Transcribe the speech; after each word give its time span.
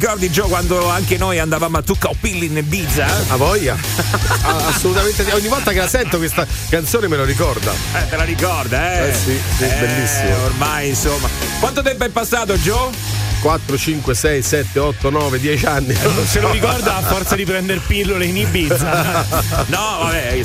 Ricordi 0.00 0.30
Gio 0.30 0.48
quando 0.48 0.88
anche 0.88 1.18
noi 1.18 1.38
andavamo 1.38 1.76
a 1.76 1.82
Tuccopilli 1.82 2.46
in 2.46 2.56
Ibiza? 2.56 3.06
A 3.28 3.36
voglia. 3.36 3.76
Ah, 4.42 4.68
assolutamente 4.68 5.22
sì. 5.22 5.30
Ogni 5.32 5.48
volta 5.48 5.70
che 5.72 5.78
la 5.78 5.86
sento 5.86 6.16
questa 6.16 6.46
canzone 6.70 7.08
me 7.08 7.16
lo 7.16 7.24
ricorda. 7.24 7.72
Eh, 7.92 8.08
te 8.08 8.16
la 8.16 8.24
ricorda, 8.24 9.02
eh? 9.02 9.08
Eh 9.08 9.14
sì, 9.14 9.38
sì, 9.58 9.66
bellissimo. 9.66 10.44
Ormai, 10.44 10.88
insomma. 10.88 11.28
Quanto 11.58 11.82
tempo 11.82 12.04
è 12.04 12.08
passato, 12.08 12.58
Gio? 12.58 13.19
4, 13.40 13.76
5, 13.76 14.14
6, 14.14 14.42
7, 14.42 14.78
8, 14.78 15.10
9, 15.10 15.40
10 15.40 15.66
anni. 15.66 15.94
Non 16.02 16.26
se 16.26 16.40
lo 16.40 16.50
ricorda 16.50 16.96
a 16.96 17.02
forza 17.02 17.34
di 17.34 17.44
prendere 17.44 17.80
pillole 17.86 18.26
in 18.26 18.36
Ibiza. 18.36 19.26
no, 19.66 19.98
vabbè, 20.02 20.40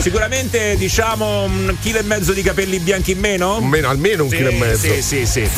sicuramente 0.00 0.76
diciamo 0.76 1.44
un 1.44 1.76
chilo 1.80 1.98
e 1.98 2.02
mezzo 2.02 2.32
di 2.32 2.42
capelli 2.42 2.78
bianchi 2.80 3.12
in 3.12 3.20
meno? 3.20 3.60
Meno, 3.60 3.88
almeno 3.88 4.24
un 4.24 4.30
sì, 4.30 4.36
chilo 4.36 4.48
e 4.50 4.58
mezzo. 4.58 4.92
Sì, 4.92 5.02
sì, 5.02 5.26
sì. 5.26 5.48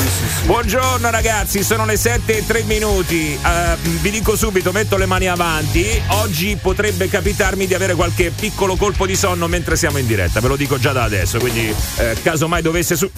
Buongiorno 0.45 1.11
ragazzi, 1.11 1.63
sono 1.63 1.87
le 1.87 1.97
7 1.97 2.39
e 2.39 2.47
3 2.47 2.63
minuti. 2.65 3.39
Uh, 3.43 3.77
vi 4.01 4.11
dico 4.11 4.37
subito, 4.37 4.73
metto 4.73 4.97
le 4.97 5.07
mani 5.07 5.29
avanti. 5.29 6.01
Oggi 6.09 6.57
potrebbe 6.61 7.09
capitarmi 7.09 7.67
di 7.67 7.75
avere 7.75 7.95
qualche 7.95 8.31
piccolo 8.31 8.77
colpo 8.77 9.07
di 9.07 9.17
sonno 9.17 9.49
mentre 9.49 9.77
siamo 9.77 9.99
in 9.99 10.07
diretta, 10.07 10.41
ve 10.41 10.49
lo 10.49 10.57
dico 10.57 10.79
già 10.79 10.93
da 10.93 11.05
adesso, 11.05 11.39
quindi 11.39 11.75
eh, 11.97 12.17
caso 12.23 12.49
mai 12.49 12.63
dovesse 12.63 12.97
su 12.97 13.11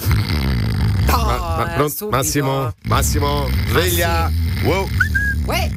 ma, 1.57 1.69
pronto, 1.75 2.09
Massimo, 2.09 2.73
Massimo, 2.83 3.47
sveglia. 3.69 4.29
Massimo. 4.29 4.67
Wow. 4.67 4.87
Uè. 5.47 5.71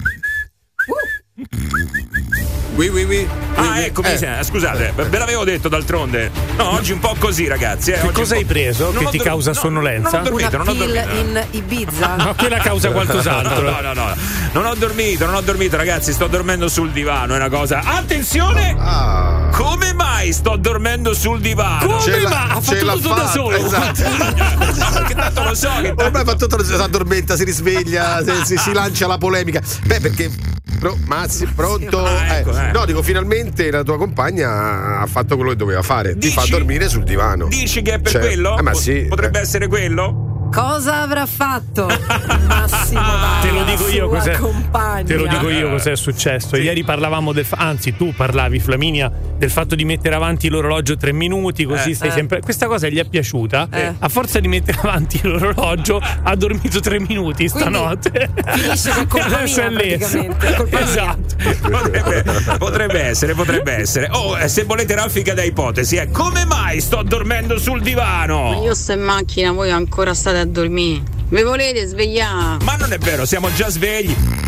Uh. 0.88 2.67
Oui, 2.74 2.88
oui, 2.88 3.04
oui. 3.04 3.28
Ah, 3.54 3.80
ecco, 3.80 4.02
eh. 4.02 4.42
scusate, 4.42 4.92
ve 4.94 5.18
l'avevo 5.18 5.44
detto 5.44 5.68
d'altronde. 5.68 6.30
No, 6.56 6.74
oggi 6.74 6.92
un 6.92 7.00
po' 7.00 7.14
così, 7.18 7.48
ragazzi. 7.48 7.90
Eh. 7.90 7.98
Che 7.98 8.12
cosa 8.12 8.36
hai 8.36 8.44
preso 8.44 8.92
non 8.92 9.04
che 9.04 9.10
ti 9.10 9.18
causa 9.18 9.50
no, 9.50 9.58
sonnolenza? 9.58 10.10
Non 10.10 10.20
ho 10.20 10.30
dormito, 10.30 10.48
Una 10.48 10.64
non 10.64 10.68
ho 10.68 10.74
dormito. 10.74 11.14
in 11.14 11.46
Ibiza? 11.50 12.16
No, 12.28 12.34
quella 12.34 12.58
causa 12.58 12.90
qualcos'altro. 12.90 13.70
No, 13.70 13.80
no, 13.80 13.92
no, 13.92 14.14
Non 14.52 14.66
ho 14.66 14.74
dormito, 14.74 15.24
non 15.26 15.34
ho 15.34 15.40
dormito, 15.40 15.76
ragazzi. 15.76 16.12
Sto 16.12 16.26
dormendo 16.26 16.68
sul 16.68 16.90
divano. 16.90 17.34
È 17.34 17.36
una 17.36 17.48
cosa. 17.48 17.80
Attenzione! 17.84 18.76
Ah. 18.78 19.48
Come 19.52 19.92
mai 19.94 20.32
sto 20.32 20.56
dormendo 20.56 21.14
sul 21.14 21.40
divano? 21.40 21.96
Come 21.96 22.20
mai? 22.22 22.50
Ha 22.50 22.60
fatto 22.60 22.92
tutto 22.92 23.14
da 23.14 23.26
solo. 23.26 23.56
Esatto. 23.56 24.02
che 25.06 25.14
tanto 25.14 25.42
lo 25.42 25.54
so. 25.54 25.70
Che 25.80 25.88
tanto... 25.88 26.04
Ormai 26.04 26.24
fa 26.24 26.34
tutto, 26.34 26.62
si 26.62 26.72
addormenta, 26.74 27.36
si 27.36 27.44
risveglia, 27.44 28.22
si, 28.22 28.44
si, 28.44 28.56
si 28.56 28.72
lancia 28.72 29.06
la 29.06 29.18
polemica. 29.18 29.60
Beh, 29.84 30.00
perché 30.00 30.30
Pro, 30.78 30.96
Mazzi, 31.06 31.46
pronto? 31.46 32.04
Ah, 32.04 32.36
ecco, 32.36 32.50
eh. 32.50 32.57
Eh. 32.58 32.72
No, 32.72 32.84
dico, 32.84 33.02
finalmente 33.02 33.70
la 33.70 33.82
tua 33.82 33.96
compagna 33.96 34.98
ha 35.00 35.06
fatto 35.06 35.34
quello 35.36 35.50
che 35.50 35.56
doveva 35.56 35.82
fare. 35.82 36.14
Dici? 36.14 36.28
Ti 36.28 36.40
fa 36.40 36.46
dormire 36.48 36.88
sul 36.88 37.04
divano. 37.04 37.46
Dici 37.48 37.82
che 37.82 37.94
è 37.94 37.98
per 38.00 38.12
Cioè, 38.12 38.20
quello? 38.20 38.58
eh, 38.58 38.62
ma 38.62 38.74
sì. 38.74 39.06
Potrebbe 39.08 39.40
essere 39.40 39.66
quello? 39.68 40.37
Cosa 40.52 41.02
avrà 41.02 41.26
fatto 41.26 41.86
Massimo 42.48 43.00
Vara, 43.00 43.40
Te 43.42 43.50
lo 43.50 43.64
dico 43.64 43.88
io 43.88 44.08
cos'è. 44.08 44.36
compagna? 44.38 45.04
Te 45.04 45.14
lo 45.16 45.26
dico 45.26 45.48
io 45.50 45.70
cos'è 45.70 45.94
successo. 45.94 46.56
Ieri 46.56 46.82
parlavamo 46.84 47.32
del. 47.32 47.44
fa- 47.44 47.56
anzi, 47.58 47.94
tu 47.96 48.12
parlavi, 48.14 48.58
Flaminia, 48.58 49.10
del 49.36 49.50
fatto 49.50 49.74
di 49.74 49.84
mettere 49.84 50.14
avanti 50.14 50.48
l'orologio 50.48 50.96
tre 50.96 51.12
minuti, 51.12 51.64
così 51.64 51.90
Eh. 51.90 51.94
stai 51.94 52.08
Eh. 52.08 52.12
sempre. 52.12 52.40
Questa 52.40 52.66
cosa 52.66 52.88
gli 52.88 52.98
è 52.98 53.04
piaciuta. 53.04 53.68
Eh. 53.70 53.94
A 53.98 54.08
forza 54.08 54.40
di 54.40 54.48
mettere 54.48 54.78
avanti 54.80 55.20
l'orologio, 55.22 56.00
ha 56.22 56.34
dormito 56.34 56.80
tre 56.80 56.98
minuti 56.98 57.46
stanotte. 57.48 58.30
finisce 58.46 58.90
che 58.90 59.00
è 59.02 59.06
colpa 59.06 59.28
mia, 59.28 59.70
praticamente, 59.70 60.54
colpa. 60.56 60.80
Esatto. 60.80 61.36
Potrebbe, 61.68 62.24
potrebbe 62.58 63.00
essere, 63.02 63.34
potrebbe 63.34 63.72
essere. 63.72 64.08
Oh, 64.12 64.36
eh, 64.38 64.48
se 64.48 64.64
volete 64.64 64.94
raffica 64.94 65.34
da 65.34 65.42
ipotesi, 65.42 65.96
è 65.96 66.10
come 66.10 66.44
mai 66.46 66.80
sto 66.80 67.02
dormendo 67.02 67.58
sul 67.58 67.80
divano? 67.82 68.60
Io 68.64 68.74
sto 68.74 68.92
in 68.92 69.02
macchina, 69.02 69.52
voi 69.52 69.70
ancora 69.70 70.14
state 70.14 70.37
a 70.40 70.44
dormire. 70.44 71.02
Vi 71.28 71.42
volete 71.42 71.86
svegliare? 71.86 72.64
Ma 72.64 72.76
non 72.76 72.92
è 72.92 72.98
vero, 72.98 73.24
siamo 73.26 73.52
già 73.52 73.68
svegli. 73.68 74.47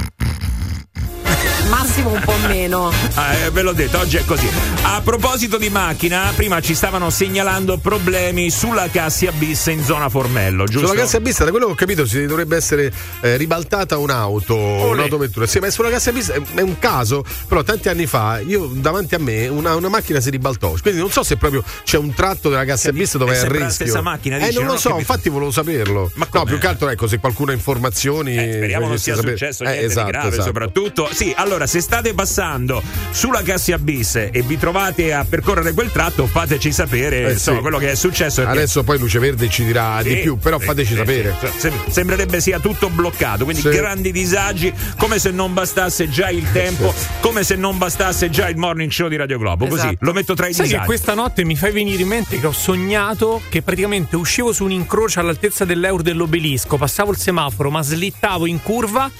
Massimo 1.70 2.10
un 2.10 2.20
po' 2.24 2.34
meno. 2.48 2.92
Ah, 3.14 3.34
eh, 3.34 3.50
ve 3.50 3.62
l'ho 3.62 3.72
detto, 3.72 3.98
oggi 3.98 4.16
è 4.16 4.24
così. 4.24 4.48
A 4.82 5.00
proposito 5.04 5.56
di 5.56 5.70
macchina, 5.70 6.32
prima 6.34 6.60
ci 6.60 6.74
stavano 6.74 7.10
segnalando 7.10 7.78
problemi 7.78 8.50
sulla 8.50 8.88
Cassia 8.90 9.30
bis 9.30 9.66
in 9.66 9.82
zona 9.84 10.08
Formello, 10.08 10.64
giusto? 10.64 10.88
Sulla 10.88 11.00
cassa 11.00 11.20
bis, 11.20 11.42
da 11.44 11.50
quello 11.50 11.66
che 11.66 11.72
ho 11.72 11.76
capito, 11.76 12.04
si 12.06 12.26
dovrebbe 12.26 12.56
essere 12.56 12.92
eh, 13.20 13.36
ribaltata 13.36 13.98
un'auto, 13.98 14.56
un'autovettura. 14.56 15.46
Sì, 15.46 15.60
ma 15.60 15.70
sulla 15.70 15.90
cassa 15.90 16.10
bis 16.12 16.30
è, 16.30 16.40
è 16.54 16.60
un 16.60 16.78
caso, 16.80 17.24
però 17.46 17.62
tanti 17.62 17.88
anni 17.88 18.06
fa, 18.06 18.40
io 18.40 18.68
davanti 18.74 19.14
a 19.14 19.18
me 19.18 19.46
una, 19.46 19.76
una 19.76 19.88
macchina 19.88 20.18
si 20.20 20.30
ribaltò. 20.30 20.74
Quindi 20.82 20.98
non 21.00 21.10
so 21.12 21.22
se 21.22 21.36
proprio 21.36 21.62
c'è 21.84 21.98
un 21.98 22.12
tratto 22.14 22.48
della 22.48 22.64
cassa 22.64 22.90
bis 22.92 23.16
dove 23.16 23.34
è 23.34 23.38
a 23.38 23.42
la 23.42 23.48
rischio. 23.48 23.70
stessa 23.70 24.00
macchina, 24.00 24.36
eh, 24.38 24.46
dici? 24.46 24.54
non 24.54 24.64
Non 24.64 24.74
lo 24.74 24.80
so, 24.80 24.88
capito. 24.90 25.08
infatti 25.12 25.28
volevo 25.28 25.50
saperlo. 25.52 26.10
Ma 26.14 26.24
no, 26.24 26.40
com'è? 26.40 26.44
più 26.50 26.58
che 26.58 26.66
altro, 26.66 26.88
ecco, 26.88 27.06
se 27.06 27.18
qualcuno 27.20 27.52
ha 27.52 27.54
informazioni. 27.54 28.32
Speriamo 28.34 28.88
non 28.88 28.98
sia 28.98 29.14
sapere. 29.14 29.36
successo 29.36 29.62
Eh, 29.64 29.68
niente 29.68 29.86
esatto, 29.86 30.04
di 30.06 30.10
grave, 30.12 30.28
esatto. 30.28 30.42
soprattutto. 30.46 31.08
Sì, 31.12 31.32
allora, 31.36 31.59
se 31.66 31.80
state 31.80 32.14
passando 32.14 32.82
sulla 33.10 33.42
Cassia 33.42 33.78
bis 33.78 34.16
e 34.16 34.42
vi 34.46 34.58
trovate 34.58 35.12
a 35.12 35.24
percorrere 35.28 35.72
quel 35.72 35.90
tratto, 35.90 36.26
fateci 36.26 36.72
sapere 36.72 37.26
Eh, 37.28 37.32
insomma, 37.32 37.56
sì. 37.56 37.62
quello 37.62 37.78
che 37.78 37.90
è 37.90 37.94
successo. 37.94 38.42
perché- 38.42 38.58
Adesso 38.58 38.82
poi 38.84 38.98
Luce 38.98 39.18
Verde 39.18 39.48
ci 39.48 39.64
dirà 39.64 40.02
di 40.02 40.10
Sì, 40.10 40.16
più, 40.20 40.38
però 40.38 40.58
fateci 40.58 40.92
sì, 40.92 40.96
sapere. 40.96 41.34
sì. 41.40 41.58
Sem- 41.58 41.88
sembrerebbe 41.88 42.40
sia 42.40 42.58
tutto 42.60 42.88
bloccato, 42.88 43.44
quindi 43.44 43.62
Sì. 43.62 43.68
grandi 43.70 44.12
disagi, 44.12 44.72
come 44.96 45.18
se 45.18 45.30
non 45.30 45.52
bastasse 45.54 46.08
già 46.08 46.28
il 46.30 46.44
tempo, 46.52 46.92
come 47.20 47.42
se 47.44 47.56
non 47.56 47.78
bastasse 47.78 48.30
già 48.30 48.48
il 48.48 48.56
morning 48.56 48.90
show 48.90 49.08
di 49.08 49.16
Radio 49.16 49.38
Globo. 49.38 49.66
Così 49.66 49.80
Esatto. 49.86 49.96
lo 50.00 50.12
metto 50.12 50.34
tra 50.34 50.46
i 50.48 50.52
Sai 50.52 50.64
disagi. 50.66 50.80
che 50.82 50.86
questa 50.86 51.14
notte 51.14 51.44
mi 51.44 51.56
fai 51.56 51.72
venire 51.72 52.02
in 52.02 52.08
mente 52.08 52.38
che 52.40 52.46
ho 52.46 52.52
sognato 52.52 53.40
che 53.48 53.62
praticamente 53.62 54.16
uscivo 54.16 54.52
su 54.52 54.64
un 54.64 54.72
incrocio 54.72 55.20
all'altezza 55.20 55.64
dell'euro 55.64 56.02
dell'obelisco, 56.02 56.76
passavo 56.76 57.10
il 57.10 57.18
semaforo, 57.18 57.70
ma 57.70 57.82
slittavo 57.82 58.46
in 58.46 58.60
curva, 58.62 59.10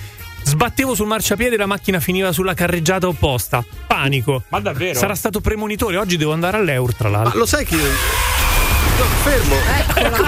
sbattevo 0.51 0.95
sul 0.95 1.07
marciapiede 1.07 1.55
e 1.55 1.59
la 1.59 1.67
macchina 1.67 2.01
finiva 2.01 2.33
sulla 2.33 2.55
carreggiata 2.55 3.07
opposta. 3.07 3.65
Panico. 3.87 4.43
Ma 4.49 4.59
davvero? 4.61 4.99
Sarà 4.99 5.15
stato 5.15 5.41
premonitore, 5.41 5.97
oggi 5.97 6.17
devo 6.17 6.33
andare 6.33 6.57
all'euro 6.57 6.93
tra 6.97 7.09
Ma 7.09 7.19
l'altro. 7.23 7.39
lo 7.39 7.47
sai 7.47 7.65
che. 7.65 7.77
No, 7.77 9.05
fermo. 9.23 9.55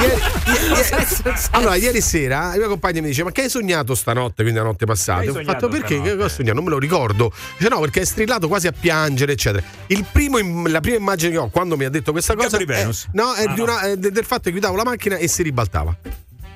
Ieri- 0.01 0.21
ieri- 0.47 1.35
allora, 1.51 1.75
ieri 1.75 2.01
sera 2.01 2.51
la 2.51 2.57
mia 2.57 2.69
compagna 2.69 3.01
mi 3.03 3.09
dice: 3.09 3.23
Ma 3.25 3.31
che 3.33 3.43
hai 3.43 3.49
sognato 3.51 3.95
stanotte? 3.95 4.43
Quindi 4.43 4.61
la 4.61 4.65
notte 4.65 4.87
passata. 4.87 5.21
Hai 5.21 5.29
Ho 5.29 5.43
fatto 5.43 5.69
perché? 5.69 6.01
Che 6.01 6.13
ho 6.13 6.29
sognato? 6.29 6.55
Non 6.55 6.65
me 6.65 6.71
lo 6.71 6.79
ricordo. 6.79 7.33
Dice: 7.59 7.69
No, 7.69 7.81
perché 7.81 8.03
è 8.03 8.05
strillato 8.05 8.49
quasi 8.49 8.69
a 8.69 8.73
piangere, 8.73 9.33
eccetera. 9.33 9.63
Il 9.89 10.07
primo, 10.11 10.39
im- 10.39 10.71
la 10.71 10.81
prima 10.81 10.97
immagine 10.97 11.33
che 11.33 11.39
ho 11.39 11.49
quando 11.49 11.77
mi 11.77 11.85
ha 11.85 11.91
detto 11.91 12.13
questa 12.13 12.35
cosa. 12.35 12.57
È, 12.57 12.89
no, 13.13 13.35
è 13.35 13.45
Ah, 13.45 13.53
di 13.53 13.57
no. 13.59 13.63
una- 13.65 13.81
è 13.83 13.97
de- 13.97 14.11
del 14.13 14.25
fatto 14.25 14.43
che 14.45 14.51
guidavo 14.53 14.77
la 14.77 14.85
macchina 14.85 15.17
e 15.17 15.29
si 15.29 15.43
ribaltava. 15.43 15.95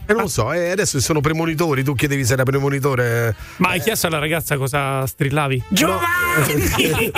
E 0.08 0.12
non 0.12 0.22
lo 0.22 0.28
so, 0.28 0.52
e 0.52 0.70
adesso 0.70 1.00
sono 1.00 1.20
premonitori, 1.20 1.82
tu 1.82 1.94
chiedevi 1.94 2.24
se 2.24 2.34
era 2.34 2.44
premonitore. 2.44 3.34
Ma 3.56 3.70
hai 3.70 3.80
chiesto 3.80 4.06
alla 4.06 4.18
ragazza 4.18 4.56
cosa 4.56 5.04
strillavi? 5.06 5.64
Giovanni! 5.68 7.10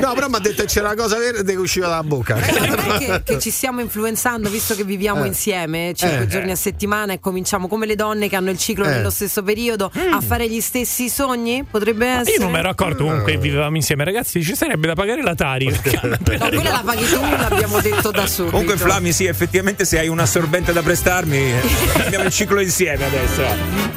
No, 0.00 0.12
però 0.14 0.28
mi 0.28 0.36
ha 0.36 0.38
detto 0.38 0.62
che 0.62 0.68
c'era 0.68 0.86
una 0.92 0.96
cosa 1.02 1.18
verde 1.18 1.52
che 1.52 1.58
usciva 1.58 1.88
dalla 1.88 2.02
bocca. 2.02 2.36
Eh, 2.36 2.66
non 2.66 2.78
è 2.78 2.98
che, 2.98 3.22
che 3.24 3.38
ci 3.38 3.50
stiamo 3.50 3.80
influenzando 3.80 4.48
visto 4.48 4.74
che 4.74 4.84
viviamo 4.84 5.24
Eh. 5.24 5.28
insieme 5.28 5.92
5 5.94 6.18
Eh. 6.20 6.26
giorni 6.26 6.50
a 6.52 6.56
settimana 6.56 7.12
e 7.12 7.20
cominciamo 7.20 7.68
come 7.68 7.84
le 7.86 7.96
donne 7.96 8.28
che 8.28 8.36
hanno 8.36 8.50
il 8.50 8.58
ciclo 8.58 8.84
Eh. 8.84 8.88
nello 8.88 9.10
stesso 9.10 9.42
periodo 9.42 9.90
a 10.10 10.20
fare 10.20 10.48
gli 10.48 10.60
stessi 10.60 11.08
sogni? 11.08 11.64
Potrebbe 11.70 12.06
essere. 12.06 12.36
Io 12.36 12.42
non 12.42 12.50
mi 12.52 12.58
ero 12.58 12.68
accorto 12.70 13.04
comunque 13.04 13.32
che 13.32 13.38
vivevamo 13.38 13.76
insieme, 13.76 14.04
ragazzi. 14.04 14.42
Ci 14.42 14.54
sarebbe 14.54 14.86
da 14.86 14.94
pagare 14.94 15.22
la 15.22 15.34
Tari. 15.34 15.70
No, 16.02 16.18
quella 16.48 16.70
la 16.70 16.82
paghi 16.84 17.04
tu, 17.06 17.20
l'abbiamo 17.20 17.80
detto 17.80 18.10
da 18.10 18.26
subito. 18.26 18.50
Comunque, 18.56 18.76
Flammi, 18.76 19.12
sì, 19.12 19.26
effettivamente, 19.26 19.84
se 19.84 19.98
hai 19.98 20.08
un 20.08 20.18
assorbente 20.18 20.72
da 20.72 20.82
prestarmi, 20.82 21.52
abbiamo 22.04 22.21
il 22.24 22.30
ciclo 22.32 22.60
insieme 22.60 23.04
adesso. 23.06 23.42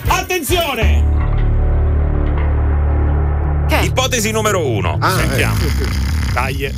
Attenzione! 0.07 1.13
Che? 3.67 3.75
Ipotesi 3.85 4.31
numero 4.31 4.65
uno. 4.65 4.97
Ah, 4.99 5.17
Sentiamo. 5.17 5.55
Dai. 6.33 6.73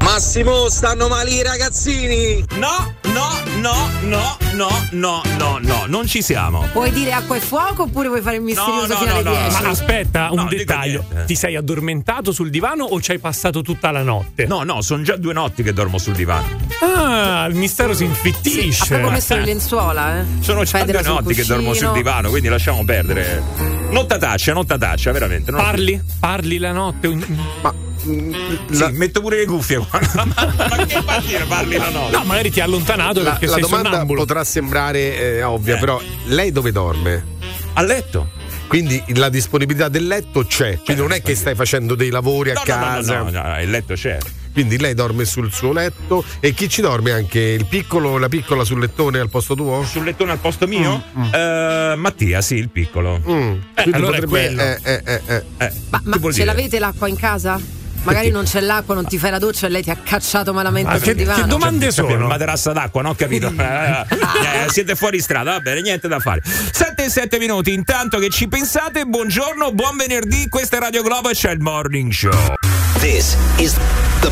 Massimo, 0.00 0.68
stanno 0.68 1.08
male 1.08 1.30
i 1.30 1.42
ragazzini! 1.42 2.44
No, 2.56 2.94
no, 3.14 3.30
no, 3.60 3.90
no, 4.02 4.36
no, 4.52 4.68
no, 4.90 5.22
no, 5.38 5.58
no, 5.62 5.84
non 5.86 6.06
ci 6.06 6.20
siamo. 6.20 6.66
Vuoi 6.72 6.90
dire 6.90 7.12
acqua 7.12 7.36
e 7.36 7.40
fuoco 7.40 7.84
oppure 7.84 8.08
vuoi 8.08 8.20
fare 8.20 8.36
il 8.36 8.42
misterioso 8.42 8.86
No, 8.88 8.92
no, 8.92 8.98
fino 8.98 9.12
alle 9.12 9.22
no, 9.22 9.30
no, 9.30 9.36
10? 9.48 9.62
Ma 9.62 9.68
aspetta, 9.68 10.28
un 10.32 10.48
dettaglio. 10.48 11.04
Ti 11.26 11.34
sei 11.36 11.56
addormentato 11.56 12.32
sul 12.32 12.50
divano 12.50 12.84
o 12.84 13.00
ci 13.00 13.12
hai 13.12 13.18
passato 13.20 13.62
tutta 13.62 13.90
la 13.92 14.02
notte? 14.02 14.46
No, 14.46 14.62
no, 14.64 14.82
sono 14.82 15.02
già 15.02 15.16
due 15.16 15.32
notti 15.32 15.62
che 15.62 15.72
dormo 15.72 15.98
sul 15.98 16.14
divano. 16.14 16.46
Ah, 16.82 17.46
il 17.48 17.54
mistero 17.54 17.92
si 17.92 17.98
Sì, 17.98 18.04
ha 18.04 18.06
infittisce. 18.08 18.86
proprio 18.88 19.10
messo 19.10 19.34
le 19.36 19.44
lenzuola, 19.44 20.18
eh? 20.20 20.24
Sono 20.40 20.64
già 20.64 20.78
Federa 20.78 21.00
due 21.02 21.12
notti 21.12 21.34
che 21.34 21.44
dormo 21.44 21.72
sul 21.72 21.92
divano, 21.92 22.28
quindi 22.30 22.48
lasciamo 22.48 22.84
perdere. 22.84 23.42
Nottataccia, 23.90 24.52
nottataccia, 24.52 25.12
veramente. 25.12 25.50
non- 25.52 25.60
Parli? 25.60 26.02
Parli 26.18 26.58
la 26.58 26.72
notte? 26.72 27.08
Ma 27.62 27.72
mm, 28.06 28.32
Sì, 28.70 28.78
la, 28.78 28.90
metto 28.90 29.20
pure 29.20 29.38
le 29.38 29.46
cuffie 29.46 29.78
qua. 29.78 30.00
Ma 30.24 30.76
che 30.86 31.02
dire 31.26 31.44
parli 31.46 31.76
la 31.76 31.88
notte? 31.90 32.16
No, 32.16 32.24
magari 32.24 32.50
ti 32.50 32.60
ha 32.60 32.64
allontanato 32.64 33.22
la- 33.22 33.30
perché 33.30 33.46
la 33.46 33.52
sei 33.52 33.60
domanda 33.62 33.88
sonnambulo. 33.90 34.20
potrà 34.20 34.44
sembrare 34.44 35.18
eh, 35.38 35.42
ovvia, 35.42 35.76
Eh. 35.76 35.78
però 35.80 36.00
lei 36.26 36.52
dove 36.52 36.72
dorme? 36.72 37.24
A 37.74 37.82
letto. 37.82 38.30
Quindi 38.66 39.02
la 39.14 39.28
disponibilità 39.28 39.88
del 39.88 40.06
letto 40.06 40.44
c'è, 40.46 40.80
quindi 40.82 41.02
non 41.02 41.12
è 41.12 41.22
che 41.22 41.34
stai 41.36 41.54
facendo 41.54 41.94
dei 41.94 42.10
lavori 42.10 42.50
a 42.50 42.54
No, 42.54 42.62
no, 42.66 42.74
no, 42.74 42.80
casa. 42.84 43.18
no, 43.22 43.30
no, 43.30 43.42
no, 43.48 43.60
il 43.60 43.70
letto 43.70 43.94
c'è. 43.94 44.18
quindi 44.52 44.78
lei 44.78 44.94
dorme 44.94 45.24
sul 45.26 45.52
suo 45.52 45.72
letto 45.72 46.24
e 46.40 46.54
chi 46.54 46.68
ci 46.68 46.80
dorme 46.80 47.12
anche 47.12 47.38
il 47.40 47.66
piccolo, 47.66 48.16
la 48.18 48.28
piccola 48.28 48.64
sul 48.64 48.80
lettone 48.80 49.18
al 49.20 49.28
posto 49.28 49.54
tuo? 49.54 49.84
Sul 49.84 50.02
lettone 50.04 50.32
al 50.32 50.38
posto 50.38 50.66
mio? 50.66 51.02
Eh, 51.32 51.94
Mattia, 51.96 52.40
sì, 52.40 52.54
il 52.56 52.70
piccolo. 52.70 53.18
Mm, 53.18 53.22
quindi 53.74 53.92
allora 53.92 54.16
è 54.16 54.20
potrebbe 54.22 54.26
quello. 54.26 54.62
eh, 54.62 54.78
eh, 54.82 55.02
eh, 55.04 55.20
eh. 55.26 55.42
Eh, 55.58 55.72
Ma, 55.90 56.00
ma 56.04 56.16
ce 56.20 56.28
dire? 56.30 56.44
l'avete 56.46 56.78
l'acqua 56.78 57.06
in 57.08 57.16
casa? 57.16 57.60
Magari 58.04 58.30
non 58.30 58.44
c'è 58.44 58.60
l'acqua, 58.60 58.94
non 58.94 59.06
ti 59.06 59.18
fai 59.18 59.30
la 59.30 59.38
doccia 59.38 59.66
e 59.66 59.70
lei 59.70 59.82
ti 59.82 59.90
ha 59.90 59.96
cacciato 59.96 60.52
malamente 60.52 60.90
Ma 60.90 60.96
sul 60.96 61.04
che, 61.04 61.14
divano. 61.14 61.42
che 61.42 61.48
domande 61.48 61.86
Capito, 61.88 62.08
sono? 62.08 62.26
Materassa 62.26 62.72
d'acqua, 62.72 63.02
no? 63.02 63.08
Ho 63.10 63.14
capito. 63.14 63.52
Eh, 63.56 64.06
eh, 64.10 64.70
siete 64.70 64.94
fuori 64.94 65.20
strada, 65.20 65.52
va 65.52 65.60
bene, 65.60 65.80
niente 65.80 66.06
da 66.06 66.18
fare. 66.20 66.42
7 66.44 67.04
e 67.04 67.08
7 67.10 67.38
minuti, 67.38 67.72
intanto 67.72 68.18
che 68.18 68.28
ci 68.28 68.46
pensate, 68.46 69.04
buongiorno, 69.06 69.72
buon 69.72 69.96
venerdì, 69.96 70.48
questa 70.48 70.76
è 70.76 70.80
Radio 70.80 71.02
Globo 71.02 71.30
e 71.30 71.34
c'è 71.34 71.50
il 71.50 71.60
morning 71.60 72.12
show. 72.12 72.54
This 73.00 73.36
is 73.58 73.74
the 74.20 74.30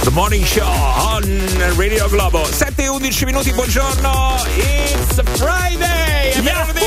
The 0.04 0.12
morning 0.12 0.46
show 0.46 0.68
on 0.68 1.24
Radio 1.76 2.08
Globo. 2.10 2.46
7 2.46 2.84
e 2.84 2.88
11 2.88 3.26
minuti, 3.26 3.52
buongiorno. 3.52 4.44
It's 4.56 5.22
Friday! 5.38 6.32
È 6.32 6.42
venerdì! 6.42 6.84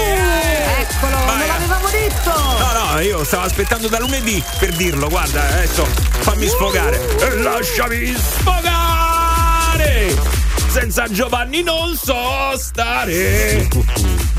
Eccolo, 0.79 1.17
Vai. 1.27 1.39
non 1.39 1.47
l'avevamo 1.49 1.89
detto! 1.89 2.31
No, 2.31 2.93
no, 2.93 3.01
io 3.01 3.25
stavo 3.25 3.45
aspettando 3.45 3.89
da 3.89 3.99
lunedì 3.99 4.43
per 4.59 4.73
dirlo, 4.77 5.09
guarda, 5.09 5.43
adesso 5.49 5.87
fammi 6.21 6.47
sfogare. 6.47 6.99
E 7.21 7.43
Lasciami 7.43 8.15
sfogare! 8.15 10.15
Senza 10.69 11.09
Giovanni 11.09 11.63
non 11.63 11.97
so 11.97 12.57
stare. 12.57 13.69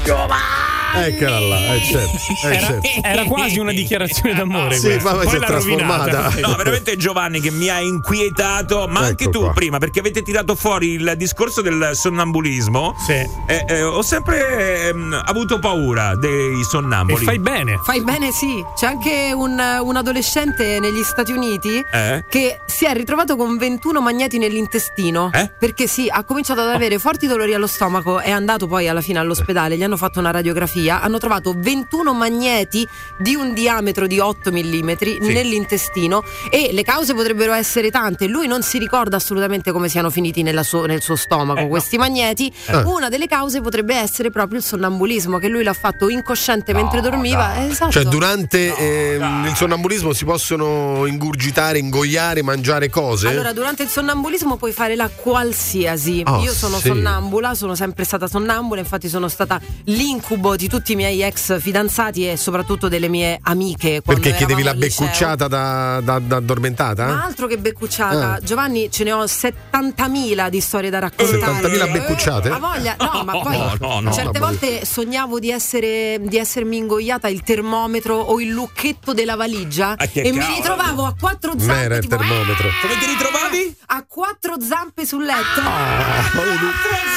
Giovanni! 0.03 0.78
Eccola 0.95 1.39
là, 1.39 1.73
eh, 1.75 1.83
certo, 1.83 2.17
eh, 2.47 2.55
Era, 2.55 2.65
certo. 2.65 2.87
era 3.03 3.23
quasi 3.25 3.59
una 3.59 3.71
dichiarazione 3.71 4.33
d'amore. 4.33 4.75
Sì, 4.77 4.87
questa. 4.87 5.11
ma 5.11 5.17
poi 5.17 5.29
si 5.29 5.35
è 5.35 5.39
trasformata. 5.39 6.33
No, 6.41 6.55
veramente 6.55 6.97
Giovanni 6.97 7.39
che 7.39 7.51
mi 7.51 7.69
ha 7.69 7.79
inquietato, 7.79 8.87
ma 8.87 9.01
anche 9.01 9.23
Ecco 9.25 9.31
tu 9.31 9.39
qua. 9.41 9.53
prima, 9.53 9.77
perché 9.77 9.99
avete 9.99 10.21
tirato 10.21 10.55
fuori 10.55 10.93
il 10.93 11.13
discorso 11.17 11.61
del 11.61 11.91
sonnambulismo. 11.93 12.95
Sì. 13.05 13.13
Eh, 13.47 13.65
eh, 13.67 13.81
ho 13.83 14.01
sempre 14.01 14.87
ehm, 14.89 15.21
avuto 15.25 15.59
paura 15.59 16.15
dei 16.15 16.59
E 16.59 16.63
sonnambuli. 16.63 17.23
fai 17.23 17.39
bene. 17.39 17.77
Fai 17.83 18.01
bene, 18.01 18.31
sì. 18.31 18.63
C'è 18.75 18.87
anche 18.87 19.31
un, 19.33 19.51
un 19.81 19.95
adolescente 19.95 20.79
negli 20.79 21.03
Stati 21.03 21.31
Uniti 21.31 21.83
Eh? 21.91 22.25
che 22.29 22.59
si 22.65 22.85
è 22.85 22.93
ritrovato 22.93 23.35
con 23.35 23.57
21 23.57 24.01
magneti 24.01 24.37
nell'intestino. 24.37 25.29
Eh? 25.33 25.51
Perché 25.57 25.87
sì, 25.87 26.07
ha 26.09 26.23
cominciato 26.23 26.61
ad 26.61 26.69
avere 26.69 26.97
forti 26.99 27.27
dolori 27.27 27.53
allo 27.53 27.67
stomaco. 27.67 28.19
È 28.19 28.31
andato 28.31 28.67
poi 28.67 28.87
alla 28.87 29.01
fine 29.01 29.19
all'ospedale. 29.19 29.77
Gli 29.77 29.83
hanno 29.83 29.97
fatto 29.97 30.19
una 30.19 30.31
radiografia. 30.31 30.77
Hanno 30.87 31.17
trovato 31.17 31.53
21 31.57 32.13
magneti 32.13 32.87
di 33.17 33.35
un 33.35 33.53
diametro 33.53 34.07
di 34.07 34.19
8 34.19 34.51
mm 34.51 34.91
nell'intestino. 35.21 36.23
E 36.49 36.69
le 36.71 36.83
cause 36.83 37.13
potrebbero 37.13 37.53
essere 37.53 37.89
tante. 37.91 38.27
Lui 38.27 38.47
non 38.47 38.61
si 38.61 38.77
ricorda 38.77 39.17
assolutamente 39.17 39.71
come 39.71 39.89
siano 39.89 40.09
finiti 40.09 40.43
nella 40.43 40.63
suo- 40.63 40.85
nel 40.85 41.01
suo 41.01 41.15
stomaco 41.15 41.67
questi 41.67 41.97
magneti. 41.97 42.53
Una 42.85 43.09
delle 43.09 43.27
cause 43.27 43.61
potrebbe 43.61 43.95
essere 43.95 44.29
proprio 44.31 44.59
il 44.59 44.63
sonnambulismo, 44.63 45.37
che 45.39 45.47
lui 45.47 45.63
l'ha 45.63 45.73
fatto 45.73 46.09
incosciente 46.09 46.73
mentre 46.73 47.01
dormiva. 47.01 47.55
Eh, 47.55 47.67
Esatto. 47.69 47.91
Cioè, 47.91 48.03
durante 48.05 48.75
ehm, 48.75 49.45
il 49.47 49.55
sonnambulismo 49.55 50.13
si 50.13 50.25
possono 50.25 51.05
ingurgitare, 51.05 51.79
ingoiare, 51.79 52.41
mangiare 52.41 52.89
cose? 52.89 53.27
Allora, 53.27 53.53
durante 53.53 53.83
il 53.83 53.89
sonnambulismo 53.89 54.57
puoi 54.57 54.71
fare 54.71 54.95
la 54.95 55.09
qualsiasi. 55.09 56.23
Oh, 56.25 56.41
Io 56.41 56.53
sono 56.53 56.77
sì. 56.77 56.87
sonnambula, 56.87 57.53
sono 57.55 57.75
sempre 57.75 58.03
stata 58.03 58.27
sonnambula, 58.27 58.79
infatti 58.81 59.09
sono 59.09 59.27
stata 59.27 59.59
l'incubo 59.85 60.55
di 60.55 60.67
tutti 60.69 60.93
i 60.93 60.95
miei 60.95 61.21
ex 61.23 61.59
fidanzati 61.59 62.29
e 62.29 62.37
soprattutto 62.37 62.87
delle 62.87 63.07
mie 63.09 63.39
amiche. 63.41 64.01
Perché 64.05 64.33
chiedevi 64.33 64.63
la 64.63 64.73
beccucciata 64.73 65.47
da, 65.47 65.99
da- 66.01 66.19
da 66.19 66.35
addormentata? 66.37 67.05
Ma 67.07 67.23
altro 67.25 67.47
che 67.47 67.57
beccucciata, 67.57 68.33
Ah. 68.35 68.39
Giovanni, 68.41 68.89
ce 68.91 69.03
ne 69.03 69.11
ho 69.11 69.23
70.000 69.25 70.49
di 70.49 70.61
storie 70.61 70.89
da 70.89 70.99
raccontare. 70.99 71.67
70.000 71.67 71.91
beccucciate? 71.91 72.49
Ha 72.49 72.57
voglia, 72.59 72.95
no, 72.99 73.23
ma 73.23 73.31
poi 73.39 73.57
No, 73.57 73.75
no, 73.79 73.99
no. 73.99 74.11
certe 74.13 74.39
no, 74.39 74.45
volte 74.45 74.85
sognavo 74.85 75.39
di, 75.39 75.49
essere, 75.51 76.19
di 76.21 76.37
essermi 76.37 76.77
ingoiata 76.77 77.27
il 77.27 77.41
termometro 77.43 78.15
o 78.17 78.39
il 78.39 78.49
lucchetto 78.49 79.13
della 79.13 79.35
valigia 79.35 79.95
Ah, 79.97 80.05
che 80.07 80.21
e 80.21 80.31
mi 80.31 80.37
cavolo. 80.39 80.55
ritrovavo 80.55 81.05
a 81.05 81.15
quattro 81.19 81.51
Non 81.53 81.59
zampe. 81.65 81.81
era 81.81 81.95
il 81.97 82.07
termometro. 82.07 82.67
"Ah!" 82.67 82.71
Come 82.81 82.93
ti 82.99 83.05
ritrovavi? 83.05 83.75
A 83.91 84.05
quattro 84.07 84.61
zampe 84.61 85.03
sul 85.03 85.25
letto. 85.25 85.61
Ah, 85.63 86.21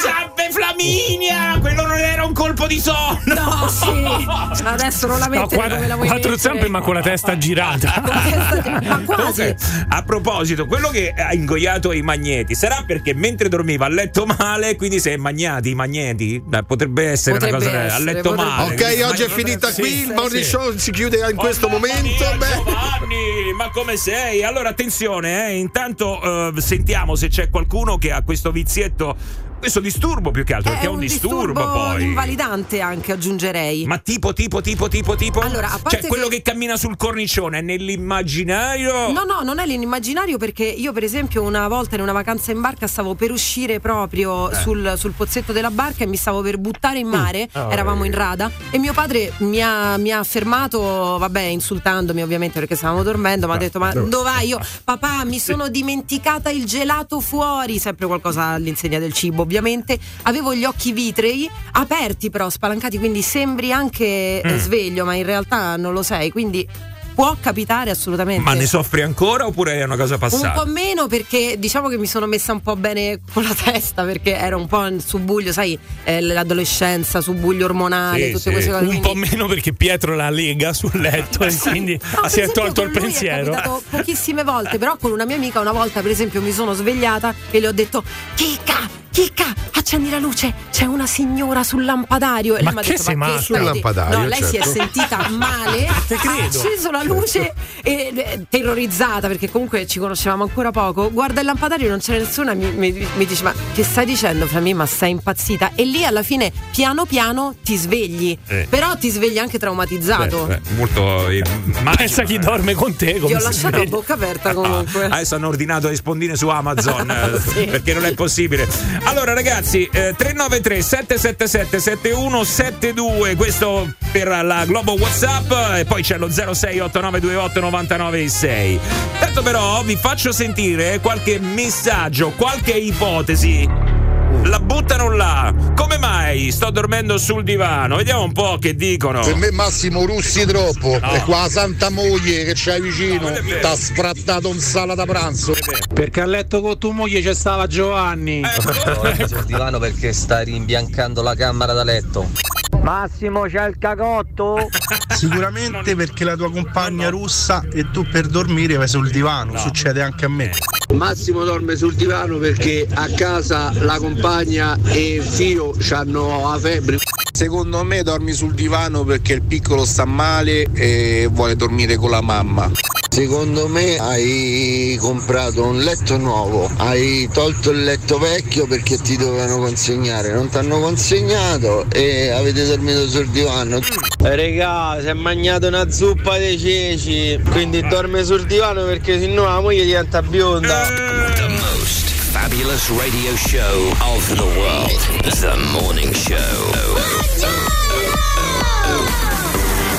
Zampe 0.02 0.48
Flaminia! 0.50 1.58
Quello 1.60 1.86
non 1.86 1.98
era 1.98 2.24
un 2.24 2.32
colpo 2.32 2.66
di 2.66 2.80
sonno! 2.80 3.18
No, 3.26 3.68
sì. 3.68 4.64
Adesso 4.64 5.06
non 5.06 5.18
la 5.18 5.26
No, 5.26 5.30
mettere 5.40 5.56
qua- 5.56 5.68
come 5.68 5.86
la 5.86 5.94
vuoi 5.96 6.06
quattro 6.08 6.30
mettere. 6.30 6.38
zampe, 6.50 6.68
ma 6.70 6.80
con 6.80 6.94
la 6.94 7.02
testa 7.02 7.36
girata. 7.36 8.00
Ma 8.82 9.02
quasi. 9.04 9.54
A 9.88 10.02
proposito, 10.02 10.64
quello 10.64 10.88
che 10.88 11.12
ha 11.14 11.34
ingoiato 11.34 11.92
i 11.92 12.00
magneti 12.00 12.54
sarà 12.54 12.82
perché 12.86 13.12
mentre 13.12 13.48
dormiva 13.50 13.84
a 13.84 13.88
letto 13.88 14.24
male, 14.24 14.74
quindi 14.76 14.98
si 14.98 15.10
è 15.10 15.16
magnati 15.16 15.70
i 15.70 15.74
magneti? 15.74 16.40
Beh, 16.42 16.62
potrebbe 16.62 17.10
essere 17.10 17.36
Potrebbe 17.38 17.56
una 17.56 17.64
cosa 17.66 17.78
a 17.78 17.84
essere, 17.84 18.04
letto 18.04 18.30
potrebbe 18.30 18.50
male. 18.50 18.74
Ok, 18.74 19.10
oggi 19.10 19.22
è 19.24 19.28
finita 19.28 19.70
Sì, 19.70 19.80
qui. 19.82 19.90
sì, 19.90 20.00
il 20.06 20.12
morning 20.14 20.42
sì. 20.42 20.48
show 20.50 20.74
si 20.76 20.90
chiude 20.90 21.18
in 21.30 21.36
questo 21.36 21.66
Oh, 21.66 21.68
mamma 21.68 21.86
momento. 21.86 22.24
mia, 22.24 22.36
Beh. 22.36 22.54
Giovanni, 22.56 23.52
ma 23.56 23.68
come 23.70 23.96
sei? 23.98 24.42
Allora 24.42 24.70
attenzione, 24.70 25.48
eh, 25.48 25.56
intanto 25.58 26.20
eh, 26.22 26.60
sentiamo 26.62 27.14
se 27.14 27.28
c'è 27.28 27.50
qualcuno 27.50 27.98
che 27.98 28.12
ha 28.12 28.22
questo 28.22 28.50
vizietto, 28.50 29.16
questo 29.62 29.78
disturbo 29.78 30.32
più 30.32 30.42
che 30.42 30.54
altro, 30.54 30.72
perché 30.72 30.86
è 30.86 30.88
un, 30.88 30.98
disturbo, 30.98 31.70
poi. 31.70 32.02
invalidante 32.02 32.80
anche, 32.80 33.12
aggiungerei. 33.12 33.84
Ma 33.86 33.96
tipo, 33.98 34.32
tipo, 34.32 34.60
tipo, 34.60 34.88
tipo, 34.88 35.14
tipo? 35.14 35.38
Allora, 35.38 35.68
a 35.70 35.78
parte 35.78 36.00
cioè, 36.00 36.08
quello 36.08 36.26
che- 36.26 36.30
che 36.32 36.42
cammina 36.50 36.76
sul 36.76 36.96
cornicione 36.96 37.58
è 37.58 37.60
nell'immaginario. 37.62 39.12
No, 39.12 39.22
no, 39.24 39.42
non 39.44 39.60
è 39.60 39.66
l'immaginario 39.66 40.36
perché 40.36 40.64
io 40.64 40.92
per 40.92 41.04
esempio 41.04 41.42
una 41.42 41.68
volta 41.68 41.94
in 41.94 42.00
una 42.00 42.10
vacanza 42.10 42.50
in 42.50 42.60
barca 42.60 42.88
stavo 42.88 43.14
per 43.14 43.30
uscire 43.30 43.78
proprio 43.78 44.50
Eh. 44.50 44.54
sul, 44.56 44.94
sul 44.96 45.12
pozzetto 45.12 45.52
della 45.52 45.70
barca 45.70 46.02
e 46.02 46.06
mi 46.06 46.16
stavo 46.16 46.40
per 46.42 46.58
buttare 46.58 46.98
in 46.98 47.06
Mm. 47.06 47.10
mare, 47.10 47.48
Ah, 47.52 47.68
eravamo 47.70 48.02
in 48.04 48.12
rada 48.14 48.50
e 48.70 48.78
mio 48.78 48.92
padre 48.92 49.32
mi 49.38 49.60
ha, 49.62 49.96
mi 49.96 50.10
ha 50.10 50.24
fermato, 50.24 50.80
vabbè 51.18 51.40
insultandomi 51.40 52.22
ovviamente 52.22 52.58
perché 52.58 52.74
stavamo 52.74 53.02
dormendo, 53.04 53.46
mi 53.46 53.54
ha 53.54 53.58
detto 53.58 53.78
ma 53.78 53.92
dove 53.92 54.22
vai? 54.22 54.48
Io 54.48 54.58
papà 54.84 55.24
mi 55.24 55.38
sono 55.38 55.68
dimenticata 55.68 56.50
il 56.50 56.64
gelato 56.64 57.20
fuori, 57.20 57.78
sempre 57.78 58.06
qualcosa 58.06 58.44
all'insegna 58.46 58.98
del 58.98 59.12
cibo 59.12 59.44
ovviamente, 59.52 59.98
avevo 60.22 60.54
gli 60.54 60.64
occhi 60.64 60.92
vitrei 60.92 61.48
aperti 61.72 62.30
però 62.30 62.48
spalancati 62.48 62.98
quindi 62.98 63.20
sembri 63.22 63.70
anche 63.72 64.40
Mm. 64.44 64.48
eh, 64.48 64.58
sveglio 64.58 65.04
ma 65.04 65.14
in 65.14 65.24
realtà 65.24 65.76
non 65.76 65.92
lo 65.92 66.02
sei, 66.02 66.30
quindi 66.30 66.66
può 67.14 67.36
capitare 67.38 67.90
assolutamente. 67.90 68.42
Ma 68.42 68.54
ne 68.54 68.64
soffri 68.66 69.02
ancora 69.02 69.46
oppure 69.46 69.74
è 69.74 69.84
una 69.84 69.96
cosa 69.98 70.14
Un 70.14 70.20
passata? 70.20 70.52
po' 70.52 70.64
meno 70.64 71.08
perché 71.08 71.56
diciamo 71.58 71.88
che 71.88 71.98
mi 71.98 72.06
sono 72.06 72.24
messa 72.26 72.52
un 72.52 72.62
po' 72.62 72.74
bene 72.74 73.20
con 73.34 73.42
la 73.42 73.54
testa 73.54 74.02
perché 74.04 74.34
ero 74.34 74.56
un 74.56 74.66
po' 74.66 74.86
in 74.86 74.98
subbuglio, 74.98 75.52
sai, 75.52 75.78
eh, 76.04 76.22
l'adolescenza, 76.22 77.20
subbuglio 77.20 77.66
ormonale, 77.66 78.18
Sì, 78.26 78.32
tutte 78.32 78.40
sì. 78.44 78.50
queste 78.50 78.70
cose. 78.70 78.82
Un 78.84 78.88
quindi- 78.88 79.06
po' 79.08 79.14
meno 79.14 79.46
perché 79.46 79.74
Pietro 79.74 80.14
la 80.16 80.30
lega 80.30 80.72
sul 80.72 80.92
letto 80.94 81.44
e 81.44 81.54
quindi 81.60 82.00
No, 82.22 82.28
si 82.28 82.40
è 82.40 82.50
tolto 82.50 82.80
il 82.82 82.90
pensiero. 82.90 83.52
È 83.54 83.68
pochissime 83.90 84.42
volte, 84.42 84.78
però 84.78 84.96
con 84.96 85.10
una 85.12 85.26
mia 85.26 85.36
amica 85.36 85.60
una 85.60 85.72
volta 85.72 86.00
per 86.00 86.10
esempio 86.10 86.40
mi 86.40 86.52
sono 86.52 86.72
svegliata 86.72 87.34
e 87.50 87.60
le 87.60 87.68
ho 87.68 87.72
detto 87.72 88.02
Chicca, 88.34 88.88
Chicca, 89.12 89.44
accendi 89.74 90.08
la 90.08 90.18
luce, 90.18 90.54
c'è 90.70 90.86
una 90.86 91.06
signora 91.06 91.62
sul 91.62 91.84
lampadario. 91.84 92.56
E 92.56 92.62
Ma 92.62 92.70
lei 92.70 92.72
mi 92.72 92.78
ha 92.78 92.82
che 92.82 92.88
detto, 92.92 93.02
sei 93.02 93.14
ma 93.14 93.34
che 93.34 93.42
Sul 93.42 93.56
de-" 93.58 93.62
lampadario, 93.62 94.18
No, 94.18 94.24
lei 94.26 94.42
si 94.42 94.56
è 94.56 94.62
certo. 94.62 94.70
sentita 94.70 95.28
male, 95.28 95.86
Te 96.08 96.14
ha 96.14 96.18
credo. 96.18 96.58
acceso 96.58 96.90
la 96.90 97.02
luce 97.02 97.52
e 97.82 98.12
eh, 98.14 98.46
terrorizzata 98.48 99.28
perché 99.28 99.50
comunque 99.50 99.86
ci 99.86 99.98
conoscevamo 99.98 100.44
ancora 100.44 100.70
poco. 100.70 101.10
Guarda 101.12 101.40
il 101.40 101.46
lampadario, 101.46 101.90
non 101.90 101.98
c'era 101.98 102.18
nessuna, 102.24 102.54
mi, 102.54 102.70
mi- 102.72 103.06
mi 103.16 103.26
dice 103.26 103.42
ma 103.42 103.52
che 103.74 103.84
stai 103.84 104.06
dicendo 104.06 104.46
Flamì, 104.46 104.72
ma 104.72 104.86
sei 104.86 105.10
impazzita? 105.10 105.72
E 105.74 105.84
lì 105.84 106.06
alla 106.06 106.22
fine 106.22 106.50
piano 106.70 107.04
piano 107.04 107.54
ti 107.62 107.76
svegli, 107.76 108.36
Eh. 108.46 108.66
però 108.70 108.96
ti 108.96 109.10
svegli 109.10 109.36
anche 109.38 109.58
traumatizzato. 109.58 110.46
Beh, 110.46 110.56
beh, 110.58 110.74
molto 110.76 111.28
eh, 111.28 111.42
Ma 111.82 111.94
pensa 111.94 112.22
chi 112.22 112.38
dorme 112.38 112.72
con 112.72 112.96
te. 112.96 113.20
Ti 113.22 113.34
ho 113.34 113.38
lasciato 113.40 113.76
a 113.78 113.84
bocca 113.84 114.14
aperta 114.14 114.54
comunque. 114.54 115.04
Ah, 115.04 115.14
adesso 115.16 115.34
hanno 115.34 115.48
ordinato 115.48 115.88
le 115.88 115.96
spondine 115.96 116.34
su 116.34 116.48
Amazon 116.48 117.10
eh, 117.10 117.40
Sì. 117.52 117.64
perché 117.66 117.92
non 117.92 118.06
è 118.06 118.14
possibile. 118.14 119.00
Allora 119.04 119.34
ragazzi, 119.34 119.88
eh, 119.92 120.14
393 120.16 120.82
777 120.82 121.80
7172, 121.80 123.34
questo 123.36 123.92
per 124.12 124.28
la 124.28 124.64
Globo 124.64 124.92
WhatsApp 124.92 125.50
e 125.76 125.84
poi 125.84 126.02
c'è 126.02 126.18
lo 126.18 126.28
068928 126.30 127.60
996. 127.60 128.80
Tanto 129.18 129.42
però 129.42 129.82
vi 129.82 129.96
faccio 129.96 130.32
sentire 130.32 131.00
qualche 131.00 131.38
messaggio, 131.40 132.30
qualche 132.30 132.72
ipotesi. 132.72 134.01
La 134.44 134.58
buttano 134.58 135.10
là. 135.10 135.54
Come 135.74 135.98
mai 135.98 136.50
sto 136.50 136.70
dormendo 136.70 137.18
sul 137.18 137.42
divano? 137.44 137.96
Vediamo 137.96 138.22
un 138.22 138.32
po' 138.32 138.58
che 138.58 138.74
dicono. 138.74 139.20
Per 139.20 139.36
me 139.36 139.50
Massimo 139.50 140.04
russi 140.04 140.44
troppo. 140.44 140.98
No. 141.00 141.12
E 141.12 141.20
qua 141.22 141.42
la 141.42 141.48
santa 141.48 141.90
moglie 141.90 142.44
che 142.44 142.52
c'hai 142.54 142.80
vicino 142.80 143.28
No, 143.28 143.34
è 143.34 143.60
t'ha 143.60 143.74
sfrattato 143.74 144.48
un 144.48 144.58
sala 144.58 144.94
da 144.94 145.04
pranzo. 145.04 145.54
Perché 145.92 146.20
a 146.20 146.26
letto 146.26 146.60
con 146.60 146.78
tua 146.78 146.92
moglie 146.92 147.20
c'è 147.20 147.34
stava 147.34 147.66
Giovanni. 147.66 148.42
Ecco. 148.42 149.26
sul 149.26 149.44
divano 149.44 149.78
perché 149.78 150.12
sta 150.12 150.40
rimbiancando 150.40 151.22
la 151.22 151.34
camera 151.34 151.72
da 151.72 151.84
letto. 151.84 152.51
Massimo 152.82 153.42
c'è 153.42 153.68
il 153.68 153.78
cagotto? 153.78 154.68
Sicuramente 155.14 155.94
perché 155.94 156.24
la 156.24 156.36
tua 156.36 156.50
compagna 156.50 157.10
russa 157.10 157.62
e 157.72 157.90
tu 157.92 158.04
per 158.04 158.26
dormire 158.26 158.76
vai 158.76 158.88
sul 158.88 159.08
divano, 159.10 159.56
succede 159.56 160.02
anche 160.02 160.24
a 160.24 160.28
me. 160.28 160.50
Massimo 160.94 161.44
dorme 161.44 161.76
sul 161.76 161.94
divano 161.94 162.38
perché 162.38 162.86
a 162.92 163.08
casa 163.14 163.72
la 163.84 163.98
compagna 163.98 164.76
e 164.84 165.14
il 165.14 165.22
figlio 165.22 165.74
hanno 165.92 166.50
la 166.50 166.58
febbre. 166.58 166.98
Secondo 167.32 167.82
me 167.84 168.02
dormi 168.02 168.32
sul 168.32 168.52
divano 168.52 169.04
perché 169.04 169.34
il 169.34 169.42
piccolo 169.42 169.84
sta 169.84 170.04
male 170.04 170.66
e 170.72 171.28
vuole 171.30 171.54
dormire 171.54 171.96
con 171.96 172.10
la 172.10 172.20
mamma. 172.20 172.70
Secondo 173.12 173.68
me 173.68 173.98
hai 173.98 174.96
comprato 174.98 175.66
un 175.66 175.80
letto 175.80 176.16
nuovo, 176.16 176.70
hai 176.78 177.28
tolto 177.30 177.68
il 177.68 177.84
letto 177.84 178.18
vecchio 178.18 178.66
perché 178.66 178.96
ti 178.96 179.18
dovevano 179.18 179.58
consegnare, 179.58 180.32
non 180.32 180.48
ti 180.48 180.56
hanno 180.56 180.80
consegnato 180.80 181.84
e 181.92 182.30
avete 182.30 182.64
dormito 182.64 183.06
sul 183.06 183.28
divano. 183.28 183.80
Regà, 184.18 184.96
si 184.98 185.08
è 185.08 185.12
mangiato 185.12 185.66
una 185.66 185.90
zuppa 185.90 186.38
dei 186.38 186.58
ceci, 186.58 187.38
quindi 187.50 187.86
dorme 187.86 188.24
sul 188.24 188.46
divano 188.46 188.84
perché 188.84 189.20
sennò 189.20 189.44
la 189.44 189.60
moglie 189.60 189.84
diventa 189.84 190.22
bionda. 190.22 190.86
The 191.34 191.48
most 191.48 192.08
fabulous 192.08 192.88
radio 192.96 193.36
show 193.36 193.90
of 194.14 194.26
the 194.36 194.58
world. 194.58 195.30
The 195.38 195.54
morning 195.70 196.14
show. 196.14 196.72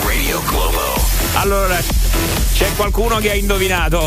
Radio 0.03 0.41
Globo. 0.47 0.99
Allora, 1.35 1.77
c'è 2.53 2.71
qualcuno 2.75 3.17
che 3.17 3.31
ha 3.31 3.33
indovinato. 3.35 3.99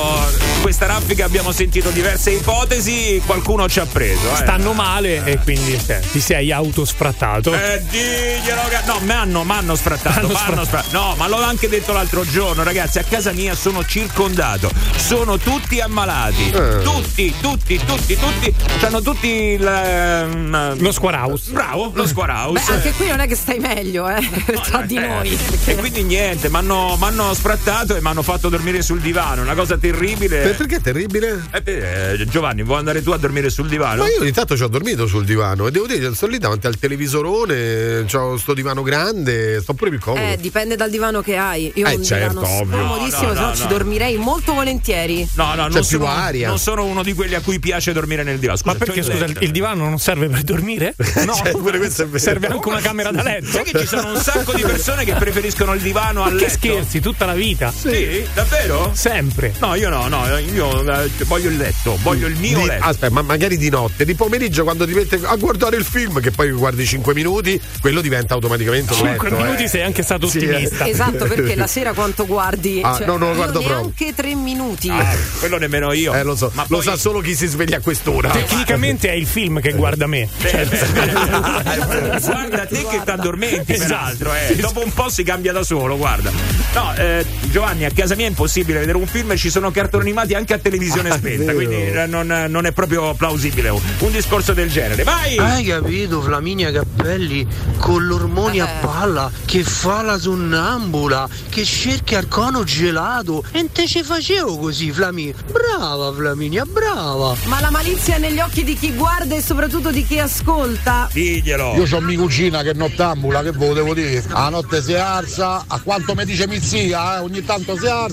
In 0.57 0.63
questa 0.63 0.87
raffica 0.87 1.25
abbiamo 1.25 1.53
sentito 1.53 1.91
diverse 1.91 2.31
ipotesi, 2.31 3.21
qualcuno 3.27 3.69
ci 3.69 3.81
ha 3.81 3.87
preso. 3.87 4.33
Eh. 4.33 4.37
Stanno 4.37 4.73
male 4.73 5.25
e 5.25 5.39
quindi 5.39 5.79
eh, 5.87 6.01
ti 6.13 6.21
sei 6.21 6.53
autosfrattato. 6.53 7.53
Eh, 7.55 7.83
diglielo, 7.91 8.61
no, 8.87 8.99
mi 9.03 9.11
hanno, 9.13 9.45
m'hanno 9.45 9.75
sfrattato. 9.75 10.27
M'hanno 10.29 10.33
m'hanno 10.33 10.65
sfrattato. 10.65 10.97
no, 10.99 11.15
ma 11.17 11.29
l'ho 11.29 11.43
anche 11.43 11.69
detto 11.69 11.93
l'altro 11.93 12.25
giorno, 12.25 12.63
ragazzi. 12.63 12.99
A 12.99 13.05
casa 13.05 13.33
mia 13.33 13.55
sono 13.55 13.85
circondato. 13.85 14.71
Sono 14.97 15.39
tutti 15.39 15.81
ammalati. 15.81 16.51
Eh. 16.51 16.81
Tutti, 16.83 17.35
tutti, 17.41 17.81
tutti, 17.85 18.17
tutti. 18.17 18.55
Hanno 18.81 19.03
tutti 19.03 19.29
il. 19.29 19.67
ehm, 19.67 20.79
Lo 20.81 20.93
squaraus. 20.93 21.49
Bravo, 21.51 21.91
lo 21.95 22.07
square 22.07 22.33
house. 22.33 22.65
Beh, 22.67 22.73
anche 22.75 22.93
qui 22.93 23.07
non 23.09 23.21
è 23.21 23.27
che 23.27 23.35
stai 23.37 23.59
meglio, 23.59 24.09
eh, 24.09 24.21
tra 24.63 24.83
di 24.83 24.97
Eh, 24.97 25.07
noi. 25.07 25.39
E 25.65 25.75
quindi 25.77 26.03
niente, 26.05 26.49
mi 26.49 26.57
hanno 26.57 27.35
sfrattato 27.35 27.95
e 27.97 28.01
mi 28.01 28.09
hanno 28.09 28.23
fatto 28.23 28.35
dormire 28.49 28.83
sul 28.83 29.01
divano. 29.01 29.43
Una 29.43 29.55
cosa 29.55 29.77
terribile. 29.77 30.39
Per- 30.43 30.57
perché 30.57 30.77
è 30.77 30.81
terribile? 30.81 31.43
Eh, 31.65 32.13
eh, 32.21 32.27
Giovanni, 32.27 32.63
vuoi 32.63 32.79
andare 32.79 33.03
tu 33.03 33.11
a 33.11 33.17
dormire 33.19 33.51
sul 33.51 33.69
divano? 33.69 34.03
Ma 34.03 34.09
io 34.09 34.21
ogni 34.21 34.33
tanto 34.33 34.57
ci 34.57 34.63
ho 34.63 34.69
dormito 34.69 35.07
sul 35.07 35.25
divano 35.25 35.67
e 35.67 35.71
devo 35.71 35.87
dire, 35.87 36.15
sto 36.15 36.27
lì 36.27 36.39
davanti 36.39 36.67
al 36.67 36.77
televisorone, 36.79 38.07
ho 38.13 38.37
sto 38.37 38.55
divano 38.55 38.83
grande, 38.83 39.61
sto 39.61 39.75
pure 39.75 39.91
più 39.91 39.99
comodo. 39.99 40.25
Eh, 40.27 40.37
dipende 40.41 40.77
dal 40.77 40.91
divano 40.91 41.21
che 41.23 41.37
hai. 41.37 41.73
Io 41.75 41.87
Eh, 41.87 41.93
ho 41.93 41.97
un 41.97 42.05
certo, 42.05 42.41
divano 42.41 42.49
ovvio. 42.61 42.77
scomodissimo, 42.79 43.23
No, 43.23 43.29
no, 43.29 43.35
se 43.35 43.41
no 43.41 43.47
no, 43.49 43.55
ci 43.55 43.63
no. 43.63 43.69
dormirei 43.69 44.17
molto 44.17 44.53
volentieri. 44.55 45.29
No, 45.35 45.45
no, 45.47 45.51
C'è 45.51 45.57
non 45.57 45.71
più 45.71 45.83
sono, 45.83 46.07
aria. 46.07 46.49
non 46.49 46.59
sono 46.59 46.85
uno 46.85 47.03
di 47.03 47.13
quelli 47.15 47.35
a 47.35 47.41
cui 47.41 47.59
piace 47.59 47.93
dormire 47.93 48.23
nel 48.23 48.39
divano. 48.39 48.59
Scusa, 48.59 48.73
Ma 48.73 48.79
perché 48.85 49.03
scusa, 49.03 49.13
il, 49.25 49.31
letto. 49.33 49.45
il 49.45 49.51
divano 49.51 49.89
non 49.89 49.99
serve 49.99 50.29
per 50.29 50.43
dormire? 50.43 50.95
No, 51.27 51.35
Cioè, 51.35 51.51
pure 51.53 51.79
questo 51.79 52.03
è 52.03 52.07
vero. 52.07 52.19
serve 52.19 52.47
anche 52.49 52.69
una 52.69 52.81
camera 52.81 53.11
da 53.11 53.23
letto. 53.23 53.47
Sai 53.47 53.65
che 53.65 53.79
ci 53.81 53.87
sono 53.87 54.13
un 54.13 54.21
sacco 54.21 54.53
di 54.53 54.63
persone 54.63 55.05
che 55.05 55.15
preferiscono 55.15 55.75
il 55.75 55.81
divano 55.81 56.23
al 56.23 56.33
Ma 56.33 56.39
che 56.39 56.45
letto? 56.47 56.59
scherzi, 56.59 57.01
tutta 57.01 57.25
la 57.27 57.35
vita. 57.35 57.73
Sì, 57.73 58.25
davvero? 58.35 58.91
Sempre. 58.95 59.55
No, 59.61 59.75
io 59.75 59.89
no, 59.89 60.09
no, 60.09 60.27
io 60.39 60.83
eh, 61.05 61.11
voglio 61.25 61.49
il 61.51 61.57
letto, 61.57 61.99
voglio 62.03 62.27
il 62.27 62.37
mio 62.37 62.59
Di- 62.61 62.67
letto. 62.67 62.85
aspetta, 62.85 63.13
ma 63.13 63.23
magari 63.23 63.57
di 63.57 63.69
notte, 63.71 64.05
di 64.05 64.15
pomeriggio 64.15 64.65
quando 64.65 64.87
ti 64.87 64.93
metti 64.95 65.19
a 65.23 65.35
guardare 65.37 65.77
il 65.77 65.85
film, 65.85 66.21
che 66.21 66.31
poi 66.31 66.51
guardi 66.53 66.85
5 66.87 67.15
minuti, 67.15 67.61
quello 67.81 68.01
diventa 68.01 68.35
automaticamente 68.35 68.93
un 68.93 68.99
5 68.99 69.31
letto. 69.31 69.43
minuti 69.43 69.63
eh. 69.65 69.69
sei 69.69 69.83
anche 69.83 70.03
stato 70.03 70.27
Sì, 70.27 70.39
ottimista. 70.39 70.85
eh. 70.85 70.91
Esatto, 70.91 71.25
perché 71.27 71.55
la 71.55 71.67
sera 71.69 71.93
quanto 71.93 72.27
guardi? 72.27 72.81
Ah, 72.83 72.97
Cioè, 72.97 73.07
no, 73.07 73.17
non 73.17 73.31
lo 73.31 73.35
guardo 73.37 73.61
proprio. 73.61 73.77
neanche 73.81 74.15
tre 74.15 74.35
minuti. 74.35 74.89
Ah, 74.91 75.15
quello 75.39 75.59
nemmeno 75.59 75.93
io. 75.93 76.15
Eh, 76.15 76.23
lo 76.23 76.37
so, 76.37 76.51
Ma 76.55 76.65
lo 76.69 76.77
poi- 76.77 76.85
sa 76.85 76.97
solo 76.97 77.21
chi 77.21 77.35
si 77.35 77.47
sveglia 77.47 77.79
a 77.79 77.81
quest'ora. 77.81 78.31
Tecnicamente 78.31 79.09
è 79.09 79.15
il 79.15 79.27
film 79.27 79.61
che 79.61 79.73
guarda 79.73 80.07
me. 80.07 80.29
Beh, 80.41 80.67
beh, 80.67 80.87
beh. 80.93 82.21
guarda 82.27 82.67
te 82.67 82.85
che 82.87 83.01
ti 83.05 83.11
addormenti 83.11 83.73
Esatto. 83.73 83.87
peraltro 84.19 84.35
eh. 84.35 84.57
dopo 84.57 84.83
un 84.85 84.93
po' 84.93 85.09
si 85.09 85.23
cambia 85.23 85.53
da 85.53 85.63
solo 85.63 85.97
guarda 85.97 86.31
no 86.75 86.95
eh, 86.97 87.25
Giovanni 87.51 87.85
a 87.85 87.91
casa 87.95 88.15
mia 88.17 88.27
è 88.27 88.29
impossibile 88.31 88.81
vedere 88.81 88.99
un 88.99 89.07
film 89.07 89.33
e 89.33 89.37
ci 89.37 89.51
sono 89.51 89.71
cartoni 89.71 90.03
animati 90.05 90.35
anche 90.35 90.55
a 90.55 90.59
televisione 90.59 91.11
Ah, 91.11 91.17
spenta 91.17 91.53
quindi 91.55 91.91
non, 92.09 92.47
non 92.49 92.67
è 92.67 92.73
proprio 92.73 93.15
plausibile 93.15 93.69
un, 93.69 93.81
discorso 94.11 94.53
del 94.53 94.71
genere 94.71 95.03
vai 95.03 95.37
Hai 95.37 95.65
capito, 95.65 96.21
Flaminia 96.23 96.73
Cappelli, 96.73 97.47
con 97.79 98.07
l'ormoni 98.07 98.61
a 98.61 98.65
Eh. 98.67 98.81
palla, 98.81 99.31
che 99.45 99.63
fa 99.63 100.03
la 100.03 100.19
sonnambula, 100.19 101.29
che 101.49 101.65
cerca 101.65 102.19
il 102.19 102.29
cono 102.29 102.65
gelato. 102.65 103.45
E 103.53 103.69
te 103.73 103.87
ci 103.87 104.03
facevo 104.03 104.59
così, 104.59 104.91
Flaminia. 104.91 105.35
Brava, 105.51 106.13
Flaminia, 106.13 106.65
brava. 106.65 107.35
Ma 107.45 107.61
la 107.61 107.71
malizia 107.71 108.17
è 108.17 108.19
negli 108.19 108.39
occhi 108.39 108.65
di 108.65 108.75
chi 108.75 108.93
guarda 108.93 109.35
e 109.35 109.43
soprattutto 109.43 109.91
di 109.91 110.05
chi 110.05 110.19
ascolta. 110.19 111.09
diglielo 111.13 111.75
Io 111.75 111.97
ho 111.97 112.01
mia 112.01 112.19
cugina 112.19 112.63
che 112.63 112.71
è 112.71 112.75
nottambula, 112.75 113.43
che 113.43 113.53
devo 113.53 113.95
dire? 113.95 114.25
A 114.31 114.49
notte 114.49 114.83
si 114.83 114.95
alza, 114.95 115.65
a 115.67 115.81
quanto 115.81 116.15
mi 116.15 116.25
dice 116.25 116.47
mia 116.47 116.61
zia, 116.61 117.19
eh, 117.19 117.21
ogni 117.21 117.45
tanto 117.45 117.77
si 117.77 117.87
alza, 117.87 118.06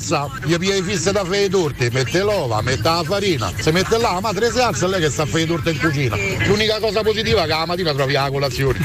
gli 0.44 0.58
pia 0.58 0.76
i 0.76 0.82
fisse 0.82 1.12
da 1.12 1.24
fare 1.24 1.44
i 1.44 1.50
torti, 1.50 1.90
mette 1.92 2.20
l'ova, 2.22 2.62
mette 2.62 2.82
la 2.84 3.04
farina, 3.06 3.52
si 3.60 3.72
mette 3.72 3.98
là, 3.98 4.14
la 4.14 4.20
madre 4.22 4.52
si 4.52 4.60
alza 4.60 4.86
e 4.86 4.90
lei 4.90 5.02
che 5.02 5.10
sta 5.10 5.24
a 5.24 5.26
fare 5.26 5.44
i 5.44 5.46
torti 5.46 5.70
in 5.70 5.80
cucina. 5.80 6.16
L'unica 6.48 6.80
cosa 6.80 7.02
positiva 7.02 7.42
è 7.42 7.44
che 7.44 7.50
la 7.50 7.66
mattina 7.66 7.94
trovi 7.94 8.14
la 8.14 8.30
colazione. 8.32 8.80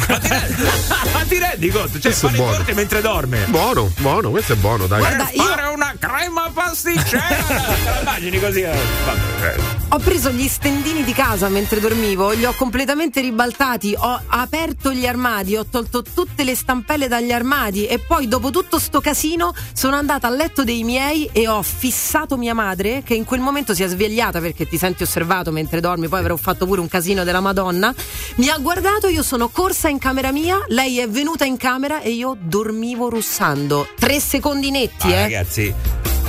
ma 1.13 1.25
ti 1.29 1.39
rendi 1.39 1.69
conto 1.71 1.93
cioè 1.93 2.01
Questo 2.01 2.27
è 2.27 2.31
fare 2.31 2.37
buono. 2.37 2.57
corte 2.57 2.75
mentre 2.75 3.01
dorme 3.01 3.45
Buono, 3.49 3.93
buono, 3.99 4.31
questo 4.31 4.53
è 4.53 4.57
buono, 4.57 4.87
dai. 4.87 4.99
Guarda, 5.01 5.25
per 5.25 5.35
io- 5.35 5.43
fare 5.45 5.67
una 5.75 5.95
crema 5.99 6.51
pasticcera 6.53 7.27
te 7.47 7.85
la 7.85 8.01
immagini 8.01 8.41
così 8.41 8.61
eh? 8.61 8.77
Vabbè. 9.05 9.57
Ho 9.91 9.99
preso 9.99 10.31
gli 10.31 10.47
stendini 10.49 11.03
di 11.03 11.13
casa 11.15 11.49
mentre 11.49 11.81
dormivo, 11.81 12.31
li 12.33 12.45
ho 12.45 12.53
completamente 12.53 13.21
ribaltati, 13.23 13.95
ho 13.97 14.21
aperto 14.27 14.93
gli 14.93 15.07
armadi, 15.07 15.57
ho 15.57 15.65
tolto 15.65 16.03
tutte 16.03 16.45
le 16.45 16.55
stampelle 16.55 17.09
dagli 17.09 17.33
armadi 17.33 17.87
e 17.87 17.99
poi 17.99 18.29
dopo 18.29 18.51
tutto 18.51 18.79
sto 18.79 19.01
casino 19.01 19.55
sono 19.73 19.97
andata 19.97 20.27
al 20.27 20.37
letto 20.37 20.65
dei 20.65 20.85
miei 20.85 20.98
e 21.33 21.47
ho 21.47 21.63
fissato 21.63 22.37
mia 22.37 22.55
madre 22.55 23.03
che 23.05 23.15
in 23.15 23.25
quel 23.25 23.41
momento 23.41 23.73
si 23.73 23.83
è 23.85 23.87
svegliata 23.87 24.41
perché 24.41 24.67
ti 24.67 24.77
senti 24.77 25.05
osservato 25.05 25.53
mentre 25.53 25.81
dormi, 25.81 26.09
poi 26.09 26.19
avrò 26.19 26.37
fatto 26.37 26.67
pure 26.67 26.81
un 26.81 26.89
casino 26.89 27.23
della 27.25 27.41
Madonna. 27.41 27.95
Mi 28.37 28.49
ha 28.49 28.59
guardato, 28.59 29.07
io 29.07 29.23
sono 29.23 29.49
corsa 29.49 29.89
in 29.89 29.99
camera 29.99 30.33
mia, 30.33 30.59
lei 30.69 30.99
è 30.99 31.09
venuta 31.09 31.45
in 31.45 31.57
camera 31.57 32.01
e 32.01 32.11
io 32.11 32.37
dormivo 32.39 33.09
russando. 33.09 33.87
Tre 33.99 34.19
secondi 34.19 34.71
netti, 34.71 35.07
Ah, 35.07 35.15
eh. 35.15 35.23
ragazzi 35.23 35.75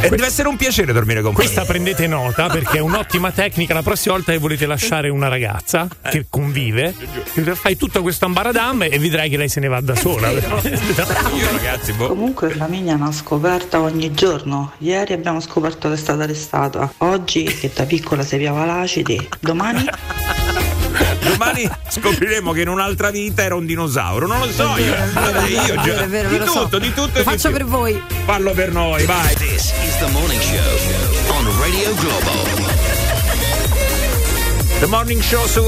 eh, 0.02 0.10
deve 0.10 0.26
essere 0.26 0.48
un 0.48 0.56
piacere 0.56 0.94
dormire 0.94 1.22
con 1.22 1.34
Questa 1.34 1.62
me 1.62 1.68
prendete 1.68 2.08
nota 2.08 2.48
perché 2.48 2.78
è 2.78 2.82
un'ottima 2.82 3.32
tecnica. 3.32 3.74
La 3.74 3.84
prossima 3.84 4.16
volta 4.16 4.32
che 4.32 4.38
volete 4.38 4.66
lasciare 4.66 5.10
una 5.10 5.28
ragazza 5.28 5.88
che 6.02 6.26
convive, 6.30 6.94
fai 7.54 7.76
tutto 7.76 8.02
questo 8.02 8.26
ambaradam 8.26 8.84
e 8.84 8.98
vedrai 8.98 9.30
che 9.30 9.38
lei 9.38 9.50
se 9.50 9.60
ne 9.60 9.68
va 9.68 9.82
da 9.82 9.96
sola. 9.96 10.30
io 10.32 11.52
ragazzi 11.52 11.94
boh 11.94 12.08
Comunque 12.08 12.50
Flaminia 12.50 12.94
è 12.94 12.96
una 12.96 13.12
scoperta 13.12 13.82
ogni 13.82 14.14
giorno. 14.14 14.74
Ieri 14.80 15.14
abbiamo 15.14 15.40
scoperto 15.40 15.90
che 15.90 15.96
è 15.96 15.98
stata 15.98 16.24
arrestata. 16.24 16.92
Oggi 17.00 17.44
che 17.44 17.72
da 17.74 17.86
piccola 17.86 18.24
si 18.24 18.38
piava 18.38 18.66
l'acidi. 18.66 19.28
Domani 19.40 19.86
Domani 21.40 21.70
scopriremo 21.88 22.52
che 22.52 22.62
in 22.64 22.68
un'altra 22.68 23.12
vita 23.12 23.44
era 23.44 23.56
un 23.56 23.66
dinosauro. 23.66 24.28
Non 24.28 24.40
lo 24.40 24.52
so 24.52 24.76
io. 24.76 24.94
Vabbè, 25.14 25.48
io 25.48 25.62
È 25.62 25.76
già- 25.76 25.82
vero, 25.84 26.00
è 26.02 26.08
vero, 26.08 26.30
di 26.30 26.38
tutto, 26.40 26.80
di 26.80 26.94
tutto. 26.94 27.12
Lo 27.14 27.20
e 27.20 27.20
di 27.20 27.24
faccio 27.24 27.48
più. 27.48 27.58
per 27.60 27.66
voi. 27.66 28.04
Fallo 28.26 28.52
per 28.52 28.72
noi, 28.74 29.06
vai. 29.06 29.34
This 29.36 29.72
is 29.88 29.98
the 30.00 30.08
morning 30.12 30.42
show 30.42 31.34
on 31.38 31.46
Radio 31.62 31.94
Globo. 31.96 32.68
The 34.80 34.86
Morning 34.86 35.22
Show 35.22 35.46
su 35.46 35.64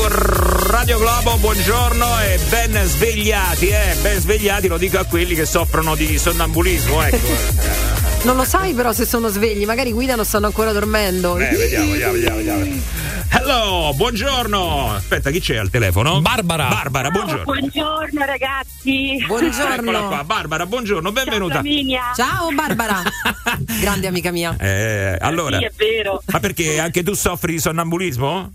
Radio 0.69 0.97
Globo, 0.97 1.35
buongiorno 1.37 2.19
e 2.21 2.39
ben 2.49 2.77
svegliati, 2.85 3.67
eh, 3.67 3.95
ben 4.01 4.19
svegliati, 4.21 4.67
lo 4.69 4.77
dico 4.77 4.99
a 4.99 5.03
quelli 5.03 5.35
che 5.35 5.45
soffrono 5.45 5.95
di 5.95 6.17
sonnambulismo, 6.17 7.01
ecco. 7.03 8.00
Non 8.23 8.35
lo 8.35 8.43
sai 8.43 8.73
però 8.75 8.91
se 8.93 9.05
sono 9.05 9.29
svegli, 9.29 9.65
magari 9.65 9.91
guidano 9.91 10.21
o 10.21 10.23
stanno 10.25 10.45
ancora 10.45 10.71
dormendo. 10.71 11.37
Eh, 11.39 11.55
vediamo, 11.55 11.89
vediamo, 11.91 12.13
vediamo, 12.13 12.37
vediamo. 12.37 12.81
Hello, 13.29 13.93
buongiorno. 13.95 14.93
Aspetta, 14.93 15.31
chi 15.31 15.39
c'è 15.39 15.55
al 15.55 15.71
telefono? 15.71 16.21
Barbara. 16.21 16.67
Barbara, 16.67 17.09
buongiorno. 17.09 17.43
Buongiorno 17.45 18.23
ragazzi. 18.25 19.15
Eccola 19.17 20.01
qua, 20.01 20.23
Barbara, 20.23 20.67
buongiorno, 20.67 21.11
benvenuta. 21.11 21.53
Flaminia. 21.61 22.11
Ciao 22.15 22.51
Barbara, 22.53 23.01
grande 23.81 24.05
amica 24.05 24.29
mia. 24.29 24.55
Eh, 24.59 25.17
allora, 25.19 25.57
Sì, 25.57 25.63
è 25.63 25.71
vero. 25.75 26.21
ma 26.27 26.39
perché 26.39 26.79
anche 26.79 27.01
tu 27.01 27.13
soffri 27.15 27.53
di 27.53 27.59
sonnambulismo? 27.59 28.53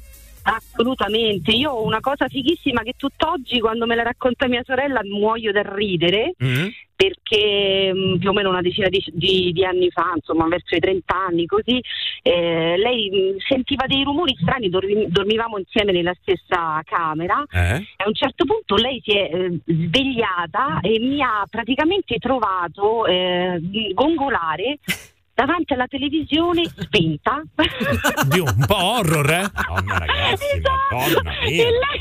Assolutamente, 0.48 1.50
io 1.50 1.72
ho 1.72 1.84
una 1.84 1.98
cosa 2.00 2.28
fighissima 2.28 2.82
che 2.82 2.94
tutt'oggi 2.96 3.58
quando 3.58 3.84
me 3.86 3.96
la 3.96 4.04
racconta 4.04 4.46
mia 4.46 4.62
sorella 4.64 5.00
muoio 5.04 5.50
da 5.52 5.62
ridere 5.74 6.34
Mm? 6.42 6.66
perché 6.96 7.92
mh, 7.92 8.18
più 8.18 8.30
o 8.30 8.32
meno 8.32 8.48
una 8.48 8.62
decina 8.62 8.88
di, 8.88 9.04
di- 9.12 9.52
di 9.52 9.64
anni 9.64 9.90
fa, 9.90 10.12
insomma 10.14 10.46
verso 10.48 10.74
i 10.76 10.78
30 10.80 11.14
anni 11.14 11.44
così, 11.46 11.78
eh, 12.22 12.74
lei 12.78 13.10
mh, 13.10 13.38
sentiva 13.46 13.86
dei 13.86 14.02
rumori 14.02 14.34
strani, 14.40 14.68
dormi- 14.70 15.06
dormivamo 15.08 15.58
insieme 15.58 15.92
nella 15.92 16.14
stessa 16.22 16.80
camera 16.84 17.44
Eh? 17.50 17.76
e 17.76 18.04
a 18.04 18.06
un 18.06 18.14
certo 18.14 18.44
punto 18.46 18.76
lei 18.76 19.00
si 19.04 19.10
è 19.16 19.28
eh, 19.30 19.58
svegliata 19.66 20.80
e 20.80 20.98
mi 21.00 21.20
ha 21.22 21.44
praticamente 21.50 22.16
trovato 22.18 23.04
eh, 23.06 23.60
gongolare 23.92 24.78
davanti 25.36 25.74
alla 25.74 25.86
televisione 25.86 26.64
spenta. 26.64 27.42
Dio, 28.26 28.44
un 28.44 28.64
po' 28.66 28.82
horror, 28.82 29.30
eh? 29.30 29.50
Madonna, 29.68 29.98
ragazzi, 29.98 30.60
madonna 30.90 31.38
e 31.40 31.50
lei, 31.50 32.00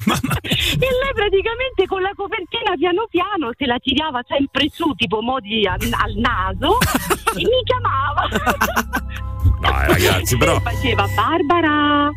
e 0.00 0.88
lei 0.88 1.12
praticamente 1.14 1.86
con 1.86 2.00
la 2.00 2.12
copertina 2.16 2.74
piano 2.78 3.06
piano 3.10 3.50
se 3.56 3.66
la 3.66 3.78
tirava 3.78 4.24
sempre 4.26 4.70
su 4.70 4.94
tipo 4.94 5.20
modi 5.20 5.66
al, 5.66 5.78
al 5.78 6.14
naso 6.16 6.78
e 7.36 7.42
mi 7.42 7.62
chiamava 7.64 8.26
Dai, 9.60 9.86
ragazzi, 9.86 10.38
però. 10.38 10.56
e 10.56 10.60
faceva 10.60 11.04
Barbara 11.14 12.10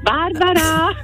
Barbara 0.00 0.96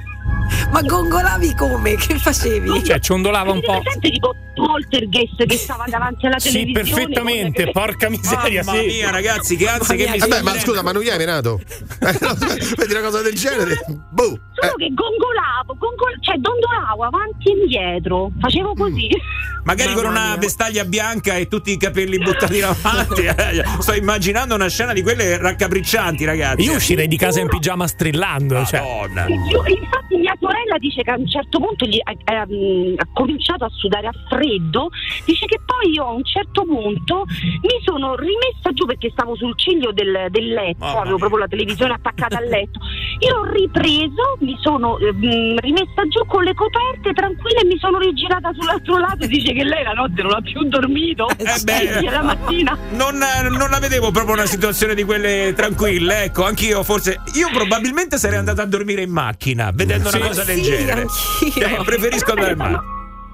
Ma 0.71 0.81
gongolavi 0.81 1.55
come? 1.55 1.95
Che 1.95 2.17
facevi? 2.17 2.83
Cioè, 2.83 2.99
ciondolava 2.99 3.51
un 3.51 3.61
po'. 3.61 3.79
presente 3.79 4.09
tipo 4.09 4.35
Poltergeist 4.55 5.45
che 5.45 5.57
stava 5.57 5.85
davanti 5.87 6.25
alla 6.25 6.39
Sì, 6.39 6.51
televisione 6.51 6.91
perfettamente, 6.91 7.71
porca 7.71 8.09
miseria, 8.09 8.63
Mamma 8.63 8.79
sì. 8.79 8.85
mia, 8.87 9.09
ragazzi, 9.11 9.55
che 9.55 9.67
ansia 9.67 9.95
che 9.95 10.09
mi 10.09 10.17
Vabbè, 10.17 10.41
ma 10.41 10.57
scusa, 10.59 10.81
ma 10.81 10.91
non 10.91 11.01
gli 11.03 11.09
hai 11.09 11.17
menato? 11.17 11.59
Eh, 12.03 12.75
vedi 12.75 12.91
una 12.93 13.01
cosa 13.01 13.21
del 13.21 13.33
genere? 13.35 13.79
Boh. 14.11 14.39
Solo 14.63 14.75
che 14.77 14.89
gongolavo 14.93 15.75
gongol- 15.77 16.17
cioè 16.21 16.35
dondolavo 16.37 17.03
avanti 17.03 17.49
e 17.49 17.57
indietro 17.59 18.31
facevo 18.39 18.73
così 18.73 19.09
Magari 19.63 19.93
con 19.93 20.05
una 20.05 20.35
vestaglia 20.35 20.83
bianca 20.83 21.37
e 21.37 21.47
tutti 21.47 21.71
i 21.71 21.77
capelli 21.77 22.17
buttati 22.17 22.57
in 22.59 22.65
avanti. 22.65 23.21
eh. 23.23 23.63
Sto 23.79 23.93
immaginando 23.93 24.55
una 24.55 24.67
scena 24.67 24.91
di 24.91 25.01
quelle 25.01 25.37
raccapriccianti, 25.37 26.25
ragazzi. 26.25 26.63
Io 26.63 26.75
uscirei 26.75 27.07
di 27.07 27.15
casa 27.15 27.39
in 27.39 27.47
pigiama 27.47 27.87
strillando. 27.87 28.65
Cioè. 28.65 28.81
Madonna. 28.81 29.25
Io- 29.29 29.63
infatti 29.65 30.17
mia 30.17 30.35
sorella 30.37 30.77
dice 30.79 31.01
che 31.03 31.11
a 31.11 31.15
un 31.17 31.27
certo 31.27 31.59
punto 31.59 31.85
gli, 31.85 31.97
ha, 32.03 32.11
ehm, 32.33 32.95
ha 32.97 33.07
cominciato 33.13 33.63
a 33.63 33.69
sudare 33.69 34.07
a 34.07 34.11
freddo, 34.27 34.89
dice 35.25 35.45
che 35.45 35.59
poi 35.65 35.93
io 35.93 36.07
a 36.07 36.11
un 36.11 36.25
certo 36.25 36.65
punto 36.65 37.23
mi 37.25 37.79
sono 37.85 38.15
rimessa 38.15 38.69
giù 38.73 38.85
perché 38.85 39.11
stavo 39.11 39.33
sul 39.37 39.57
ciglio 39.57 39.93
del, 39.93 40.27
del 40.29 40.47
letto, 40.51 40.83
Mamma 40.83 40.99
avevo 41.01 41.17
proprio 41.17 41.39
la 41.39 41.47
televisione 41.47 41.93
attaccata 41.93 42.37
al 42.37 42.47
letto, 42.51 42.79
io 43.19 43.37
ho 43.39 43.43
ripreso, 43.45 44.35
mi 44.39 44.52
sono 44.61 44.97
ehm, 44.99 45.57
rimessa 45.59 46.01
giù 46.09 46.25
con 46.27 46.43
le 46.43 46.53
coperte 46.53 47.13
tranquilla 47.13 47.59
e 47.61 47.65
mi 47.65 47.77
sono 47.79 47.97
rigirata 47.99 48.51
sull'altro 48.57 48.97
lato, 48.97 49.25
dice 49.27 49.53
che 49.53 49.63
lei 49.63 49.83
la 49.83 49.93
notte 49.93 50.21
non 50.21 50.33
ha 50.33 50.41
più 50.41 50.63
dormito, 50.67 51.27
Eh 51.37 51.59
beh. 51.63 51.99
e 51.99 52.09
la 52.09 52.23
mattina 52.23 52.77
Non, 52.91 53.17
non 53.17 53.69
la 53.69 53.79
vedevo 53.79 54.11
proprio 54.11 54.33
una 54.33 54.45
situazione 54.45 54.95
di 54.95 55.03
quelle 55.03 55.53
tranquille, 55.55 56.23
ecco, 56.23 56.45
anch'io 56.45 56.83
forse. 56.83 57.21
Io 57.35 57.49
probabilmente 57.53 58.17
sarei 58.17 58.37
andato 58.39 58.61
a 58.61 58.65
dormire 58.65 59.01
in 59.01 59.11
macchina, 59.11 59.71
vedendo 59.73 60.09
una 60.09 60.17
Sì, 60.17 60.23
cosa 60.27 60.43
del 60.43 60.55
sì, 60.57 60.61
genere. 60.63 61.01
anch'io. 61.01 61.51
Cioè, 61.67 61.83
preferisco 61.83 62.31
andare 62.31 62.51
in 62.51 62.57
macchina. 62.59 62.83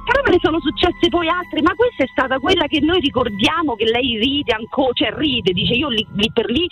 Però 0.10 0.24
me 0.26 0.32
ne 0.32 0.40
sono 0.42 0.60
successe 0.60 1.08
poi 1.10 1.28
altre, 1.28 1.62
ma 1.62 1.76
questa 1.76 2.04
è 2.04 2.08
stata 2.12 2.40
quella 2.40 2.66
che 2.66 2.80
noi 2.82 3.00
ricordiamo 3.00 3.76
che 3.76 3.86
lei 3.86 4.18
ride 4.18 4.54
ancora, 4.54 4.92
cioè 4.94 5.14
ride, 5.14 5.54
dice 5.54 5.74
io 5.74 5.88
lì, 5.90 6.06
lì 6.16 6.32
per 6.34 6.50
lì 6.50 6.66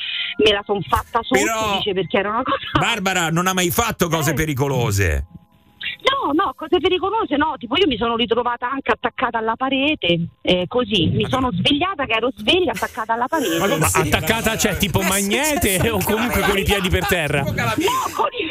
me 0.43 0.51
la 0.51 0.63
son 0.65 0.81
fatta 0.81 1.19
sotto, 1.21 1.39
Però- 1.39 1.77
dice 1.77 1.93
perché 1.93 2.17
era 2.17 2.29
una 2.29 2.41
cosa... 2.41 2.57
Barbara 2.79 3.29
non 3.29 3.45
ha 3.45 3.53
mai 3.53 3.69
fatto 3.69 4.09
cose 4.09 4.33
pericolose. 4.33 5.27
No, 6.07 6.31
no, 6.33 6.53
cose 6.55 6.79
pericolose 6.79 7.37
no, 7.37 7.55
tipo 7.57 7.75
io 7.77 7.85
mi 7.85 7.97
sono 7.97 8.15
ritrovata 8.15 8.69
anche 8.71 8.91
attaccata 8.91 9.37
alla 9.37 9.55
parete, 9.55 10.29
eh, 10.41 10.65
così, 10.67 11.07
mi 11.07 11.27
sono 11.29 11.51
svegliata 11.51 12.05
che 12.05 12.13
ero 12.13 12.31
sveglia 12.35 12.71
attaccata 12.71 13.13
alla 13.13 13.27
parete. 13.27 13.77
Ma 13.77 13.87
attaccata, 13.93 14.57
cioè, 14.57 14.77
tipo 14.77 15.01
magnete 15.01 15.89
o 15.89 15.99
comunque 16.03 16.41
con 16.41 16.57
i 16.57 16.63
piedi 16.63 16.89
per 16.89 17.05
terra? 17.05 17.41
No, 17.41 17.51
con 18.15 18.29
i, 18.33 18.47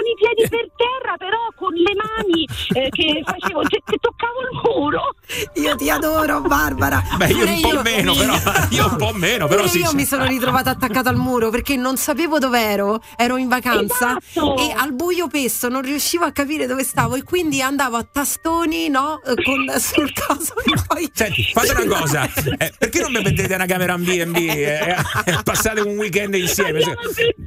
con 0.00 0.06
i 0.08 0.14
piedi 0.16 0.48
per 0.48 0.66
terra, 0.80 1.16
però 1.18 1.36
con 1.54 1.74
le 1.74 1.92
mani 1.94 2.48
eh, 2.72 2.88
che 2.88 3.22
facevo, 3.22 3.60
che, 3.68 3.82
che 3.84 3.98
toccavo 4.00 4.40
il 4.40 4.60
muro. 4.64 5.14
Io 5.54 5.76
ti 5.76 5.90
adoro, 5.90 6.40
Barbara. 6.40 7.02
Beh, 7.16 7.28
io 7.28 7.46
un 7.46 7.60
po' 7.60 7.82
meno, 7.82 8.14
però. 8.14 8.34
Io 8.70 8.86
un 8.86 8.96
po' 8.96 9.12
meno, 9.12 9.46
però 9.46 9.66
sì. 9.66 9.78
io 9.80 9.88
sì. 9.88 9.96
mi 9.96 10.04
sono 10.04 10.24
ritrovata 10.24 10.70
attaccata 10.70 11.10
al 11.10 11.16
muro 11.16 11.50
perché 11.50 11.76
non 11.76 11.96
sapevo 11.96 12.38
dove 12.38 12.60
ero, 12.60 13.02
ero 13.16 13.36
in 13.36 13.48
vacanza 13.48 14.16
Esatto. 14.16 14.56
e 14.56 14.72
al 14.74 14.92
buio 14.92 15.26
pesto 15.26 15.68
non 15.68 15.82
riuscivo 15.82 16.24
a 16.24 16.30
capire 16.30 16.66
dove 16.66 16.84
stavo 16.84 17.16
e 17.16 17.24
quindi 17.24 17.60
andavo 17.60 17.96
a 17.96 18.06
tastoni, 18.10 18.88
no, 18.88 19.20
eh, 19.22 19.34
con, 19.42 19.68
sul 19.78 20.12
caso 20.12 20.54
e 20.64 20.72
poi 20.86 21.10
Senti, 21.12 21.50
fate 21.52 21.72
una 21.72 21.98
cosa, 21.98 22.30
eh, 22.58 22.72
perché 22.78 23.00
non 23.00 23.12
mi 23.12 23.22
mettete 23.22 23.54
una 23.54 23.66
camera 23.66 23.94
in 23.94 24.02
B&B 24.02 24.36
e 24.36 24.94
e 25.24 25.38
passate 25.42 25.80
un 25.80 25.96
weekend 25.96 26.34
insieme? 26.34 26.80
Cioè, 26.80 26.94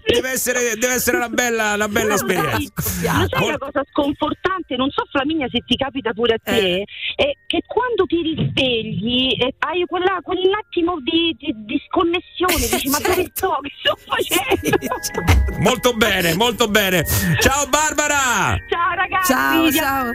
Deve 0.05 0.29
essere, 0.29 0.75
deve 0.77 0.93
essere 0.93 1.17
una 1.17 1.29
bella, 1.29 1.73
una 1.73 1.87
bella 1.87 2.13
esperienza. 2.15 2.42
Ma 2.43 3.27
sai 3.29 3.47
una 3.47 3.57
cosa 3.57 3.83
sconfortante? 3.89 4.75
Non 4.75 4.89
so 4.89 5.03
Flaminia 5.09 5.47
se 5.49 5.59
ti 5.65 5.75
capita 5.75 6.11
pure 6.13 6.35
a 6.35 6.39
te, 6.43 6.83
è 7.15 7.31
che 7.47 7.61
quando 7.65 8.05
ti 8.05 8.21
risvegli 8.21 9.35
eh, 9.39 9.55
hai 9.59 9.85
quella, 9.85 10.19
quell'attimo 10.21 10.99
di, 11.01 11.35
di, 11.37 11.53
di 11.65 11.81
sconnessione, 11.87 12.55
dici 12.55 12.89
ma 12.89 12.99
dove 12.99 13.29
sto? 13.33 13.57
Che 13.61 13.71
sto 13.79 13.97
facendo? 14.05 15.59
Molto 15.59 15.93
bene, 15.93 16.33
molto 16.35 16.67
bene. 16.67 17.05
Ciao 17.39 17.67
Barbara! 17.67 18.55
Ciao 18.69 18.93
ragazzi, 18.95 19.31
Ciao, 19.33 19.71
ciao. 19.71 20.11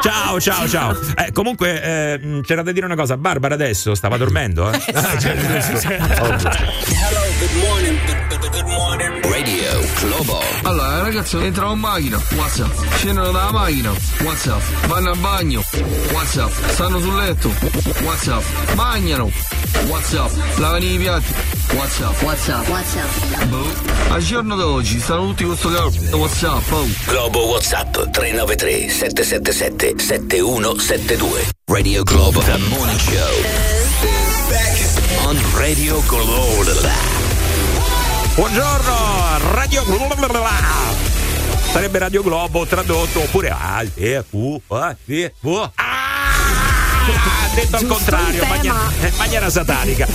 Ciao, 0.00 0.40
ciao, 0.40 0.68
ciao. 0.68 0.96
Eh, 1.18 1.32
comunque 1.32 1.82
eh, 1.82 2.18
mh, 2.18 2.42
c'era 2.42 2.62
da 2.62 2.70
dire 2.70 2.86
una 2.86 2.94
cosa. 2.94 3.16
Barbara 3.16 3.54
adesso 3.54 3.94
stava 3.94 4.16
dormendo, 4.16 4.70
eh? 4.70 4.78
Radio 9.38 9.70
Globo. 10.00 10.40
Allora, 10.62 11.00
ragazzi, 11.02 11.36
entrano 11.36 11.74
in 11.74 11.78
macchina, 11.78 12.20
WhatsApp. 12.34 12.72
Scendono 12.96 13.30
dalla 13.30 13.52
macchina, 13.52 13.92
WhatsApp. 14.22 14.60
Vanno 14.86 15.10
al 15.10 15.18
bagno, 15.18 15.62
WhatsApp. 16.10 16.50
Stanno 16.72 16.98
sul 16.98 17.14
letto, 17.14 17.54
WhatsApp. 18.02 18.42
Mangiano, 18.74 19.30
WhatsApp. 19.86 20.32
Lavano 20.56 20.84
i 20.84 20.98
piatti, 20.98 21.32
WhatsApp. 21.74 22.20
WhatsApp. 22.22 22.68
WhatsApp. 22.68 23.44
Boh. 23.44 23.72
Al 24.08 24.22
giorno 24.22 24.56
d'oggi 24.56 24.98
stanno 24.98 25.28
tutti 25.28 25.44
con 25.44 25.56
sto 25.56 25.68
cazzo 25.68 26.16
WhatsApp, 26.16 26.72
oh. 26.72 26.86
Globo 27.06 27.46
WhatsApp 27.46 27.92
393 28.10 28.88
777 28.88 30.02
7172. 30.02 31.48
Radio 31.66 32.02
Globo. 32.02 32.40
The 32.40 32.58
Morning 32.70 32.98
Show. 32.98 33.44
On 35.26 35.38
Radio 35.54 36.02
Globo. 36.08 37.27
Buongiorno, 38.38 38.94
Radio 39.50 39.82
Sarebbe 41.72 41.98
Radio 41.98 42.22
Globo 42.22 42.64
tradotto 42.66 43.22
oppure 43.22 43.50
ah, 43.50 43.84
eh, 43.94 44.22
uh, 44.30 44.62
ah, 44.68 44.94
eh, 45.06 45.34
uh, 45.40 45.68
ah, 45.74 47.50
detto 47.52 47.74
al 47.74 47.86
contrario, 47.86 48.46
maniera, 48.46 48.92
maniera 49.16 49.50
satanica. 49.50 50.06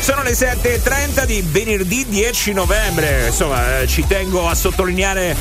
Sono 0.00 0.22
le 0.22 0.30
7.30 0.30 1.26
di 1.26 1.44
venerdì 1.46 2.06
10 2.08 2.54
novembre. 2.54 3.26
Insomma, 3.26 3.80
eh, 3.80 3.86
ci 3.86 4.06
tengo 4.06 4.48
a 4.48 4.54
sottolineare 4.54 5.36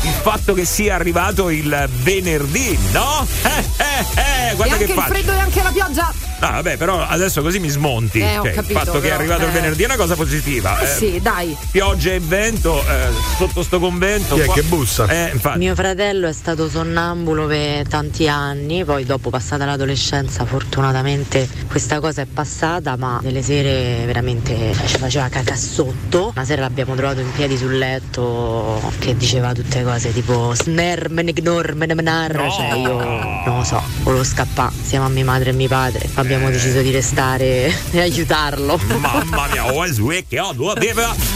il 0.00 0.14
fatto 0.22 0.54
che 0.54 0.64
sia 0.64 0.94
arrivato 0.94 1.50
il 1.50 1.88
venerdì, 2.02 2.78
no? 2.92 3.26
Eh, 3.42 3.48
eh, 3.48 4.06
eh, 4.14 4.35
e 4.50 4.54
guarda 4.54 4.74
anche 4.74 4.86
che 4.86 4.92
il 4.92 4.98
faccio. 4.98 5.12
freddo 5.14 5.32
e 5.32 5.38
anche 5.38 5.62
la 5.62 5.70
pioggia. 5.70 6.12
No, 6.38 6.50
vabbè, 6.50 6.76
però 6.76 7.02
adesso 7.06 7.40
così 7.40 7.58
mi 7.58 7.68
smonti. 7.68 8.20
Eh, 8.20 8.38
ho 8.38 8.42
Cioè, 8.42 8.52
capito, 8.52 8.72
il 8.72 8.84
fatto 8.84 9.00
che 9.00 9.06
è 9.06 9.10
però, 9.10 9.14
arrivato 9.16 9.42
il 9.44 9.48
eh. 9.48 9.52
venerdì 9.52 9.82
è 9.82 9.84
una 9.86 9.96
cosa 9.96 10.14
positiva. 10.16 10.78
Eh 10.80 10.84
eh. 10.84 10.86
sì, 10.86 11.20
dai. 11.22 11.56
Pioggia 11.70 12.12
e 12.12 12.20
vento 12.20 12.80
eh, 12.80 13.08
sotto 13.38 13.62
sto 13.62 13.78
convento. 13.78 14.34
Chi 14.34 14.42
è 14.42 14.44
qua- 14.44 14.54
che 14.54 14.62
bussa? 14.62 15.06
Eh, 15.08 15.30
infatti. 15.32 15.58
Mio 15.58 15.74
fratello 15.74 16.28
è 16.28 16.32
stato 16.32 16.68
sonnambulo 16.68 17.46
per 17.46 17.88
tanti 17.88 18.28
anni, 18.28 18.84
poi 18.84 19.04
dopo 19.04 19.30
passata 19.30 19.64
l'adolescenza 19.64 20.44
fortunatamente 20.44 21.48
questa 21.68 22.00
cosa 22.00 22.22
è 22.22 22.26
passata, 22.26 22.96
ma 22.96 23.18
delle 23.22 23.42
sere 23.42 24.04
veramente 24.04 24.74
ci 24.86 24.98
faceva 24.98 25.28
caca 25.28 25.56
sotto. 25.56 26.32
Una 26.34 26.44
sera 26.44 26.62
l'abbiamo 26.62 26.94
trovato 26.94 27.20
in 27.20 27.32
piedi 27.32 27.56
sul 27.56 27.78
letto 27.78 28.92
che 28.98 29.16
diceva 29.16 29.52
tutte 29.52 29.82
cose 29.82 30.12
tipo 30.12 30.52
snermen 30.54 31.28
ignormen 31.28 31.92
menar, 31.94 32.32
cioè 32.32 32.74
io 32.74 33.02
non 33.44 33.56
lo 33.58 33.64
so, 33.64 33.82
volevo 34.02 34.22
scappare 34.36 34.74
insieme 34.76 35.06
a 35.06 35.08
mia 35.08 35.24
madre 35.24 35.50
e 35.50 35.52
mio 35.54 35.68
padre, 35.68 36.06
abbiamo 36.16 36.50
deciso 36.50 36.82
di 36.82 36.90
restare 36.90 37.72
e 37.90 38.00
aiutarlo. 38.00 38.76
Mamma 39.00 39.48
mia. 39.50 39.64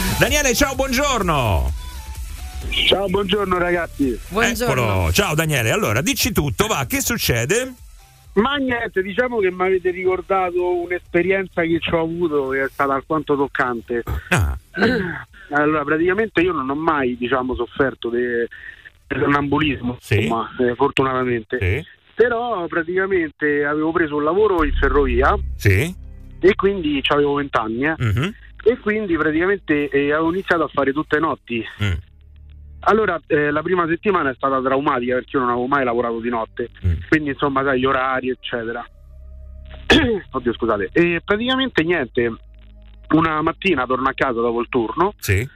Daniele, 0.19 0.53
ciao, 0.53 0.75
buongiorno. 0.75 1.73
Ciao, 2.69 3.07
buongiorno 3.07 3.57
ragazzi. 3.57 4.19
Eccolo. 4.29 5.09
Ciao 5.11 5.33
Daniele. 5.33 5.71
Allora, 5.71 6.01
dici 6.01 6.31
tutto, 6.31 6.67
va, 6.67 6.85
che 6.87 7.01
succede? 7.01 7.73
Ma 8.33 8.55
niente, 8.57 9.01
diciamo 9.01 9.39
che 9.39 9.51
mi 9.51 9.63
avete 9.63 9.89
ricordato 9.89 10.79
un'esperienza 10.81 11.63
che 11.63 11.79
ci 11.81 11.89
ho 11.93 12.01
avuto 12.01 12.49
che 12.49 12.63
è 12.63 12.69
stata 12.69 12.93
alquanto 12.93 13.35
toccante. 13.35 14.03
Ah. 14.29 14.55
Allora, 15.53 15.83
praticamente 15.83 16.39
io 16.39 16.53
non 16.53 16.69
ho 16.69 16.75
mai, 16.75 17.17
diciamo, 17.17 17.53
sofferto 17.55 18.09
di 18.09 18.23
sonnambulismo, 19.05 19.97
insomma, 19.99 20.49
eh, 20.59 20.75
fortunatamente. 20.75 21.57
Però 22.21 22.67
praticamente 22.67 23.65
avevo 23.65 23.91
preso 23.91 24.15
un 24.15 24.23
lavoro 24.23 24.63
in 24.63 24.73
ferrovia 24.73 25.35
Sì. 25.55 25.91
e 26.39 26.55
quindi 26.55 27.01
avevo 27.07 27.33
20 27.35 27.57
anni 27.57 27.85
eh. 27.85 27.95
Mhm. 27.97 28.33
e 28.63 28.77
quindi 28.77 29.17
praticamente 29.17 29.89
eh, 29.89 30.11
avevo 30.13 30.29
iniziato 30.31 30.63
a 30.63 30.67
fare 30.67 30.93
tutte 30.93 31.17
notti. 31.17 31.65
Mm. 31.83 31.91
Allora, 32.81 33.19
eh, 33.25 33.49
la 33.49 33.63
prima 33.63 33.87
settimana 33.87 34.29
è 34.29 34.35
stata 34.35 34.61
traumatica 34.61 35.15
perché 35.15 35.35
io 35.37 35.39
non 35.41 35.49
avevo 35.49 35.65
mai 35.65 35.83
lavorato 35.83 36.19
di 36.19 36.29
notte, 36.29 36.69
Mm. 36.85 36.93
quindi 37.09 37.29
insomma, 37.31 37.63
sai, 37.63 37.79
gli 37.79 37.85
orari, 37.85 38.29
eccetera. 38.29 38.85
Oddio, 40.31 40.53
scusate. 40.53 40.89
E 40.93 41.21
praticamente 41.25 41.81
niente, 41.83 42.35
una 43.15 43.41
mattina 43.41 43.85
torno 43.87 44.07
a 44.09 44.13
casa 44.13 44.39
dopo 44.41 44.61
il 44.61 44.69
turno. 44.69 45.13
Sì. 45.17 45.47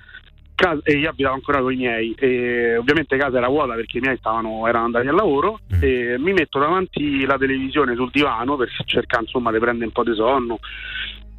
Casa- 0.55 0.81
e 0.83 0.97
io 0.97 1.09
abitavo 1.09 1.35
ancora 1.35 1.59
con 1.59 1.73
i 1.73 1.75
miei 1.75 2.15
e 2.17 2.77
ovviamente 2.77 3.17
casa 3.17 3.37
era 3.37 3.47
vuota 3.47 3.75
perché 3.75 3.97
i 3.97 4.01
miei 4.01 4.17
stavano, 4.17 4.65
erano 4.67 4.85
andati 4.85 5.07
al 5.07 5.15
lavoro 5.15 5.59
e 5.81 6.15
mi 6.17 6.31
metto 6.31 6.59
davanti 6.59 7.25
la 7.25 7.37
televisione 7.37 7.95
sul 7.95 8.09
divano 8.11 8.55
per 8.55 8.69
cercare 8.85 9.23
insomma 9.23 9.51
di 9.51 9.59
prendere 9.59 9.85
un 9.85 9.91
po' 9.91 10.03
di 10.03 10.15
sonno 10.15 10.59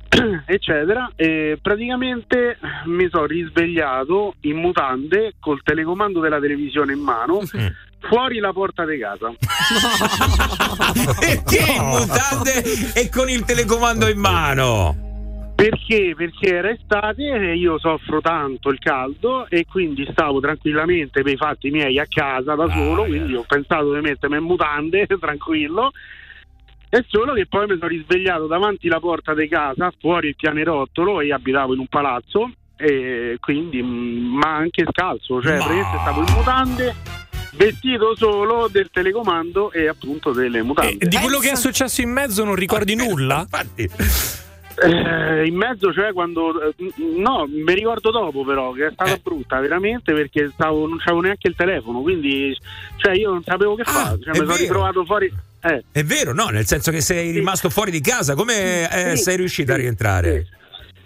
eccetera 0.46 1.10
e 1.16 1.58
praticamente 1.60 2.58
mi 2.84 3.08
sono 3.10 3.24
risvegliato 3.24 4.34
in 4.42 4.56
mutande 4.56 5.34
col 5.40 5.62
telecomando 5.62 6.20
della 6.20 6.38
televisione 6.38 6.92
in 6.92 7.00
mano 7.00 7.40
fuori 8.08 8.38
la 8.38 8.52
porta 8.52 8.84
di 8.84 8.98
casa. 8.98 9.32
Perché 11.18 11.72
in 11.72 11.84
mutande 11.84 12.62
e 12.94 13.08
con 13.10 13.28
il 13.28 13.44
telecomando 13.44 14.08
in 14.08 14.18
mano? 14.18 15.05
Perché? 15.56 16.12
Perché 16.14 16.54
era 16.54 16.70
estate 16.70 17.24
e 17.24 17.56
io 17.56 17.78
soffro 17.78 18.20
tanto 18.20 18.68
il 18.68 18.78
caldo 18.78 19.48
e 19.48 19.64
quindi 19.64 20.06
stavo 20.12 20.38
tranquillamente 20.38 21.22
per 21.22 21.32
i 21.32 21.36
fatti 21.36 21.70
miei 21.70 21.98
a 21.98 22.04
casa 22.06 22.54
da 22.54 22.70
solo, 22.70 23.04
quindi 23.04 23.34
ho 23.34 23.44
pensato 23.48 23.94
di 23.94 24.00
mettermi 24.00 24.36
in 24.36 24.42
mutande 24.42 25.06
tranquillo. 25.18 25.92
È 26.90 27.02
solo 27.08 27.32
che 27.32 27.46
poi 27.46 27.66
mi 27.66 27.78
sono 27.78 27.88
risvegliato 27.88 28.46
davanti 28.46 28.86
alla 28.86 29.00
porta 29.00 29.32
di 29.32 29.48
casa, 29.48 29.90
fuori 29.98 30.28
il 30.28 30.36
pianerottolo, 30.36 31.22
e 31.22 31.26
io 31.26 31.34
abitavo 31.34 31.72
in 31.72 31.80
un 31.80 31.88
palazzo, 31.88 32.52
e 32.76 33.38
quindi, 33.40 33.82
mm, 33.82 34.36
ma 34.36 34.56
anche 34.56 34.84
scalzo, 34.90 35.40
cioè 35.40 35.56
praticamente 35.56 35.98
stavo 36.00 36.20
in 36.20 36.34
mutande, 36.34 36.94
vestito 37.54 38.14
solo 38.14 38.68
del 38.70 38.90
telecomando 38.92 39.72
e 39.72 39.88
appunto 39.88 40.32
delle 40.32 40.62
mutande. 40.62 41.08
Di 41.08 41.16
quello 41.16 41.38
che 41.38 41.52
è 41.52 41.56
successo 41.56 42.02
in 42.02 42.10
mezzo 42.10 42.44
non 42.44 42.54
ricordi 42.54 42.94
nulla? 42.94 43.40
Infatti. 43.50 44.44
Eh, 44.82 45.46
in 45.46 45.54
mezzo, 45.54 45.92
cioè 45.92 46.12
quando. 46.12 46.60
eh, 46.68 46.74
no, 47.16 47.46
mi 47.48 47.74
ricordo 47.74 48.10
dopo, 48.10 48.44
però, 48.44 48.72
che 48.72 48.86
è 48.88 48.90
stata 48.92 49.14
Eh. 49.14 49.20
brutta 49.22 49.58
veramente 49.60 50.12
perché 50.12 50.50
stavo, 50.52 50.86
non 50.86 50.98
c'avevo 50.98 51.20
neanche 51.22 51.48
il 51.48 51.54
telefono, 51.56 52.00
quindi 52.02 52.56
cioè 52.96 53.14
io 53.14 53.30
non 53.30 53.42
sapevo 53.42 53.74
che 53.74 53.84
fare. 53.84 54.18
Cioè, 54.20 54.28
Ah, 54.28 54.40
mi 54.40 54.46
sono 54.46 54.56
ritrovato 54.56 55.04
fuori. 55.04 55.32
Eh. 55.62 55.82
È 55.90 56.02
vero, 56.04 56.32
no? 56.32 56.46
Nel 56.48 56.66
senso 56.66 56.90
che 56.90 57.00
sei 57.00 57.30
rimasto 57.32 57.70
fuori 57.70 57.90
di 57.90 58.00
casa, 58.00 58.34
come 58.34 58.88
eh, 58.90 59.16
Sì, 59.16 59.22
sei 59.22 59.36
riuscito 59.36 59.72
a 59.72 59.76
rientrare? 59.76 60.46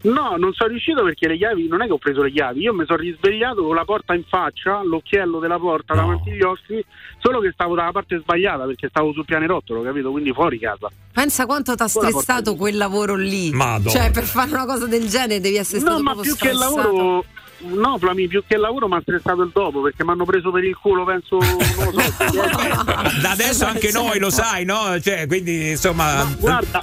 No, 0.02 0.36
non 0.38 0.54
sono 0.54 0.70
riuscito 0.70 1.02
perché 1.02 1.28
le 1.28 1.36
chiavi, 1.36 1.68
non 1.68 1.82
è 1.82 1.86
che 1.86 1.92
ho 1.92 1.98
preso 1.98 2.22
le 2.22 2.30
chiavi, 2.30 2.62
io 2.62 2.72
mi 2.72 2.84
sono 2.86 2.98
risvegliato 2.98 3.62
con 3.62 3.74
la 3.74 3.84
porta 3.84 4.14
in 4.14 4.24
faccia, 4.26 4.82
l'occhiello 4.82 5.38
della 5.40 5.58
porta 5.58 5.94
davanti 5.94 6.30
agli 6.30 6.42
occhi, 6.42 6.82
solo 7.18 7.40
che 7.40 7.50
stavo 7.52 7.74
dalla 7.74 7.92
parte 7.92 8.18
sbagliata 8.18 8.64
perché 8.64 8.88
stavo 8.88 9.12
sul 9.12 9.26
pianerottolo, 9.26 9.82
capito? 9.82 10.10
Quindi 10.10 10.32
fuori 10.32 10.58
casa. 10.58 10.88
Pensa 11.12 11.44
quanto 11.44 11.74
ti 11.74 11.82
ha 11.82 11.88
stressato 11.88 12.54
quel 12.56 12.78
lavoro 12.78 13.14
lì. 13.14 13.50
Madonna. 13.50 13.90
Cioè, 13.90 14.10
per 14.10 14.24
fare 14.24 14.50
una 14.52 14.64
cosa 14.64 14.86
del 14.86 15.06
genere 15.06 15.40
devi 15.40 15.56
essere 15.56 15.80
stato 15.80 15.96
No, 15.96 16.02
ma 16.02 16.12
più 16.14 16.34
che 16.34 16.48
il 16.48 16.56
stressato. 16.56 16.76
lavoro. 16.76 17.24
No, 17.62 17.98
Flami, 17.98 18.26
più 18.26 18.42
che 18.46 18.54
il 18.54 18.60
lavoro 18.62 18.88
mi 18.88 18.94
ha 18.96 19.00
stressato 19.02 19.42
il 19.42 19.50
dopo 19.52 19.82
perché 19.82 20.02
mi 20.02 20.12
hanno 20.12 20.24
preso 20.24 20.50
per 20.50 20.64
il 20.64 20.74
culo, 20.78 21.04
penso. 21.04 21.36
Non 21.36 21.92
lo 21.92 22.00
so. 22.00 22.24
Da 23.20 23.30
adesso 23.32 23.66
anche 23.66 23.90
noi 23.92 24.18
lo 24.18 24.30
sai, 24.30 24.64
no? 24.64 24.98
Cioè, 24.98 25.26
quindi 25.26 25.68
insomma. 25.70 26.24
Guarda, 26.38 26.82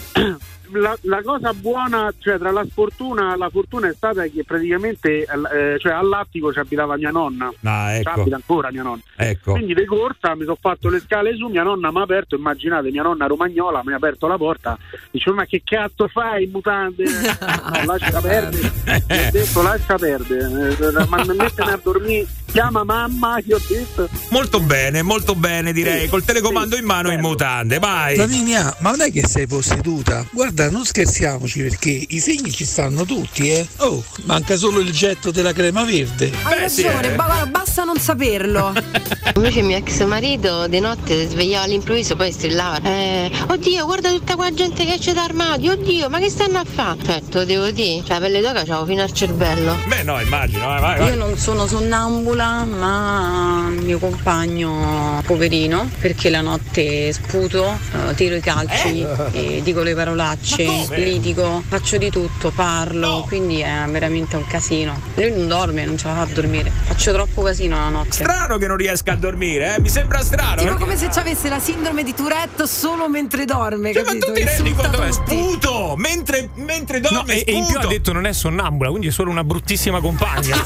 la, 0.72 0.98
la 1.02 1.22
cosa 1.22 1.54
buona, 1.54 2.14
cioè 2.20 2.38
tra 2.38 2.52
la 2.52 2.66
sfortuna, 2.70 3.36
la 3.36 3.50
fortuna 3.50 3.88
è 3.90 3.94
stata 3.94 4.24
che 4.24 4.44
praticamente 4.44 5.24
eh, 5.24 5.80
cioè, 5.80 5.94
all'attico 5.94 6.52
ci 6.52 6.60
abitava 6.60 6.98
mia 6.98 7.12
nonna. 7.12 7.52
Ah, 7.64 7.92
Ci 7.94 8.00
ecco. 8.02 8.22
abita 8.22 8.36
ancora 8.36 8.72
mia 8.72 8.84
nonna. 8.84 9.02
Ecco. 9.16 9.52
Quindi 9.54 9.74
di 9.74 9.86
corsa 9.86 10.36
mi 10.36 10.44
sono 10.44 10.58
fatto 10.60 10.90
le 10.90 11.00
scale 11.00 11.36
su, 11.36 11.48
mia 11.48 11.64
nonna 11.64 11.92
mi 11.92 12.00
ha 12.00 12.04
aperto, 12.04 12.36
immaginate, 12.36 12.90
mia 12.92 13.04
nonna 13.04 13.26
romagnola 13.28 13.82
mi 13.84 13.94
ha 13.94 13.98
aperto 13.98 14.28
la 14.28 14.38
porta, 14.38 14.78
dice 15.12 15.32
ma 15.32 15.46
che 15.46 15.62
cazzo 15.64 16.08
fai 16.08 16.44
in 16.46 16.52
mutande? 16.52 17.06
No, 17.68 17.84
lascia 17.86 18.22
perdere. 18.22 18.72
Mi 18.86 18.92
ha 19.18 19.32
detto 19.32 19.62
lascia 19.62 19.96
perdere, 19.98 20.76
Eh, 20.78 21.08
ma 21.08 21.24
mettemi 21.26 21.72
a 21.72 21.80
dormire, 21.82 22.26
chiama 22.46 22.84
mamma, 22.84 23.40
gli 23.42 23.52
ho 23.52 23.60
detto. 23.68 24.10
Molto 24.30 24.60
bene, 24.62 25.02
molto 25.02 25.36
bene 25.36 25.74
direi, 25.74 26.08
col 26.08 26.24
telecomando 26.24 26.76
in 26.78 26.86
mano 26.86 27.12
in 27.12 27.20
mutande, 27.20 27.80
vai. 27.80 28.16
Flaminia, 28.16 28.76
ma 28.80 28.92
non 28.92 29.02
è 29.02 29.12
che 29.12 29.28
sei 29.28 29.48
posseduta? 29.48 30.26
Guarda, 30.32 30.57
non 30.66 30.86
scherziamoci 30.86 31.62
perché 31.62 32.06
i 32.10 32.20
segni 32.20 32.52
ci 32.52 32.66
stanno 32.66 33.06
tutti, 33.06 33.52
eh. 33.52 33.68
Oh, 33.78 34.04
manca 34.24 34.56
solo 34.58 34.80
il 34.80 34.92
getto 34.92 35.32
della 35.32 35.54
crema 35.54 35.84
verde. 35.84 36.32
Hai 36.44 36.60
ragione, 36.60 37.12
ba- 37.12 37.26
guarda, 37.26 37.46
basta 37.46 37.84
non 37.84 37.98
saperlo. 38.00 38.74
Invece 39.36 39.62
mio 39.62 39.78
ex 39.78 40.04
marito 40.06 40.68
di 40.68 40.80
notte 40.80 41.22
si 41.22 41.28
svegliava 41.30 41.66
all'improvviso, 41.66 42.16
poi 42.16 42.32
strillava. 42.32 42.82
Eh, 42.82 43.32
oddio, 43.50 43.86
guarda 43.86 44.10
tutta 44.10 44.36
quella 44.36 44.54
gente 44.54 44.84
che 44.86 44.94
esce 44.94 45.14
dall'armadio, 45.14 45.74
oddio, 45.74 46.10
ma 46.10 46.20
che 46.20 46.30
stanno 46.30 46.58
a 46.58 46.66
fare? 46.66 46.98
Cioè, 47.06 47.22
te 47.30 47.38
lo 47.38 47.46
devo 47.46 47.70
dire, 47.72 48.04
cioè 48.04 48.20
la 48.20 48.26
pelle 48.26 48.42
d'oca 48.42 48.64
c'avevo 48.64 48.86
fino 48.86 49.02
al 49.04 49.12
cervello. 49.12 49.78
Beh, 49.88 50.04
no, 50.04 50.20
immagino, 50.20 50.66
vai, 50.66 50.82
vai. 50.82 50.98
vai. 51.00 51.10
Io 51.10 51.16
non 51.16 51.38
sono 51.38 51.68
sonnambula, 51.68 52.64
ma 52.66 53.68
il 53.70 53.84
mio 53.84 54.00
compagno, 54.00 55.22
poverino, 55.26 55.90
perché 56.00 56.30
la 56.30 56.42
notte 56.42 57.14
sputo, 57.14 57.78
eh, 58.10 58.16
tiro 58.16 58.36
i 58.36 58.42
calci, 58.42 59.06
e 59.34 59.62
dico 59.64 59.82
le 59.82 59.94
parolacce, 59.94 60.47
litigo, 60.56 61.64
faccio 61.68 61.98
di 61.98 62.10
tutto, 62.10 62.52
parlo, 62.52 63.24
quindi 63.28 63.60
è 63.62 63.84
veramente 63.90 64.36
un 64.36 64.46
casino. 64.48 65.00
Lui 65.16 65.32
non 65.32 65.48
dorme, 65.48 65.86
non 65.86 65.98
ce 65.98 66.08
la 66.08 66.14
fa 66.16 66.22
a 66.22 66.26
dormire. 66.26 66.72
Faccio 66.86 67.12
troppo 67.14 67.42
casino 67.42 67.76
la 67.78 67.90
notte. 67.90 68.12
Strano 68.12 68.58
che 68.58 68.68
non 68.68 68.78
riesca 68.78 69.12
a 69.14 69.16
dormire, 69.16 69.76
eh? 69.76 69.80
Mi 69.82 69.90
sembra 69.90 70.22
strano. 70.24 70.56
Tipo 70.56 70.64
perché- 70.70 70.80
come 70.80 70.98
se 70.98 71.10
ci 71.12 71.20
avesse 71.20 71.50
la 71.50 71.60
sindrome 71.60 72.04
di 72.04 72.14
Tourette 72.14 72.66
solo 72.68 73.10
mentre 73.10 73.46
dorme, 73.46 73.94
Cioè, 73.94 74.04
ma 74.04 74.08
capito? 74.10 74.26
tu 74.28 74.34
ti 74.34 74.44
rendi 74.44 74.74
conto? 74.74 75.02
È 75.02 75.12
sputo! 75.12 75.96
Mentre, 75.98 76.50
mentre 76.56 77.00
dorme, 77.00 77.18
No, 77.18 77.26
e, 77.32 77.44
e 77.46 77.52
in 77.54 77.66
più 77.66 77.78
ha 77.80 77.86
detto 77.88 78.14
non 78.14 78.26
è 78.26 78.34
sonnambula, 78.34 78.90
quindi 78.90 79.08
è 79.08 79.12
solo 79.12 79.30
una 79.32 79.44
bruttissima 79.44 80.00
compagna. 80.00 80.56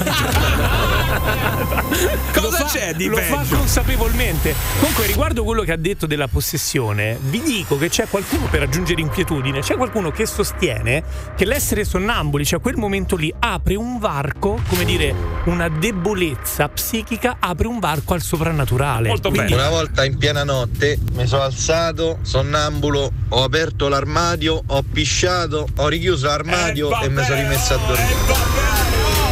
Cosa 2.32 2.40
Lo 2.40 2.50
fa- 2.50 2.64
c'è 2.64 2.94
di 2.94 3.06
Lo 3.06 3.16
fa 3.16 3.36
peggio? 3.38 3.56
consapevolmente. 3.56 4.54
Comunque, 4.80 5.06
riguardo 5.06 5.44
quello 5.44 5.62
che 5.62 5.72
ha 5.72 5.76
detto 5.76 6.06
della 6.06 6.28
possessione, 6.28 7.18
vi 7.20 7.40
dico 7.42 7.76
che 7.78 7.88
c'è 7.88 8.06
qualcuno 8.08 8.46
per 8.50 8.62
aggiungere 8.62 9.00
inquietudine, 9.00 9.60
c'è 9.60 9.71
qualcuno 9.76 10.10
che 10.10 10.26
sostiene 10.26 11.02
che 11.36 11.44
l'essere 11.44 11.84
sonnambuli, 11.84 12.44
cioè 12.44 12.60
quel 12.60 12.76
momento 12.76 13.16
lì, 13.16 13.32
apre 13.38 13.74
un 13.74 13.98
varco, 13.98 14.60
come 14.68 14.84
dire, 14.84 15.14
una 15.44 15.68
debolezza 15.68 16.68
psichica, 16.68 17.36
apre 17.38 17.66
un 17.66 17.78
varco 17.78 18.14
al 18.14 18.20
soprannaturale. 18.22 19.18
Quindi- 19.20 19.52
Una 19.52 19.68
volta 19.68 20.04
in 20.04 20.16
piena 20.18 20.44
notte 20.44 20.98
mi 21.12 21.26
sono 21.26 21.42
alzato, 21.42 22.18
sonnambulo, 22.22 23.10
ho 23.28 23.42
aperto 23.42 23.88
l'armadio, 23.88 24.62
ho 24.66 24.82
pisciato, 24.82 25.66
ho 25.76 25.88
richiuso 25.88 26.26
l'armadio 26.26 27.00
e 27.00 27.08
mi 27.08 27.22
sono 27.24 27.40
rimesso 27.40 27.74
a 27.74 27.76
dormire. 27.78 29.30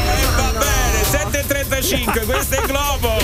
7.35, 1.10 2.24
questo 2.24 2.54
è 2.56 2.66
Globo! 2.66 3.18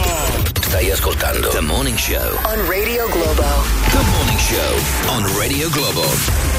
Stai 0.61 0.90
ascoltando 0.90 1.48
The 1.48 1.61
Morning 1.61 1.96
Show. 1.96 2.37
On 2.44 2.68
Radio 2.68 3.07
Globo. 3.09 3.44
The 3.90 4.02
Morning 4.11 4.38
Show 4.38 5.14
on 5.14 5.38
Radio 5.38 5.68
Globo. 5.70 6.56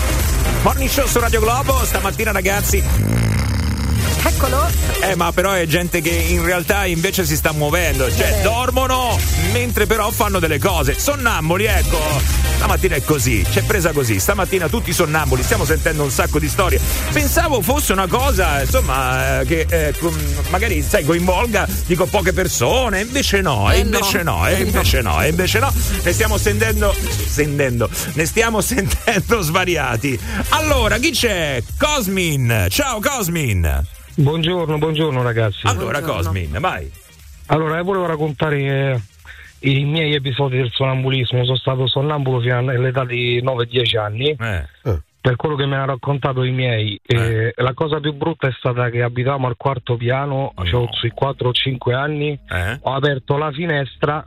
Morning 0.64 0.90
show 0.90 1.08
su 1.08 1.20
Radio 1.20 1.40
Globo, 1.40 1.84
stamattina 1.86 2.32
ragazzi. 2.32 3.17
Eccolo. 4.28 4.68
Eh, 5.02 5.16
ma 5.16 5.32
però 5.32 5.54
è 5.54 5.66
gente 5.68 6.02
che 6.02 6.10
in 6.10 6.44
realtà 6.44 6.86
invece 6.86 7.26
si 7.26 7.38
sta 7.38 7.54
muovendo, 7.54 8.14
cioè 8.14 8.42
dormono 8.42 9.18
mentre 9.54 9.86
però 9.86 10.12
fanno 10.12 10.40
delle 10.40 10.60
cose. 10.60 11.00
Sonnambuli, 11.00 11.64
ecco. 11.64 11.98
Stamattina 12.58 12.96
è 12.96 13.04
così, 13.04 13.46
c'è 13.50 13.64
presa 13.64 13.94
così. 13.94 14.20
Stamattina 14.20 14.68
tutti 14.68 14.92
sonnambuli, 14.92 15.44
stiamo 15.44 15.64
sentendo 15.64 16.04
un 16.04 16.12
sacco 16.12 16.40
di 16.40 16.50
storie. 16.50 16.80
Pensavo 17.14 17.62
fosse 17.62 17.94
una 17.94 18.08
cosa, 18.08 18.62
insomma, 18.62 19.40
eh, 19.40 19.46
che 19.46 19.66
eh, 19.70 19.94
magari 20.50 20.84
sai, 20.84 21.06
coinvolga, 21.06 21.66
dico, 21.86 22.06
poche 22.06 22.34
persone, 22.34 23.02
invece 23.02 23.40
no, 23.42 23.72
Eh, 23.72 23.80
invece 23.80 24.24
no. 24.24 24.40
no, 24.40 24.48
e 24.48 24.62
invece 24.62 25.02
no, 25.02 25.24
e 25.24 25.30
invece 25.30 25.60
no. 25.60 25.72
Ne 26.04 26.12
stiamo 26.12 26.38
sentendo, 26.38 26.94
sentendo, 27.30 27.90
ne 28.14 28.26
stiamo 28.26 28.60
sentendo 28.62 29.40
svariati. 29.42 30.20
Allora, 30.50 30.98
chi 30.98 31.12
c'è? 31.12 31.64
Cosmin. 31.78 32.68
Ciao 32.70 33.00
Cosmin. 33.00 33.96
Buongiorno, 34.20 34.80
buongiorno 34.80 35.22
ragazzi. 35.22 35.68
Allora, 35.68 36.02
Cosmin, 36.02 36.58
vai. 36.60 36.92
Allora, 37.48 37.80
volevo 37.84 38.08
raccontare 38.08 38.60
eh, 38.60 39.00
i 39.70 39.86
miei 39.86 40.16
episodi 40.16 40.58
del 40.58 40.72
sonambulismo. 40.72 41.46
Sono 41.46 41.56
stato 41.56 41.88
sonnambulo 41.88 42.40
fino 42.40 42.58
all'età 42.58 43.06
di 43.06 43.40
9-10 43.44 43.98
anni. 44.00 44.36
Per 45.22 45.36
quello 45.36 45.56
che 45.56 45.68
mi 45.68 45.76
hanno 45.76 45.86
raccontato 45.86 46.42
i 46.42 46.52
miei, 46.52 47.00
eh, 47.06 47.54
la 47.58 47.74
cosa 47.76 48.00
più 48.00 48.14
brutta 48.14 48.48
è 48.48 48.52
stata 48.58 48.90
che 48.90 49.04
abitavamo 49.04 49.46
al 49.46 49.56
quarto 49.56 49.98
piano, 49.98 50.52
avevo 50.56 50.88
sui 50.94 51.12
4 51.12 51.50
o 51.50 51.52
5 51.52 51.94
anni, 51.94 52.40
ho 52.82 52.94
aperto 52.94 53.38
la 53.38 53.52
finestra 53.52 54.26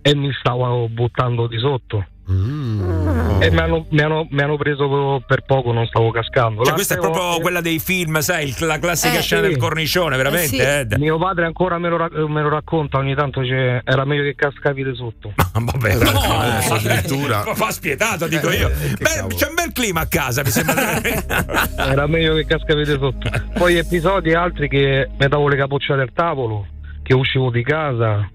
e 0.00 0.14
mi 0.14 0.32
stavo 0.32 0.88
buttando 0.88 1.46
di 1.48 1.58
sotto. 1.58 2.06
E 2.28 3.50
mi 3.50 3.58
hanno, 3.58 3.86
mi 3.90 4.00
hanno- 4.00 4.26
mi 4.30 4.40
hanno 4.42 4.56
preso 4.56 5.22
per 5.26 5.42
poco, 5.44 5.72
non 5.72 5.86
stavo 5.86 6.10
cascando. 6.12 6.64
Cioè, 6.64 6.74
questa 6.74 6.94
è 6.94 6.98
proprio 6.98 7.40
quella 7.40 7.60
dei 7.60 7.78
film, 7.80 8.18
sai, 8.20 8.54
la 8.60 8.78
classica 8.78 9.18
Eh, 9.18 9.22
scena 9.22 9.42
sì. 9.42 9.48
del 9.48 9.56
cornicione, 9.58 10.16
veramente. 10.16 10.86
eh. 10.88 10.98
Mio 10.98 11.18
padre 11.18 11.46
ancora 11.46 11.78
me 11.78 11.88
lo, 11.88 12.28
me 12.28 12.42
lo 12.42 12.48
racconta 12.48 12.98
ogni 12.98 13.14
tanto, 13.14 13.42
era 13.42 14.04
meglio 14.04 14.22
che 14.22 14.34
cascavi 14.36 14.84
di 14.84 14.94
sotto. 14.94 15.34
Vabbè, 15.52 15.94
No, 15.96 16.10
no, 16.12 16.74
addirittura. 16.74 17.40
Fa 17.54 17.70
spietato, 17.70 18.26
dico 18.28 18.50
io. 18.50 18.68
Beh, 18.68 19.34
c'è 19.34 19.48
un 19.48 19.54
bel 19.54 19.72
clima 19.72 20.00
a 20.02 20.06
casa, 20.06 20.42
mi 20.42 20.50
sembra. 20.50 21.00
Era 21.76 22.06
meglio 22.06 22.34
che 22.34 22.46
cascavi 22.46 22.84
di 22.84 22.96
sotto. 22.98 23.28
Poi 23.54 23.76
episodi 23.76 24.32
altri 24.32 24.68
che 24.68 25.08
mi 25.18 25.28
davo 25.28 25.48
le 25.48 25.56
capocciate 25.56 26.00
al 26.00 26.12
tavolo, 26.14 26.66
che 27.02 27.14
uscivo 27.14 27.50
di 27.50 27.62
casa. 27.62 28.28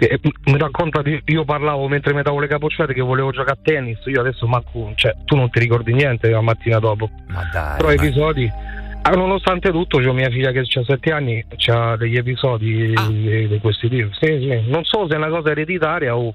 Che, 0.00 0.18
mi 0.46 0.56
racconta 0.56 1.02
di, 1.02 1.20
io 1.26 1.44
parlavo 1.44 1.86
mentre 1.86 2.14
mi 2.14 2.22
davo 2.22 2.40
le 2.40 2.46
capocciate 2.46 2.94
che 2.94 3.02
volevo 3.02 3.32
giocare 3.32 3.58
a 3.58 3.62
tennis. 3.62 3.98
Io 4.06 4.20
adesso 4.20 4.46
manco, 4.46 4.92
cioè, 4.94 5.14
tu 5.26 5.36
non 5.36 5.50
ti 5.50 5.58
ricordi 5.58 5.92
niente 5.92 6.30
la 6.30 6.40
mattina 6.40 6.78
dopo. 6.78 7.10
Ma 7.26 7.46
dai. 7.52 7.76
Però 7.76 7.90
episodi. 7.90 8.50
ah, 9.02 9.10
nonostante 9.10 9.70
tutto, 9.70 9.98
c'ho 9.98 10.14
mia 10.14 10.30
figlia 10.30 10.52
che 10.52 10.60
ha 10.60 10.84
7 10.84 11.12
anni, 11.12 11.44
ha 11.66 11.96
degli 11.96 12.16
episodi 12.16 12.94
di, 13.08 13.48
di 13.48 13.58
questi 13.60 13.90
tipi. 13.90 14.08
Sì, 14.18 14.38
sì. 14.40 14.70
Non 14.70 14.84
so 14.84 15.06
se 15.06 15.12
è 15.12 15.18
una 15.18 15.28
cosa 15.28 15.50
ereditaria 15.50 16.16
o. 16.16 16.34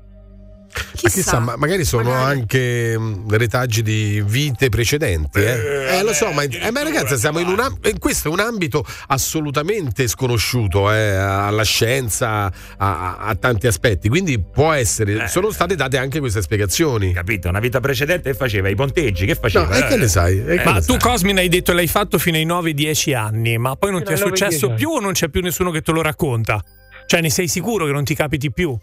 Ma 1.03 1.09
chissà, 1.09 1.39
ma 1.39 1.55
magari 1.55 1.85
sono 1.85 2.11
anche 2.13 2.97
mh, 2.97 3.35
retaggi 3.35 3.81
di 3.81 4.21
vite 4.25 4.69
precedenti. 4.69 5.39
Eh, 5.39 5.97
Eh, 5.97 6.03
lo 6.03 6.13
so, 6.13 6.31
ma, 6.31 6.43
eh, 6.43 6.71
ma 6.71 6.83
ragazzi, 6.83 7.17
siamo 7.17 7.39
in 7.39 7.47
un 7.47 7.59
am- 7.59 7.77
eh, 7.81 7.97
questo 7.99 8.27
è 8.27 8.31
un 8.31 8.39
ambito 8.39 8.85
assolutamente 9.07 10.07
sconosciuto 10.07 10.91
eh, 10.91 11.15
alla 11.15 11.63
scienza, 11.63 12.51
a, 12.77 13.17
a- 13.17 13.35
tanti 13.35 13.67
aspetti. 13.67 14.09
Quindi 14.09 14.39
può 14.41 14.71
essere, 14.71 15.27
sono 15.27 15.51
state 15.51 15.75
date 15.75 15.97
anche 15.97 16.19
queste 16.19 16.41
spiegazioni. 16.41 17.13
Capito? 17.13 17.49
Una 17.49 17.59
vita 17.59 17.79
precedente 17.79 18.31
che 18.31 18.35
faceva 18.37 18.69
i 18.69 18.75
ponteggi, 18.75 19.25
che 19.25 19.35
faceva? 19.35 19.67
No, 19.67 19.75
e 19.75 19.85
che 19.87 19.97
ne 19.97 20.07
sai? 20.07 20.43
Che 20.43 20.61
Ma 20.63 20.73
ne 20.73 20.79
tu, 20.81 20.93
sai? 20.93 20.99
Cosmin, 20.99 21.37
hai 21.37 21.47
detto 21.49 21.71
che 21.71 21.77
l'hai 21.77 21.87
fatto 21.87 22.17
fino 22.17 22.37
ai 22.37 22.45
9-10 22.45 23.15
anni, 23.15 23.57
ma 23.57 23.75
poi 23.75 23.91
non 23.91 24.03
ti 24.03 24.11
è 24.11 24.15
Fino 24.15 24.27
ai 24.27 24.31
9-10 24.31 24.35
successo 24.37 24.73
più 24.73 24.89
o 24.89 24.99
non 24.99 25.13
c'è 25.13 25.29
più 25.29 25.41
nessuno 25.41 25.71
che 25.71 25.81
te 25.81 25.91
lo 25.91 26.01
racconta? 26.01 26.61
Cioè, 27.07 27.21
ne 27.21 27.29
sei 27.29 27.47
sicuro 27.47 27.85
che 27.85 27.91
non 27.91 28.03
ti 28.03 28.15
capiti 28.15 28.51
più? 28.51 28.75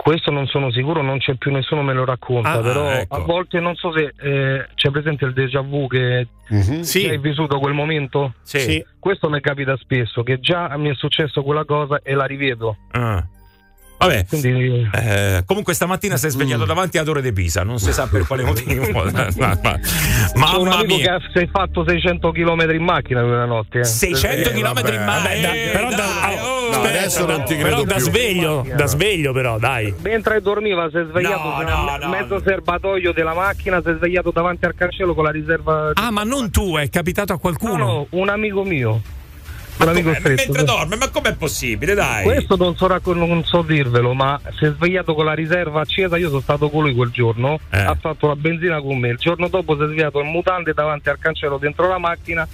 Questo 0.00 0.30
non 0.30 0.46
sono 0.46 0.70
sicuro, 0.70 1.02
non 1.02 1.18
c'è 1.18 1.34
più 1.34 1.50
nessuno 1.50 1.82
me 1.82 1.92
lo 1.92 2.04
racconta, 2.04 2.52
Ah, 2.52 2.60
però 2.60 2.88
ecco. 2.92 3.16
a 3.16 3.18
volte 3.18 3.58
non 3.58 3.74
so 3.74 3.92
se 3.92 4.14
eh, 4.20 4.66
c'è 4.76 4.90
presente 4.90 5.24
il 5.24 5.32
déjà 5.32 5.60
vu 5.60 5.88
che 5.88 6.28
Sì. 6.82 7.06
hai 7.08 7.18
vissuto 7.18 7.58
quel 7.58 7.74
momento. 7.74 8.34
Sì. 8.42 8.60
Sì. 8.60 8.84
Questo 9.00 9.28
mi 9.28 9.40
capita 9.40 9.76
spesso, 9.76 10.22
che 10.22 10.38
già 10.38 10.74
mi 10.76 10.90
è 10.90 10.94
successo 10.94 11.42
quella 11.42 11.64
cosa 11.64 12.00
e 12.02 12.14
la 12.14 12.26
rivedo. 12.26 12.76
Ah. 12.92 13.26
Vabbè, 13.98 14.26
Quindi 14.28 14.88
eh, 14.94 15.42
comunque 15.44 15.74
stamattina 15.74 16.16
si 16.16 16.26
è 16.26 16.30
svegliato 16.30 16.62
Mm. 16.62 16.66
davanti 16.68 16.98
a 16.98 17.02
Torre 17.02 17.20
de 17.20 17.32
Pisa, 17.32 17.64
non 17.64 17.80
si 17.80 17.92
sa 17.92 18.06
per 18.06 18.24
quale 18.24 18.44
motivo. 18.44 18.86
ma, 19.10 19.10
ma- 19.10 19.58
c'è 19.80 20.30
un 20.34 20.40
mamma 20.68 20.76
amico 20.76 20.94
mia. 20.94 21.18
che 21.32 21.40
è 21.42 21.48
fatto 21.48 21.84
600 21.84 22.30
km 22.30 22.70
in 22.70 22.84
macchina 22.84 23.22
quella 23.22 23.44
notte. 23.46 23.80
eh. 23.80 23.84
600 23.84 24.50
km 24.50 24.60
in 24.94 25.02
mano. 25.04 25.22
Vabbè, 25.22 25.40
da- 25.40 25.72
però 25.72 25.88
da, 25.90 26.04
oh, 26.44 26.57
No, 26.68 26.76
aspetta, 26.76 26.98
adesso 26.98 27.26
non 27.26 27.44
ti 27.44 27.54
però 27.56 27.66
credo 27.68 27.84
da 27.84 27.94
più. 27.94 28.04
sveglio, 28.04 28.66
da 28.74 28.86
sveglio 28.86 29.32
però, 29.32 29.58
dai. 29.58 29.94
Mentre 30.02 30.40
dormiva 30.40 30.88
si 30.90 30.96
è 30.98 31.04
svegliato 31.08 31.48
No, 31.62 31.62
no, 31.62 31.96
no. 31.96 32.08
mezzo 32.08 32.40
serbatoio 32.40 33.12
della 33.12 33.34
macchina, 33.34 33.80
si 33.82 33.88
è 33.90 33.94
svegliato 33.96 34.30
davanti 34.30 34.64
al 34.64 34.74
cancello 34.74 35.14
con 35.14 35.24
la 35.24 35.30
riserva. 35.30 35.90
Ah, 35.94 36.10
ma 36.10 36.22
non 36.22 36.50
tu, 36.50 36.76
è 36.76 36.88
capitato 36.88 37.32
a 37.32 37.38
qualcuno? 37.38 37.76
No, 37.76 37.84
no, 37.92 38.06
un 38.10 38.28
amico 38.28 38.62
mio. 38.64 39.00
Un 39.80 39.86
amico 39.86 40.08
Come? 40.08 40.18
stretto. 40.18 40.42
Mentre 40.52 40.64
dorme, 40.64 40.96
ma 40.96 41.08
com'è 41.08 41.36
possibile? 41.36 41.94
Dai. 41.94 42.24
Questo 42.24 42.56
non 42.56 42.74
so, 42.74 42.88
racco- 42.88 43.14
non 43.14 43.44
so 43.44 43.62
dirvelo, 43.62 44.12
ma 44.12 44.40
si 44.56 44.64
è 44.64 44.72
svegliato 44.72 45.14
con 45.14 45.24
la 45.24 45.34
riserva 45.34 45.82
accesa. 45.82 46.16
Io 46.16 46.28
sono 46.30 46.40
stato 46.40 46.68
con 46.68 46.82
lui 46.82 46.94
quel 46.96 47.10
giorno. 47.10 47.60
Eh. 47.70 47.78
Ha 47.78 47.94
fatto 47.94 48.26
la 48.26 48.34
benzina 48.34 48.80
con 48.80 48.98
me. 48.98 49.10
Il 49.10 49.18
giorno 49.18 49.46
dopo 49.46 49.76
si 49.76 49.82
è 49.84 49.86
svegliato 49.86 50.18
in 50.20 50.26
mutande 50.26 50.72
davanti 50.72 51.10
al 51.10 51.18
cancello 51.20 51.58
dentro 51.58 51.86
la 51.86 51.98
macchina. 51.98 52.44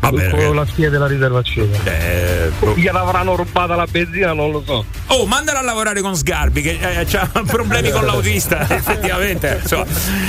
Vabbè, 0.00 0.30
con 0.30 0.38
ragazzi. 0.38 0.54
la 0.54 0.66
spia 0.66 0.90
della 0.90 1.06
riserva 1.06 1.38
accesa. 1.40 1.78
Eh, 1.84 2.50
boh. 2.58 2.74
Gliel'avranno 2.74 3.36
rubata 3.36 3.76
la 3.76 3.86
benzina, 3.86 4.32
non 4.32 4.50
lo 4.50 4.62
so. 4.66 4.84
Oh, 5.08 5.26
mandala 5.26 5.58
a 5.58 5.62
lavorare 5.62 6.00
con 6.00 6.16
Sgarbi 6.16 6.62
che 6.62 6.78
eh, 6.80 7.06
ha 7.16 7.42
problemi 7.46 7.90
con 7.90 8.04
l'autista, 8.06 8.60
effettivamente. 8.68 9.58
insomma. 9.62 9.84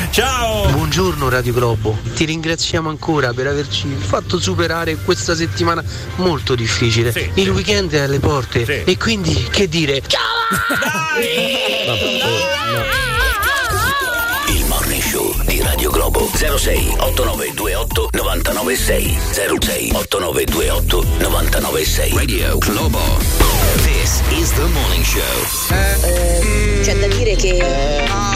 Ciao! 0.09 0.69
Buongiorno 0.69 1.29
Radio 1.29 1.53
Globo, 1.53 1.97
ti 2.15 2.25
ringraziamo 2.25 2.89
ancora 2.89 3.31
per 3.33 3.47
averci 3.47 3.87
fatto 3.97 4.39
superare 4.39 4.95
questa 4.97 5.35
settimana 5.35 5.83
molto 6.15 6.53
difficile. 6.55 7.13
Il 7.35 7.49
weekend 7.49 7.93
è 7.93 7.99
alle 7.99 8.19
porte 8.19 8.83
e 8.83 8.97
quindi 8.97 9.47
che 9.49 9.67
dire? 9.69 10.01
Il 11.21 13.10
Globo. 16.11 16.27
06 16.57 16.95
8928 16.99 18.09
996 18.13 19.17
06 19.35 19.91
8928 19.95 21.05
996 21.19 22.13
Radio 22.15 22.57
Globo. 22.59 22.99
This 23.83 24.21
is 24.31 24.51
the 24.53 24.67
morning 24.67 25.03
show. 25.03 25.21
C'è 26.83 26.95
da 26.99 27.07
dire 27.07 27.35
che. 27.35 28.30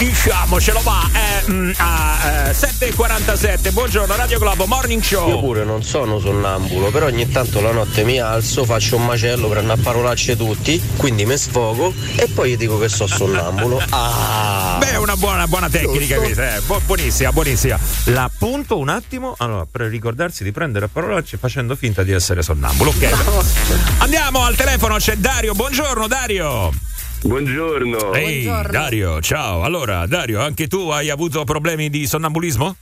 Diciamocelo 0.00 0.80
va, 0.80 1.10
eh, 1.12 1.50
mm, 1.50 1.72
a 1.76 2.48
eh, 2.48 2.52
7.47, 2.52 3.70
buongiorno 3.70 4.16
Radio 4.16 4.38
Globo, 4.38 4.64
morning 4.64 5.02
show. 5.02 5.28
Io 5.28 5.38
pure 5.40 5.62
non 5.62 5.82
sono 5.82 6.18
sonnambulo, 6.18 6.88
però 6.90 7.04
ogni 7.04 7.28
tanto 7.28 7.60
la 7.60 7.70
notte 7.70 8.02
mi 8.02 8.18
alzo, 8.18 8.64
faccio 8.64 8.96
un 8.96 9.04
macello, 9.04 9.48
prendo 9.48 9.74
a 9.74 9.76
parolacce 9.76 10.38
tutti, 10.38 10.82
quindi 10.96 11.26
mi 11.26 11.36
sfogo 11.36 11.92
e 12.16 12.28
poi 12.28 12.52
gli 12.52 12.56
dico 12.56 12.78
che 12.78 12.88
so 12.88 13.06
sonnambulo. 13.06 13.78
Ah! 13.92 14.78
Beh, 14.78 14.96
una 14.96 15.16
buona, 15.16 15.46
buona 15.46 15.68
tecnica 15.68 16.16
questa, 16.16 16.56
eh. 16.56 16.60
Bu- 16.60 16.80
buonissima, 16.86 17.32
buonissima. 17.32 17.78
La 18.04 18.22
appunto 18.22 18.78
un 18.78 18.88
attimo, 18.88 19.34
allora, 19.36 19.66
per 19.70 19.82
ricordarsi 19.82 20.44
di 20.44 20.50
prendere 20.50 20.86
a 20.86 20.88
parolacce 20.90 21.36
facendo 21.36 21.76
finta 21.76 22.02
di 22.02 22.12
essere 22.12 22.40
sonnambulo. 22.40 22.88
Ok. 22.88 23.98
Andiamo 24.00 24.44
al 24.44 24.54
telefono, 24.54 24.96
c'è 24.96 25.16
Dario, 25.16 25.52
buongiorno 25.52 26.06
Dario. 26.06 26.89
Buongiorno. 27.22 28.14
Ehi, 28.14 28.44
Dario, 28.44 29.20
ciao. 29.20 29.62
Allora, 29.62 30.06
Dario, 30.06 30.40
anche 30.40 30.66
tu 30.66 30.88
hai 30.88 31.10
avuto 31.10 31.44
problemi 31.44 31.90
di 31.90 32.06
sonnambulismo? 32.06 32.76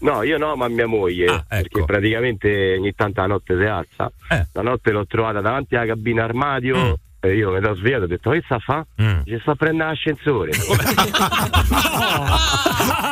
No, 0.00 0.22
io 0.22 0.38
no, 0.38 0.56
ma 0.56 0.66
mia 0.68 0.86
moglie. 0.86 1.26
Ah, 1.26 1.44
ecco. 1.48 1.68
Perché 1.68 1.84
praticamente 1.84 2.76
ogni 2.78 2.92
tanto 2.94 3.20
la 3.20 3.26
notte 3.28 3.56
si 3.56 3.64
alza. 3.64 4.10
Eh. 4.28 4.46
La 4.52 4.62
notte 4.62 4.90
l'ho 4.90 5.06
trovata 5.06 5.40
davanti 5.40 5.76
alla 5.76 5.86
cabina 5.86 6.24
armadio. 6.24 6.76
Mm. 6.76 6.92
E 7.22 7.34
io 7.36 7.50
mi 7.52 7.60
sono 7.60 7.74
svegliato 7.74 8.02
e 8.02 8.04
ho 8.04 8.08
detto, 8.08 8.30
che 8.30 8.40
sta 8.44 8.54
a 8.54 8.58
fa? 8.58 8.86
Ci 9.24 9.38
sto 9.40 9.50
a 9.50 9.54
prendere 9.54 9.90
l'ascensore. 9.90 10.52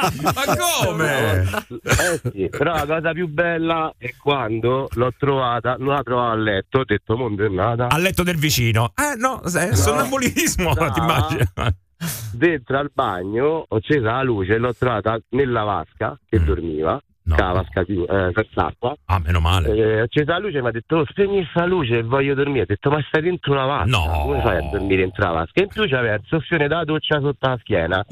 Ma 0.22 0.32
come? 0.56 1.44
Eh 1.82 2.20
sì, 2.32 2.48
però 2.48 2.72
la 2.72 2.86
cosa 2.86 3.12
più 3.12 3.28
bella 3.28 3.92
è 3.98 4.14
quando 4.16 4.88
l'ho 4.92 5.12
trovata, 5.18 5.76
non 5.78 5.94
la 5.94 6.02
trovavo 6.02 6.30
a 6.30 6.36
letto, 6.36 6.78
ho 6.78 6.84
detto, 6.84 7.16
mondo 7.16 7.44
è 7.44 7.48
nata. 7.48 7.88
Al 7.88 8.00
letto 8.00 8.22
del 8.22 8.36
vicino. 8.36 8.92
Eh 8.96 9.16
no, 9.16 9.40
è 9.42 9.74
sonnambulismo, 9.74 10.72
No. 10.72 10.90
ti 10.92 11.00
immagini? 11.00 11.42
Dentro 12.32 12.78
al 12.78 12.90
bagno 12.94 13.64
ho 13.68 13.76
acceso 13.76 14.00
la 14.02 14.22
luce 14.22 14.54
e 14.54 14.58
l'ho 14.58 14.74
trovata 14.74 15.18
nella 15.30 15.64
vasca 15.64 16.18
che 16.28 16.42
dormiva. 16.42 17.00
La 17.36 17.52
vasca 17.52 17.84
chiu- 17.84 18.08
eh. 18.10 18.26
Mm. 18.28 18.92
Ah, 19.06 19.18
meno 19.18 19.40
male. 19.40 19.74
Eh, 19.74 20.00
ho 20.00 20.04
acceso 20.04 20.30
la 20.30 20.38
luce 20.38 20.60
mi 20.62 20.68
ha 20.68 20.70
detto 20.70 20.96
oh, 20.96 21.04
spegni 21.08 21.46
sta 21.50 21.64
luce 21.64 21.98
e 21.98 22.02
voglio 22.02 22.34
dormire. 22.34 22.62
Ho 22.62 22.66
detto 22.66 22.90
ma 22.90 23.02
stai 23.08 23.22
dentro 23.22 23.52
una 23.52 23.64
vasca. 23.66 23.84
No. 23.90 24.22
Come 24.26 24.40
fai 24.42 24.56
a 24.56 24.68
dormire 24.70 25.02
dentro 25.02 25.24
la 25.26 25.32
vasca? 25.32 25.60
E 25.60 25.62
in 25.62 25.68
più 25.68 25.86
c'aveva 25.88 26.14
il 26.14 26.22
soffione 26.26 26.68
della 26.68 26.84
doccia 26.84 27.20
sotto 27.20 27.48
la 27.48 27.56
schiena. 27.60 28.04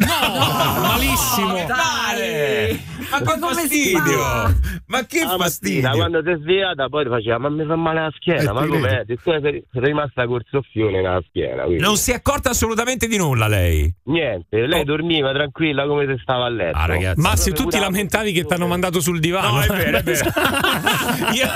malissimo. 0.81 1.53
Dai! 1.67 2.85
Ma 3.11 3.19
che 3.21 3.39
fastidio! 3.39 4.55
Ma 4.89 5.05
che 5.07 5.21
La 5.21 5.37
mattina, 5.37 5.37
fastidio! 5.37 5.91
quando 5.97 6.23
si 6.23 6.31
è 6.31 6.37
svegliata 6.37 6.89
poi 6.89 7.07
faceva 7.07 7.39
ma 7.39 7.49
mi 7.51 7.65
fa 7.65 7.77
male 7.77 8.01
la 8.01 8.11
schiena. 8.15 8.43
Eh, 8.51 8.53
ma 8.53 8.67
com'è? 8.67 9.03
detto, 9.05 9.35
"Eh, 9.35 9.41
sei 9.41 9.65
rimasta 9.73 10.27
col 10.27 10.45
soffione 10.49 11.01
nella 11.03 11.23
schiena. 11.29 11.65
quindi- 11.65 11.83
Non 11.83 11.97
si 11.97 12.13
è 12.13 12.15
accorta 12.15 12.51
assolutamente 12.51 13.07
di 13.07 13.17
nulla 13.17 13.47
lei. 13.49 13.93
Niente, 14.05 14.67
lei 14.67 14.85
dormiva 14.85 15.33
tranquilla 15.33 15.87
come 15.87 16.07
se 16.07 16.17
stava 16.23 16.47
a 16.47 16.49
letto. 16.49 16.77
Ah, 16.79 16.87
ragazzi. 16.87 17.21
Ma 17.21 17.37
se 17.37 17.53
tu 17.53 17.67
ti 17.67 17.79
lamentavi 17.79 18.33
che 18.33 18.45
ti 18.45 18.53
hanno 18.55 18.67
mandato 18.67 19.01
sul 19.07 19.21
divano. 19.21 19.59
No, 19.59 19.61
è 19.61 19.67
vero, 19.69 19.99
è 19.99 20.03
vero. 20.03 20.31
Io- 21.33 21.49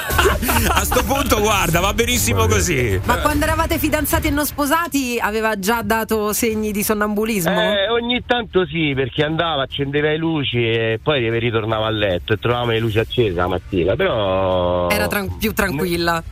a 0.69 0.85
sto 0.85 1.03
punto, 1.03 1.41
guarda, 1.41 1.81
va 1.81 1.93
benissimo 1.93 2.47
così. 2.47 3.01
Ma 3.05 3.19
quando 3.19 3.45
eravate 3.45 3.79
fidanzati 3.79 4.29
e 4.29 4.31
non 4.31 4.47
sposati 4.47 5.19
aveva 5.21 5.59
già 5.59 5.83
dato 5.83 6.33
segni 6.33 6.71
di 6.71 6.85
sonnambulismo? 6.85 7.51
Eh, 7.51 7.89
ogni 7.89 8.23
tanto 8.25 8.65
sì, 8.67 8.93
perché 8.95 9.25
andava, 9.25 9.63
accendeva 9.63 10.09
le 10.09 10.17
luci 10.17 10.59
e 10.59 11.01
poi 11.03 11.29
ritornava 11.41 11.87
a 11.87 11.91
letto 11.91 12.35
e 12.35 12.39
trovavamo 12.39 12.71
le 12.71 12.79
luci 12.79 13.01
accese 13.01 13.35
la 13.35 13.49
mattina, 13.49 13.97
però... 13.97 14.89
Era 14.89 15.09
tran- 15.09 15.37
più 15.37 15.53
tranquilla. 15.53 16.23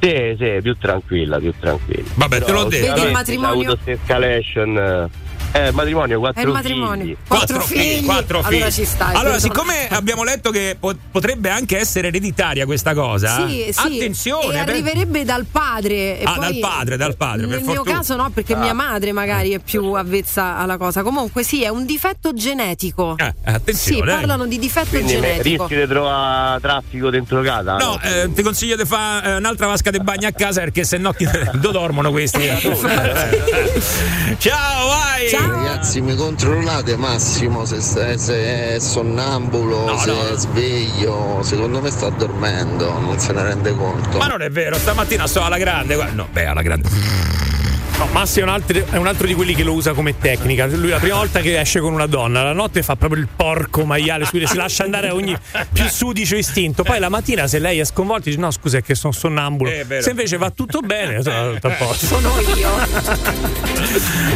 Sì, 0.00 0.36
sì, 0.38 0.58
più 0.62 0.76
tranquilla, 0.76 1.38
più 1.38 1.52
tranquilla. 1.58 2.10
Vabbè, 2.14 2.42
te 2.42 2.52
l'ho 2.52 2.64
detto. 2.64 2.94
Vedi 2.94 3.06
il 3.06 3.12
matrimonio? 3.12 3.48
Ha 3.48 3.52
avuto 3.52 3.78
questa 3.82 3.90
escalation. 3.92 5.10
Eh, 5.52 5.66
Eh, 5.66 5.70
matrimonio, 5.72 6.18
quattro 6.18 6.40
È 6.42 6.44
il 6.44 6.52
matrimonio. 6.52 7.04
figli. 7.04 7.16
Quattro, 7.26 7.60
figli. 7.60 8.04
Quattro 8.04 8.42
figli. 8.42 8.54
Allora 8.56 8.70
ci 8.70 8.84
stai. 8.84 9.14
Allora, 9.14 9.38
siccome 9.38 9.88
abbiamo 9.88 10.22
letto 10.24 10.50
che 10.50 10.76
po- 10.78 10.94
potrebbe 11.10 11.48
anche 11.50 11.78
essere 11.78 12.08
ereditaria 12.08 12.64
questa 12.66 12.94
cosa, 12.94 13.46
Sì, 13.48 13.68
sì, 13.70 13.80
attenzione. 13.80 14.60
e 14.60 14.64
per- 14.64 14.68
arriverebbe 14.74 15.24
dal 15.24 15.46
padre. 15.50 16.18
e 16.18 16.22
Ah, 16.24 16.32
poi- 16.34 16.40
dal 16.40 16.58
padre, 16.70 16.96
dal 16.96 17.16
padre, 17.16 17.46
per 17.46 17.56
Nel 17.56 17.64
mio 17.64 17.74
fortuna. 17.74 17.96
caso 17.96 18.16
no, 18.16 18.30
perché 18.30 18.54
Ah. 18.54 18.58
mia 18.58 18.72
madre 18.74 19.12
magari 19.12 19.50
è 19.52 19.58
più 19.58 19.92
avvezza 19.92 20.56
alla 20.58 20.76
cosa. 20.76 21.02
Comunque 21.02 21.42
sì, 21.42 21.62
è 21.62 21.68
un 21.68 21.84
difetto 21.86 22.32
genetico. 22.34 23.14
Eh, 23.16 23.34
attenzione. 23.44 24.02
Sì, 24.02 24.16
parlano 24.16 24.46
di 24.46 24.58
difetto 24.58 24.88
Quindi 24.90 25.14
ne- 25.14 25.20
genetico. 25.20 25.66
rischi 25.66 25.80
di 25.82 25.86
trovare 25.88 26.60
traffico 26.60 27.10
dentro 27.10 27.40
casa? 27.42 27.76
No, 27.76 27.98
eh, 28.02 28.30
ti 28.34 28.42
consiglio 28.42 28.76
di 28.76 28.84
fare 28.84 29.26
eh, 29.28 29.36
un'altra 29.36 29.66
vasca 29.66 29.90
di 29.90 30.00
bagno 30.00 30.28
a 30.28 30.32
casa 30.32 30.60
perché 30.60 30.84
se 30.84 30.96
no 30.98 31.14
dove 31.54 31.72
dormono 31.72 32.10
questi? 32.10 32.40
Ciao, 34.38 34.86
vai! 34.88 35.28
Ragazzi, 35.38 36.00
mi 36.00 36.14
controllate 36.14 36.96
Massimo 36.96 37.64
se, 37.64 37.80
se- 37.80 38.16
se 38.16 38.74
è 38.74 38.78
sonnambulo, 38.78 39.86
se 39.98 40.32
è 40.32 40.36
sveglio. 40.36 41.40
Secondo 41.42 41.80
me 41.80 41.90
sta 41.90 42.08
dormendo, 42.10 42.98
non 42.98 43.18
se 43.18 43.32
ne 43.32 43.42
rende 43.42 43.74
conto. 43.74 44.18
Ma 44.18 44.26
non 44.26 44.40
è 44.42 44.48
vero, 44.50 44.76
stamattina 44.76 45.26
sto 45.26 45.42
alla 45.42 45.58
grande. 45.58 45.94
guarda- 45.94 46.14
No, 46.14 46.28
beh, 46.30 46.46
alla 46.46 46.62
grande. 46.62 46.88
No, 47.98 48.06
Massi 48.12 48.40
è 48.40 48.42
un, 48.42 48.50
altro, 48.50 48.84
è 48.90 48.96
un 48.96 49.06
altro 49.06 49.26
di 49.26 49.32
quelli 49.32 49.54
che 49.54 49.62
lo 49.62 49.72
usa 49.72 49.94
come 49.94 50.18
tecnica. 50.18 50.66
Lui 50.66 50.90
la 50.90 50.98
prima 50.98 51.16
volta 51.16 51.40
che 51.40 51.58
esce 51.58 51.80
con 51.80 51.94
una 51.94 52.04
donna, 52.04 52.42
la 52.42 52.52
notte 52.52 52.82
fa 52.82 52.94
proprio 52.94 53.22
il 53.22 53.28
porco 53.34 53.86
maiale, 53.86 54.26
si 54.26 54.44
si 54.46 54.54
lascia 54.56 54.84
andare 54.84 55.08
a 55.08 55.14
ogni 55.14 55.34
più 55.72 55.88
sudicio 55.88 56.36
istinto. 56.36 56.82
Poi 56.82 56.98
la 56.98 57.08
mattina, 57.08 57.46
se 57.46 57.58
lei 57.58 57.78
è 57.78 57.84
sconvolta, 57.86 58.24
dice: 58.24 58.38
No, 58.38 58.50
scusa, 58.50 58.78
è 58.78 58.82
che 58.82 58.94
sono 58.94 59.14
sonnambulo. 59.14 59.70
Se 60.00 60.10
invece 60.10 60.36
va 60.36 60.50
tutto 60.50 60.80
bene, 60.80 61.20
sono 61.24 61.54
tutto 61.54 61.66
a 61.68 61.70
posto. 61.70 62.06
Sono 62.06 62.38
io. 62.54 62.68